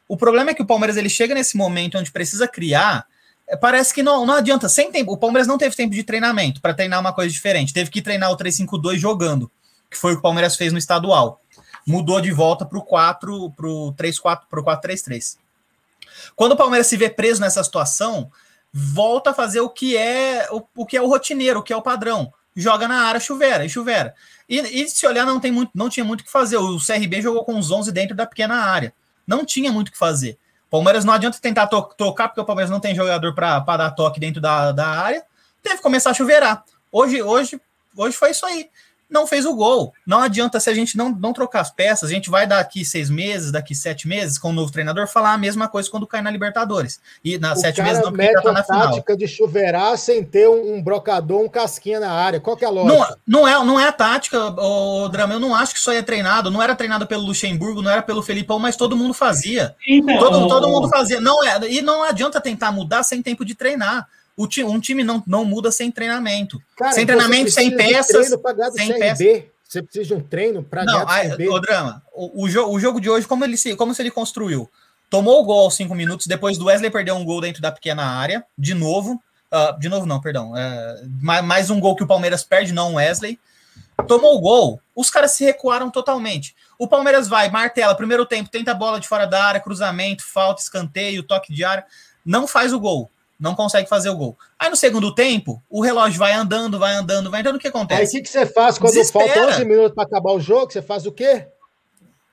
O 0.08 0.16
problema 0.16 0.52
é 0.52 0.54
que 0.54 0.62
o 0.62 0.66
Palmeiras 0.66 0.96
ele 0.96 1.10
chega 1.10 1.36
nesse 1.36 1.58
momento 1.58 1.98
onde 1.98 2.10
precisa 2.10 2.48
criar. 2.48 3.06
é, 3.46 3.58
Parece 3.58 3.94
que 3.94 4.02
não, 4.02 4.26
não 4.26 4.36
adianta. 4.36 4.70
Sem 4.70 4.94
tempo, 4.94 5.12
o 5.12 5.18
Palmeiras 5.18 5.46
não 5.46 5.58
teve 5.58 5.76
tempo 5.76 5.94
de 5.94 6.04
treinamento 6.04 6.62
para 6.62 6.74
treinar 6.74 7.02
uma 7.02 7.12
coisa 7.12 7.30
diferente. 7.30 7.74
Teve 7.74 7.92
que 7.92 8.02
treinar 8.02 8.32
o 8.32 8.38
3-5-2 8.38 8.96
jogando, 8.96 9.52
que 9.90 9.98
foi 9.98 10.14
o 10.14 10.16
que 10.16 10.20
o 10.20 10.24
Palmeiras 10.24 10.56
fez 10.56 10.72
no 10.72 10.80
estadual. 10.80 11.41
Mudou 11.86 12.22
de 12.22 12.32
volta 12.32 12.66
para 12.66 12.78
o 12.78 12.84
4, 12.84 13.52
para 13.52 13.68
o 13.68 13.94
3-4, 13.94 14.42
para 14.50 14.60
o 14.60 14.64
4-3-3. 14.64 15.38
Quando 16.36 16.54
o 16.54 16.58
Palmeiras 16.58 16.88
se 16.88 16.98
vê 16.98 17.10
preso 17.10 17.42
nessa 17.42 17.64
situação, 17.64 18.32
volta 18.72 19.32
a 19.32 19.34
fazer 19.34 19.62
o 19.62 19.70
que 19.70 19.98
é 19.98 20.48
o, 20.52 20.64
o 20.76 20.86
que 20.86 20.98
é 20.98 21.02
o 21.02 21.08
rotineiro, 21.08 21.60
o 21.60 21.64
que 21.64 21.74
é 21.74 21.78
o 21.78 21.82
padrão. 21.82 22.32
Joga 22.56 22.88
na 22.88 23.06
área, 23.06 23.20
chuvera, 23.20 23.66
e 23.66 23.70
chuvera. 23.70 24.14
E, 24.48 24.60
e 24.60 24.90
se 24.90 25.08
olhar, 25.08 25.26
não, 25.26 25.40
tem 25.40 25.52
muito, 25.52 25.72
não 25.74 25.90
tinha 25.90 26.04
muito 26.04 26.22
o 26.22 26.24
que 26.24 26.32
fazer. 26.32 26.58
O 26.58 26.78
CRB 26.78 27.22
jogou 27.22 27.46
com 27.46 27.58
os 27.58 27.72
11 27.72 27.92
dentro 27.92 28.16
da 28.16 28.26
pequena 28.26 28.56
área. 28.56 28.94
Não 29.26 29.46
tinha 29.46 29.72
muito 29.72 29.88
o 29.88 29.92
que 29.92 29.98
fazer. 29.98 30.38
Palmeiras 30.70 31.04
não 31.04 31.14
adianta 31.14 31.38
tentar 31.40 31.68
to 31.68 31.82
tocar, 31.98 32.30
porque 32.30 32.40
o 32.40 32.46
Palmeiras 32.46 32.70
não 32.70 32.80
tem 32.80 32.96
jogador 32.96 33.34
para 33.34 33.60
dar 33.60 33.92
toque 33.92 34.20
dentro 34.20 34.42
da, 34.42 34.72
da 34.72 34.88
área. 34.88 35.24
Teve 35.62 35.78
que 35.78 35.82
começar 35.82 36.12
a 36.12 36.14
chuveirar. 36.14 36.64
Hoje, 36.92 37.22
hoje, 37.22 37.62
hoje 37.96 38.16
foi 38.16 38.32
isso 38.32 38.46
aí. 38.46 38.70
Não 39.12 39.28
fez 39.28 39.46
o 39.46 39.54
gol. 39.54 39.94
Não 40.08 40.22
adianta 40.22 40.58
se 40.60 40.70
a 40.70 40.74
gente 40.74 40.96
não, 40.98 41.10
não 41.10 41.34
trocar 41.34 41.60
as 41.60 41.70
peças. 41.70 42.10
A 42.10 42.14
gente 42.14 42.30
vai 42.30 42.48
daqui 42.48 42.86
seis 42.86 43.10
meses, 43.10 43.52
daqui 43.52 43.76
sete 43.76 44.08
meses, 44.08 44.38
com 44.40 44.50
o 44.50 44.54
novo 44.54 44.72
treinador, 44.72 45.06
falar 45.06 45.34
a 45.34 45.38
mesma 45.38 45.68
coisa 45.68 45.90
quando 45.90 46.08
cai 46.08 46.22
na 46.22 46.32
Libertadores. 46.32 47.00
E 47.24 47.38
na 47.38 47.52
O 47.54 47.56
sete 47.58 47.76
cara 47.78 47.90
meses 47.90 48.04
não, 48.04 48.12
porque 48.12 48.32
já 48.32 48.42
tá 48.42 48.50
a 48.50 48.54
na 48.54 48.64
final. 48.64 48.90
tática 48.92 49.18
de 49.18 49.28
chuveirar 49.28 49.98
sem 49.98 50.24
ter 50.24 50.48
um, 50.48 50.76
um 50.76 50.82
brocador, 50.82 51.42
um 51.42 51.50
casquinha 51.50 52.00
na 52.00 52.12
área. 52.12 52.40
Qual 52.40 52.56
que 52.56 52.64
é 52.64 52.68
a 52.70 52.72
Não, 52.72 52.86
lógica? 52.86 53.18
não, 53.28 53.48
é, 53.48 53.52
não 53.66 53.80
é 53.80 53.88
a 53.88 53.92
tática, 53.92 54.40
o 54.58 55.10
Drama. 55.10 55.34
Eu 55.34 55.40
não 55.40 55.54
acho 55.54 55.74
que 55.74 55.80
isso 55.80 55.92
aí 55.92 55.98
é 55.98 56.02
treinado. 56.02 56.50
Não 56.50 56.62
era 56.64 56.74
treinado 56.74 57.06
pelo 57.06 57.24
Luxemburgo, 57.26 57.82
não 57.82 57.92
era 57.92 58.02
pelo 58.02 58.24
Felipão, 58.24 58.60
mas 58.60 58.78
todo 58.78 58.96
mundo 58.96 59.14
fazia. 59.14 59.76
Então, 59.86 60.18
Todo, 60.20 60.48
todo 60.48 60.70
mundo 60.70 60.88
fazia. 60.88 61.20
Não 61.20 61.44
é, 61.44 61.60
e 61.70 61.82
não 61.82 62.04
adianta 62.04 62.40
tentar 62.40 62.72
mudar 62.72 63.04
sem 63.04 63.22
tempo 63.22 63.44
de 63.44 63.56
treinar. 63.56 64.08
O 64.42 64.48
ti, 64.48 64.64
um 64.64 64.80
time 64.80 65.04
não, 65.04 65.24
não 65.28 65.46
muda 65.46 65.72
sem 65.72 65.92
treinamento. 65.92 66.62
Cara, 66.78 66.92
sem 66.94 67.04
então 67.04 67.16
treinamento, 67.18 67.52
sem 67.52 67.76
peças. 67.76 68.30
sem 68.76 68.94
CRB. 69.00 69.52
Você 69.68 69.82
precisa 69.82 70.06
de 70.06 70.14
um 70.16 70.20
treino 70.22 70.62
para 70.64 70.84
ganhar 70.84 71.00
Não, 71.00 71.06
CRB. 71.30 71.48
o 71.50 71.60
Drama, 71.60 72.04
o, 72.14 72.44
o, 72.44 72.50
jo- 72.50 72.68
o 72.70 72.80
jogo 72.80 73.00
de 73.00 73.10
hoje, 73.10 73.26
como 73.26 73.46
ele 73.46 73.56
se, 73.56 73.76
como 73.76 73.94
se 73.94 74.02
ele 74.02 74.12
construiu? 74.12 74.70
Tomou 75.10 75.42
o 75.42 75.46
gol 75.46 75.62
aos 75.66 75.76
cinco 75.76 75.96
minutos, 75.96 76.28
depois 76.28 76.58
do 76.58 76.66
Wesley 76.66 76.90
perder 76.92 77.12
um 77.14 77.24
gol 77.24 77.40
dentro 77.42 77.62
da 77.62 77.72
pequena 77.72 78.04
área, 78.04 78.44
de 78.58 78.74
novo. 78.74 79.22
ah, 79.50 79.76
de 79.80 79.88
novo, 79.90 80.06
não, 80.06 80.20
perdão. 80.20 80.56
é, 80.58 81.04
mais, 81.22 81.44
mais 81.46 81.70
um 81.70 81.80
gol 81.80 81.96
que 81.96 82.04
o 82.04 82.08
Palmeiras 82.08 82.44
perde, 82.44 82.74
não 82.74 82.94
o 82.94 82.96
Wesley. 82.96 83.40
Tomou 84.08 84.36
o 84.38 84.42
gol, 84.42 84.82
os 84.96 85.10
caras 85.10 85.32
se 85.32 85.44
recuaram 85.46 85.90
totalmente. 85.92 86.56
O 86.80 86.88
Palmeiras 86.88 87.28
vai, 87.28 87.50
martela, 87.50 87.94
primeiro 87.96 88.26
tempo, 88.26 88.50
tenta 88.50 88.72
a 88.72 88.76
bola 88.76 89.00
de 89.00 89.08
fora 89.08 89.26
da 89.28 89.44
área, 89.44 89.60
cruzamento, 89.62 90.24
falta, 90.26 90.62
escanteio, 90.62 91.24
toque 91.24 91.54
de 91.54 91.64
área, 91.64 91.86
não 92.26 92.48
faz 92.48 92.74
o 92.74 92.80
gol. 92.80 93.10
Não 93.42 93.56
consegue 93.56 93.90
fazer 93.90 94.10
o 94.12 94.16
gol. 94.16 94.38
Aí 94.60 94.70
no 94.70 94.76
segundo 94.76 95.14
tempo, 95.16 95.62
o 95.68 95.82
relógio 95.82 96.20
vai 96.20 96.32
andando, 96.34 96.78
vai 96.78 96.94
andando, 96.94 97.32
vai 97.32 97.42
andando. 97.42 97.56
O 97.56 97.60
que 97.60 97.68
Aí 97.68 97.74
o 97.74 97.76
acontece? 97.76 98.18
que, 98.18 98.22
que 98.22 98.30
você 98.30 98.46
faz 98.46 98.78
quando 98.78 98.94
Desespera. 98.94 99.34
falta 99.34 99.56
11 99.56 99.66
minutos 99.66 99.94
para 99.96 100.04
acabar 100.04 100.32
o 100.32 100.40
jogo? 100.40 100.72
Você 100.72 100.82
faz 100.82 101.08
o 101.08 101.12
quê? 101.12 101.48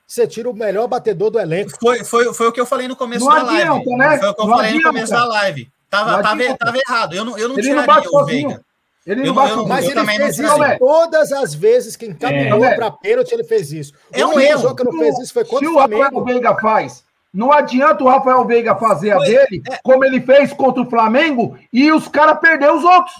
Você 0.05 0.27
tira 0.27 0.49
o 0.49 0.53
melhor 0.53 0.87
batedor 0.87 1.29
do 1.31 1.39
elenco. 1.39 1.71
Foi, 1.81 2.03
foi, 2.03 2.33
foi 2.33 2.47
o 2.47 2.51
que 2.51 2.61
eu 2.61 2.65
falei 2.65 2.87
no 2.87 2.95
começo 2.95 3.25
Não 3.25 3.33
da 3.35 3.41
live. 3.43 3.61
adianta, 3.63 3.89
né? 3.97 4.17
Foi 4.19 4.29
o 4.29 4.33
que 4.35 4.41
eu 4.41 4.45
Não 4.47 4.55
falei 4.55 4.71
no 4.71 4.77
adianta. 4.77 4.87
começo 4.93 5.11
da 5.13 5.25
live. 5.25 5.71
Tava, 5.89 6.11
Não 6.11 6.21
tava, 6.23 6.57
tava 6.57 6.77
errado. 6.77 7.13
Eu 7.15 7.25
não, 7.25 7.37
eu 7.37 7.49
não 7.49 7.57
Ele 7.57 7.67
não 7.73 7.81
tiraria 7.81 7.87
bate 7.87 8.07
o 8.07 8.11
sozinho. 8.11 8.47
Veiga. 8.49 8.63
Ele 9.07 9.21
Eu 9.21 9.25
não 9.25 9.33
não- 9.33 9.35
bate 9.35 9.49
eu 9.51 9.57
não- 9.57 9.65
Mas 9.67 9.85
eu 9.85 9.91
ele 9.91 9.99
também 9.99 10.19
não 10.19 10.25
fez 10.27 10.39
isso 10.39 10.47
Tomé. 10.53 10.77
todas 10.77 11.31
as 11.31 11.53
vezes 11.55 11.95
que 11.95 12.05
encaminhou 12.05 12.63
É. 12.63 12.75
para 12.75 12.91
pênalti, 12.91 13.31
ele 13.31 13.43
fez 13.43 13.71
isso. 13.71 13.93
É 14.11 14.23
um 14.25 14.39
erro. 14.39 14.61
jogo 14.61 14.75
que 14.75 14.83
não 14.83 14.91
fez 14.99 15.17
isso 15.19 15.33
foi 15.33 15.43
Se 15.43 15.49
contra 15.49 15.69
o 15.69 15.73
Flamengo. 15.73 16.23
Veiga 16.23 16.55
faz, 16.59 17.03
não 17.33 17.51
adianta 17.51 18.03
o 18.03 18.07
Rafael 18.07 18.43
Veiga 18.45 18.75
fazer 18.75 19.11
a 19.11 19.17
Foi- 19.17 19.25
dele, 19.27 19.63
é. 19.69 19.79
como 19.83 20.03
ele 20.05 20.19
fez 20.21 20.51
contra 20.53 20.81
o 20.81 20.89
Flamengo, 20.89 21.57
e 21.71 21.91
os 21.91 22.07
caras 22.07 22.39
perder 22.39 22.71
os 22.71 22.83
outros. 22.83 23.15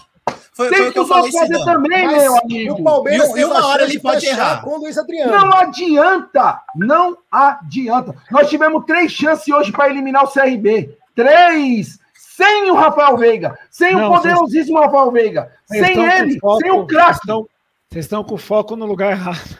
Foi, 0.52 0.68
foi 0.68 0.76
Tem 0.78 0.88
o 0.88 0.92
que 0.92 1.00
os 1.00 1.10
outros 1.10 1.32
fazer 1.34 1.64
também, 1.64 2.04
Mas 2.06 2.22
meu 2.22 2.32
o 2.32 2.38
amigo. 2.38 2.84
Palmeiras 2.84 3.30
E- 3.34 3.40
e 3.40 3.44
uma 3.44 3.60
a 3.60 3.66
hora 3.66 3.82
ele 3.84 3.92
de 3.92 4.00
pode 4.00 4.26
errar. 4.26 4.62
com 4.62 4.70
o 4.70 4.78
Luiz 4.78 4.98
Adriano. 4.98 5.32
Não 5.32 5.52
adianta, 5.54 6.60
não 6.76 7.16
adianta. 7.30 8.14
Nós 8.30 8.48
tivemos 8.50 8.84
três 8.84 9.10
chances 9.12 9.48
hoje 9.52 9.72
para 9.72 9.88
eliminar 9.88 10.24
o 10.24 10.28
CRB. 10.28 10.96
Três! 11.14 11.98
Sem 12.36 12.70
o 12.70 12.74
Rafael 12.74 13.16
Veiga, 13.18 13.58
sem 13.70 13.94
Não, 13.94 14.10
o 14.10 14.16
poderosíssimo 14.16 14.78
Rafael 14.80 15.10
Veiga, 15.10 15.50
Vocês 15.66 15.86
sem 15.86 16.04
ele, 16.04 16.38
foco- 16.40 16.60
sem 16.60 16.70
o 16.70 16.86
craque. 16.86 17.04
Vocês 17.10 17.16
estão, 17.18 17.48
vocês 17.90 18.04
estão 18.04 18.24
com 18.24 18.36
foco 18.38 18.76
no 18.76 18.86
lugar 18.86 19.12
errado. 19.12 19.58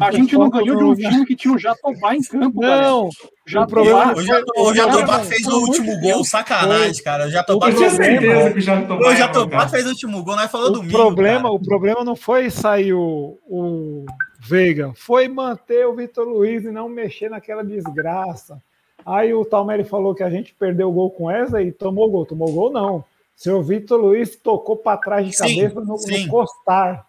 A 0.00 0.10
gente 0.12 0.36
não 0.36 0.50
ganhou 0.50 0.76
de 0.76 0.84
um 0.84 0.94
time 0.94 1.26
que 1.26 1.34
tinha 1.34 1.54
o 1.54 1.58
Jatobá 1.58 2.14
em 2.14 2.22
campo. 2.22 2.60
Não, 2.60 3.08
Já 3.46 3.60
o 3.64 4.22
Jatobá- 4.22 4.60
o 4.60 4.74
Jatobá 4.74 5.06
Cara, 5.06 5.24
fez 5.24 5.46
o 5.46 5.58
último 5.60 6.00
gol, 6.00 6.24
sacanagem, 6.24 7.02
cara. 7.02 7.26
O 7.26 7.30
Jatobá 7.30 7.66
fez 7.72 7.78
problema- 7.78 8.04
certeza 8.04 8.50
que 8.50 9.86
o 9.86 9.88
último 9.90 10.22
gol, 10.24 10.36
nós 10.36 10.50
falou 10.50 10.68
o 10.68 10.72
domingo. 10.72 10.96
problema, 10.96 11.42
cara. 11.42 11.54
o 11.54 11.60
problema 11.60 12.04
não 12.04 12.14
foi 12.16 12.50
sair 12.50 12.92
o, 12.92 13.38
o 13.48 14.04
Veiga, 14.40 14.92
foi 14.96 15.28
manter 15.28 15.86
o 15.86 15.94
Vitor 15.94 16.26
Luiz 16.28 16.64
e 16.64 16.70
não 16.70 16.88
mexer 16.88 17.28
naquela 17.30 17.64
desgraça. 17.64 18.60
Aí 19.04 19.32
o 19.32 19.44
Talmere 19.44 19.84
falou 19.84 20.14
que 20.14 20.22
a 20.22 20.28
gente 20.30 20.54
perdeu 20.54 20.88
o 20.90 20.92
gol 20.92 21.10
com 21.10 21.30
essa 21.30 21.62
e 21.62 21.72
tomou 21.72 22.10
gol. 22.10 22.26
Tomou 22.26 22.52
gol, 22.52 22.70
não. 22.70 23.02
Seu 23.34 23.62
Vitor 23.62 23.98
Luiz 23.98 24.36
tocou 24.36 24.76
para 24.76 24.98
trás 24.98 25.26
de 25.26 25.34
Sim, 25.34 25.56
cabeça 25.62 25.80
no, 25.80 25.96
sim. 25.96 26.24
no 26.26 26.30
costar. 26.30 27.06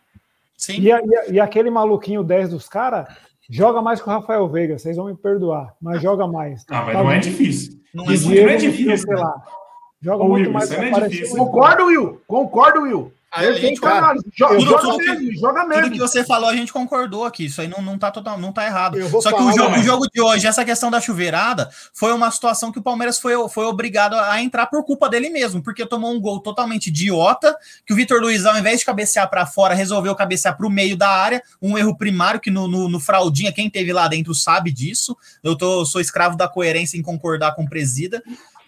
Sim. 0.62 0.80
E, 0.80 0.92
a- 0.92 1.02
e 1.04 1.16
a- 1.16 1.26
e 1.34 1.40
aquele 1.40 1.72
maluquinho 1.72 2.24
10 2.24 2.50
dos 2.50 2.70
caras 2.70 3.08
joga 3.50 3.82
mais 3.82 4.00
que 4.00 4.08
o 4.08 4.12
Rafael 4.12 4.48
Veiga. 4.48 4.78
Vocês 4.78 4.96
vão 4.96 5.08
me 5.08 5.16
perdoar, 5.16 5.74
mas 5.82 6.02
joga 6.02 6.28
mais. 6.28 6.64
Ah, 6.70 6.84
mas 6.86 6.94
não 6.96 7.12
é 7.12 7.18
difícil. 7.20 7.80
Não 7.94 8.04
é 8.06 8.16
Diego, 8.16 8.46
não 8.46 8.50
é 8.54 8.60
sei 8.60 8.70
difícil, 8.70 9.06
o 9.06 9.16
que 9.16 9.22
lá. 9.22 9.34
Joga 10.04 10.24
Ô, 10.24 10.28
muito 10.30 10.46
Will, 10.46 10.54
mais 10.54 10.70
não 10.70 10.84
é 10.84 11.10
difícil. 11.10 11.36
Concordo, 11.38 11.86
Will. 11.86 12.22
Concordo, 12.28 12.82
Will. 12.82 13.12
Aí 13.34 13.48
a 13.48 13.54
gente, 13.54 13.80
cara. 13.80 14.14
Joga, 14.36 14.56
tudo- 14.58 14.66
joga 14.70 14.82
tudo 14.82 14.98
que- 14.98 15.06
mesmo, 15.06 15.40
joga 15.40 15.62
Tudo 15.62 15.74
que 15.84 15.90
mesmo. 15.92 15.98
você 16.08 16.24
falou, 16.26 16.50
a 16.50 16.56
gente 16.56 16.74
concordou 16.74 17.24
aqui. 17.26 17.46
Isso 17.46 17.62
aí 17.62 17.68
não, 17.68 17.82
não, 17.82 17.98
tá, 17.98 18.12
total, 18.12 18.38
não 18.38 18.52
tá 18.52 18.66
errado. 18.66 18.98
Eu 19.00 19.10
Só 19.22 19.32
que 19.32 19.42
o 19.42 19.52
jogo, 19.54 19.76
o 19.78 19.84
jogo 19.84 20.08
de 20.14 20.20
hoje, 20.20 20.46
essa 20.48 20.66
questão 20.66 20.92
da 20.92 21.00
chuveirada, 21.00 21.70
foi 21.94 22.12
uma 22.12 22.30
situação 22.30 22.72
que 22.74 22.80
o 22.80 22.82
Palmeiras 22.82 23.18
foi, 23.20 23.34
foi 23.48 23.64
obrigado 23.66 24.16
a 24.16 24.42
entrar 24.42 24.66
por 24.68 24.84
culpa 24.84 25.08
dele 25.10 25.30
mesmo, 25.30 25.64
porque 25.64 25.86
tomou 25.86 26.12
um 26.14 26.20
gol 26.20 26.42
totalmente 26.42 26.88
idiota, 26.88 27.56
que 27.86 27.94
o 27.94 27.96
Vitor 27.96 28.20
Luiz, 28.20 28.46
ao 28.46 28.58
invés 28.58 28.80
de 28.80 28.86
cabecear 28.86 29.30
para 29.30 29.46
fora, 29.46 29.74
resolveu 29.74 30.14
cabecear 30.14 30.58
para 30.58 30.68
o 30.68 30.70
meio 30.70 30.98
da 30.98 31.10
área, 31.10 31.42
um 31.62 31.78
erro 31.78 31.96
primário 31.98 32.40
que 32.40 32.52
no, 32.52 32.68
no, 32.68 32.90
no 32.90 33.00
fraldinha, 33.00 33.54
quem 33.54 33.70
teve 33.70 33.94
lá 33.94 34.10
dentro 34.10 34.36
sabe 34.36 34.72
disso. 34.74 35.16
Eu 35.42 35.56
tô, 35.56 35.86
sou 35.86 36.02
escravo 36.02 36.36
da 36.36 36.50
coerência 36.50 36.98
em 36.98 37.02
concordar 37.02 37.56
com 37.56 37.64
o 37.64 37.70
presida. 37.70 38.22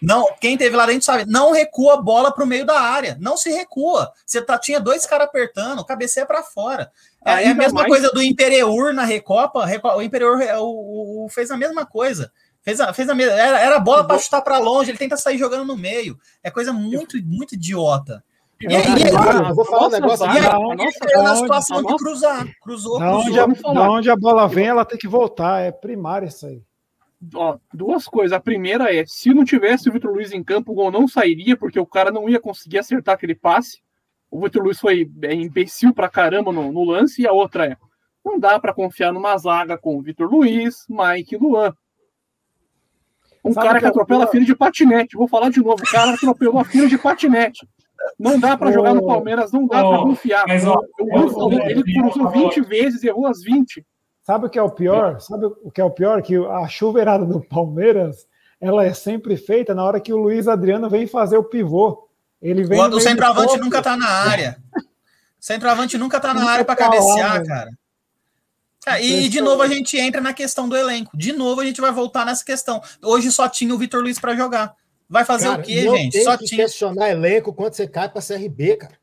Não, 0.06 0.26
quem 0.40 0.56
teve 0.56 0.76
lá 0.76 0.86
dentro 0.86 1.04
sabe, 1.04 1.24
não 1.26 1.52
recua 1.52 1.94
a 1.94 2.02
bola 2.02 2.32
para 2.32 2.44
o 2.44 2.46
meio 2.46 2.64
da 2.66 2.80
área, 2.80 3.16
não 3.20 3.36
se 3.36 3.50
recua. 3.50 4.10
Você 4.26 4.40
tá, 4.42 4.58
tinha 4.58 4.78
dois 4.80 5.06
caras 5.06 5.26
apertando, 5.26 5.84
cabeceia 5.84 6.26
para 6.26 6.42
fora. 6.42 6.90
É, 7.24 7.30
é 7.30 7.32
a 7.32 7.36
Ainda 7.38 7.54
mesma 7.54 7.80
mais- 7.80 7.88
coisa 7.88 8.10
do 8.10 8.22
Imperiur 8.22 8.92
na 8.92 9.04
Recopa. 9.04 9.64
Reco- 9.64 9.88
O 9.96 10.02
Imperiur 10.02 10.40
é, 10.42 10.58
o, 10.58 11.24
o- 11.24 11.28
fez 11.30 11.50
a 11.50 11.56
mesma 11.56 11.84
coisa. 11.86 12.30
Fez 12.62 12.80
a, 12.80 12.92
fez 12.94 13.08
a 13.08 13.14
mesma. 13.14 13.32
Era, 13.34 13.58
era 13.60 13.78
bola 13.78 14.06
para 14.06 14.18
chutar 14.18 14.40
para 14.42 14.58
longe, 14.58 14.90
ele 14.90 14.98
tenta 14.98 15.16
sair 15.16 15.36
jogando 15.38 15.64
no 15.64 15.76
meio. 15.76 16.18
É 16.42 16.50
coisa 16.50 16.72
muito, 16.72 17.16
muito 17.24 17.54
idiota. 17.54 18.24
E 18.60 18.66
aí, 18.74 18.82
É, 18.82 18.88
e 19.10 19.48
eu 19.48 19.54
vou 19.54 19.64
falar 19.64 19.88
um 19.88 19.90
negócio 19.90 20.24
e 20.24 20.28
aí, 20.30 20.46
a 21.16 21.22
na 21.22 21.36
situação 21.36 21.82
de 21.82 21.96
cruzar. 21.96 22.46
Cruzou, 22.62 22.98
Da 22.98 23.16
onde, 23.16 23.30
cruzou. 23.32 23.70
a, 23.70 23.74
da 23.74 23.90
onde 23.90 24.10
a 24.10 24.16
bola 24.16 24.48
vem, 24.48 24.66
ela 24.68 24.84
tem 24.84 24.96
que 24.96 25.08
voltar. 25.08 25.60
É 25.60 25.70
primário 25.72 26.28
isso 26.28 26.46
aí. 26.46 26.62
Ó, 27.34 27.58
duas 27.72 28.06
coisas. 28.06 28.32
A 28.32 28.40
primeira 28.40 28.94
é, 28.94 29.04
se 29.06 29.32
não 29.32 29.44
tivesse 29.44 29.88
o 29.88 29.92
Vitor 29.92 30.12
Luiz 30.12 30.32
em 30.32 30.42
campo, 30.42 30.72
o 30.72 30.74
gol 30.74 30.90
não 30.90 31.06
sairia, 31.06 31.56
porque 31.56 31.78
o 31.78 31.86
cara 31.86 32.10
não 32.10 32.28
ia 32.28 32.40
conseguir 32.40 32.78
acertar 32.78 33.14
aquele 33.14 33.34
passe. 33.34 33.82
O 34.30 34.40
Vitor 34.40 34.62
Luiz 34.62 34.80
foi 34.80 35.10
é, 35.22 35.34
imbecil 35.34 35.94
pra 35.94 36.08
caramba 36.08 36.52
no, 36.52 36.72
no 36.72 36.84
lance. 36.84 37.22
E 37.22 37.26
a 37.26 37.32
outra 37.32 37.66
é, 37.66 37.76
não 38.24 38.38
dá 38.38 38.58
pra 38.58 38.74
confiar 38.74 39.12
numa 39.12 39.36
zaga 39.38 39.78
com 39.78 39.96
o 39.96 40.02
Vitor 40.02 40.28
Luiz, 40.30 40.84
Mike 40.88 41.34
e 41.34 41.38
Luan. 41.38 41.72
Um 43.44 43.52
Sabe 43.52 43.66
cara 43.66 43.78
que 43.78 43.80
que 43.80 43.86
é 43.86 43.88
atropela 43.90 44.20
pior? 44.24 44.32
filho 44.32 44.46
de 44.46 44.56
patinete. 44.56 45.16
Vou 45.16 45.28
falar 45.28 45.50
de 45.50 45.60
novo. 45.60 45.82
O 45.82 45.90
cara 45.90 46.14
atropelou 46.14 46.58
a 46.58 46.64
filha 46.64 46.88
de 46.88 46.96
patinete. 46.96 47.68
Não 48.18 48.38
dá 48.38 48.56
pra 48.56 48.72
jogar 48.72 48.94
no 48.94 49.06
Palmeiras, 49.06 49.52
não 49.52 49.66
dá 49.66 49.78
pra 49.78 49.88
Ó, 49.88 50.02
confiar. 50.04 50.46
mas, 50.46 50.66
ó, 50.66 50.78
O 50.98 51.04
Will 51.04 51.30
falou, 51.30 51.54
ó, 51.54 51.66
ele 51.66 51.82
cruzou 51.82 52.26
ó, 52.26 52.30
20 52.30 52.60
vezes, 52.62 53.02
errou 53.04 53.26
as 53.26 53.42
20. 53.42 53.84
Sabe 54.24 54.46
o 54.46 54.50
que 54.50 54.58
é 54.58 54.62
o 54.62 54.70
pior? 54.70 55.20
Sabe 55.20 55.46
o 55.46 55.70
que 55.70 55.80
é 55.80 55.84
o 55.84 55.90
pior? 55.90 56.22
Que 56.22 56.34
a 56.36 56.66
chuveirada 56.66 57.24
do 57.26 57.40
Palmeiras 57.40 58.26
ela 58.60 58.84
é 58.84 58.94
sempre 58.94 59.36
feita 59.36 59.74
na 59.74 59.84
hora 59.84 60.00
que 60.00 60.12
o 60.12 60.16
Luiz 60.16 60.48
Adriano 60.48 60.88
vem 60.88 61.06
fazer 61.06 61.36
o 61.36 61.44
pivô. 61.44 62.08
Ele 62.40 62.64
vem 62.64 62.80
O, 62.80 63.00
centroavante 63.00 63.58
nunca 63.58 63.82
tá 63.82 63.96
na 63.96 64.08
área. 64.08 64.56
O 64.74 64.80
centroavante 65.38 65.98
nunca 65.98 66.18
tá 66.18 66.32
na 66.32 66.40
Nunca 66.40 66.52
área 66.52 66.64
pra 66.64 66.74
tá 66.74 66.86
lá, 66.86 66.90
cabecear, 66.90 67.32
velho. 67.34 67.46
cara. 67.46 67.70
Ah, 68.86 69.00
e 69.00 69.28
de 69.28 69.40
novo 69.40 69.62
a 69.62 69.66
gente 69.68 69.98
entra 69.98 70.20
na 70.20 70.32
questão 70.34 70.68
do 70.68 70.76
elenco. 70.76 71.16
De 71.16 71.32
novo 71.32 71.60
a 71.60 71.64
gente 71.64 71.80
vai 71.80 71.90
voltar 71.92 72.24
nessa 72.26 72.44
questão. 72.44 72.82
Hoje 73.02 73.30
só 73.30 73.48
tinha 73.48 73.74
o 73.74 73.78
Vitor 73.78 74.02
Luiz 74.02 74.18
pra 74.18 74.34
jogar. 74.34 74.74
Vai 75.08 75.24
fazer 75.24 75.48
Cara, 75.48 75.60
o 75.60 75.64
quê, 75.64 75.84
não 75.84 75.96
gente? 75.96 76.12
Tem 76.12 76.24
Só 76.24 76.36
que 76.36 76.44
tinha. 76.44 76.64
questionar 76.64 77.10
elenco 77.10 77.52
quando 77.52 77.74
você 77.74 77.86
cai 77.86 78.08
pra 78.08 78.22
CRB, 78.22 78.76
cara. 78.76 78.94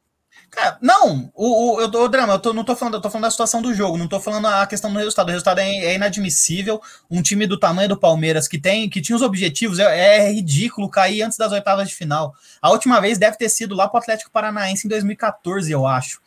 Cara, 0.52 0.78
não, 0.82 1.32
o, 1.34 1.78
o, 1.78 1.82
eu 1.82 1.88
o 1.88 2.07
drama, 2.10 2.34
eu 2.34 2.40
tô, 2.40 2.52
não 2.52 2.65
tô 2.65 2.76
falando, 2.76 2.95
eu 2.95 3.02
tô 3.02 3.10
falando 3.10 3.23
da 3.23 3.32
situação 3.32 3.61
do 3.61 3.73
jogo, 3.73 3.98
não 3.98 4.07
tô 4.07 4.19
falando 4.19 4.48
a 4.48 4.68
questão 4.68 4.91
do 4.91 4.99
resultado. 4.99 5.30
O 5.30 5.32
resultado 5.32 5.60
é, 5.60 5.69
é 5.69 5.95
inadmissível. 5.95 6.82
Um 7.10 7.22
time 7.22 7.48
do 7.48 7.57
tamanho 7.57 7.88
do 7.88 7.98
Palmeiras 7.98 8.49
que 8.49 8.60
tem, 8.60 8.90
que 8.90 8.99
tinha 8.99 9.15
os 9.15 9.22
objetivos, 9.22 9.80
é, 9.80 10.18
é 10.18 10.32
ridículo 10.32 10.90
cair 10.90 11.22
antes 11.22 11.38
das 11.38 11.53
oitavas 11.53 11.88
de 11.88 11.95
final. 11.95 12.36
A 12.61 12.69
última 12.69 12.99
vez 12.99 13.18
deve 13.18 13.38
ter 13.38 13.48
sido 13.48 13.73
lá 13.73 13.88
pro 13.88 13.98
Atlético 13.98 14.30
Paranaense 14.30 14.86
em 14.86 14.90
2014, 14.90 15.72
eu 15.72 15.88
acho. 15.88 16.19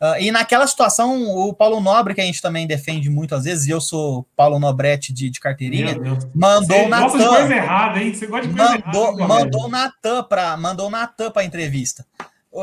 Ah, 0.00 0.20
e 0.20 0.30
naquela 0.30 0.66
situação, 0.66 1.28
o 1.28 1.52
Paulo 1.52 1.80
Nobre, 1.80 2.14
que 2.14 2.20
a 2.20 2.24
gente 2.24 2.40
também 2.40 2.66
defende 2.66 3.10
muito 3.10 3.34
às 3.34 3.44
vezes, 3.44 3.66
e 3.66 3.70
eu 3.70 3.80
sou 3.80 4.26
Paulo 4.36 4.58
Nobrete 4.58 5.12
de, 5.12 5.28
de 5.28 5.40
carteirinha, 5.40 5.96
mandou 6.34 6.86
o 6.86 6.88
gosta 6.88 7.18
de 7.18 7.24
coisa 7.24 7.48
Natan. 7.48 7.54
errada, 7.54 8.02
hein? 8.02 8.14
Você 8.14 8.26
gosta 8.26 8.46
de 8.46 8.54
coisa 8.54 8.74
errada. 8.74 8.86
Mandou, 8.86 9.20
hein, 9.20 9.26
mandou 9.26 9.64
o 9.64 9.68
Natan 9.68 10.22
para 10.24 10.56
Natan 10.56 11.30
para 11.30 11.44
entrevista. 11.44 12.06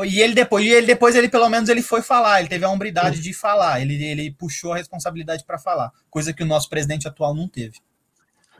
E 0.04 0.20
ele 0.20 0.34
depois, 0.34 0.64
e 0.64 0.68
ele 0.68 0.86
depois 0.86 1.14
ele 1.14 1.28
pelo 1.28 1.48
menos 1.48 1.68
ele 1.68 1.80
foi 1.80 2.02
falar, 2.02 2.40
ele 2.40 2.48
teve 2.48 2.64
a 2.64 2.68
hombridade 2.68 3.20
de 3.20 3.32
falar, 3.32 3.80
ele, 3.80 4.02
ele 4.04 4.30
puxou 4.32 4.72
a 4.72 4.76
responsabilidade 4.76 5.44
para 5.44 5.58
falar, 5.58 5.92
coisa 6.10 6.32
que 6.32 6.42
o 6.42 6.46
nosso 6.46 6.68
presidente 6.68 7.06
atual 7.06 7.34
não 7.34 7.48
teve. 7.48 7.78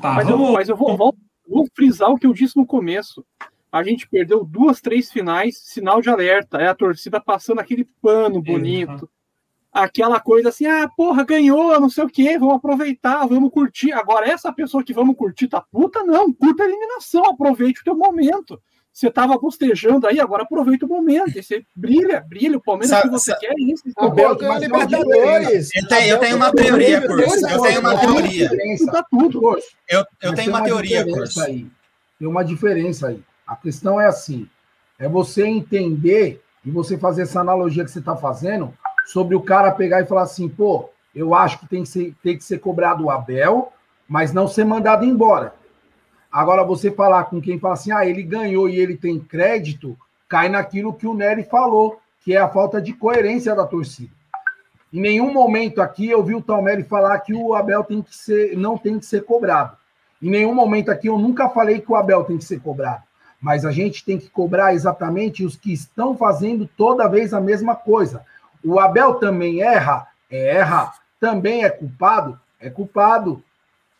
Tá, 0.00 0.12
Mas 0.12 0.28
eu, 0.28 0.36
vamos. 0.36 0.52
mas 0.52 0.68
eu 0.68 0.76
vou, 0.76 0.96
vou, 0.96 1.16
vou 1.48 1.66
frisar 1.74 2.10
o 2.10 2.18
que 2.18 2.26
eu 2.26 2.32
disse 2.32 2.56
no 2.56 2.66
começo. 2.66 3.24
A 3.72 3.82
gente 3.82 4.08
perdeu 4.08 4.44
duas, 4.44 4.80
três 4.80 5.10
finais, 5.10 5.58
sinal 5.58 6.00
de 6.00 6.08
alerta. 6.08 6.58
É 6.58 6.68
a 6.68 6.74
torcida 6.74 7.20
passando 7.20 7.60
aquele 7.60 7.84
pano 8.00 8.40
bonito. 8.40 9.08
Aquela 9.72 10.18
coisa 10.18 10.48
assim, 10.48 10.64
ah, 10.64 10.88
porra, 10.96 11.22
ganhou, 11.24 11.78
não 11.78 11.90
sei 11.90 12.04
o 12.04 12.08
quê, 12.08 12.38
vamos 12.38 12.54
aproveitar, 12.54 13.26
vamos 13.26 13.50
curtir. 13.50 13.92
Agora, 13.92 14.26
essa 14.26 14.50
pessoa 14.50 14.82
que 14.82 14.94
vamos 14.94 15.16
curtir 15.16 15.48
tá 15.48 15.60
puta, 15.60 16.02
não, 16.04 16.32
curta 16.32 16.62
a 16.62 16.66
eliminação, 16.66 17.22
aproveite 17.26 17.82
o 17.82 17.84
teu 17.84 17.94
momento. 17.94 18.58
Você 18.96 19.10
tava 19.10 19.36
bostejando 19.36 20.06
aí, 20.06 20.18
agora 20.18 20.44
aproveita 20.44 20.86
o 20.86 20.88
momento. 20.88 21.38
E 21.38 21.42
você 21.42 21.62
brilha, 21.74 22.24
brilha. 22.26 22.56
O 22.56 22.62
Palmeiras 22.62 22.96
Sa- 22.96 23.02
que 23.02 23.10
você 23.10 23.30
sa- 23.32 23.36
quer 23.36 23.50
é 23.50 23.62
isso. 23.62 23.82
Abel 23.94 24.30
Pô, 24.30 24.36
ganhou 24.36 24.54
é 24.54 24.58
Libertadores. 24.60 25.68
Eu 25.74 25.86
tenho, 25.86 26.08
eu 26.08 26.18
tenho 26.18 26.36
uma 26.36 26.46
Abel 26.46 26.64
teoria, 26.64 26.98
a 26.98 27.06
Curso. 27.06 27.46
Eu 27.46 27.60
tenho 27.60 27.60
uma 27.60 27.60
Tem 27.68 27.78
uma 27.78 27.98
teoria. 28.00 28.48
diferença. 28.48 28.92
Tá 28.92 29.04
tudo. 29.10 29.38
Curso. 29.38 29.68
Eu, 29.86 30.02
eu 30.22 30.34
tenho 30.34 30.48
uma 30.48 30.62
teoria, 30.64 31.04
diferença 31.04 31.18
Curso. 31.34 31.42
aí. 31.42 31.66
Tem 32.18 32.26
uma 32.26 32.42
diferença 32.42 33.08
aí. 33.08 33.22
A 33.46 33.54
questão 33.54 34.00
é 34.00 34.06
assim: 34.06 34.48
é 34.98 35.06
você 35.06 35.44
entender 35.46 36.40
e 36.64 36.70
você 36.70 36.96
fazer 36.96 37.22
essa 37.22 37.40
analogia 37.40 37.84
que 37.84 37.90
você 37.90 37.98
está 37.98 38.16
fazendo 38.16 38.72
sobre 39.04 39.36
o 39.36 39.42
cara 39.42 39.72
pegar 39.72 40.00
e 40.00 40.06
falar 40.06 40.22
assim, 40.22 40.48
pô, 40.48 40.88
eu 41.14 41.34
acho 41.34 41.58
que 41.58 41.68
tem 41.68 41.82
que 41.82 41.88
ser, 41.90 42.14
tem 42.22 42.38
que 42.38 42.42
ser 42.44 42.60
cobrado 42.60 43.04
o 43.04 43.10
Abel, 43.10 43.70
mas 44.08 44.32
não 44.32 44.48
ser 44.48 44.64
mandado 44.64 45.04
embora. 45.04 45.52
Agora, 46.36 46.62
você 46.62 46.90
falar 46.90 47.24
com 47.24 47.40
quem 47.40 47.58
fala 47.58 47.72
assim, 47.72 47.90
ah, 47.90 48.04
ele 48.04 48.22
ganhou 48.22 48.68
e 48.68 48.78
ele 48.78 48.94
tem 48.94 49.18
crédito, 49.18 49.96
cai 50.28 50.50
naquilo 50.50 50.92
que 50.92 51.06
o 51.06 51.14
Nery 51.14 51.44
falou, 51.44 51.98
que 52.22 52.34
é 52.34 52.36
a 52.36 52.46
falta 52.46 52.78
de 52.78 52.92
coerência 52.92 53.54
da 53.54 53.64
torcida. 53.64 54.12
Em 54.92 55.00
nenhum 55.00 55.32
momento 55.32 55.80
aqui 55.80 56.10
eu 56.10 56.22
vi 56.22 56.34
o 56.34 56.42
Talmeri 56.42 56.82
falar 56.82 57.18
que 57.20 57.32
o 57.32 57.54
Abel 57.54 57.82
tem 57.84 58.02
que 58.02 58.14
ser, 58.14 58.54
não 58.54 58.76
tem 58.76 58.98
que 58.98 59.06
ser 59.06 59.24
cobrado. 59.24 59.78
Em 60.20 60.28
nenhum 60.28 60.54
momento 60.54 60.90
aqui 60.90 61.06
eu 61.06 61.16
nunca 61.16 61.48
falei 61.48 61.80
que 61.80 61.90
o 61.90 61.96
Abel 61.96 62.22
tem 62.24 62.36
que 62.36 62.44
ser 62.44 62.60
cobrado. 62.60 63.02
Mas 63.40 63.64
a 63.64 63.72
gente 63.72 64.04
tem 64.04 64.18
que 64.18 64.28
cobrar 64.28 64.74
exatamente 64.74 65.42
os 65.42 65.56
que 65.56 65.72
estão 65.72 66.14
fazendo 66.18 66.68
toda 66.76 67.08
vez 67.08 67.32
a 67.32 67.40
mesma 67.40 67.74
coisa. 67.74 68.26
O 68.62 68.78
Abel 68.78 69.14
também 69.14 69.62
erra? 69.62 70.06
Erra. 70.30 70.92
Também 71.18 71.64
é 71.64 71.70
culpado? 71.70 72.38
É 72.60 72.68
culpado. 72.68 73.42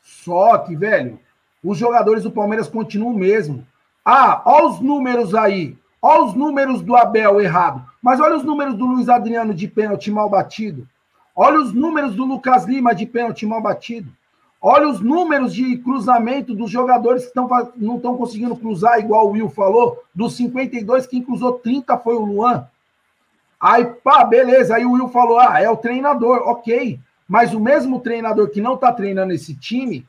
Só 0.03 0.59
que, 0.59 0.77
velho, 0.77 1.19
os 1.66 1.76
jogadores 1.76 2.22
do 2.22 2.30
Palmeiras 2.30 2.68
continuam 2.68 3.12
o 3.12 3.18
mesmo. 3.18 3.66
Ah, 4.05 4.40
olha 4.44 4.66
os 4.66 4.80
números 4.80 5.34
aí. 5.34 5.76
Olha 6.01 6.24
os 6.24 6.34
números 6.34 6.80
do 6.80 6.94
Abel 6.94 7.40
errado. 7.40 7.82
Mas 8.01 8.20
olha 8.20 8.36
os 8.36 8.44
números 8.44 8.74
do 8.74 8.86
Luiz 8.86 9.09
Adriano 9.09 9.52
de 9.52 9.66
pênalti 9.66 10.10
mal 10.10 10.30
batido. 10.30 10.86
Olha 11.34 11.60
os 11.60 11.72
números 11.72 12.14
do 12.14 12.24
Lucas 12.24 12.64
Lima 12.64 12.94
de 12.94 13.05
pênalti 13.05 13.44
mal 13.44 13.60
batido. 13.60 14.09
Olha 14.62 14.88
os 14.88 15.01
números 15.01 15.52
de 15.52 15.76
cruzamento 15.78 16.55
dos 16.55 16.70
jogadores 16.70 17.26
que 17.26 17.34
tão, 17.34 17.48
não 17.76 17.97
estão 17.97 18.16
conseguindo 18.16 18.56
cruzar, 18.56 18.98
igual 18.98 19.26
o 19.26 19.32
Will 19.32 19.51
falou. 19.51 20.02
Dos 20.14 20.36
52, 20.36 21.06
quem 21.06 21.22
cruzou 21.22 21.55
30 21.55 21.98
foi 21.98 22.14
o 22.14 22.24
Luan. 22.24 22.66
Aí, 23.60 23.84
pá, 23.84 24.24
beleza. 24.24 24.76
Aí 24.76 24.86
o 24.86 24.93
Will 24.93 25.09
falou: 25.09 25.38
ah, 25.38 25.60
é 25.60 25.68
o 25.68 25.76
treinador, 25.76 26.43
ok. 26.47 26.98
Mas 27.28 27.52
o 27.52 27.60
mesmo 27.60 28.01
treinador 28.01 28.51
que 28.51 28.60
não 28.60 28.74
está 28.74 28.93
treinando 28.93 29.32
esse 29.32 29.55
time, 29.55 30.06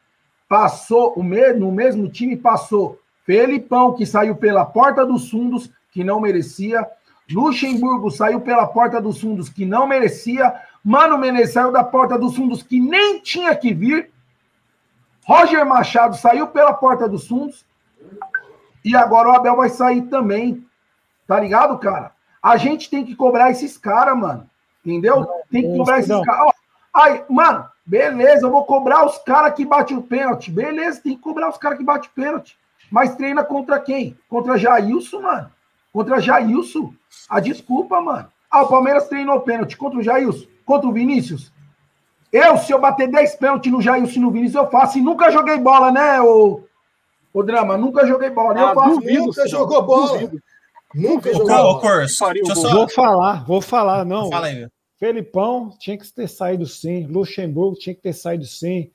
passou, 0.47 1.13
o 1.15 1.23
me, 1.23 1.53
no 1.53 1.71
mesmo 1.71 2.09
time 2.09 2.35
passou 2.35 2.99
Felipão, 3.25 3.93
que 3.93 4.05
saiu 4.05 4.35
pela 4.35 4.65
porta 4.65 5.05
dos 5.05 5.29
fundos, 5.29 5.69
que 5.91 6.01
não 6.01 6.21
merecia. 6.21 6.87
Luxemburgo 7.29 8.09
saiu 8.09 8.39
pela 8.39 8.65
porta 8.65 9.01
dos 9.01 9.19
fundos, 9.19 9.49
que 9.49 9.65
não 9.65 9.85
merecia. 9.85 10.55
Mano 10.81 11.17
Menezes 11.17 11.53
saiu 11.53 11.71
da 11.71 11.83
porta 11.83 12.17
dos 12.17 12.37
fundos, 12.37 12.63
que 12.63 12.79
nem 12.79 13.19
tinha 13.19 13.53
que 13.53 13.73
vir. 13.73 14.09
Roger 15.25 15.65
Machado 15.65 16.15
saiu 16.15 16.47
pela 16.47 16.73
porta 16.73 17.09
dos 17.09 17.27
fundos. 17.27 17.65
E 18.85 18.95
agora 18.95 19.27
o 19.27 19.31
Abel 19.33 19.57
vai 19.57 19.67
sair 19.67 20.03
também. 20.03 20.65
Tá 21.27 21.37
ligado, 21.37 21.77
cara? 21.79 22.13
A 22.41 22.55
gente 22.55 22.89
tem 22.89 23.03
que 23.03 23.13
cobrar 23.13 23.51
esses 23.51 23.77
caras, 23.77 24.17
mano. 24.17 24.49
Entendeu? 24.85 25.27
Tem 25.51 25.63
que 25.63 25.77
cobrar 25.77 25.99
esses 25.99 26.25
caras. 26.25 26.53
Ai, 26.93 27.25
mano, 27.29 27.69
beleza, 27.87 28.45
eu 28.45 28.51
vou 28.51 28.65
cobrar 28.65 29.05
os 29.05 29.17
caras 29.19 29.53
que 29.55 29.65
batem 29.65 29.97
o 29.97 30.03
pênalti. 30.03 30.51
Beleza, 30.51 31.01
tem 31.01 31.15
que 31.15 31.21
cobrar 31.21 31.49
os 31.49 31.57
caras 31.57 31.77
que 31.77 31.83
batem 31.83 32.09
o 32.09 32.13
pênalti. 32.13 32.57
Mas 32.91 33.15
treina 33.15 33.43
contra 33.43 33.79
quem? 33.79 34.17
Contra 34.29 34.57
Jailson, 34.57 35.21
mano. 35.21 35.49
Contra 35.91 36.19
Jailson. 36.19 36.93
A 37.29 37.39
desculpa, 37.39 37.99
mano. 38.01 38.27
Ah, 38.51 38.63
o 38.63 38.67
Palmeiras 38.67 39.07
treinou 39.07 39.37
o 39.37 39.41
pênalti 39.41 39.75
contra 39.77 39.99
o 39.99 40.03
Jailson, 40.03 40.45
contra 40.65 40.87
o 40.87 40.93
Vinícius. 40.93 41.51
Eu, 42.31 42.57
se 42.57 42.71
eu 42.71 42.79
bater 42.79 43.09
10 43.09 43.35
pênaltis 43.35 43.71
no 43.71 43.81
Jailson 43.81 44.19
e 44.19 44.21
no 44.21 44.31
Vinícius, 44.31 44.61
eu 44.63 44.69
faço. 44.69 44.97
E 44.97 45.01
nunca 45.01 45.31
joguei 45.31 45.57
bola, 45.57 45.91
né, 45.91 46.21
ô, 46.21 46.61
ô 47.33 47.43
Drama? 47.43 47.77
Nunca 47.77 48.05
joguei 48.05 48.29
bola. 48.29 48.53
Ah, 48.57 48.69
eu 48.71 48.75
faço. 48.75 48.89
duvido, 48.99 49.25
nunca 49.25 49.47
jogou 49.47 49.81
bola. 49.83 50.07
Duvido. 50.19 50.41
Nunca 50.95 51.33
jogou 51.33 51.47
Cor- 51.47 51.59
ô, 51.59 51.63
bola. 51.63 51.81
Corso, 51.81 52.25
Vou 52.77 52.89
falar, 52.89 53.45
vou 53.45 53.61
falar, 53.61 54.05
não. 54.05 54.29
Fala 54.29 54.47
aí, 54.47 54.55
meu. 54.55 54.69
Felipão 54.99 55.71
tinha 55.79 55.97
que 55.97 56.11
ter 56.11 56.27
saído 56.27 56.65
sim, 56.65 57.05
Luxemburgo 57.05 57.77
tinha 57.77 57.93
que 57.95 58.01
ter 58.01 58.13
saído 58.13 58.45
sim, 58.45 58.89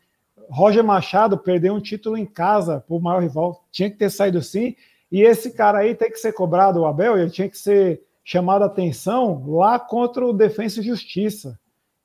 Roger 0.51 0.83
Machado 0.83 1.39
perdeu 1.39 1.75
um 1.75 1.81
título 1.81 2.17
em 2.17 2.27
casa 2.27 2.81
para 2.87 2.97
o 2.97 3.01
maior 3.01 3.23
rival, 3.23 3.65
tinha 3.71 3.89
que 3.91 3.97
ter 3.97 4.11
saído 4.11 4.43
sim, 4.43 4.75
e 5.11 5.23
esse 5.23 5.53
cara 5.53 5.79
aí 5.79 5.95
tem 5.95 6.11
que 6.11 6.19
ser 6.19 6.33
cobrado, 6.33 6.81
o 6.81 6.87
Abel, 6.87 7.17
ele 7.19 7.31
tinha 7.31 7.49
que 7.49 7.57
ser 7.59 8.03
chamado 8.25 8.63
a 8.63 8.67
atenção 8.67 9.45
lá 9.49 9.79
contra 9.79 10.25
o 10.27 10.33
Defensa 10.33 10.81
e 10.81 10.85
Justiça. 10.85 11.59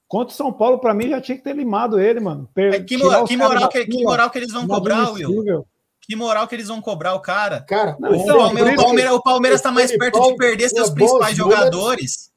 Contra 0.08 0.34
o 0.34 0.38
São 0.38 0.54
Paulo, 0.54 0.80
para 0.80 0.94
mim, 0.94 1.10
já 1.10 1.20
tinha 1.20 1.38
que 1.38 1.44
ter 1.44 1.56
limado 1.56 2.00
ele, 2.00 2.20
mano. 2.20 2.50
Per- 2.54 2.74
É, 2.74 2.80
que, 2.80 2.96
os 2.96 3.28
que, 3.28 3.38
moral 3.38 3.70
que, 3.70 3.86
que 3.86 4.04
moral 4.04 4.30
que 4.30 4.40
eles 4.40 4.52
vão 4.54 4.66
cobrar, 4.68 5.12
Will? 5.12 5.66
Que 6.02 6.16
moral 6.16 6.48
que 6.48 6.56
eles 6.56 6.70
vão 6.70 6.82
cobrar 6.82 7.14
o 7.14 7.20
cara? 7.20 7.62
Cara, 7.62 7.98
Não, 8.00 8.12
o 8.12 8.16
então, 8.16 8.36
o 8.36 8.40
Palmeiras, 8.40 8.76
por 8.76 8.82
o 8.82 8.86
Palmeiras, 8.86 9.14
o 9.14 9.22
Palmeiras 9.22 9.62
tá 9.62 9.72
mais 9.72 9.96
perto 9.98 10.22
de 10.22 10.36
perder 10.38 10.70
seus 10.70 10.90
principais 10.90 11.36
jogadores. 11.36 12.32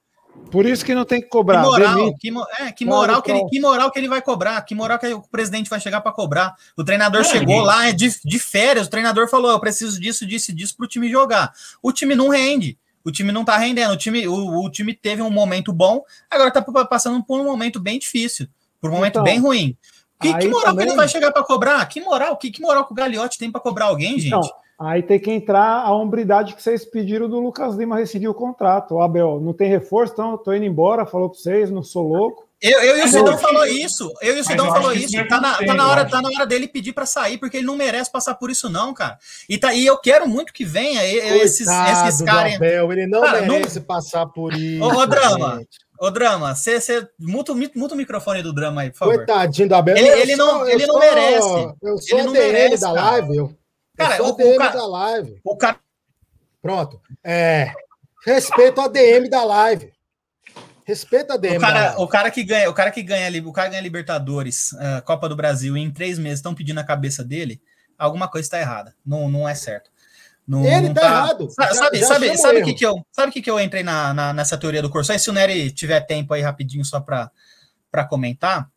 Por 0.50 0.66
isso 0.66 0.84
que 0.84 0.94
não 0.94 1.04
tem 1.04 1.20
que 1.20 1.26
Que 1.26 1.30
cobrar. 1.30 1.62
moral, 1.62 1.94
demite. 1.96 2.18
que, 2.18 2.30
mo- 2.30 2.46
é, 2.58 2.72
que, 2.72 2.84
Claro, 2.84 3.00
moral 3.00 3.22
que, 3.22 3.30
ele, 3.30 3.38
claro. 3.38 3.50
que 3.50 3.60
moral 3.60 3.90
que 3.92 3.98
ele 4.00 4.08
vai 4.08 4.20
cobrar, 4.22 4.60
que 4.62 4.74
moral 4.74 4.98
que 4.98 5.06
o 5.12 5.22
presidente 5.22 5.70
vai 5.70 5.80
chegar 5.80 6.00
para 6.00 6.10
cobrar. 6.12 6.54
O 6.76 6.82
treinador 6.84 7.20
É, 7.20 7.24
chegou 7.24 7.46
ninguém- 7.46 7.62
lá 7.64 7.88
é 7.88 7.92
de, 7.92 8.12
de 8.24 8.38
férias, 8.38 8.86
o 8.86 8.90
treinador 8.90 9.28
falou: 9.28 9.50
eu 9.52 9.60
preciso 9.60 10.00
disso, 10.00 10.26
disso 10.26 10.50
e 10.50 10.54
disso 10.54 10.76
pro 10.76 10.88
time 10.88 11.08
jogar. 11.10 11.52
O 11.80 11.92
time 11.92 12.14
não 12.16 12.28
rende, 12.28 12.76
o 13.04 13.12
time 13.12 13.30
não 13.30 13.44
tá 13.44 13.56
rendendo, 13.56 13.92
o 13.92 13.96
time, 13.96 14.26
o, 14.26 14.64
o 14.64 14.70
time 14.70 14.92
teve 14.92 15.22
um 15.22 15.30
momento 15.30 15.72
bom, 15.72 16.02
agora 16.28 16.50
tá 16.50 16.60
pa- 16.60 16.84
passando 16.84 17.22
por 17.22 17.40
um 17.40 17.44
momento 17.44 17.78
bem 17.78 17.98
difícil, 17.98 18.48
por 18.80 18.90
um 18.90 18.94
momento 18.94 19.12
Então, 19.12 19.22
bem 19.24 19.38
ruim. 19.38 19.76
Que, 20.20 20.36
que 20.36 20.48
moral 20.48 20.60
que 20.60 20.66
também- 20.72 20.86
ele 20.88 20.96
vai 20.96 21.08
chegar 21.08 21.30
para 21.32 21.42
cobrar? 21.44 21.86
Que 21.86 22.00
moral? 22.00 22.36
Que, 22.36 22.50
que 22.50 22.60
moral 22.60 22.84
que 22.86 22.92
o 22.92 22.94
Gagliotti 22.94 23.38
tem 23.38 23.50
para 23.52 23.60
cobrar 23.60 23.86
alguém, 23.86 24.18
gente? 24.18 24.26
Então, 24.26 24.40
aí 24.80 25.02
tem 25.02 25.20
que 25.20 25.30
entrar 25.30 25.82
a 25.84 25.94
hombridade 25.94 26.54
que 26.54 26.62
vocês 26.62 26.84
pediram 26.84 27.28
do 27.28 27.38
Lucas 27.38 27.74
Lima 27.76 27.98
rescindir 27.98 28.30
o 28.30 28.34
contrato. 28.34 28.94
O 28.94 29.02
Abel, 29.02 29.38
não 29.40 29.52
tem 29.52 29.68
reforço, 29.68 30.14
então 30.14 30.32
eu 30.32 30.38
tô 30.38 30.52
indo 30.54 30.64
embora, 30.64 31.04
falou 31.04 31.28
para 31.28 31.38
vocês, 31.38 31.70
não 31.70 31.82
sou 31.82 32.08
louco. 32.08 32.48
Eu, 32.62 32.78
eu 32.82 32.98
e 32.98 33.04
o 33.04 33.08
Sidão 33.08 33.38
falou 33.38 33.64
isso. 33.64 34.12
Eu 34.20 34.36
e 34.36 34.40
o 34.40 34.44
Sidão 34.44 34.66
falou 34.66 34.92
isso 34.92 35.16
Tá 35.28 35.40
na, 35.40 35.54
tá, 35.56 35.72
na 35.74 35.88
hora, 35.88 36.04
tá 36.04 36.20
na 36.20 36.28
hora 36.28 36.46
dele 36.46 36.68
pedir 36.68 36.92
pra 36.92 37.06
sair, 37.06 37.38
porque 37.38 37.56
ele 37.56 37.66
não 37.66 37.74
merece 37.74 38.12
passar 38.12 38.34
por 38.34 38.50
isso, 38.50 38.68
não, 38.68 38.92
cara. 38.92 39.16
E, 39.48 39.56
tá, 39.56 39.72
e 39.72 39.86
eu 39.86 39.96
quero 39.96 40.28
muito 40.28 40.52
que 40.52 40.62
venha 40.62 41.02
esses, 41.06 41.66
esses 41.66 42.22
caras. 42.22 42.56
Abel, 42.56 42.92
ele 42.92 43.06
não 43.06 43.22
Cara, 43.22 43.42
não- 43.42 43.54
merece 43.54 43.80
passar 43.80 44.26
por 44.26 44.52
isso. 44.52 44.84
Ô, 44.84 44.88
ô, 44.88 45.06
Drama, 45.06 45.56
gente. 45.56 45.78
Ô, 45.98 46.10
Drama, 46.10 46.54
você 46.54 47.08
muta, 47.18 47.54
muta 47.74 47.94
o 47.94 47.96
microfone 47.96 48.42
do 48.42 48.52
Drama 48.54 48.82
aí, 48.82 48.90
por 48.90 48.98
favor. 48.98 49.14
Coitadinho 49.16 49.68
do 49.68 49.74
Abel. 49.74 49.96
Ele- 49.96 50.08
ele 50.08 50.36
não- 50.36 50.60
eu 50.60 50.68
ele 50.68 50.86
não 50.86 50.94
sou- 50.94 51.00
merece. 51.00 51.74
Eu 51.82 51.98
sou 51.98 52.18
Ele 52.18 52.26
não 52.26 52.32
merece, 52.32 52.80
da 52.82 52.86
cara. 52.94 53.10
live. 53.10 53.36
Eu, 53.36 53.54
Cara, 54.00 54.16
eu 54.18 54.24
sou 54.24 54.26
o- 54.26 54.30
o 54.30 54.40
ADM 54.40 54.58
cara- 54.58 54.72
da 54.72 54.86
live. 54.86 55.40
O 55.44 55.56
cara 55.56 55.76
Pronto. 56.62 57.00
É, 57.24 57.72
respeito 58.24 58.80
a 58.80 58.84
ADM 58.84 59.28
da 59.30 59.42
live. 59.44 59.92
Respeito 60.84 61.30
a 61.30 61.34
ADM 61.34 61.56
O 61.56 61.60
cara, 61.60 62.00
o 62.00 62.08
cara 62.08 62.30
que 62.30 62.42
ganha, 62.44 62.68
o 62.68 62.74
cara 62.74 62.90
que 62.90 63.02
ganha, 63.02 63.42
o 63.46 63.52
cara 63.52 63.68
ganha 63.70 63.80
Libertadores, 63.80 64.72
eh, 64.74 65.00
Copa 65.02 65.28
do 65.28 65.36
Brasil 65.36 65.76
e 65.76 65.80
em 65.80 65.90
três 65.90 66.18
meses 66.18 66.38
estão 66.40 66.54
pedindo 66.54 66.78
a 66.80 66.84
cabeça 66.84 67.24
dele, 67.24 67.62
alguma 67.98 68.28
coisa 68.28 68.44
está 68.46 68.58
errada. 68.60 68.94
Não, 69.06 69.28
não 69.30 69.48
é 69.48 69.54
certo. 69.54 69.90
Não, 70.46 70.64
Ele 70.64 70.88
não 70.88 70.94
tá 70.94 71.02
errado. 71.02 71.48
Sa- 71.50 71.66
Já- 71.68 71.74
Sabe, 71.74 71.98
já 71.98 72.06
sabe, 72.08 72.36
sabe 72.36 72.56
erro. 72.58 72.66
que 72.66 72.74
que 72.74 72.84
eu, 72.84 73.06
sabe 73.12 73.32
que 73.32 73.40
que 73.40 73.50
eu 73.50 73.60
entrei 73.60 73.82
na, 73.84 74.12
na- 74.12 74.32
nessa 74.32 74.58
teoria 74.58 74.82
do 74.82 74.90
curso? 74.90 75.12
Aí 75.12 75.18
se 75.18 75.30
o 75.30 75.32
Nery 75.32 75.70
tiver 75.70 76.00
tempo 76.00 76.34
aí 76.34 76.42
rapidinho 76.42 76.84
só 76.84 76.98
para 77.00 77.30
para 77.90 78.04
comentar. 78.04 78.68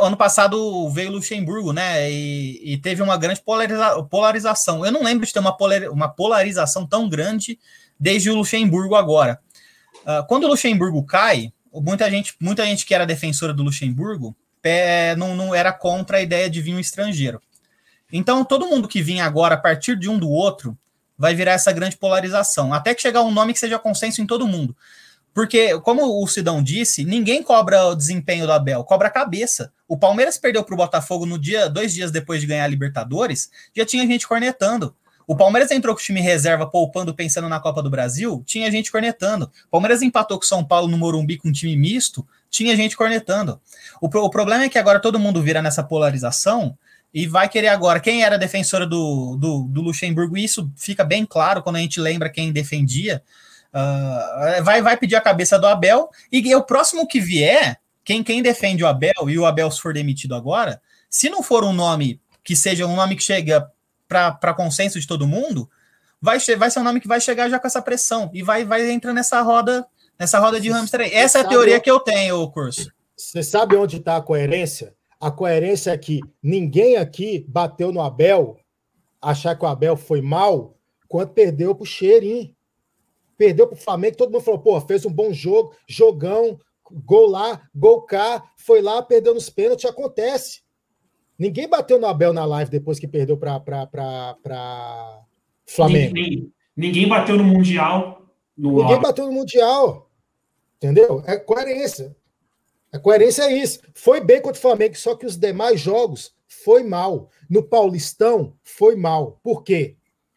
Ano 0.00 0.16
passado 0.16 0.88
veio 0.90 1.12
Luxemburgo, 1.12 1.72
né? 1.72 2.10
E, 2.10 2.74
e 2.74 2.78
teve 2.78 3.02
uma 3.02 3.16
grande 3.16 3.40
polariza- 3.42 4.02
polarização. 4.04 4.84
Eu 4.84 4.92
não 4.92 5.02
lembro 5.02 5.26
de 5.26 5.32
ter 5.32 5.38
uma, 5.38 5.56
polar- 5.56 5.90
uma 5.90 6.08
polarização 6.08 6.86
tão 6.86 7.08
grande 7.08 7.58
desde 7.98 8.30
o 8.30 8.34
Luxemburgo 8.34 8.94
agora. 8.94 9.40
Ah, 10.06 10.24
quando 10.28 10.44
o 10.44 10.48
Luxemburgo 10.48 11.02
cai, 11.04 11.52
muita 11.72 12.10
gente, 12.10 12.34
muita 12.40 12.64
gente 12.64 12.84
que 12.86 12.94
era 12.94 13.06
defensora 13.06 13.52
do 13.52 13.62
Luxemburgo 13.62 14.36
é, 14.62 15.14
não, 15.16 15.34
não 15.36 15.54
era 15.54 15.72
contra 15.72 16.18
a 16.18 16.22
ideia 16.22 16.48
de 16.48 16.60
vir 16.60 16.74
um 16.74 16.80
estrangeiro. 16.80 17.40
Então, 18.12 18.44
todo 18.44 18.66
mundo 18.66 18.86
que 18.86 19.02
vinha 19.02 19.24
agora, 19.24 19.54
a 19.54 19.58
partir 19.58 19.98
de 19.98 20.08
um 20.08 20.18
do 20.18 20.28
outro, 20.30 20.78
vai 21.18 21.34
virar 21.34 21.52
essa 21.52 21.72
grande 21.72 21.96
polarização. 21.96 22.72
Até 22.72 22.94
que 22.94 23.02
chegar 23.02 23.22
um 23.22 23.30
nome 23.30 23.52
que 23.52 23.58
seja 23.58 23.78
consenso 23.78 24.22
em 24.22 24.26
todo 24.26 24.46
mundo. 24.46 24.76
Porque, 25.34 25.78
como 25.80 26.22
o 26.22 26.26
Sidão 26.28 26.62
disse, 26.62 27.04
ninguém 27.04 27.42
cobra 27.42 27.86
o 27.88 27.94
desempenho 27.96 28.46
do 28.46 28.52
Abel, 28.52 28.84
cobra 28.84 29.08
a 29.08 29.10
cabeça. 29.10 29.72
O 29.88 29.98
Palmeiras 29.98 30.38
perdeu 30.38 30.62
para 30.62 30.74
o 30.74 30.78
Botafogo 30.78 31.26
no 31.26 31.38
dia, 31.38 31.68
dois 31.68 31.92
dias 31.92 32.12
depois 32.12 32.40
de 32.40 32.46
ganhar 32.46 32.64
a 32.64 32.68
Libertadores, 32.68 33.50
já 33.76 33.84
tinha 33.84 34.06
gente 34.06 34.28
cornetando. 34.28 34.94
O 35.26 35.34
Palmeiras 35.34 35.70
entrou 35.70 35.94
com 35.94 36.00
o 36.00 36.04
time 36.04 36.20
reserva 36.20 36.66
poupando, 36.66 37.14
pensando 37.14 37.48
na 37.48 37.58
Copa 37.58 37.82
do 37.82 37.90
Brasil, 37.90 38.44
tinha 38.46 38.70
gente 38.70 38.92
cornetando. 38.92 39.50
O 39.66 39.70
Palmeiras 39.70 40.02
empatou 40.02 40.38
com 40.38 40.44
o 40.44 40.46
São 40.46 40.62
Paulo 40.62 40.86
no 40.86 40.96
Morumbi 40.98 41.36
com 41.36 41.48
um 41.48 41.52
time 41.52 41.76
misto, 41.76 42.24
tinha 42.48 42.76
gente 42.76 42.96
cornetando. 42.96 43.60
O, 44.00 44.08
pro- 44.08 44.22
o 44.22 44.30
problema 44.30 44.64
é 44.64 44.68
que 44.68 44.78
agora 44.78 45.00
todo 45.00 45.18
mundo 45.18 45.42
vira 45.42 45.60
nessa 45.60 45.82
polarização 45.82 46.78
e 47.12 47.26
vai 47.26 47.48
querer 47.48 47.68
agora. 47.68 47.98
Quem 48.00 48.22
era 48.22 48.38
defensora 48.38 48.86
do, 48.86 49.36
do, 49.36 49.62
do 49.64 49.80
Luxemburgo, 49.80 50.36
isso 50.36 50.70
fica 50.76 51.02
bem 51.02 51.24
claro 51.26 51.62
quando 51.62 51.76
a 51.76 51.80
gente 51.80 52.00
lembra 52.00 52.30
quem 52.30 52.52
defendia, 52.52 53.22
ah, 53.74 54.60
vai, 54.62 54.80
vai 54.80 54.96
pedir 54.96 55.16
a 55.16 55.20
cabeça 55.20 55.58
do 55.58 55.66
Abel, 55.66 56.08
e 56.30 56.54
o 56.54 56.62
próximo 56.62 57.08
que 57.08 57.20
vier, 57.20 57.80
quem, 58.04 58.22
quem 58.22 58.40
defende 58.40 58.84
o 58.84 58.86
Abel 58.86 59.28
e 59.28 59.36
o 59.36 59.44
Abel 59.44 59.68
se 59.70 59.80
for 59.80 59.92
demitido 59.92 60.34
agora, 60.34 60.80
se 61.10 61.28
não 61.28 61.42
for 61.42 61.64
um 61.64 61.72
nome 61.72 62.20
que 62.44 62.54
seja 62.54 62.86
um 62.86 62.94
nome 62.94 63.16
que 63.16 63.22
chega 63.22 63.68
para 64.06 64.54
consenso 64.54 65.00
de 65.00 65.06
todo 65.06 65.26
mundo, 65.26 65.68
vai, 66.20 66.38
vai 66.56 66.70
ser 66.70 66.78
um 66.78 66.84
nome 66.84 67.00
que 67.00 67.08
vai 67.08 67.20
chegar 67.20 67.48
já 67.48 67.58
com 67.58 67.66
essa 67.66 67.82
pressão 67.82 68.30
e 68.32 68.42
vai, 68.42 68.64
vai 68.64 68.88
entrar 68.90 69.12
nessa 69.12 69.40
roda, 69.42 69.84
nessa 70.18 70.38
roda 70.38 70.60
de 70.60 70.70
hamster 70.70 71.00
aí. 71.00 71.12
Essa 71.12 71.38
é 71.38 71.40
a 71.40 71.48
teoria 71.48 71.80
que 71.80 71.90
eu 71.90 71.98
tenho, 71.98 72.48
curso. 72.50 72.92
Você 73.16 73.42
sabe 73.42 73.74
onde 73.76 73.96
está 73.96 74.16
a 74.16 74.22
coerência? 74.22 74.94
A 75.20 75.30
coerência 75.30 75.90
é 75.90 75.98
que 75.98 76.20
ninguém 76.42 76.96
aqui 76.96 77.44
bateu 77.48 77.90
no 77.90 78.02
Abel, 78.02 78.56
achar 79.20 79.56
que 79.56 79.64
o 79.64 79.68
Abel 79.68 79.96
foi 79.96 80.20
mal, 80.20 80.76
quando 81.08 81.30
perdeu 81.30 81.74
para 81.74 81.82
o 81.82 81.86
Cheirinho. 81.86 82.54
Perdeu 83.36 83.66
para 83.66 83.74
o 83.74 83.80
Flamengo, 83.80 84.16
todo 84.16 84.32
mundo 84.32 84.42
falou, 84.42 84.60
pô, 84.60 84.80
fez 84.80 85.04
um 85.04 85.12
bom 85.12 85.32
jogo, 85.32 85.74
jogão, 85.88 86.58
gol 87.04 87.26
lá, 87.26 87.62
gol 87.74 88.02
cá, 88.02 88.44
foi 88.56 88.80
lá, 88.80 89.02
perdeu 89.02 89.34
nos 89.34 89.50
pênaltis, 89.50 89.84
acontece. 89.84 90.62
Ninguém 91.38 91.68
bateu 91.68 91.98
no 91.98 92.06
Abel 92.06 92.32
na 92.32 92.44
live 92.44 92.70
depois 92.70 92.98
que 92.98 93.08
perdeu 93.08 93.36
para 93.36 93.60
Flamengo. 95.66 96.14
Ninguém, 96.14 96.52
ninguém 96.76 97.08
bateu 97.08 97.36
no 97.36 97.44
Mundial. 97.44 98.24
No 98.56 98.70
Ninguém 98.70 98.96
Abel. 98.96 99.00
bateu 99.00 99.26
no 99.26 99.32
Mundial. 99.32 100.10
Entendeu? 100.76 101.22
É 101.26 101.36
coerência. 101.36 102.14
A 102.92 102.98
coerência 102.98 103.42
é 103.42 103.52
isso. 103.52 103.80
Foi 103.94 104.20
bem 104.20 104.40
contra 104.40 104.58
o 104.58 104.62
Flamengo, 104.62 104.94
só 104.96 105.16
que 105.16 105.26
os 105.26 105.36
demais 105.36 105.80
jogos 105.80 106.32
foi 106.46 106.84
mal. 106.84 107.28
No 107.50 107.64
Paulistão, 107.64 108.54
foi 108.62 108.94
mal. 108.94 109.40
Por 109.42 109.64
quê? 109.64 109.96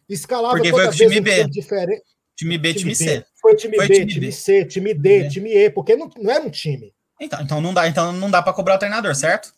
Escalava 0.10 0.56
Porque 0.56 0.72
toda 0.72 0.86
foi 0.86 0.92
vez 0.92 1.12
um 1.12 1.14
time 1.14 1.50
diferente. 1.52 2.04
Time 2.38 2.58
B, 2.58 2.74
time, 2.74 2.96
C. 2.96 3.26
Foi 3.42 3.56
time 3.56 3.76
Foi 3.76 3.88
B, 3.88 3.94
time 3.96 4.14
time. 4.14 4.32
C, 4.32 4.64
time 4.64 4.94
D, 4.94 5.28
time 5.28 5.52
E, 5.52 5.70
porque 5.72 5.96
não, 5.96 6.10
não 6.18 6.32
era 6.32 6.44
um 6.46 6.50
time. 6.52 6.94
Então, 7.20 7.42
então 7.42 7.60
não 7.60 7.74
dá, 7.74 7.88
então 7.88 8.14
não 8.14 8.30
dá 8.30 8.44
para 8.44 8.54
cobrar 8.54 8.76
o 8.76 8.78
treinador, 8.78 9.16
certo? 9.16 9.52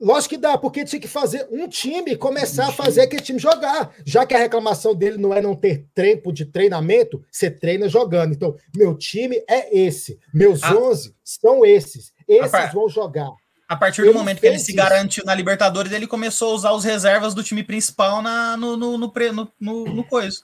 Lógico 0.00 0.34
que 0.34 0.40
dá, 0.40 0.56
porque 0.56 0.84
tinha 0.84 1.00
que 1.00 1.08
fazer 1.08 1.46
um 1.50 1.68
time 1.68 2.12
e 2.12 2.16
começar 2.16 2.68
a 2.68 2.72
fazer 2.72 3.02
aquele 3.02 3.22
time 3.22 3.38
jogar. 3.38 3.92
Já 4.04 4.24
que 4.24 4.34
a 4.34 4.38
reclamação 4.38 4.94
dele 4.94 5.16
não 5.18 5.34
é 5.34 5.40
não 5.40 5.54
ter 5.54 5.86
tempo 5.94 6.32
de 6.32 6.44
treinamento, 6.44 7.24
você 7.30 7.50
treina 7.50 7.88
jogando. 7.88 8.32
Então, 8.32 8.56
meu 8.76 8.96
time 8.96 9.42
é 9.48 9.76
esse. 9.76 10.18
Meus 10.32 10.62
Ah. 10.62 10.74
11 10.76 11.14
são 11.24 11.64
esses. 11.64 12.12
Esses 12.28 12.52
Rapaz, 12.52 12.72
vão 12.72 12.88
jogar. 12.88 13.30
A 13.68 13.76
partir 13.76 14.02
do 14.02 14.08
Ele 14.08 14.18
momento 14.18 14.40
que 14.40 14.46
ele 14.46 14.54
fez 14.56 14.66
se 14.66 14.72
isso. 14.72 14.76
garantiu 14.76 15.24
na 15.24 15.34
Libertadores, 15.34 15.92
ele 15.92 16.06
começou 16.06 16.50
a 16.50 16.54
usar 16.54 16.72
os 16.72 16.84
reservas 16.84 17.32
do 17.32 17.42
time 17.42 17.62
principal 17.62 18.20
na, 18.22 18.56
no, 18.56 18.76
no, 18.76 18.98
no, 18.98 19.12
no, 19.32 19.52
no, 19.60 19.84
no 19.86 20.04
coisa. 20.04 20.40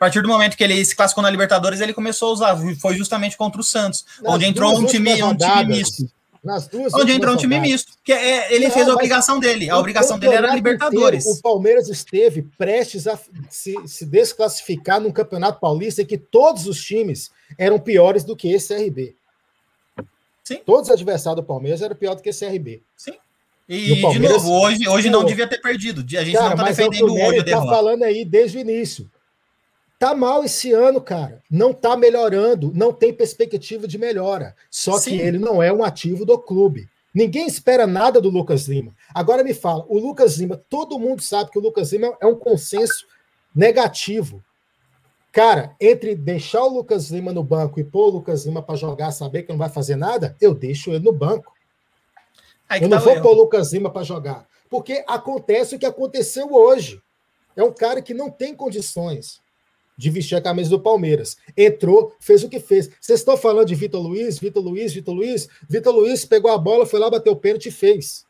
A 0.00 0.04
partir 0.06 0.22
do 0.22 0.28
momento 0.28 0.56
que 0.56 0.64
ele 0.64 0.82
se 0.82 0.96
classificou 0.96 1.20
na 1.22 1.28
Libertadores, 1.28 1.78
ele 1.82 1.92
começou 1.92 2.30
a 2.30 2.32
usar. 2.32 2.56
Foi 2.80 2.96
justamente 2.96 3.36
contra 3.36 3.60
o 3.60 3.62
Santos, 3.62 4.06
Nas 4.22 4.34
onde 4.34 4.46
entrou 4.46 4.74
um 4.78 4.86
time, 4.86 5.22
um 5.22 5.36
time 5.36 5.64
misto. 5.66 6.10
Nas 6.42 6.66
duas 6.66 6.94
Onde 6.94 7.12
entrou 7.12 7.34
um 7.34 7.36
time 7.36 7.56
rodadas. 7.56 7.70
misto. 7.70 7.92
Que 8.02 8.14
é, 8.14 8.54
ele 8.54 8.66
Não, 8.68 8.72
fez 8.72 8.88
a 8.88 8.94
obrigação 8.94 9.38
dele. 9.38 9.68
A 9.68 9.78
obrigação 9.78 10.18
dele 10.18 10.36
era 10.36 10.52
a 10.52 10.54
Libertadores. 10.54 11.26
inteiro, 11.26 11.38
o 11.38 11.42
Palmeiras 11.42 11.90
esteve 11.90 12.40
prestes 12.56 13.06
a 13.06 13.18
se, 13.50 13.74
se 13.86 14.06
desclassificar 14.06 15.02
num 15.02 15.12
campeonato 15.12 15.60
paulista 15.60 16.00
em 16.00 16.06
que 16.06 16.16
todos 16.16 16.66
os 16.66 16.82
times 16.82 17.30
eram 17.58 17.78
piores 17.78 18.24
do 18.24 18.34
que 18.34 18.50
esse 18.50 18.74
CRB. 18.74 19.14
Sim. 20.42 20.62
Todos 20.64 20.88
os 20.88 20.94
adversários 20.94 21.42
do 21.42 21.46
Palmeiras 21.46 21.82
eram 21.82 21.94
piores 21.94 22.16
do 22.20 22.22
que 22.22 22.30
esse 22.30 22.46
CRB. 22.46 22.80
E, 23.68 23.92
E 23.92 24.02
o 24.02 24.10
de 24.10 24.18
novo, 24.18 24.50
hoje, 24.50 24.88
hoje 24.88 25.10
não 25.10 25.26
devia 25.26 25.46
ter 25.46 25.58
perdido. 25.60 26.00
A 26.18 26.24
gente 26.24 26.32
Cara, 26.38 26.48
não 26.48 26.56
tá 26.56 26.62
mas 26.62 26.78
é 26.78 26.86
o 26.86 26.90
que 26.90 26.96
defendendo 27.00 27.22
o 27.22 27.28
hoje 27.28 27.36
tá 27.38 27.44
derrota. 27.44 27.68
falando 27.70 28.02
aí 28.02 28.24
desde 28.24 28.56
o 28.56 28.60
início. 28.62 29.10
Tá 30.00 30.14
mal 30.14 30.42
esse 30.42 30.72
ano, 30.72 30.98
cara. 30.98 31.42
Não 31.50 31.74
tá 31.74 31.94
melhorando, 31.94 32.72
não 32.74 32.90
tem 32.90 33.12
perspectiva 33.12 33.86
de 33.86 33.98
melhora. 33.98 34.56
Só 34.70 34.96
Sim. 34.96 35.10
que 35.10 35.22
ele 35.22 35.38
não 35.38 35.62
é 35.62 35.70
um 35.70 35.84
ativo 35.84 36.24
do 36.24 36.38
clube. 36.38 36.88
Ninguém 37.14 37.46
espera 37.46 37.86
nada 37.86 38.18
do 38.18 38.30
Lucas 38.30 38.66
Lima. 38.66 38.96
Agora 39.14 39.44
me 39.44 39.52
fala, 39.52 39.84
o 39.90 39.98
Lucas 39.98 40.38
Lima, 40.38 40.56
todo 40.70 40.98
mundo 40.98 41.20
sabe 41.20 41.50
que 41.50 41.58
o 41.58 41.60
Lucas 41.60 41.92
Lima 41.92 42.16
é 42.18 42.26
um 42.26 42.34
consenso 42.34 43.06
negativo. 43.54 44.42
Cara, 45.30 45.76
entre 45.78 46.14
deixar 46.14 46.62
o 46.62 46.72
Lucas 46.72 47.10
Lima 47.10 47.30
no 47.30 47.44
banco 47.44 47.78
e 47.78 47.84
pôr 47.84 48.06
o 48.06 48.10
Lucas 48.12 48.46
Lima 48.46 48.62
para 48.62 48.76
jogar, 48.76 49.12
saber 49.12 49.42
que 49.42 49.50
não 49.50 49.58
vai 49.58 49.68
fazer 49.68 49.96
nada, 49.96 50.34
eu 50.40 50.54
deixo 50.54 50.92
ele 50.92 51.04
no 51.04 51.12
banco. 51.12 51.52
Eu 52.70 52.88
não 52.88 52.96
tá 52.96 53.04
vou 53.04 53.12
erro. 53.12 53.22
pôr 53.22 53.32
o 53.32 53.36
Lucas 53.42 53.70
Lima 53.74 53.90
para 53.90 54.02
jogar. 54.02 54.48
Porque 54.70 55.04
acontece 55.06 55.76
o 55.76 55.78
que 55.78 55.84
aconteceu 55.84 56.54
hoje. 56.54 57.02
É 57.54 57.62
um 57.62 57.72
cara 57.72 58.00
que 58.00 58.14
não 58.14 58.30
tem 58.30 58.54
condições 58.54 59.42
de 60.00 60.08
vestir 60.08 60.34
a 60.34 60.40
camisa 60.40 60.70
do 60.70 60.80
Palmeiras. 60.80 61.36
Entrou, 61.54 62.16
fez 62.18 62.42
o 62.42 62.48
que 62.48 62.58
fez. 62.58 62.88
Vocês 62.98 63.20
estão 63.20 63.36
falando 63.36 63.66
de 63.66 63.74
Vitor 63.74 64.00
Luiz, 64.00 64.38
Vitor 64.38 64.64
Luiz, 64.64 64.94
Vitor 64.94 65.14
Luiz. 65.14 65.46
Vitor 65.68 65.94
Luiz 65.94 66.24
pegou 66.24 66.50
a 66.50 66.56
bola, 66.56 66.86
foi 66.86 66.98
lá, 66.98 67.10
bateu 67.10 67.34
o 67.34 67.36
pênalti 67.36 67.66
e 67.66 67.70
fez. 67.70 68.24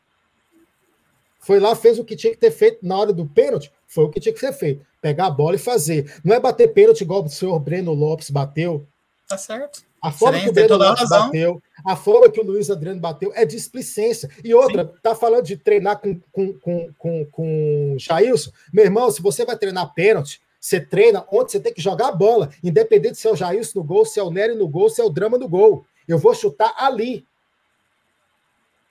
Foi 1.38 1.60
lá, 1.60 1.76
fez 1.76 1.96
o 2.00 2.04
que 2.04 2.16
tinha 2.16 2.32
que 2.32 2.40
ter 2.40 2.50
feito 2.50 2.80
na 2.82 2.98
hora 2.98 3.12
do 3.12 3.24
pênalti. 3.24 3.70
Foi 3.86 4.04
o 4.04 4.08
que 4.08 4.18
tinha 4.18 4.32
que 4.32 4.40
ser 4.40 4.52
feito. 4.52 4.84
Pegar 5.00 5.26
a 5.26 5.30
bola 5.30 5.54
e 5.54 5.60
fazer. 5.60 6.12
Não 6.24 6.34
é 6.34 6.40
bater 6.40 6.72
pênalti 6.72 7.02
igual 7.02 7.24
o 7.24 7.28
senhor 7.28 7.56
Breno 7.60 7.94
Lopes 7.94 8.30
bateu. 8.30 8.84
Tá 9.28 9.38
certo. 9.38 9.84
A 10.02 10.10
forma 10.10 10.38
Você 10.38 10.44
que 10.44 10.50
o 10.50 10.52
Breno 10.52 10.76
Lopes 10.76 11.02
razão. 11.02 11.26
bateu, 11.26 11.62
a 11.86 11.94
forma 11.94 12.28
que 12.30 12.40
o 12.40 12.44
Luiz 12.44 12.68
Adriano 12.68 13.00
bateu 13.00 13.30
é 13.32 13.44
displicência. 13.44 14.28
E 14.42 14.52
outra, 14.52 14.92
tá 15.00 15.14
falando 15.14 15.44
de 15.44 15.56
treinar 15.56 16.00
com, 16.00 16.18
com, 16.32 16.52
com, 16.54 16.92
com, 16.98 17.26
com 17.26 17.96
Jailson. 17.96 18.50
Meu 18.72 18.84
irmão, 18.84 19.08
se 19.08 19.22
você 19.22 19.44
vai 19.44 19.56
treinar 19.56 19.94
pênalti, 19.94 20.40
você 20.60 20.78
treina 20.78 21.26
onde 21.32 21.50
você 21.50 21.58
tem 21.58 21.72
que 21.72 21.80
jogar 21.80 22.08
a 22.08 22.12
bola, 22.12 22.50
independente 22.62 23.16
se 23.16 23.26
é 23.26 23.32
o 23.32 23.36
Jailson 23.36 23.78
no 23.78 23.84
gol, 23.84 24.04
se 24.04 24.20
é 24.20 24.22
o 24.22 24.30
Nery 24.30 24.54
no 24.54 24.68
gol, 24.68 24.90
se 24.90 25.00
é 25.00 25.04
o 25.04 25.08
Drama 25.08 25.38
no 25.38 25.48
gol. 25.48 25.86
Eu 26.06 26.18
vou 26.18 26.34
chutar 26.34 26.74
ali. 26.76 27.24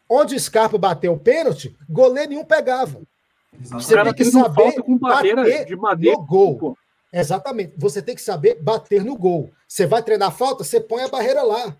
Onde 0.09 0.35
o 0.35 0.39
Scarpa 0.39 0.79
bateu 0.79 1.13
o 1.13 1.19
pênalti, 1.19 1.77
goleiro 1.87 2.31
nenhum 2.31 2.43
pegava. 2.43 2.99
Exato. 3.61 3.83
Você 3.83 4.03
tem 4.03 4.13
que 4.13 4.25
saber 4.25 4.81
com 4.81 4.97
bater 4.97 5.65
de 5.65 5.75
madeira, 5.75 6.17
no 6.17 6.25
gol. 6.25 6.57
pô. 6.57 6.77
Exatamente. 7.13 7.73
Você 7.77 8.01
tem 8.01 8.15
que 8.15 8.21
saber 8.21 8.55
bater 8.55 9.03
no 9.03 9.15
gol. 9.15 9.51
Você 9.67 9.85
vai 9.85 10.01
treinar 10.01 10.35
falta, 10.35 10.63
você 10.63 10.79
põe 10.79 11.03
a 11.03 11.07
barreira 11.07 11.43
lá. 11.43 11.75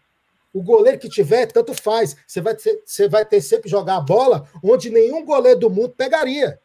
O 0.54 0.62
goleiro 0.62 1.00
que 1.00 1.10
tiver, 1.10 1.48
tanto 1.48 1.74
faz. 1.74 2.16
Você 2.28 2.42
vai, 2.42 2.56
ter, 2.56 2.82
você 2.86 3.08
vai 3.08 3.26
ter 3.26 3.42
sempre 3.42 3.64
que 3.64 3.70
jogar 3.70 3.98
a 3.98 4.02
bola 4.02 4.48
onde 4.64 4.92
nenhum 4.92 5.26
goleiro 5.26 5.60
do 5.60 5.70
mundo 5.70 5.90
pegaria. 5.90 6.60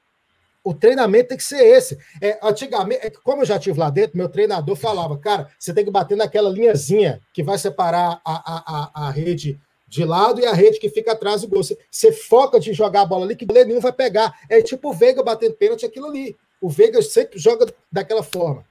O 0.65 0.73
treinamento 0.73 1.29
tem 1.29 1.37
que 1.37 1.45
ser 1.45 1.63
esse. 1.63 1.99
É, 2.23 2.39
antigamente, 2.43 3.07
é, 3.07 3.11
como 3.11 3.43
eu 3.43 3.47
já 3.47 3.59
tive 3.59 3.79
lá 3.79 3.91
dentro, 3.91 4.17
meu 4.17 4.31
treinador 4.31 4.75
falava, 4.75 5.19
cara, 5.19 5.51
você 5.59 5.75
tem 5.75 5.85
que 5.85 5.91
bater 5.91 6.17
naquela 6.17 6.49
linhazinha 6.49 7.21
que 7.35 7.43
vai 7.43 7.59
separar 7.59 8.19
a, 8.25 8.33
a, 8.35 8.63
a, 9.05 9.09
a 9.09 9.11
rede 9.11 9.61
de 9.87 10.05
lado 10.05 10.41
e 10.41 10.47
a 10.47 10.55
rede 10.55 10.81
que 10.81 10.89
fica 10.89 11.13
atrás 11.13 11.43
do 11.43 11.49
gol. 11.49 11.63
Você, 11.63 11.79
você 11.91 12.11
foca 12.11 12.59
de 12.59 12.73
jogar 12.73 13.03
a 13.03 13.07
bola 13.07 13.27
ali, 13.27 13.37
que 13.37 13.45
goleiro 13.45 13.69
nenhum 13.69 13.81
vai 13.81 13.93
pegar. 13.93 14.35
É 14.49 14.63
tipo 14.63 14.89
o 14.89 14.95
Veiga 14.95 15.23
batendo 15.23 15.55
pênalti, 15.55 15.85
aquilo 15.85 16.07
ali. 16.07 16.35
O 16.61 16.69
Veiga 16.71 17.03
sempre 17.03 17.39
joga 17.39 17.67
daquela 17.93 18.23
forma. 18.23 18.65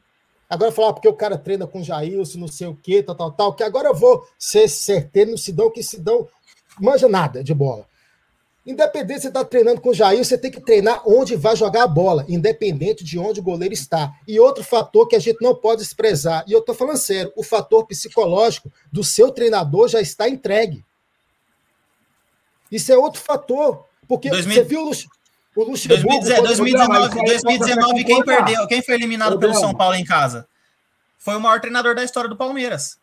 Agora 0.50 0.72
falar 0.72 0.90
ah, 0.90 0.94
porque 0.94 1.08
o 1.08 1.14
cara 1.14 1.38
treina 1.38 1.66
com 1.66 1.82
Jailson, 1.82 2.40
não 2.40 2.48
sei 2.48 2.68
o 2.68 2.76
quê, 2.76 3.02
tal, 3.02 3.16
tal, 3.16 3.32
tal, 3.32 3.54
que 3.54 3.64
agora 3.64 3.90
eu 3.90 3.96
vou 3.96 4.28
ser 4.38 4.68
certeiro 4.68 5.32
no 5.32 5.38
Sidão, 5.38 5.72
que 5.72 5.82
Sidão 5.82 6.28
manja 6.80 7.08
nada 7.08 7.44
de 7.44 7.54
bola. 7.54 7.88
Independente 8.66 9.16
se 9.16 9.22
você 9.24 9.28
está 9.28 9.44
treinando 9.44 9.82
com 9.82 9.90
o 9.90 9.94
Jair, 9.94 10.24
você 10.24 10.38
tem 10.38 10.50
que 10.50 10.62
treinar 10.62 11.02
onde 11.06 11.36
vai 11.36 11.54
jogar 11.54 11.84
a 11.84 11.88
bola, 11.88 12.26
independente 12.30 13.04
de 13.04 13.20
onde 13.20 13.42
o 13.42 13.44
goleiro 13.44 13.74
está. 13.74 14.14
E 14.26 14.40
outro 14.40 14.64
fator 14.64 15.06
que 15.08 15.18
a 15.18 15.20
gente 15.20 15.42
não 15.42 15.54
pode 15.54 15.82
desprezar, 15.82 16.46
e 16.48 16.54
eu 16.54 16.60
estou 16.60 16.74
falando 16.74 16.98
sério, 16.98 17.34
o 17.36 17.44
fator 17.44 17.86
psicológico 17.86 18.72
do 18.90 19.04
seu 19.04 19.32
treinador 19.32 19.90
já 19.90 20.00
está 20.00 20.30
entregue. 20.30 20.84
Isso 22.72 22.92
é 22.92 22.98
outro 22.98 23.22
fator. 23.22 23.86
Porque 24.08 24.30
2000... 24.30 24.56
você 24.56 24.64
viu 24.64 24.82
o, 24.82 24.86
Lux... 24.86 25.08
o 25.56 25.64
Luxemburgo... 25.64 26.26
2019, 26.26 27.26
2019 27.26 28.04
quem 28.06 28.24
perdeu, 28.24 28.68
quem 28.68 28.82
foi 28.82 28.96
eliminado 28.96 29.38
pelo 29.38 29.54
São 29.54 29.74
Paulo 29.76 29.96
em 29.96 30.06
casa? 30.06 30.48
Foi 31.18 31.36
o 31.36 31.40
maior 31.40 31.60
treinador 31.60 31.96
da 31.96 32.04
história 32.04 32.30
do 32.30 32.36
Palmeiras. 32.36 32.98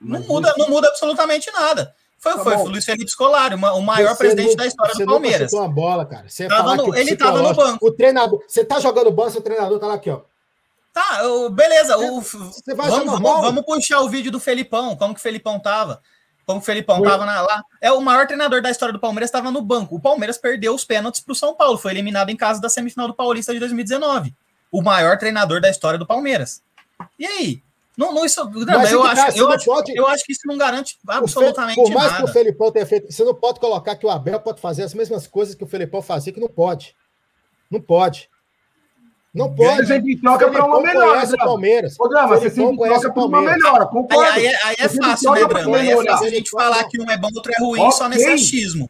Não 0.00 0.20
muda, 0.20 0.54
não 0.56 0.68
muda 0.68 0.88
absolutamente 0.88 1.50
nada. 1.52 1.94
Foi, 2.18 2.34
tá 2.34 2.42
foi 2.42 2.56
o 2.56 2.64
Luiz 2.64 2.84
Felipe 2.84 3.10
Scolari, 3.10 3.54
o 3.54 3.80
maior 3.80 4.10
você 4.10 4.18
presidente 4.18 4.48
não, 4.48 4.56
da 4.56 4.66
história 4.66 4.94
do 4.94 5.06
Palmeiras. 5.06 5.50
Você 5.50 5.56
uma 5.56 5.68
bola, 5.68 6.04
cara. 6.04 6.28
Você 6.28 6.48
tava 6.48 6.74
no, 6.74 6.96
ele 6.96 7.12
estava 7.12 7.40
no 7.40 7.54
banco. 7.54 7.86
O 7.86 7.92
treinador, 7.92 8.42
você 8.46 8.64
tá 8.64 8.80
jogando 8.80 9.10
banco, 9.12 9.38
o 9.38 9.40
treinador 9.40 9.78
tá 9.78 9.86
lá 9.86 9.94
aqui, 9.94 10.10
ó. 10.10 10.22
Tá, 10.92 11.20
beleza. 11.52 11.96
O, 11.96 12.20
você 12.20 12.74
vai 12.74 12.90
vamos, 12.90 13.20
vamos, 13.20 13.40
vamos, 13.40 13.64
puxar 13.64 14.00
o 14.00 14.08
vídeo 14.08 14.32
do 14.32 14.40
Felipão, 14.40 14.96
como 14.96 15.14
que 15.14 15.20
o 15.20 15.22
Felipão 15.22 15.60
tava. 15.60 16.02
Como 16.44 16.58
que 16.58 16.64
o 16.64 16.66
Felipão 16.66 16.96
foi. 16.98 17.06
tava 17.06 17.24
na, 17.24 17.40
lá. 17.40 17.62
É 17.80 17.92
o 17.92 18.00
maior 18.00 18.26
treinador 18.26 18.60
da 18.60 18.70
história 18.70 18.92
do 18.92 18.98
Palmeiras, 18.98 19.28
estava 19.28 19.52
no 19.52 19.62
banco. 19.62 19.94
O 19.94 20.00
Palmeiras 20.00 20.38
perdeu 20.38 20.74
os 20.74 20.84
pênaltis 20.84 21.20
para 21.20 21.32
o 21.32 21.36
São 21.36 21.54
Paulo, 21.54 21.78
foi 21.78 21.92
eliminado 21.92 22.30
em 22.30 22.36
casa 22.36 22.60
da 22.60 22.68
semifinal 22.68 23.06
do 23.06 23.14
Paulista 23.14 23.52
de 23.52 23.60
2019. 23.60 24.34
O 24.72 24.82
maior 24.82 25.18
treinador 25.18 25.60
da 25.60 25.70
história 25.70 25.98
do 25.98 26.06
Palmeiras. 26.06 26.62
E 27.16 27.26
aí? 27.26 27.62
Não, 27.98 28.14
não, 28.14 28.24
isso, 28.24 28.44
não, 28.44 28.62
eu, 28.84 29.02
acho, 29.02 29.36
eu, 29.36 29.50
acho, 29.50 29.64
pode, 29.64 29.92
eu 29.92 30.06
acho 30.06 30.24
que 30.24 30.30
isso 30.30 30.42
não 30.46 30.56
garante 30.56 30.96
absolutamente 31.04 31.76
nada. 31.76 31.88
Por 31.88 31.92
mais 31.92 32.12
nada. 32.12 32.24
que 32.24 32.30
o 32.30 32.32
Felipão 32.32 32.70
tenha 32.70 32.86
feito, 32.86 33.10
você 33.10 33.24
não 33.24 33.34
pode 33.34 33.58
colocar 33.58 33.96
que 33.96 34.06
o 34.06 34.08
Abel 34.08 34.38
pode 34.38 34.60
fazer 34.60 34.84
as 34.84 34.94
mesmas 34.94 35.26
coisas 35.26 35.56
que 35.56 35.64
o 35.64 35.66
Felipão 35.66 36.00
fazia, 36.00 36.32
que 36.32 36.38
não 36.38 36.48
pode. 36.48 36.94
Não 37.68 37.80
pode. 37.80 38.30
Não 39.34 39.52
pode. 39.52 39.78
Você 39.78 39.94
sempre 39.94 40.16
troca 40.16 40.48
para 40.48 40.64
uma 40.64 40.80
melhor. 40.80 41.14
Conhece 41.14 41.34
o 41.34 41.38
Palmeiras. 41.38 41.96
Ô, 41.98 42.06
Drama, 42.06 42.36
você 42.36 42.50
sempre 42.50 42.76
troca 42.76 43.12
para 43.12 43.24
uma 43.24 43.42
melhor. 43.42 43.90
Concordo. 43.90 44.30
Aí, 44.30 44.46
aí, 44.46 44.54
aí 44.62 44.76
é 44.78 44.88
fácil, 44.88 45.32
né, 45.32 45.44
Drama? 45.44 45.76
Aí 45.76 45.90
é 45.90 46.04
fácil 46.04 46.26
a 46.26 46.30
gente 46.30 46.50
falar 46.50 46.84
que 46.84 47.02
um 47.02 47.10
é 47.10 47.18
bom, 47.18 47.28
outro 47.34 47.52
é 47.52 47.60
ruim, 47.60 47.80
okay. 47.80 47.92
só 47.98 48.08
nesse 48.08 48.28
achismo. 48.28 48.88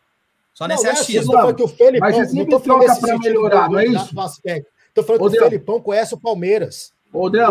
Só 0.53 0.69
nesse 0.69 0.85
não, 0.85 0.93
achismo. 0.93 1.33
Não, 1.33 1.55
que 1.55 1.63
o 1.63 1.69
Felipão, 1.69 2.11
Mas 2.11 2.15
você 2.15 2.27
sempre 2.27 2.61
troca 2.61 3.01
para 3.01 3.19
melhorar, 3.19 3.71
não 3.71 3.79
é 3.79 3.87
isso? 3.87 4.15
Estou 4.89 5.03
falando 5.03 5.31
que 5.31 5.39
o 5.39 5.41
Felipão 5.41 5.81
conhece 5.81 6.13
o 6.13 6.21
Palmeiras. 6.21 6.93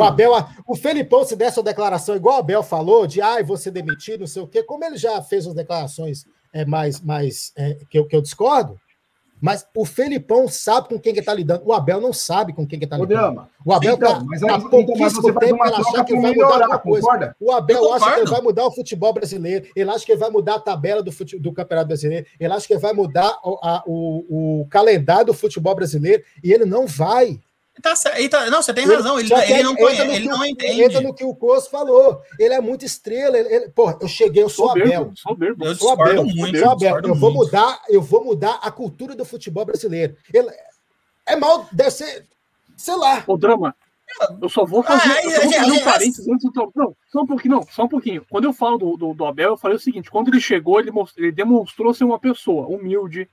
O 0.01 0.03
Abel, 0.03 0.31
o 0.67 0.75
Felipão, 0.75 1.23
se 1.25 1.35
der 1.35 1.51
sua 1.51 1.63
declaração, 1.63 2.15
igual 2.15 2.37
o 2.37 2.39
Abel 2.39 2.63
falou, 2.63 3.07
de 3.07 3.21
ai, 3.21 3.41
ah, 3.41 3.45
você 3.45 3.71
demitido, 3.71 4.21
não 4.21 4.27
sei 4.27 4.41
o 4.41 4.47
quê, 4.47 4.61
como 4.61 4.83
ele 4.85 4.97
já 4.97 5.21
fez 5.21 5.47
as 5.47 5.53
declarações 5.53 6.25
é, 6.53 6.63
mais, 6.65 7.01
mais 7.01 7.51
é, 7.55 7.77
que, 7.89 7.97
eu, 7.97 8.05
que 8.05 8.15
eu 8.15 8.21
discordo, 8.21 8.79
mas 9.39 9.67
o 9.75 9.85
Felipão 9.85 10.47
sabe 10.47 10.89
com 10.89 10.99
quem 10.99 11.13
que 11.13 11.19
está 11.19 11.33
lidando. 11.33 11.61
O 11.63 11.71
Abel 11.71 12.01
não 12.01 12.11
sabe 12.11 12.53
com 12.53 12.65
quem 12.65 12.79
que 12.79 12.85
está 12.85 12.97
lidando. 12.97 13.47
O 13.63 13.71
Abel 13.71 13.93
está 13.93 14.09
então, 14.09 14.25
mas 14.25 14.41
tá 14.41 14.59
pouquíssimo 14.59 15.39
tempo 15.39 15.57
para 15.57 15.77
achar 15.77 16.03
que 16.03 16.19
vai 16.19 16.33
mudar 16.33 16.53
alguma 16.53 16.79
coisa. 16.79 17.01
Concorda? 17.01 17.35
O 17.39 17.51
Abel 17.51 17.93
acha 17.93 18.13
que 18.13 18.19
ele 18.21 18.29
vai 18.31 18.41
mudar 18.41 18.65
o 18.65 18.71
futebol 18.71 19.13
brasileiro, 19.13 19.67
ele 19.75 19.89
acha 19.89 20.05
que 20.05 20.11
ele 20.11 20.19
vai 20.19 20.29
mudar 20.31 20.55
a 20.55 20.59
tabela 20.59 21.03
do, 21.03 21.11
fute, 21.11 21.37
do 21.37 21.53
Campeonato 21.53 21.87
Brasileiro, 21.87 22.25
ele 22.39 22.51
acha 22.51 22.65
que 22.65 22.73
ele 22.73 22.81
vai 22.81 22.93
mudar 22.93 23.37
o, 23.43 23.59
a, 23.61 23.83
o, 23.85 24.61
o 24.61 24.67
calendário 24.69 25.27
do 25.27 25.33
futebol 25.33 25.75
brasileiro, 25.75 26.23
e 26.43 26.51
ele 26.51 26.65
não 26.65 26.87
vai. 26.87 27.39
Tá, 27.81 27.93
tá, 28.29 28.49
não, 28.49 28.61
você 28.61 28.73
tem 28.73 28.85
razão. 28.85 29.19
Ele, 29.19 29.31
ele, 29.33 29.63
não, 29.63 29.75
conhece, 29.75 30.01
ele 30.01 30.27
não 30.27 30.45
entende. 30.45 30.83
Entra 30.83 31.01
no 31.01 31.13
que 31.13 31.23
o 31.23 31.35
Coço 31.35 31.69
falou. 31.69 32.21
Ele 32.39 32.53
é 32.53 32.61
muito 32.61 32.83
estrela. 32.83 33.37
Ele, 33.37 33.53
ele, 33.53 33.69
porra, 33.69 33.97
eu 34.01 34.07
cheguei, 34.07 34.41
eu 34.41 34.49
sou 34.49 34.69
soberbo, 34.69 34.93
Abel. 34.93 35.11
Soberbo. 35.15 35.65
Eu 35.65 35.75
sou 35.75 35.91
Abel. 35.91 36.25
Muito, 36.25 36.59
sou 36.59 36.71
Abel. 36.71 36.99
Eu 37.03 37.15
vou 37.15 37.31
mudar, 37.31 37.81
eu 37.89 38.01
vou 38.01 38.23
mudar 38.23 38.59
a 38.61 38.71
cultura 38.71 39.15
do 39.15 39.23
futebol 39.23 39.65
brasileiro. 39.65 40.15
Ele, 40.33 40.49
é 41.25 41.35
mal, 41.35 41.67
deve 41.71 41.91
ser, 41.91 42.25
sei 42.75 42.95
lá. 42.95 43.23
O 43.27 43.37
drama. 43.37 43.75
Eu 44.41 44.49
só 44.49 44.65
vou 44.65 44.81
fazer, 44.81 45.11
ah, 45.11 45.23
eu 45.23 45.31
vou 45.31 45.51
fazer 45.51 45.71
um 45.71 45.83
parênteses 45.83 46.27
antes 46.27 46.51
do. 46.51 46.71
Não, 46.73 46.95
só 47.11 47.21
um 47.21 47.27
pouquinho, 47.27 47.55
não, 47.55 47.67
só 47.69 47.83
um 47.83 47.87
pouquinho. 47.89 48.25
Quando 48.29 48.45
eu 48.45 48.53
falo 48.53 48.77
do, 48.77 48.97
do, 48.97 49.13
do 49.13 49.25
Abel, 49.25 49.51
eu 49.51 49.57
falei 49.57 49.77
o 49.77 49.79
seguinte: 49.79 50.09
quando 50.09 50.29
ele 50.29 50.39
chegou, 50.39 50.79
ele, 50.79 50.91
most, 50.91 51.13
ele 51.19 51.31
demonstrou 51.31 51.93
ser 51.93 52.05
uma 52.05 52.17
pessoa 52.17 52.67
humilde, 52.67 53.29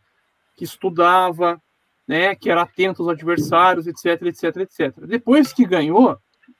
que 0.57 0.65
estudava, 0.65 1.62
né, 2.06 2.35
que 2.35 2.51
era 2.51 2.62
atento 2.62 3.02
aos 3.02 3.10
adversários, 3.10 3.86
etc, 3.86 4.22
etc, 4.22 4.56
etc. 4.59 5.06
Depois 5.06 5.52
que 5.52 5.64
ganhou, 5.64 6.16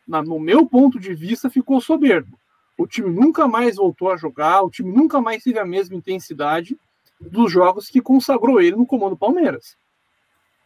na, 0.06 0.22
no 0.22 0.38
meu 0.38 0.66
ponto 0.66 0.98
de 0.98 1.14
vista, 1.14 1.50
ficou 1.50 1.80
soberbo. 1.80 2.38
O 2.76 2.86
time 2.86 3.10
nunca 3.10 3.46
mais 3.46 3.76
voltou 3.76 4.10
a 4.10 4.16
jogar, 4.16 4.62
o 4.62 4.70
time 4.70 4.90
nunca 4.90 5.20
mais 5.20 5.42
teve 5.42 5.58
a 5.58 5.64
mesma 5.64 5.96
intensidade 5.96 6.76
dos 7.20 7.50
jogos 7.50 7.88
que 7.88 8.00
consagrou 8.00 8.60
ele 8.60 8.76
no 8.76 8.86
comando 8.86 9.16
Palmeiras. 9.16 9.76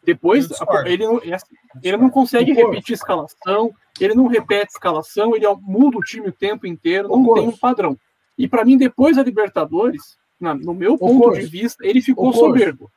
Depois, 0.03 0.49
ele 0.87 1.05
não, 1.05 1.21
é 1.23 1.35
assim, 1.35 1.55
ele 1.83 1.97
não 1.97 2.09
consegue 2.09 2.53
repetir 2.53 2.95
escalação, 2.95 3.75
ele 4.01 4.15
não 4.15 4.27
repete 4.27 4.73
escalação, 4.73 5.37
ele 5.37 5.45
muda 5.61 5.99
o 5.99 6.03
time 6.03 6.29
o 6.29 6.33
tempo 6.33 6.67
inteiro, 6.67 7.09
não 7.09 7.35
tem 7.35 7.49
um 7.49 7.57
padrão. 7.57 7.99
E 8.37 8.49
para 8.49 8.65
mim, 8.65 8.79
depois 8.79 9.17
da 9.17 9.23
Libertadores, 9.23 10.17
no 10.41 10.73
meu 10.73 10.97
ponto 10.97 11.33
de 11.33 11.47
vista, 11.47 11.85
ele 11.85 12.01
ficou 12.01 12.33
soberbo. 12.33 12.91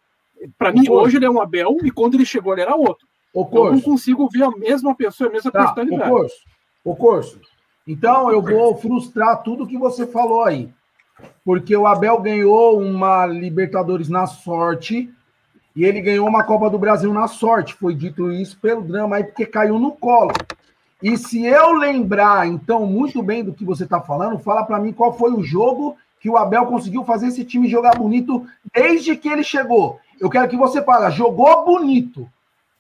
Para 0.58 0.72
mim, 0.72 0.90
hoje 0.90 1.18
ele 1.18 1.26
é 1.26 1.30
um 1.30 1.42
Abel 1.42 1.78
e 1.84 1.92
quando 1.92 2.16
ele 2.16 2.26
chegou 2.26 2.54
ele 2.54 2.62
era 2.62 2.76
outro. 2.76 3.08
O 3.34 3.46
curso. 3.46 3.68
Eu 3.68 3.74
não 3.74 3.82
consigo 3.82 4.30
ver 4.30 4.44
a 4.44 4.52
mesma 4.52 4.96
pessoa, 4.96 5.30
a 5.30 5.34
mesma 5.34 5.52
tá, 5.52 5.64
personalidade. 5.64 6.12
O 6.12 6.14
curso. 6.14 6.36
O 6.84 6.96
curso. 6.96 7.42
Então 7.88 8.32
eu 8.32 8.42
vou 8.42 8.76
frustrar 8.78 9.42
tudo 9.44 9.68
que 9.68 9.78
você 9.78 10.06
falou 10.06 10.44
aí. 10.44 10.70
Porque 11.46 11.76
o 11.76 11.86
Abel 11.86 12.20
ganhou 12.20 12.80
uma 12.80 13.26
Libertadores 13.26 14.10
na 14.10 14.26
sorte 14.26 15.10
e 15.76 15.86
ele 15.86 16.02
ganhou 16.02 16.28
uma 16.28 16.44
Copa 16.44 16.70
do 16.70 16.80
Brasil 16.80 17.14
na 17.14 17.28
sorte. 17.28 17.74
Foi 17.74 17.94
dito 17.94 18.32
isso 18.32 18.58
pelo 18.60 18.82
drama 18.82 19.18
aí, 19.18 19.24
porque 19.24 19.46
caiu 19.46 19.80
no 19.80 19.92
colo. 19.92 20.32
E 21.02 21.18
se 21.18 21.44
eu 21.46 21.74
lembrar, 21.74 22.48
então, 22.48 22.86
muito 22.86 23.24
bem 23.24 23.44
do 23.44 23.54
que 23.54 23.66
você 23.66 23.86
está 23.86 24.00
falando, 24.00 24.38
fala 24.38 24.64
para 24.64 24.80
mim 24.80 24.94
qual 24.94 25.18
foi 25.18 25.32
o 25.32 25.42
jogo 25.42 25.96
que 26.20 26.30
o 26.30 26.38
Abel 26.38 26.68
conseguiu 26.68 27.04
fazer 27.04 27.28
esse 27.28 27.44
time 27.44 27.68
jogar 27.68 27.98
bonito 27.98 28.46
desde 28.72 29.16
que 29.16 29.28
ele 29.28 29.44
chegou. 29.44 30.00
Eu 30.22 30.30
quero 30.30 30.48
que 30.48 30.56
você 30.56 30.84
fale, 30.84 31.12
jogou 31.12 31.66
bonito. 31.66 32.30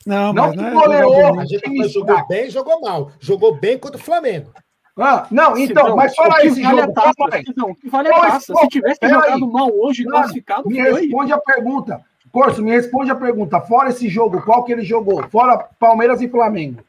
Não, 0.05 0.31
não, 0.31 0.53
não 0.53 0.67
é 0.67 0.71
goleou. 0.71 1.39
A 1.39 1.45
gente 1.45 1.89
jogou 1.89 2.27
bem 2.27 2.49
jogou 2.49 2.79
mal. 2.79 3.11
Jogou 3.19 3.55
bem 3.55 3.79
contra 3.79 3.97
o 3.97 4.03
Flamengo. 4.03 4.51
Ah, 4.97 5.25
não, 5.31 5.57
então, 5.57 5.89
não, 5.89 5.95
mas 5.95 6.13
fala 6.13 6.45
esse 6.45 6.61
vale 6.61 6.81
jogo. 6.81 6.93
Taça, 6.93 7.13
não, 7.55 7.73
que 7.73 7.89
vale 7.89 8.09
a 8.09 8.19
taça. 8.19 8.53
Se 8.53 8.67
tivesse 8.67 8.99
jogado 9.01 9.45
aí. 9.45 9.51
mal 9.51 9.69
hoje, 9.73 10.03
Mano, 10.03 10.17
classificado, 10.17 10.69
me 10.69 10.75
foi. 10.75 11.01
responde 11.01 11.33
a 11.33 11.37
pergunta. 11.39 12.01
Corso, 12.31 12.61
me 12.61 12.71
responde 12.71 13.09
a 13.09 13.15
pergunta. 13.15 13.59
Fora 13.61 13.89
esse 13.89 14.07
jogo, 14.07 14.41
qual 14.43 14.63
que 14.63 14.71
ele 14.71 14.83
jogou? 14.83 15.27
Fora 15.29 15.57
Palmeiras 15.79 16.21
e 16.21 16.29
Flamengo. 16.29 16.83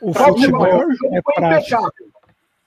O 0.00 0.12
futebol 0.14 0.60
o 0.60 0.62
maior 0.62 0.90
jogo 0.92 1.16
é 1.16 1.22
foi 1.22 1.44
impecável. 1.44 1.90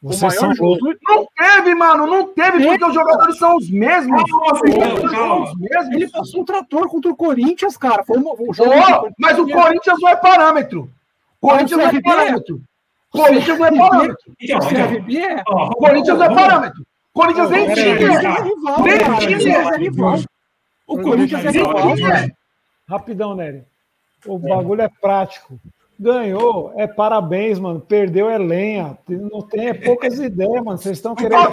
Vocês 0.02 0.34
são 0.36 0.56
jogo... 0.56 0.78
Não 1.08 1.28
teve, 1.38 1.76
mano, 1.76 2.08
não 2.08 2.28
teve, 2.28 2.66
porque 2.66 2.86
os 2.86 2.94
jogadores 2.94 3.38
são 3.38 3.58
os 3.58 3.70
mesmos. 3.70 4.24
Calma, 4.32 5.10
calma. 5.12 5.44
Os 5.44 5.60
mesmos. 5.60 5.96
Ele 5.96 6.10
passou 6.10 6.42
um 6.42 6.46
trator 6.46 6.88
contra 6.88 7.12
o 7.12 7.16
Corinthians, 7.16 7.76
cara. 7.76 8.04
Foi 8.06 8.18
um, 8.18 8.34
um 8.40 8.54
jogo 8.54 8.72
oh, 8.72 9.10
mas 9.18 9.38
o 9.38 9.48
Corinthians 9.48 9.98
não 10.00 10.10
é 10.10 10.16
parâmetro. 10.16 10.90
Corinthians 11.42 11.80
não 11.80 11.88
é 11.88 12.02
parâmetro. 12.02 12.62
Corinthians 13.12 13.60
não 13.60 13.66
é 13.66 13.78
parâmetro. 13.78 14.36
Corinthians 15.78 16.18
não 16.18 16.26
é 16.26 16.36
parâmetro. 16.36 16.86
Corinthians 17.14 17.50
nem 17.50 17.74
tinha. 17.74 17.96
Nem 18.80 19.38
tinha. 19.38 20.26
O 20.88 21.02
Corinthians 21.02 21.44
é 21.44 21.50
rival. 21.50 21.96
Rapidão, 22.88 23.36
Nery. 23.36 23.64
O 24.26 24.40
bagulho 24.40 24.82
é 24.82 24.90
prático. 25.02 25.60
Ganhou, 26.00 26.72
é 26.78 26.88
parabéns, 26.88 27.60
mano. 27.60 27.82
Perdeu 27.82 28.30
é 28.30 28.38
lenha. 28.38 28.98
Não 29.08 29.42
tem 29.42 29.68
é 29.68 29.74
poucas 29.74 30.18
ideias, 30.18 30.64
mano. 30.64 30.78
Vocês 30.78 30.98
estão 30.98 31.14
querendo. 31.14 31.50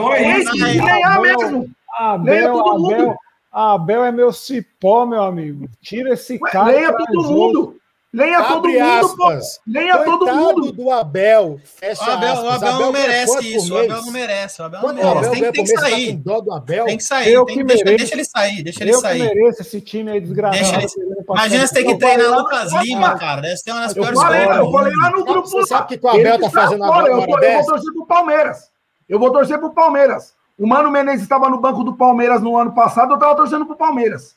ganhar 0.79 1.21
mesmo. 1.21 1.69
Abel, 1.99 2.69
Abel, 2.69 3.17
Abel 3.51 4.05
é 4.05 4.13
meu 4.13 4.33
cipó, 4.33 5.05
meu 5.05 5.23
amigo. 5.23 5.69
Tira 5.81 6.13
esse 6.13 6.35
Ué, 6.35 6.51
cara. 6.51 6.71
Leia 6.71 6.93
todo 6.93 7.23
mundo. 7.23 7.77
Leia 8.17 8.43
todo 8.45 8.67
mundo, 8.69 9.17
pô. 9.17 9.25
aspas. 9.27 9.61
Leia 9.67 9.99
todo 10.05 10.27
mundo. 10.35 10.73
do 10.73 10.91
Abel. 10.91 11.61
Fecha 11.65 12.03
O 12.03 12.11
Abel, 12.15 12.35
o 12.35 12.49
aspas. 12.49 12.63
Abel 12.63 12.81
não 12.81 12.93
merece 12.93 13.55
isso. 13.57 13.75
O? 13.75 13.79
Abel 13.79 14.03
não 14.03 14.11
merece. 14.11 14.63
O 14.63 14.65
Abel 14.65 14.81
não 14.81 14.89
o 14.89 14.91
Abel 14.91 15.05
merece. 15.15 15.41
Tem, 15.41 15.53
tem 15.53 15.65
que 15.65 15.73
tá 15.75 15.81
sair. 15.81 16.13
dó 16.17 16.41
do 16.41 16.53
Abel? 16.55 16.85
Tem 16.87 16.97
que 16.97 17.05
sair. 17.05 17.33
Eu 17.33 17.45
tem- 17.45 17.57
que 17.59 17.65
deixa, 17.65 17.85
deixa 17.85 18.15
ele 18.15 18.25
sair. 18.25 18.63
Deixa 18.63 18.83
ele 18.85 18.93
Eu 18.95 19.01
sair. 19.01 19.19
mereço 19.23 19.61
esse 19.63 19.81
time 19.83 20.11
aí 20.11 20.21
desgraçado. 20.21 20.79
Deixa 20.79 20.99
ele- 21.01 21.15
Imagina 21.29 21.67
você 21.67 21.75
ter 21.75 21.85
que 21.85 21.93
Eu 21.93 21.99
treinar 21.99 22.31
lá- 22.31 22.37
Lucas 22.39 22.73
Olha, 22.73 22.83
Lima, 22.83 23.19
cara. 23.19 23.43
Deve 23.43 23.57
ser 23.59 23.71
uma 23.73 23.81
das 23.83 23.91
Eu 23.97 24.03
piores 24.03 24.21
falei, 24.21 24.45
coisas. 24.47 24.65
eu 24.65 24.73
falei 24.73 24.93
lá 24.97 25.11
no 25.11 25.25
grupo. 25.25 25.49
Você 25.49 25.67
sabe 25.67 25.95
o 25.95 25.99
que 25.99 26.07
o 26.07 26.09
Abel 26.09 26.39
tá 26.39 26.47
está 26.47 26.51
fazendo 26.63 26.85
agora? 26.85 27.09
Eu, 27.09 27.21
eu 27.21 27.27
vou 27.27 27.67
torcer 27.67 27.93
pro 27.93 28.07
Palmeiras. 28.07 28.71
Eu 29.09 29.19
vou 29.19 29.31
torcer 29.31 29.59
pro 29.59 29.71
Palmeiras. 29.75 30.35
O 30.59 30.67
Mano 30.67 30.91
Menezes 30.91 31.23
estava 31.23 31.51
no 31.51 31.61
banco 31.61 31.85
do 31.85 31.95
Palmeiras 31.95 32.41
no 32.41 32.57
ano 32.57 32.73
passado, 32.73 33.11
eu 33.11 33.17
estava 33.17 33.37
torcendo 33.37 33.67
pro 33.67 33.77
Palmeiras. 33.77 34.35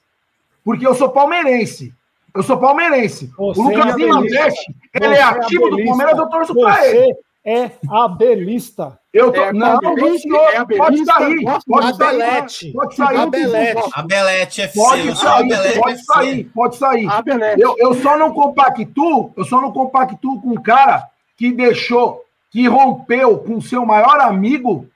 Porque 0.65 0.85
eu 0.85 0.93
sou 0.93 1.07
palmeirense. 1.09 1.93
Eu 2.35 2.43
sou 2.43 2.57
palmeirense. 2.57 3.31
Você 3.37 3.59
o 3.59 3.63
Lucas 3.63 3.93
é 3.93 3.95
mexe, 3.95 4.75
ele 4.93 5.07
Você 5.07 5.13
é 5.13 5.21
ativo 5.21 5.61
do 5.61 5.67
abelista. 5.67 5.89
Palmeiras, 5.89 6.19
eu 6.19 6.29
torço 6.29 6.53
pra 6.55 6.87
ele. 6.87 7.13
Você 7.13 7.19
é 7.45 7.71
abelista. 7.89 8.99
Eu 9.11 9.31
tô... 9.31 9.41
É 9.41 9.53
não, 9.53 9.77
abelista, 9.77 10.19
senhor, 10.19 10.49
é 10.49 10.77
pode 10.77 11.05
sair. 11.05 11.43
Pode 11.65 11.95
sair. 11.95 12.17
Abelete. 12.17 12.71
Pode 12.73 12.95
sair. 12.95 13.17
Abelete. 13.17 13.89
A 13.93 14.01
Belete 14.03 14.61
FC. 14.61 14.79
Pode 14.79 15.17
sair, 15.17 15.79
pode 15.79 16.05
sair, 16.05 16.43
pode 16.45 16.75
sair. 16.75 17.07
Eu, 17.57 17.75
eu 17.79 17.93
só 17.95 18.17
não 18.17 18.33
compactuo, 18.33 19.33
eu 19.35 19.43
só 19.45 19.61
não 19.61 19.71
compactuo 19.71 20.41
com 20.41 20.49
um 20.49 20.61
cara 20.61 21.07
que 21.35 21.51
deixou, 21.51 22.21
que 22.51 22.67
rompeu 22.67 23.39
com 23.39 23.61
seu 23.61 23.85
maior 23.85 24.19
amigo, 24.19 24.87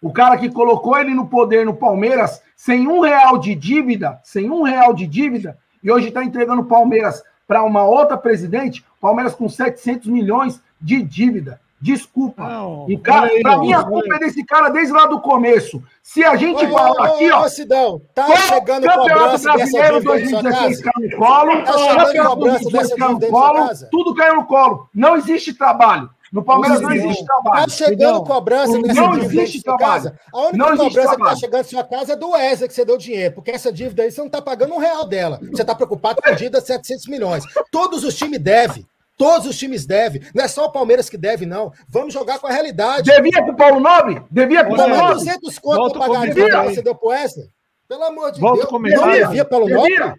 o 0.00 0.12
cara 0.12 0.38
que 0.38 0.48
colocou 0.48 0.96
ele 0.96 1.12
no 1.12 1.26
poder 1.26 1.66
no 1.66 1.74
Palmeiras, 1.74 2.40
sem 2.56 2.86
um 2.86 3.00
real 3.00 3.36
de 3.38 3.54
dívida, 3.54 4.20
sem 4.22 4.50
um 4.50 4.62
real 4.62 4.94
de 4.94 5.06
dívida, 5.06 5.58
e 5.82 5.90
hoje 5.90 6.08
está 6.08 6.24
entregando 6.24 6.62
o 6.62 6.66
Palmeiras 6.66 7.22
para 7.46 7.62
uma 7.62 7.84
outra 7.84 8.16
presidente, 8.16 8.84
Palmeiras 9.00 9.34
com 9.34 9.48
700 9.48 10.08
milhões 10.08 10.60
de 10.80 11.02
dívida. 11.02 11.60
Desculpa. 11.80 12.42
Não, 12.42 12.86
E, 12.88 12.98
cara, 12.98 13.30
pra 13.40 13.58
mim, 13.58 13.72
a 13.72 13.84
culpa 13.84 14.16
é 14.16 14.18
desse 14.18 14.44
cara 14.44 14.68
desde 14.68 14.92
lá 14.92 15.06
do 15.06 15.20
começo. 15.20 15.80
Se 16.02 16.24
a 16.24 16.34
gente 16.34 16.64
Ô, 16.66 16.72
falar 16.72 16.90
ô, 16.90 17.02
aqui, 17.04 17.30
ó, 17.30 17.44
ô, 17.44 17.48
Sidão, 17.48 18.02
tá 18.12 18.24
como 18.24 18.36
chegando 18.36 18.84
Campeonato 18.84 19.42
Brasileiro 19.42 20.00
dívida 20.00 20.12
aí 20.14 20.24
na 20.24 20.28
sua 20.28 20.42
2016 20.42 20.80
casa? 20.80 20.90
caiu 20.92 21.08
no 21.10 21.16
colo, 21.16 21.64
Tá 21.64 21.78
chegando 21.78 22.04
Campeonato 22.04 22.28
cobrança 22.34 22.70
2018 22.70 22.72
dessa 22.72 22.96
caiu 22.96 23.12
no 23.14 23.28
colo, 23.28 23.68
tudo 23.92 24.14
caiu 24.14 24.34
no 24.34 24.46
colo. 24.46 24.88
Não 24.92 25.16
existe 25.16 25.54
trabalho. 25.54 26.10
No 26.32 26.44
Palmeiras 26.44 26.80
não 26.80 26.92
existe 26.92 27.24
trabalho. 27.24 27.64
Tá 27.64 27.68
chegando 27.68 28.24
cobrança 28.24 28.72
não 28.72 28.82
dessa 28.82 29.08
dívida 29.08 29.42
existe 29.42 29.62
trabalho. 29.62 29.92
casa? 29.92 30.20
A 30.32 30.38
única 30.40 30.56
Não 30.56 30.76
cobrança 30.76 30.90
que 30.90 30.94
tá 31.06 31.14
trabalho. 31.16 31.38
chegando 31.38 31.58
na 31.62 31.64
sua 31.68 31.84
casa 31.84 32.12
é 32.12 32.16
do 32.16 32.30
Wesley, 32.30 32.68
que 32.68 32.74
você 32.74 32.84
deu 32.84 32.98
dinheiro, 32.98 33.34
porque 33.34 33.50
essa 33.50 33.72
dívida 33.72 34.02
aí 34.02 34.10
você 34.10 34.20
não 34.20 34.28
tá 34.28 34.42
pagando 34.42 34.74
um 34.74 34.78
real 34.78 35.06
dela. 35.06 35.40
Você 35.50 35.64
tá 35.64 35.74
preocupado 35.74 36.20
com 36.22 36.28
a 36.28 36.32
dívida 36.32 36.60
de 36.60 36.66
700 36.66 37.06
milhões. 37.06 37.44
Todos 37.70 38.04
os 38.04 38.14
times 38.14 38.38
devem. 38.40 38.84
Todos 39.16 39.46
os 39.48 39.58
times 39.58 39.84
devem. 39.84 40.22
Não 40.34 40.44
é 40.44 40.48
só 40.48 40.66
o 40.66 40.70
Palmeiras 40.72 41.10
que 41.10 41.16
deve, 41.16 41.44
não. 41.44 41.72
Vamos 41.88 42.14
jogar 42.14 42.38
com 42.38 42.46
a 42.46 42.50
realidade. 42.52 43.10
Devia 43.10 43.42
pro 43.42 43.56
Paulo 43.56 43.80
Nobre? 43.80 44.22
Devia 44.30 44.62
pro 44.64 44.74
Olha 44.74 44.84
Paulo 44.84 44.96
Nobre? 44.96 45.14
200 45.24 45.58
conto 45.58 45.90
pra 45.90 46.00
pagar 46.06 46.18
a 46.18 46.22
o 46.22 46.26
dívida 46.26 46.62
que 46.62 46.74
você 46.74 46.82
deu 46.82 46.94
pro 46.94 47.08
Wesley? 47.08 47.46
Pelo 47.88 48.04
amor 48.04 48.30
de 48.30 48.40
Volta 48.40 48.72
o 48.72 48.82
Deus. 48.82 49.00
Não 49.00 49.10
devia 49.10 49.44
Paulo 49.44 49.68
Nobre? 49.68 50.14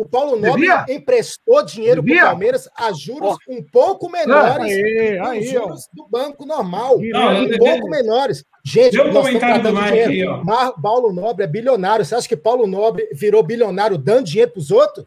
O 0.00 0.08
Paulo 0.08 0.36
Nobre 0.36 0.62
Devia? 0.62 0.86
emprestou 0.88 1.62
dinheiro 1.62 2.00
Devia? 2.00 2.20
pro 2.20 2.28
Palmeiras 2.30 2.68
a 2.74 2.90
juros 2.92 3.36
um 3.46 3.62
pouco 3.62 4.08
menores 4.08 4.64
Aí, 4.64 4.82
que 4.82 5.20
os 5.20 5.28
aí, 5.28 5.58
ó. 5.58 5.60
juros 5.62 5.88
do 5.92 6.08
banco 6.08 6.46
normal. 6.46 6.98
Não, 6.98 7.42
um 7.44 7.58
pouco 7.58 7.90
menores. 7.90 8.42
Gente, 8.64 8.92
Deu 8.92 9.02
um 9.08 9.12
nós 9.12 9.26
estamos 9.26 9.28
comentário 9.28 9.62
tratando 9.62 9.74
do 9.74 9.84
de 9.84 9.90
Mike 9.92 10.08
dinheiro. 10.10 10.32
aí, 10.32 10.38
ó. 10.40 10.44
Mar- 10.44 10.72
Paulo 10.80 11.12
Nobre 11.12 11.44
é 11.44 11.46
bilionário. 11.46 12.04
Você 12.04 12.14
acha 12.14 12.26
que 12.28 12.36
Paulo 12.36 12.66
Nobre 12.66 13.08
virou 13.12 13.42
bilionário 13.42 13.98
dando 13.98 14.24
dinheiro 14.24 14.52
pros 14.52 14.70
outros? 14.70 15.04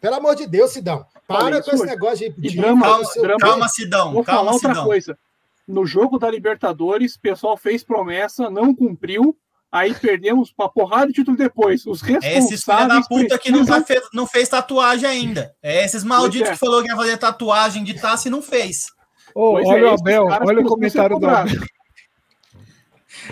Pelo 0.00 0.14
amor 0.14 0.34
de 0.34 0.46
Deus, 0.46 0.70
Sidão. 0.70 1.04
Para 1.28 1.60
com 1.62 1.70
esse 1.72 1.84
negócio 1.84 2.32
de 2.32 2.40
de- 2.40 2.56
drama- 2.56 2.98
o 2.98 3.04
seu- 3.04 3.20
drama- 3.22 3.38
Calma, 3.40 3.68
Sidão. 3.68 4.12
Vou 4.14 4.24
Calma, 4.24 4.40
falar 4.40 4.52
outra 4.54 4.68
Sidão. 4.70 4.84
coisa. 4.86 5.18
No 5.68 5.84
jogo 5.84 6.18
da 6.18 6.30
Libertadores, 6.30 7.14
o 7.16 7.20
pessoal 7.20 7.58
fez 7.58 7.84
promessa, 7.84 8.48
não 8.48 8.74
cumpriu, 8.74 9.36
aí 9.72 9.94
perdemos 9.94 10.52
uma 10.58 10.68
porrada 10.68 11.06
de 11.08 11.12
título 11.14 11.36
depois. 11.36 11.84
Os 11.86 12.02
É 12.02 12.38
esses 12.38 12.62
filha 12.64 12.76
da 12.86 12.94
responsáveis 12.96 13.08
puta 13.08 13.38
que 13.38 13.50
não, 13.50 13.58
precisam- 13.64 13.80
tá 13.82 13.86
fe- 13.86 14.08
não 14.12 14.26
fez 14.26 14.48
tatuagem 14.48 15.08
ainda. 15.08 15.54
É 15.62 15.84
esses 15.84 16.02
malditos 16.04 16.48
é. 16.50 16.52
que 16.52 16.58
falou 16.58 16.82
que 16.82 16.88
ia 16.88 16.96
fazer 16.96 17.16
tatuagem 17.16 17.84
de 17.84 17.94
taça 18.00 18.28
e 18.28 18.30
não 18.30 18.42
fez. 18.42 18.86
Ô, 19.34 19.52
Pois 19.52 19.66
é, 19.66 19.70
olha 19.70 19.90
o 19.90 19.94
Abel, 19.94 20.24
olha 20.24 20.60
o 20.60 20.64
precisam 20.64 20.64
comentário 20.64 21.18
do. 21.18 21.28
Abel. 21.28 21.60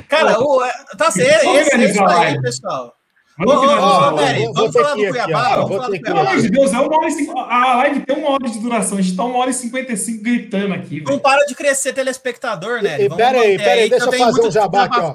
Cara, 0.08 0.38
o, 0.40 0.64
é- 0.64 0.72
tá 0.96 1.10
certo. 1.10 1.46
Esse, 1.46 1.58
esse 1.58 1.74
organizar 1.74 2.08
a 2.10 2.20
aí, 2.20 2.40
pessoal. 2.40 2.94
Vamos 3.40 3.54
Ô, 3.54 3.66
ô, 3.66 4.72
falar 4.72 4.94
do 4.96 5.08
Cuiabá? 5.08 5.56
Vamos 5.56 5.76
falar 5.76 5.86
do 5.88 5.94
ir. 5.94 6.00
Pelo 6.00 6.14
Cuiabá. 6.16 6.30
amor 6.32 6.42
de 6.42 6.50
Deus, 6.50 6.72
é 6.72 6.78
uma 6.80 6.96
hora 6.98 7.08
e 7.08 7.30
a 7.30 7.76
live 7.76 8.00
tem 8.00 8.16
uma 8.16 8.30
hora 8.30 8.48
de 8.48 8.58
duração. 8.58 8.98
A 8.98 9.00
gente 9.00 9.16
tá 9.16 9.24
uma 9.24 9.38
hora 9.38 9.50
e 9.50 9.54
cinquenta 9.54 9.92
e 9.92 9.96
cinco 9.96 10.24
gritando 10.24 10.74
aqui, 10.74 11.00
Não 11.02 11.18
para 11.20 11.44
de 11.46 11.54
crescer 11.54 11.92
telespectador, 11.92 12.82
né? 12.82 13.00
E- 13.00 13.04
e 13.04 13.08
pera 13.08 13.40
aí, 13.40 13.56
pera 13.56 13.80
aí, 13.80 13.88
deixa 13.90 14.06
eu 14.06 14.12
fazer 14.12 14.40
um 14.42 14.50
jabá 14.50 14.84
aqui, 14.84 14.98
ó. 15.00 15.14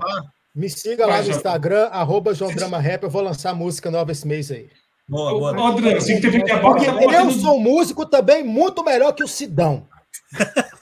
Me 0.56 0.70
siga 0.70 1.08
lá 1.08 1.22
no. 1.22 1.30
Instagram, 1.30 1.88
arroba 1.92 2.34
João 2.34 2.54
Drama 2.54 2.78
Rap. 2.78 3.04
Eu 3.04 3.10
vou 3.10 3.22
lançar 3.24 3.56
música 3.56 3.90
nova 3.90 4.12
esse 4.12 4.28
mês 4.28 4.52
aí. 4.52 4.70
Boa, 5.08 5.34
Ô, 5.34 5.40
boa. 5.40 5.70
ô, 5.70 5.74
você 5.82 6.20
que. 6.20 6.30
Porque 6.60 7.16
eu 7.16 7.32
sou 7.32 7.58
um 7.58 7.60
músico 7.60 8.06
também 8.06 8.44
muito 8.44 8.84
melhor 8.84 9.14
que 9.14 9.24
o 9.24 9.28
Sidão. 9.28 9.88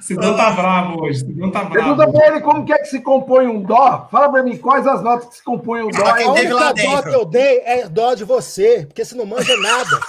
Sidão 0.00 0.36
tá 0.36 0.50
bravo 0.50 1.02
hoje. 1.02 1.20
Sidão 1.20 1.50
tá 1.50 1.66
Pergunta 1.66 1.96
bravo. 1.96 2.12
pra 2.12 2.26
ele 2.28 2.40
como 2.40 2.64
que 2.64 2.72
é 2.72 2.78
que 2.78 2.86
se 2.86 3.00
compõe 3.00 3.46
um 3.48 3.62
dó. 3.62 4.08
Fala 4.10 4.30
pra 4.30 4.42
mim 4.42 4.56
quais 4.56 4.86
as 4.86 5.02
notas 5.02 5.28
que 5.28 5.36
se 5.36 5.44
compõem 5.44 5.82
um 5.82 5.90
dó. 5.90 6.04
A 6.06 6.32
única 6.32 6.72
dó 6.72 7.02
que 7.02 7.14
eu 7.14 7.24
dei 7.24 7.58
é 7.64 7.88
dó 7.88 8.14
de 8.14 8.24
você, 8.24 8.84
porque 8.86 9.04
você 9.04 9.14
não 9.16 9.26
manja 9.26 9.56
nada. 9.56 10.00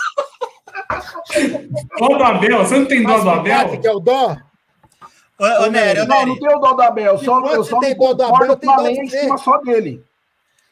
Dó 1.99 2.08
do 2.10 2.24
Abel, 2.24 2.60
você 2.60 2.78
não 2.78 2.86
tem 2.86 3.02
dó 3.04 3.10
Mas 3.10 3.24
do 3.24 3.30
Abel? 3.30 3.80
Que 3.82 3.88
é 3.88 3.91
o 3.91 3.99
dó? 3.99 4.38
Ô, 5.39 5.64
ô, 5.64 5.68
Nery, 5.68 6.07
Não, 6.07 6.26
não 6.26 6.39
tem 6.39 6.55
o 6.55 6.59
dó 6.59 6.73
do 6.73 6.81
Abel. 6.81 7.18
Só, 7.19 7.45
eu 7.47 7.64
só 7.64 7.80
tem 7.80 7.95
dó 7.95 8.14
do 8.14 8.23
Abel, 8.23 8.51
a 8.53 8.55
dó 8.55 8.81
de 8.89 8.99
em 8.99 9.07
cima 9.07 9.38
só 9.38 9.57
dele. 9.59 10.03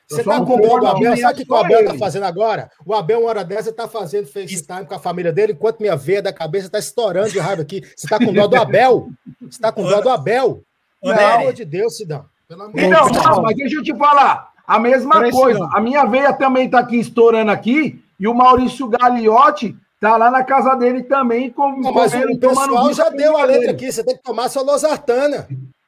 Você 0.07 0.23
tá 0.23 0.39
com 0.39 0.45
dó 0.45 0.55
concordo 0.57 0.85
do 0.85 0.87
Abel? 0.87 1.17
Sabe 1.17 1.41
o 1.41 1.45
que 1.45 1.51
o 1.51 1.55
Abel 1.55 1.85
tá 1.85 1.89
ele. 1.91 1.99
fazendo 1.99 2.23
agora? 2.23 2.69
O 2.85 2.93
Abel, 2.93 3.19
uma 3.21 3.29
hora 3.29 3.43
dessa, 3.43 3.71
tá 3.73 3.87
fazendo 3.87 4.27
FaceTime 4.27 4.85
com 4.85 4.93
a 4.95 4.99
família 4.99 5.31
dele, 5.31 5.53
enquanto 5.53 5.79
minha 5.79 5.95
veia 5.95 6.21
da 6.21 6.31
cabeça 6.33 6.69
tá 6.69 6.77
estourando 6.79 7.31
de 7.31 7.39
raiva 7.39 7.61
aqui. 7.61 7.83
Você 7.95 8.07
tá 8.07 8.17
com 8.19 8.31
dó 8.33 8.47
do 8.47 8.55
Abel? 8.55 9.09
Você 9.41 9.59
tá 9.59 9.71
com 9.71 9.83
dó 9.83 10.01
do 10.01 10.09
Abel? 10.09 10.61
Pelo 11.01 11.19
amor 11.19 11.53
de 11.53 11.65
Deus, 11.65 11.97
Sidão. 11.97 12.25
Pelo 12.47 12.63
amor 12.63 12.73
de 12.75 12.85
Então, 12.85 13.07
Deus. 13.11 13.23
não, 13.25 13.41
mas 13.41 13.55
deixa 13.55 13.75
eu 13.75 13.83
te 13.83 13.95
falar. 13.95 14.49
A 14.67 14.79
mesma 14.79 15.29
coisa. 15.31 15.67
A 15.73 15.79
minha 15.79 16.05
veia 16.05 16.33
também 16.33 16.69
tá 16.69 16.79
aqui 16.79 16.97
estourando 16.99 17.51
aqui. 17.51 18.01
E 18.19 18.27
o 18.27 18.33
Maurício 18.33 18.87
Gagliotti 18.87 19.75
tá 19.99 20.17
lá 20.17 20.29
na 20.31 20.43
casa 20.43 20.75
dele 20.75 21.03
também. 21.03 21.49
Com, 21.51 21.77
Não, 21.81 21.91
mas 21.93 22.13
o 22.13 22.37
pessoal 22.39 22.93
já 22.93 23.09
deu 23.09 23.37
a 23.37 23.45
dele. 23.45 23.57
letra 23.59 23.71
aqui. 23.73 23.91
Você 23.91 24.03
tem 24.03 24.15
que 24.15 24.23
tomar 24.23 24.49
sua 24.49 24.61
losartana. 24.63 25.47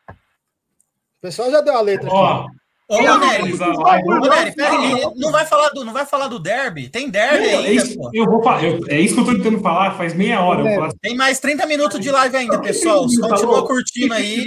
O 0.10 1.22
pessoal 1.22 1.50
já 1.52 1.62
deu 1.62 1.76
a 1.76 1.82
letra 1.82 2.08
aqui. 2.08 2.16
Ó, 2.16 2.46
Ô, 2.90 2.96
Eu 3.02 3.04
não 3.04 3.20
Nery. 3.20 3.36
finalizar 3.36 3.70
a 3.70 3.74
Não, 3.74 3.82
live. 3.82 4.08
Ô, 4.08 4.12
não, 4.16 4.20
Nery, 4.30 4.56
aí, 4.62 5.32
vai 5.32 5.46
falar 5.46 5.70
do, 5.72 5.84
não 5.84 5.92
vai 5.92 6.06
falar 6.06 6.28
do 6.30 6.40
derby? 6.40 6.88
Tem 6.88 7.10
derby 7.10 7.46
é, 7.46 7.56
ainda, 7.58 7.70
isso, 7.70 7.98
pô. 7.98 8.10
eu 8.14 8.26
vou 8.26 8.42
falar, 8.42 8.64
eu- 8.64 8.80
é 8.88 8.98
isso 9.02 9.14
que 9.16 9.20
eu 9.20 9.26
tô 9.26 9.32
tentando 9.36 9.60
falar 9.60 9.98
faz 9.98 10.14
meia 10.14 10.40
hora. 10.42 10.62
Eu 10.62 10.80
falo, 10.80 10.94
Tem 11.02 11.14
mais 11.14 11.38
30 11.42 11.66
minutos 11.66 12.00
de 12.00 12.10
live 12.10 12.38
ainda, 12.38 12.62
pessoal. 12.62 13.02
Continua 13.02 13.68
curtindo 13.68 14.14
aí. 14.14 14.46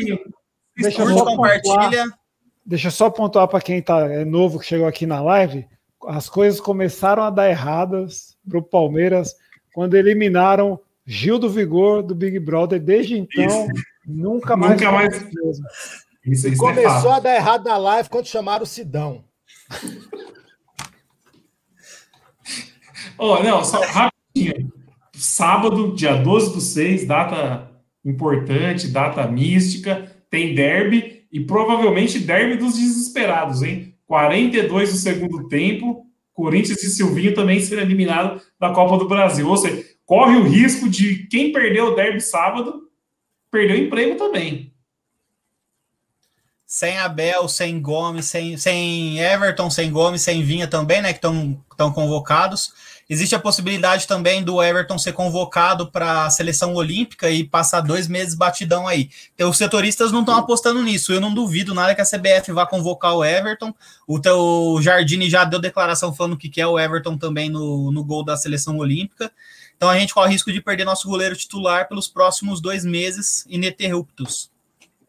Deixa 0.74 1.02
Curte, 1.02 1.18
só 1.18 1.24
compartilha. 1.26 2.04
Deixa 2.64 2.86
eu 2.88 2.92
só 2.92 3.10
pontuar 3.10 3.46
para 3.46 3.60
quem 3.60 3.82
tá, 3.82 4.10
é 4.10 4.24
novo 4.24 4.58
que 4.58 4.64
chegou 4.64 4.86
aqui 4.86 5.04
na 5.04 5.20
live. 5.20 5.66
As 6.06 6.26
coisas 6.30 6.58
começaram 6.62 7.22
a 7.22 7.28
dar 7.28 7.50
erradas 7.50 8.34
para 8.48 8.58
o 8.58 8.62
Palmeiras 8.62 9.34
quando 9.72 9.94
eliminaram 9.94 10.78
Gil 11.06 11.38
do 11.38 11.50
Vigor 11.50 12.02
do 12.02 12.14
Big 12.14 12.38
Brother. 12.38 12.80
Desde 12.80 13.18
então, 13.18 13.68
nunca 14.06 14.56
mais. 14.56 14.72
Nunca 14.72 14.92
mais. 14.92 15.16
Isso, 16.24 16.48
isso 16.48 16.48
é 16.48 16.56
Começou 16.56 17.10
fato. 17.10 17.12
a 17.12 17.20
dar 17.20 17.34
errado 17.34 17.64
na 17.64 17.76
live 17.76 18.08
quando 18.08 18.26
chamaram 18.26 18.62
o 18.62 18.66
Sidão. 18.66 19.24
Ó, 23.18 23.42
não, 23.42 23.64
só 23.64 23.80
rapidinho. 23.84 24.72
Sábado, 25.12 25.94
dia 25.94 26.14
12 26.14 26.54
do 26.54 26.60
6, 26.60 27.06
data 27.06 27.70
importante, 28.04 28.88
data 28.88 29.26
mística, 29.26 30.10
tem 30.30 30.54
derby 30.54 31.26
e 31.30 31.40
provavelmente 31.40 32.18
derby 32.18 32.56
dos 32.56 32.74
desesperados, 32.74 33.62
hein? 33.62 33.94
42 34.06 34.92
do 34.92 34.98
segundo 34.98 35.48
tempo, 35.48 36.06
Corinthians 36.32 36.82
e 36.82 36.90
Silvinho 36.90 37.34
também 37.34 37.60
serão 37.60 37.82
eliminados 37.82 38.42
da 38.58 38.72
Copa 38.72 38.98
do 38.98 39.08
Brasil. 39.08 39.48
Ou 39.48 39.56
seja, 39.56 39.84
corre 40.04 40.36
o 40.36 40.48
risco 40.48 40.88
de 40.88 41.26
quem 41.28 41.52
perdeu 41.52 41.86
o 41.86 41.94
derby 41.94 42.20
sábado 42.20 42.88
perder 43.50 43.74
o 43.74 43.84
emprego 43.84 44.16
também. 44.16 44.72
Sem 46.66 46.98
Abel, 46.98 47.48
sem 47.48 47.82
Gomes, 47.82 48.26
sem, 48.26 48.56
sem 48.56 49.18
Everton, 49.18 49.68
sem 49.68 49.90
Gomes, 49.90 50.22
sem 50.22 50.42
Vinha 50.44 50.68
também, 50.68 51.02
né? 51.02 51.12
Que 51.12 51.18
estão 51.18 51.92
convocados. 51.92 52.72
Existe 53.10 53.34
a 53.34 53.40
possibilidade 53.40 54.06
também 54.06 54.40
do 54.40 54.62
Everton 54.62 54.96
ser 54.96 55.12
convocado 55.12 55.90
para 55.90 56.26
a 56.26 56.30
seleção 56.30 56.74
olímpica 56.74 57.28
e 57.28 57.42
passar 57.42 57.80
dois 57.80 58.06
meses 58.06 58.36
batidão 58.36 58.86
aí. 58.86 59.10
Então, 59.34 59.50
os 59.50 59.58
setoristas 59.58 60.12
não 60.12 60.20
estão 60.20 60.36
apostando 60.36 60.80
nisso. 60.80 61.12
Eu 61.12 61.20
não 61.20 61.34
duvido 61.34 61.74
nada 61.74 61.92
que 61.92 62.00
a 62.00 62.04
CBF 62.04 62.52
vá 62.52 62.64
convocar 62.64 63.16
o 63.16 63.24
Everton. 63.24 63.74
O 64.06 64.20
teu 64.20 64.78
Jardine 64.80 65.28
já 65.28 65.44
deu 65.44 65.58
declaração 65.58 66.14
falando 66.14 66.36
que 66.36 66.48
quer 66.48 66.68
o 66.68 66.78
Everton 66.78 67.18
também 67.18 67.50
no, 67.50 67.90
no 67.90 68.04
gol 68.04 68.24
da 68.24 68.36
seleção 68.36 68.78
olímpica. 68.78 69.32
Então 69.76 69.88
a 69.88 69.98
gente 69.98 70.14
corre 70.14 70.28
o 70.28 70.30
risco 70.30 70.52
de 70.52 70.60
perder 70.60 70.84
nosso 70.84 71.08
goleiro 71.08 71.34
titular 71.34 71.88
pelos 71.88 72.06
próximos 72.06 72.60
dois 72.60 72.84
meses 72.84 73.44
ininterruptos. 73.48 74.52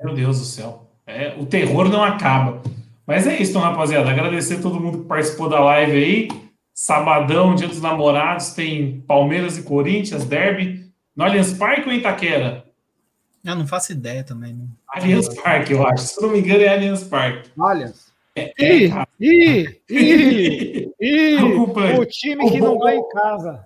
Meu 0.03 0.15
Deus 0.15 0.40
do 0.40 0.45
céu. 0.45 0.90
É, 1.06 1.36
o 1.38 1.45
terror 1.45 1.88
não 1.88 2.03
acaba. 2.03 2.64
Mas 3.06 3.28
é 3.28 3.40
isso, 3.40 3.52
então, 3.52 3.61
rapaziada. 3.61 4.10
Agradecer 4.10 4.56
a 4.56 4.61
todo 4.61 4.80
mundo 4.80 4.99
que 4.99 5.06
participou 5.06 5.48
da 5.48 5.60
live 5.60 5.91
aí. 5.91 6.51
Sabadão, 6.82 7.53
Dia 7.53 7.68
dos 7.68 7.80
Namorados, 7.80 8.53
tem 8.53 9.02
Palmeiras 9.02 9.56
e 9.56 9.62
Corinthians, 9.62 10.26
Derby. 10.26 10.91
No 11.16 11.24
Allianz 11.24 11.53
Parque 11.53 11.88
ou 11.88 11.94
em 11.94 11.99
Itaquera? 11.99 12.66
Eu 13.45 13.56
não 13.56 13.68
faço 13.68 13.91
ideia 13.91 14.24
também. 14.24 14.56
Não. 14.56 14.68
Allianz 14.88 15.30
Parque, 15.30 15.74
eu 15.74 15.86
acho. 15.86 16.08
Se 16.08 16.20
não 16.20 16.30
me 16.32 16.40
engano, 16.40 16.64
é 16.64 16.70
Allianz 16.70 17.03
Parque. 17.03 17.52
Allianz. 17.60 18.12
É, 18.36 18.52
Ih, 18.58 18.90
cara. 18.90 19.08
ih, 19.20 19.80
ih, 19.91 20.91
ih, 20.99 21.36
o 21.99 22.06
time 22.08 22.49
que 22.49 22.60
não 22.60 22.80
ganha 22.80 22.98
em 22.98 23.10
casa. 23.10 23.64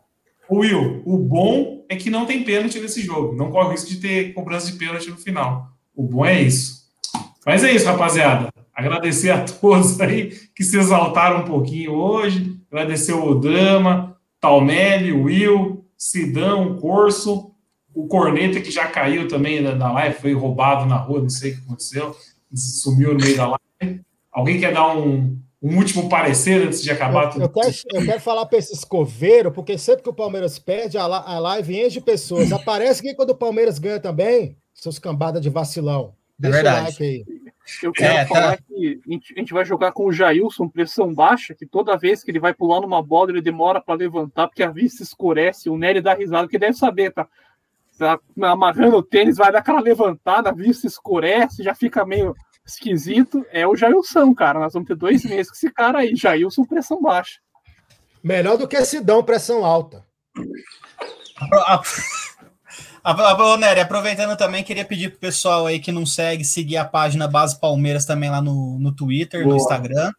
Will, 0.52 1.02
o 1.06 1.18
bom 1.18 1.86
é 1.88 1.96
que 1.96 2.10
não 2.10 2.26
tem 2.26 2.44
pênalti 2.44 2.82
nesse 2.82 3.02
jogo. 3.02 3.34
Não 3.34 3.50
corre 3.50 3.68
o 3.68 3.72
risco 3.72 3.92
de 3.92 4.02
ter 4.02 4.34
cobrança 4.34 4.70
de 4.70 4.78
pênalti 4.78 5.10
no 5.10 5.16
final. 5.16 5.70
O 5.96 6.04
bom 6.04 6.26
é 6.26 6.42
isso. 6.42 6.84
Mas 7.46 7.64
é 7.64 7.72
isso, 7.72 7.86
rapaziada. 7.86 8.50
Agradecer 8.74 9.32
a 9.32 9.40
todos 9.48 10.02
aí 10.02 10.32
que 10.54 10.66
se 10.66 10.78
exaltaram 10.78 11.44
um 11.44 11.46
pouquinho 11.46 11.94
hoje. 11.94 12.60
Agradecer 12.76 13.14
o 13.14 13.36
Drama, 13.36 14.18
Talmelli, 14.38 15.14
o 15.14 15.24
Will, 15.24 15.86
Sidão, 15.98 16.76
Corso, 16.76 17.52
o 17.94 18.06
Corneta 18.06 18.60
que 18.60 18.70
já 18.70 18.86
caiu 18.86 19.30
também 19.30 19.62
na, 19.62 19.74
na 19.74 19.94
live, 19.94 20.20
foi 20.20 20.34
roubado 20.34 20.86
na 20.86 20.98
rua, 20.98 21.22
não 21.22 21.30
sei 21.30 21.52
o 21.52 21.56
que 21.56 21.62
aconteceu, 21.62 22.14
sumiu 22.54 23.14
no 23.14 23.22
meio 23.22 23.38
da 23.38 23.58
live. 23.82 24.02
Alguém 24.30 24.60
quer 24.60 24.74
dar 24.74 24.94
um, 24.94 25.40
um 25.62 25.78
último 25.78 26.10
parecer 26.10 26.68
antes 26.68 26.84
de 26.84 26.92
acabar 26.92 27.24
Eu, 27.24 27.30
tudo? 27.30 27.42
eu 27.44 27.50
quero, 27.50 27.74
eu 27.94 28.06
quero 28.06 28.20
falar 28.20 28.46
para 28.46 28.60
esses 28.60 28.84
coveiros, 28.84 29.54
porque 29.54 29.78
sempre 29.78 30.04
que 30.04 30.10
o 30.10 30.14
Palmeiras 30.14 30.60
perde, 30.60 30.98
a, 30.98 31.06
a 31.06 31.40
live 31.40 31.80
enche 31.80 31.92
de 31.92 32.02
pessoas. 32.02 32.52
Aparece 32.52 33.02
que 33.02 33.16
quando 33.16 33.30
o 33.30 33.36
Palmeiras 33.36 33.80
ganha 33.80 34.02
também, 34.02 34.58
seus 34.74 35.00
cambadas 35.00 35.42
de 35.42 35.50
vacilão. 35.50 36.14
Deixa 36.38 36.58
verdade. 36.58 36.82
o 36.82 36.84
like 36.84 37.04
aí. 37.04 37.26
Eu 37.82 37.92
quero 37.92 38.14
É, 38.14 38.26
tá. 38.26 38.28
falar 38.28 38.58
que 38.58 39.02
a 39.08 39.12
gente, 39.12 39.34
a 39.36 39.40
gente 39.40 39.54
vai 39.54 39.66
jogar 39.66 39.92
com 39.92 40.06
o 40.06 40.12
Jailson, 40.12 40.70
pressão 40.70 41.14
baixa, 41.14 41.56
que 41.56 41.66
toda 41.66 41.98
vez 41.98 42.24
que 42.24 42.32
ele 42.32 42.40
vai 42.40 42.54
pular 42.54 42.82
numa 42.82 43.02
bola, 43.02 43.32
ele 43.32 43.42
demora 43.42 43.82
para 43.82 43.96
levantar, 43.96 44.48
porque 44.48 44.64
a 44.64 44.70
vista 44.70 45.04
escurece, 45.04 45.70
o 45.70 45.78
Nery 45.78 46.02
dá 46.02 46.14
risada, 46.14 46.48
que 46.48 46.60
deve 46.60 46.74
saber, 46.74 47.12
tá? 47.12 47.28
Tá 47.98 48.20
amarrando 48.42 48.98
o 48.98 49.04
tênis, 49.04 49.38
vai 49.38 49.52
dar 49.52 49.60
aquela 49.60 49.80
levantada, 49.80 50.50
a 50.50 50.54
vista 50.54 50.86
escurece, 50.86 51.64
já 51.64 51.74
fica 51.74 52.06
meio 52.06 52.36
esquisito. 52.66 53.46
É 53.52 53.66
o 53.66 53.76
Jailson, 53.76 54.34
cara. 54.36 54.60
Nós 54.60 54.74
vamos 54.74 54.88
ter 54.88 54.96
dois 54.96 55.24
meses 55.24 55.50
com 55.50 55.56
esse 55.56 55.72
cara 55.72 56.00
aí, 56.00 56.16
Jailson, 56.16 56.66
pressão 56.66 57.02
baixa. 57.02 57.40
Melhor 58.22 58.58
do 58.58 58.68
que 58.68 58.84
Sidão, 58.84 59.24
pressão 59.24 59.64
alta. 59.64 60.06
A- 63.06 63.12
a- 63.12 63.32
a- 63.34 63.54
Ô, 63.54 63.56
Nery, 63.58 63.82
aproveitando 63.82 64.36
também, 64.36 64.64
queria 64.64 64.84
pedir 64.84 65.12
pro 65.12 65.20
pessoal 65.20 65.68
aí 65.68 65.80
que 65.80 65.92
não 65.92 66.08
segue, 66.08 66.44
seguir 66.44 66.78
a 66.78 66.84
página 66.84 67.28
Base 67.28 67.60
Palmeiras 67.60 68.04
também 68.04 68.32
lá 68.32 68.42
no, 68.42 68.80
no 68.80 68.92
Twitter, 68.92 69.42
no 69.42 69.50
Boa. 69.50 69.58
Instagram. 69.58 70.12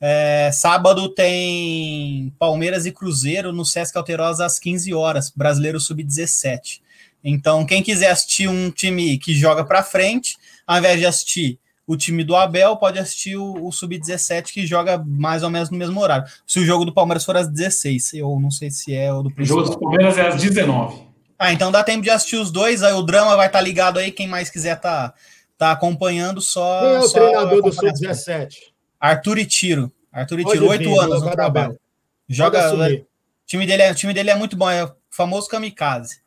É, 0.00 0.48
sábado 0.52 1.08
tem 1.08 2.32
Palmeiras 2.38 2.86
e 2.86 2.92
Cruzeiro 2.92 3.52
no 3.52 3.64
Sesc 3.64 3.98
Alterosa 3.98 4.46
às 4.46 4.60
15 4.60 4.94
horas, 4.94 5.30
Brasileiro 5.34 5.80
Sub-17. 5.80 6.80
Então, 7.22 7.66
quem 7.66 7.82
quiser 7.82 8.10
assistir 8.12 8.48
um 8.48 8.70
time 8.70 9.18
que 9.18 9.34
joga 9.34 9.64
para 9.64 9.82
frente, 9.82 10.36
ao 10.64 10.78
invés 10.78 11.00
de 11.00 11.06
assistir 11.06 11.58
o 11.84 11.96
time 11.96 12.22
do 12.22 12.36
Abel, 12.36 12.76
pode 12.76 13.00
assistir 13.00 13.36
o, 13.36 13.66
o 13.66 13.72
Sub-17 13.72 14.52
que 14.52 14.64
joga 14.66 15.02
mais 15.04 15.42
ou 15.42 15.50
menos 15.50 15.68
no 15.68 15.76
mesmo 15.76 16.00
horário. 16.00 16.24
Se 16.46 16.60
o 16.60 16.64
jogo 16.64 16.84
do 16.84 16.94
Palmeiras 16.94 17.24
for 17.24 17.36
às 17.36 17.48
16, 17.48 18.14
eu 18.14 18.38
não 18.40 18.52
sei 18.52 18.70
se 18.70 18.94
é 18.94 19.12
o 19.12 19.24
do 19.24 19.28
O 19.36 19.44
jogo 19.44 19.62
principal. 19.64 19.80
Palmeiras 19.80 20.16
é 20.16 20.28
às 20.28 20.40
19. 20.40 21.09
Ah, 21.42 21.54
então 21.54 21.72
dá 21.72 21.82
tempo 21.82 22.02
de 22.02 22.10
assistir 22.10 22.36
os 22.36 22.50
dois, 22.50 22.82
aí 22.82 22.92
o 22.92 23.00
drama 23.00 23.34
vai 23.34 23.46
estar 23.46 23.62
ligado 23.62 23.98
aí, 23.98 24.12
quem 24.12 24.28
mais 24.28 24.50
quiser 24.50 24.78
tá, 24.78 25.14
tá 25.56 25.72
acompanhando, 25.72 26.38
só. 26.38 26.80
Quem 26.80 26.90
é 26.90 26.98
o 26.98 27.02
só 27.08 27.18
treinador 27.18 27.62
do 27.62 27.68
acompanhar. 27.70 27.96
Sub-17? 27.96 28.56
Arthur 29.00 29.38
e 29.38 29.46
Tiro. 29.46 29.90
Arthur 30.12 30.40
e 30.40 30.44
Tiro, 30.44 30.68
oito 30.68 31.00
anos 31.00 31.22
no 31.22 31.30
trabalho. 31.30 31.80
Joga. 32.28 32.74
O 32.74 33.06
time, 33.46 33.66
dele 33.66 33.82
é, 33.82 33.90
o 33.90 33.94
time 33.94 34.12
dele 34.12 34.28
é 34.28 34.34
muito 34.34 34.54
bom, 34.54 34.68
é 34.70 34.84
o 34.84 34.92
famoso 35.08 35.48
kamikaze. 35.48 36.20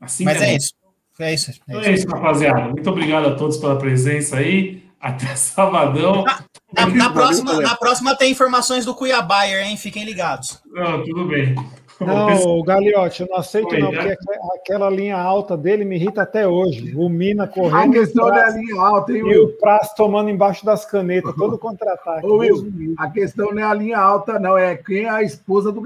Assim 0.00 0.24
Mas 0.24 0.40
é 0.40 0.46
bom. 0.46 0.56
isso. 0.56 0.72
É 1.18 1.34
isso. 1.34 1.50
É 1.50 1.54
Então 1.68 1.80
isso. 1.80 1.90
é 1.90 1.92
isso, 1.94 2.06
rapaziada. 2.08 2.60
Muito 2.68 2.88
obrigado 2.88 3.26
a 3.26 3.34
todos 3.34 3.56
pela 3.56 3.76
presença 3.76 4.36
aí. 4.36 4.84
Até 5.00 5.26
sabadão. 5.34 6.22
Na, 6.22 6.86
na 6.86 6.86
Valeu, 6.86 7.12
próxima, 7.12 7.60
na 7.60 7.74
próxima 7.74 8.14
tem 8.14 8.30
informações 8.30 8.84
do 8.84 8.94
Cuiabá, 8.94 9.48
hein? 9.48 9.76
Fiquem 9.76 10.04
ligados. 10.04 10.62
Não, 10.66 11.02
tudo 11.04 11.26
bem. 11.26 11.56
Não, 12.00 12.62
Galiote, 12.62 13.22
eu 13.22 13.28
não 13.28 13.36
aceito 13.36 13.68
Oi, 13.72 13.78
não, 13.78 13.92
né? 13.92 13.98
porque 13.98 14.12
aque- 14.32 14.58
aquela 14.60 14.88
linha 14.90 15.16
alta 15.18 15.56
dele 15.56 15.84
me 15.84 15.96
irrita 15.96 16.22
até 16.22 16.46
hoje. 16.48 16.94
O 16.96 17.08
Mina 17.08 17.44
A 17.44 17.46
correndo 17.48 17.94
e 17.94 17.98
o 17.98 18.02
questão 18.02 18.26
não 18.28 18.34
é 18.34 18.38
a 18.38 18.42
Praz- 18.44 18.54
linha 18.56 18.80
alta, 18.82 19.12
hein, 19.12 19.18
e 19.18 19.22
Will? 19.22 19.44
o 19.44 19.48
Praz 19.58 19.92
tomando 19.94 20.30
embaixo 20.30 20.64
das 20.64 20.84
canetas, 20.84 21.34
todo 21.36 21.58
contra-ataque. 21.60 22.26
Ô, 22.26 22.36
Will, 22.38 22.94
a 22.98 23.10
questão 23.10 23.52
não 23.52 23.60
é 23.62 23.64
a 23.64 23.74
linha 23.74 23.98
alta, 23.98 24.38
não. 24.38 24.56
É 24.56 24.76
quem 24.76 25.04
é 25.04 25.10
a 25.10 25.22
esposa 25.22 25.70
do 25.70 25.80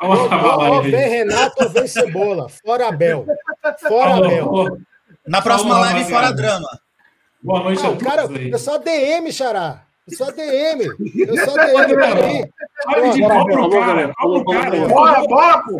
a 0.00 0.06
Ou 0.06 0.56
live. 0.74 0.90
vem 0.90 1.08
Renato 1.08 1.64
ou 1.64 1.68
vem 1.70 1.86
Cebola. 1.88 2.48
Fora 2.48 2.88
Abel. 2.88 3.26
Fora 3.88 4.16
Abel. 4.16 4.78
Na 5.26 5.42
próxima 5.42 5.78
live, 5.80 6.10
fora 6.10 6.32
drama. 6.32 6.68
Boa 7.42 7.64
noite 7.64 7.82
Ah, 7.84 7.88
a 7.88 7.90
o 7.90 7.96
cara, 7.98 8.22
eu 8.50 8.58
sou 8.58 8.78
DM, 8.78 9.30
Xará. 9.32 9.82
Eu 10.10 10.16
sou 10.16 10.32
DM. 10.32 10.84
Eu 10.84 11.44
sou 11.44 11.54
DM. 11.54 11.94
peraí. 11.94 12.50
Rapidinho, 12.86 13.28
Bora, 13.28 13.44
cobra 13.44 13.62
o 13.62 13.68
bora, 13.68 13.86
cara. 13.86 14.88
Bora, 14.88 15.14
cara. 15.14 15.26
bora. 15.26 15.62
Pô! 15.64 15.78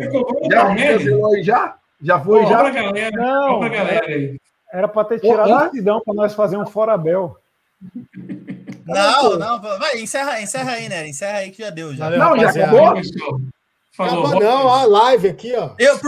Já 0.51 0.67
aí 0.69 1.43
já? 1.43 1.75
Já 2.01 2.19
foi, 2.19 2.43
a 2.43 2.45
já? 2.45 2.69
galera. 2.69 3.11
Não, 3.17 3.49
Cobra 3.53 3.67
a 3.67 3.69
galera 3.69 4.05
aí. 4.05 4.39
Era 4.71 4.87
para 4.87 5.07
ter 5.07 5.19
tirado 5.19 5.51
Hã? 5.51 5.67
o 5.67 5.71
Sidão 5.71 6.01
para 6.05 6.13
nós 6.13 6.33
fazer 6.33 6.57
um 6.57 6.65
fora 6.65 6.97
Bel. 6.97 7.35
Não, 8.85 9.37
não, 9.37 9.61
vai, 9.61 9.99
encerra, 9.99 10.41
encerra 10.41 10.73
aí, 10.73 10.89
né? 10.89 11.07
Encerra 11.07 11.39
aí 11.39 11.51
que 11.51 11.61
já 11.63 11.69
deu. 11.69 11.95
Já. 11.95 12.09
Não, 12.09 12.37
já 12.37 12.49
acabou? 12.49 13.01
Falou. 13.95 14.27
Acabou 14.27 14.41
não, 14.41 14.65
ó, 14.65 14.75
a 14.75 14.85
live 14.85 15.29
aqui, 15.29 15.53
ó. 15.55 15.71
Eu, 15.77 15.97